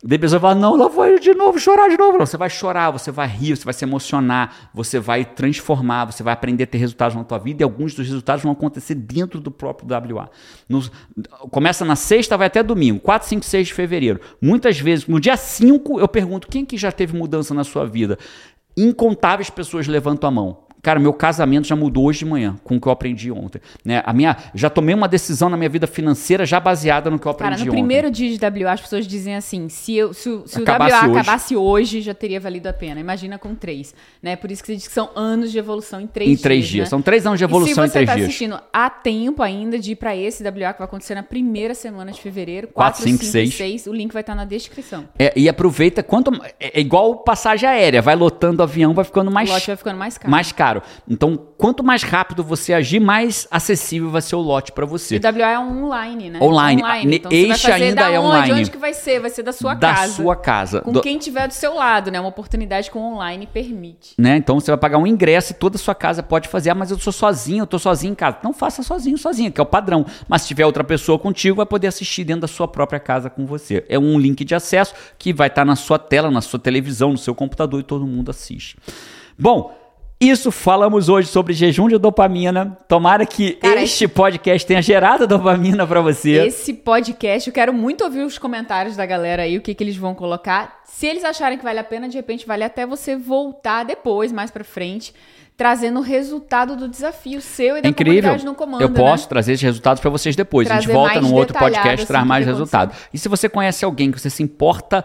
Daí 0.02 0.16
a 0.16 0.18
pessoa 0.18 0.40
fala: 0.40 0.54
Não, 0.54 0.76
lá 0.76 0.88
vou 0.88 1.18
de 1.18 1.34
novo, 1.34 1.60
chorar 1.60 1.90
de 1.90 1.98
novo. 1.98 2.16
Não, 2.16 2.24
você 2.24 2.38
vai 2.38 2.48
chorar, 2.48 2.90
você 2.90 3.10
vai 3.10 3.28
rir, 3.28 3.54
você 3.54 3.64
vai 3.66 3.74
se 3.74 3.84
emocionar, 3.84 4.70
você 4.72 4.98
vai 4.98 5.26
transformar, 5.26 6.06
você 6.06 6.22
vai 6.22 6.32
aprender 6.32 6.64
a 6.64 6.66
ter 6.66 6.78
resultados 6.78 7.14
na 7.14 7.22
tua 7.22 7.36
vida 7.36 7.62
e 7.62 7.64
alguns 7.64 7.94
dos 7.94 8.06
resultados 8.06 8.42
vão 8.42 8.52
acontecer 8.52 8.94
dentro 8.94 9.40
do 9.40 9.50
próprio 9.50 9.86
WA. 10.16 10.30
No, 10.66 10.82
começa 11.50 11.84
na 11.84 11.96
sexta, 11.96 12.34
vai 12.34 12.46
até 12.46 12.62
domingo, 12.62 12.98
4, 13.00 13.28
5, 13.28 13.44
6 13.44 13.68
de 13.68 13.74
fevereiro. 13.74 14.20
Muitas 14.40 14.80
vezes, 14.80 15.06
no 15.06 15.20
dia 15.20 15.36
5, 15.36 16.00
eu 16.00 16.08
pergunto: 16.08 16.48
quem 16.48 16.64
que 16.64 16.78
já 16.78 16.90
teve 16.90 17.14
mudança 17.14 17.52
na 17.52 17.62
sua 17.62 17.84
vida? 17.84 18.18
Incontáveis 18.74 19.50
pessoas 19.50 19.86
levantam 19.86 20.26
a 20.28 20.32
mão. 20.32 20.71
Cara, 20.82 20.98
meu 20.98 21.12
casamento 21.12 21.68
já 21.68 21.76
mudou 21.76 22.06
hoje 22.06 22.20
de 22.20 22.24
manhã 22.24 22.58
com 22.64 22.74
o 22.74 22.80
que 22.80 22.88
eu 22.88 22.92
aprendi 22.92 23.30
ontem. 23.30 23.62
Né? 23.84 24.02
A 24.04 24.12
minha, 24.12 24.36
já 24.52 24.68
tomei 24.68 24.92
uma 24.92 25.06
decisão 25.06 25.48
na 25.48 25.56
minha 25.56 25.70
vida 25.70 25.86
financeira 25.86 26.44
já 26.44 26.58
baseada 26.58 27.08
no 27.08 27.20
que 27.20 27.26
eu 27.26 27.30
aprendi 27.30 27.52
ontem. 27.52 27.58
Cara, 27.58 27.64
no 27.64 27.70
ontem. 27.70 27.84
primeiro 27.84 28.10
dia 28.10 28.36
de 28.36 28.64
WA, 28.64 28.72
as 28.72 28.80
pessoas 28.80 29.06
dizem 29.06 29.36
assim: 29.36 29.68
se, 29.68 29.94
eu, 29.96 30.12
se, 30.12 30.22
se 30.22 30.60
o 30.60 30.64
WA 30.64 30.84
hoje. 30.84 31.18
acabasse 31.20 31.54
hoje, 31.56 32.00
já 32.00 32.12
teria 32.12 32.40
valido 32.40 32.68
a 32.68 32.72
pena. 32.72 32.98
Imagina 32.98 33.38
com 33.38 33.54
três. 33.54 33.94
Né? 34.20 34.34
Por 34.34 34.50
isso 34.50 34.60
que 34.60 34.66
você 34.66 34.74
diz 34.74 34.88
que 34.88 34.92
são 34.92 35.10
anos 35.14 35.52
de 35.52 35.58
evolução 35.58 36.00
em 36.00 36.08
três 36.08 36.28
dias. 36.30 36.40
Em 36.40 36.42
três 36.42 36.66
dias. 36.66 36.86
Né? 36.86 36.90
São 36.90 37.00
três 37.00 37.24
anos 37.28 37.38
de 37.38 37.44
evolução 37.44 37.84
em 37.84 37.88
três 37.88 38.08
tá 38.08 38.16
dias. 38.16 38.32
Se 38.32 38.38
você 38.38 38.44
está 38.44 38.56
assistindo, 38.56 38.68
há 38.72 38.90
tempo 38.90 39.40
ainda 39.40 39.78
de 39.78 39.92
ir 39.92 39.96
para 39.96 40.16
esse 40.16 40.42
WA 40.42 40.72
que 40.72 40.78
vai 40.78 40.88
acontecer 40.88 41.14
na 41.14 41.22
primeira 41.22 41.74
semana 41.76 42.10
de 42.10 42.20
fevereiro. 42.20 42.66
4, 42.74 43.02
5, 43.04 43.24
6. 43.24 43.54
6. 43.54 43.86
O 43.86 43.92
link 43.92 44.12
vai 44.12 44.22
estar 44.22 44.32
tá 44.32 44.36
na 44.36 44.44
descrição. 44.44 45.08
É, 45.16 45.32
e 45.36 45.48
aproveita 45.48 46.02
quanto. 46.02 46.32
É, 46.58 46.76
é 46.76 46.80
igual 46.80 47.18
passagem 47.18 47.68
aérea. 47.68 48.02
Vai 48.02 48.16
lotando 48.16 48.62
o 48.62 48.64
avião, 48.64 48.92
vai 48.92 49.04
ficando 49.04 49.30
mais. 49.30 49.48
O 49.48 49.52
lote 49.52 49.68
vai 49.68 49.76
ficando 49.76 49.96
mais 49.96 50.18
caro. 50.18 50.28
Mais 50.28 50.50
caro. 50.50 50.71
Caro. 50.80 50.82
Então, 51.08 51.36
quanto 51.58 51.82
mais 51.84 52.02
rápido 52.02 52.42
você 52.42 52.72
agir, 52.72 53.00
mais 53.00 53.46
acessível 53.50 54.10
vai 54.10 54.22
ser 54.22 54.36
o 54.36 54.40
lote 54.40 54.72
para 54.72 54.86
você. 54.86 55.16
E 55.16 55.20
WA 55.20 55.50
é 55.50 55.58
online, 55.58 56.30
né? 56.30 56.38
Online. 56.40 56.82
Então, 57.16 57.30
Este 57.32 57.46
você 57.46 57.48
vai 57.48 57.58
fazer 57.58 57.84
ainda 57.84 58.02
da 58.02 58.10
é 58.10 58.18
onde? 58.18 58.28
online. 58.28 58.52
Onde 58.60 58.70
que 58.70 58.78
vai 58.78 58.94
ser? 58.94 59.20
Vai 59.20 59.30
ser 59.30 59.42
da 59.42 59.52
sua 59.52 59.74
da 59.74 59.94
casa. 59.94 60.12
sua 60.14 60.36
casa. 60.36 60.80
Com 60.80 60.92
Do- 60.92 61.00
quem 61.00 61.18
tiver 61.18 61.46
do 61.48 61.54
seu 61.54 61.74
lado, 61.74 62.10
né? 62.10 62.18
Uma 62.20 62.28
oportunidade 62.28 62.90
com 62.90 62.98
online 63.00 63.46
permite. 63.46 64.14
né? 64.18 64.36
Então 64.36 64.58
você 64.58 64.70
vai 64.70 64.78
pagar 64.78 64.98
um 64.98 65.06
ingresso 65.06 65.52
e 65.52 65.54
toda 65.54 65.76
a 65.76 65.78
sua 65.78 65.94
casa 65.94 66.22
pode 66.22 66.48
fazer. 66.48 66.70
Ah, 66.70 66.74
mas 66.74 66.90
eu 66.90 66.98
sou 66.98 67.12
sozinho, 67.12 67.62
eu 67.62 67.66
tô 67.66 67.78
sozinho 67.78 68.12
em 68.12 68.14
casa. 68.14 68.38
Não 68.42 68.52
faça 68.52 68.82
sozinho, 68.82 69.18
sozinho, 69.18 69.50
que 69.52 69.60
é 69.60 69.62
o 69.62 69.66
padrão. 69.66 70.04
Mas 70.28 70.42
se 70.42 70.48
tiver 70.48 70.64
outra 70.66 70.84
pessoa 70.84 71.18
contigo, 71.18 71.56
vai 71.56 71.66
poder 71.66 71.86
assistir 71.88 72.24
dentro 72.24 72.42
da 72.42 72.48
sua 72.48 72.66
própria 72.68 73.00
casa 73.00 73.28
com 73.30 73.44
você. 73.46 73.84
É 73.88 73.98
um 73.98 74.18
link 74.18 74.44
de 74.44 74.54
acesso 74.54 74.94
que 75.18 75.32
vai 75.32 75.48
estar 75.48 75.64
na 75.64 75.76
sua 75.76 75.98
tela, 75.98 76.30
na 76.30 76.40
sua 76.40 76.58
televisão, 76.58 77.12
no 77.12 77.18
seu 77.18 77.34
computador 77.34 77.80
e 77.80 77.82
todo 77.82 78.06
mundo 78.06 78.30
assiste. 78.30 78.76
Bom, 79.38 79.74
isso 80.28 80.52
falamos 80.52 81.08
hoje 81.08 81.28
sobre 81.28 81.52
jejum 81.52 81.88
de 81.88 81.98
dopamina. 81.98 82.78
Tomara 82.86 83.26
que 83.26 83.52
Cara, 83.54 83.82
este 83.82 84.06
podcast 84.06 84.66
tenha 84.66 84.80
gerado 84.80 85.26
dopamina 85.26 85.84
para 85.86 86.00
você. 86.00 86.46
Esse 86.46 86.72
podcast, 86.72 87.48
eu 87.48 87.54
quero 87.54 87.72
muito 87.72 88.04
ouvir 88.04 88.22
os 88.22 88.38
comentários 88.38 88.94
da 88.94 89.04
galera 89.04 89.42
aí, 89.42 89.58
o 89.58 89.60
que, 89.60 89.74
que 89.74 89.82
eles 89.82 89.96
vão 89.96 90.14
colocar. 90.14 90.80
Se 90.84 91.06
eles 91.06 91.24
acharem 91.24 91.58
que 91.58 91.64
vale 91.64 91.80
a 91.80 91.84
pena, 91.84 92.08
de 92.08 92.16
repente 92.16 92.46
vale 92.46 92.62
até 92.62 92.86
você 92.86 93.16
voltar 93.16 93.84
depois, 93.84 94.30
mais 94.30 94.50
pra 94.50 94.62
frente, 94.62 95.12
trazendo 95.56 95.98
o 95.98 96.02
resultado 96.02 96.76
do 96.76 96.88
desafio 96.88 97.40
seu 97.40 97.76
e 97.76 97.82
da 97.82 97.88
incrível. 97.88 98.36
no 98.44 98.54
comando, 98.54 98.80
Eu 98.80 98.90
posso 98.90 99.24
né? 99.24 99.28
trazer 99.28 99.52
esses 99.54 99.62
resultados 99.62 100.00
para 100.00 100.10
vocês 100.10 100.36
depois. 100.36 100.70
a 100.70 100.74
gente 100.74 100.84
Trazer 100.84 100.98
volta 100.98 101.20
num 101.20 101.34
outro 101.34 101.58
podcast, 101.58 101.94
assim, 101.94 102.06
traz 102.06 102.26
mais 102.26 102.46
resultado. 102.46 102.94
E 103.12 103.18
se 103.18 103.28
você 103.28 103.48
conhece 103.48 103.84
alguém 103.84 104.10
que 104.10 104.20
você 104.20 104.30
se 104.30 104.42
importa 104.42 105.04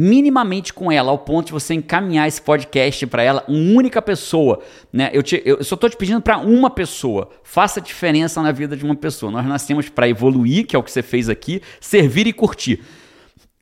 minimamente 0.00 0.72
com 0.72 0.92
ela, 0.92 1.10
ao 1.10 1.18
ponto 1.18 1.46
de 1.46 1.52
você 1.52 1.74
encaminhar 1.74 2.28
esse 2.28 2.40
podcast 2.40 3.04
para 3.08 3.20
ela, 3.20 3.44
uma 3.48 3.76
única 3.76 4.00
pessoa, 4.00 4.60
né? 4.92 5.10
Eu, 5.12 5.24
te- 5.24 5.42
eu 5.44 5.64
só 5.64 5.74
tô 5.74 5.88
te 5.88 5.96
pedindo 5.96 6.20
para 6.20 6.38
uma 6.38 6.70
pessoa. 6.70 7.28
Faça 7.42 7.80
diferença 7.80 8.40
na 8.40 8.52
vida 8.52 8.76
de 8.76 8.84
uma 8.84 8.94
pessoa. 8.94 9.32
Nós 9.32 9.44
nascemos 9.44 9.88
para 9.88 10.08
evoluir, 10.08 10.66
que 10.68 10.76
é 10.76 10.78
o 10.78 10.84
que 10.84 10.92
você 10.92 11.02
fez 11.02 11.28
aqui, 11.28 11.60
servir 11.80 12.28
e 12.28 12.32
curtir. 12.32 12.80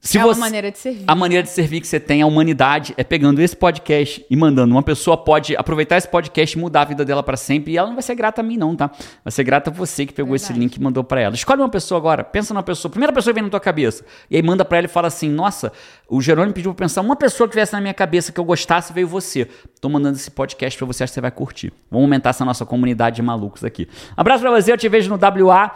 Se 0.06 0.18
é 0.18 0.22
você- 0.22 0.38
uma 0.40 0.46
maneira 0.46 0.70
de 0.70 0.78
servir. 0.78 1.04
a 1.06 1.14
maneira 1.14 1.42
de 1.42 1.50
servir 1.50 1.80
que 1.80 1.86
você 1.86 1.98
tem 2.00 2.22
à 2.22 2.26
humanidade 2.26 2.94
é 2.96 3.04
pegando 3.04 3.40
esse 3.40 3.56
podcast 3.56 4.24
e 4.30 4.36
mandando. 4.36 4.74
Uma 4.74 4.82
pessoa 4.82 5.16
pode 5.16 5.56
aproveitar 5.56 5.96
esse 5.96 6.08
podcast 6.08 6.56
e 6.56 6.60
mudar 6.60 6.82
a 6.82 6.84
vida 6.84 7.04
dela 7.04 7.22
para 7.22 7.36
sempre. 7.36 7.72
E 7.72 7.76
ela 7.76 7.88
não 7.88 7.94
vai 7.94 8.02
ser 8.02 8.14
grata 8.14 8.40
a 8.40 8.44
mim, 8.44 8.56
não, 8.56 8.74
tá? 8.76 8.90
Vai 9.24 9.32
ser 9.32 9.44
grata 9.44 9.70
a 9.70 9.72
você 9.72 10.06
que 10.06 10.12
pegou 10.12 10.34
esse 10.34 10.46
Verdade. 10.46 10.60
link 10.60 10.76
e 10.76 10.80
mandou 10.82 11.02
para 11.04 11.20
ela. 11.20 11.34
Escolhe 11.34 11.60
uma 11.60 11.68
pessoa 11.68 11.98
agora. 11.98 12.22
Pensa 12.24 12.54
numa 12.54 12.62
pessoa. 12.62 12.90
Primeira 12.90 13.12
pessoa 13.12 13.32
que 13.32 13.36
vem 13.40 13.44
na 13.44 13.50
tua 13.50 13.60
cabeça. 13.60 14.04
E 14.30 14.36
aí 14.36 14.42
manda 14.42 14.64
para 14.64 14.78
ela 14.78 14.86
e 14.86 14.90
fala 14.90 15.08
assim: 15.08 15.28
Nossa, 15.28 15.72
o 16.08 16.20
Jerônimo 16.22 16.52
pediu 16.54 16.72
pra 16.74 16.84
pensar 16.84 17.00
uma 17.00 17.16
pessoa 17.16 17.46
que 17.48 17.52
tivesse 17.52 17.72
na 17.72 17.80
minha 17.80 17.94
cabeça 17.94 18.30
que 18.32 18.38
eu 18.40 18.44
gostasse 18.44 18.92
veio 18.92 19.08
você. 19.08 19.48
Tô 19.80 19.88
mandando 19.88 20.16
esse 20.16 20.30
podcast 20.30 20.78
para 20.78 20.86
você, 20.86 21.04
acho 21.04 21.10
que 21.10 21.14
você 21.14 21.20
vai 21.20 21.30
curtir. 21.30 21.72
Vamos 21.90 22.04
aumentar 22.04 22.30
essa 22.30 22.44
nossa 22.44 22.64
comunidade 22.64 23.16
de 23.16 23.22
malucos 23.22 23.64
aqui. 23.64 23.88
Abraço 24.16 24.40
para 24.42 24.50
você, 24.50 24.72
eu 24.72 24.78
te 24.78 24.88
vejo 24.88 25.10
no 25.10 25.16
WA 25.16 25.70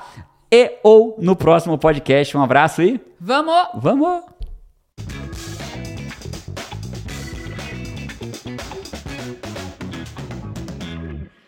e 0.51 0.79
ou 0.83 1.17
no 1.19 1.37
próximo 1.37 1.79
podcast. 1.79 2.37
Um 2.37 2.43
abraço 2.43 2.83
e 2.83 3.01
Vamos! 3.21 3.69
vamos! 3.75 4.30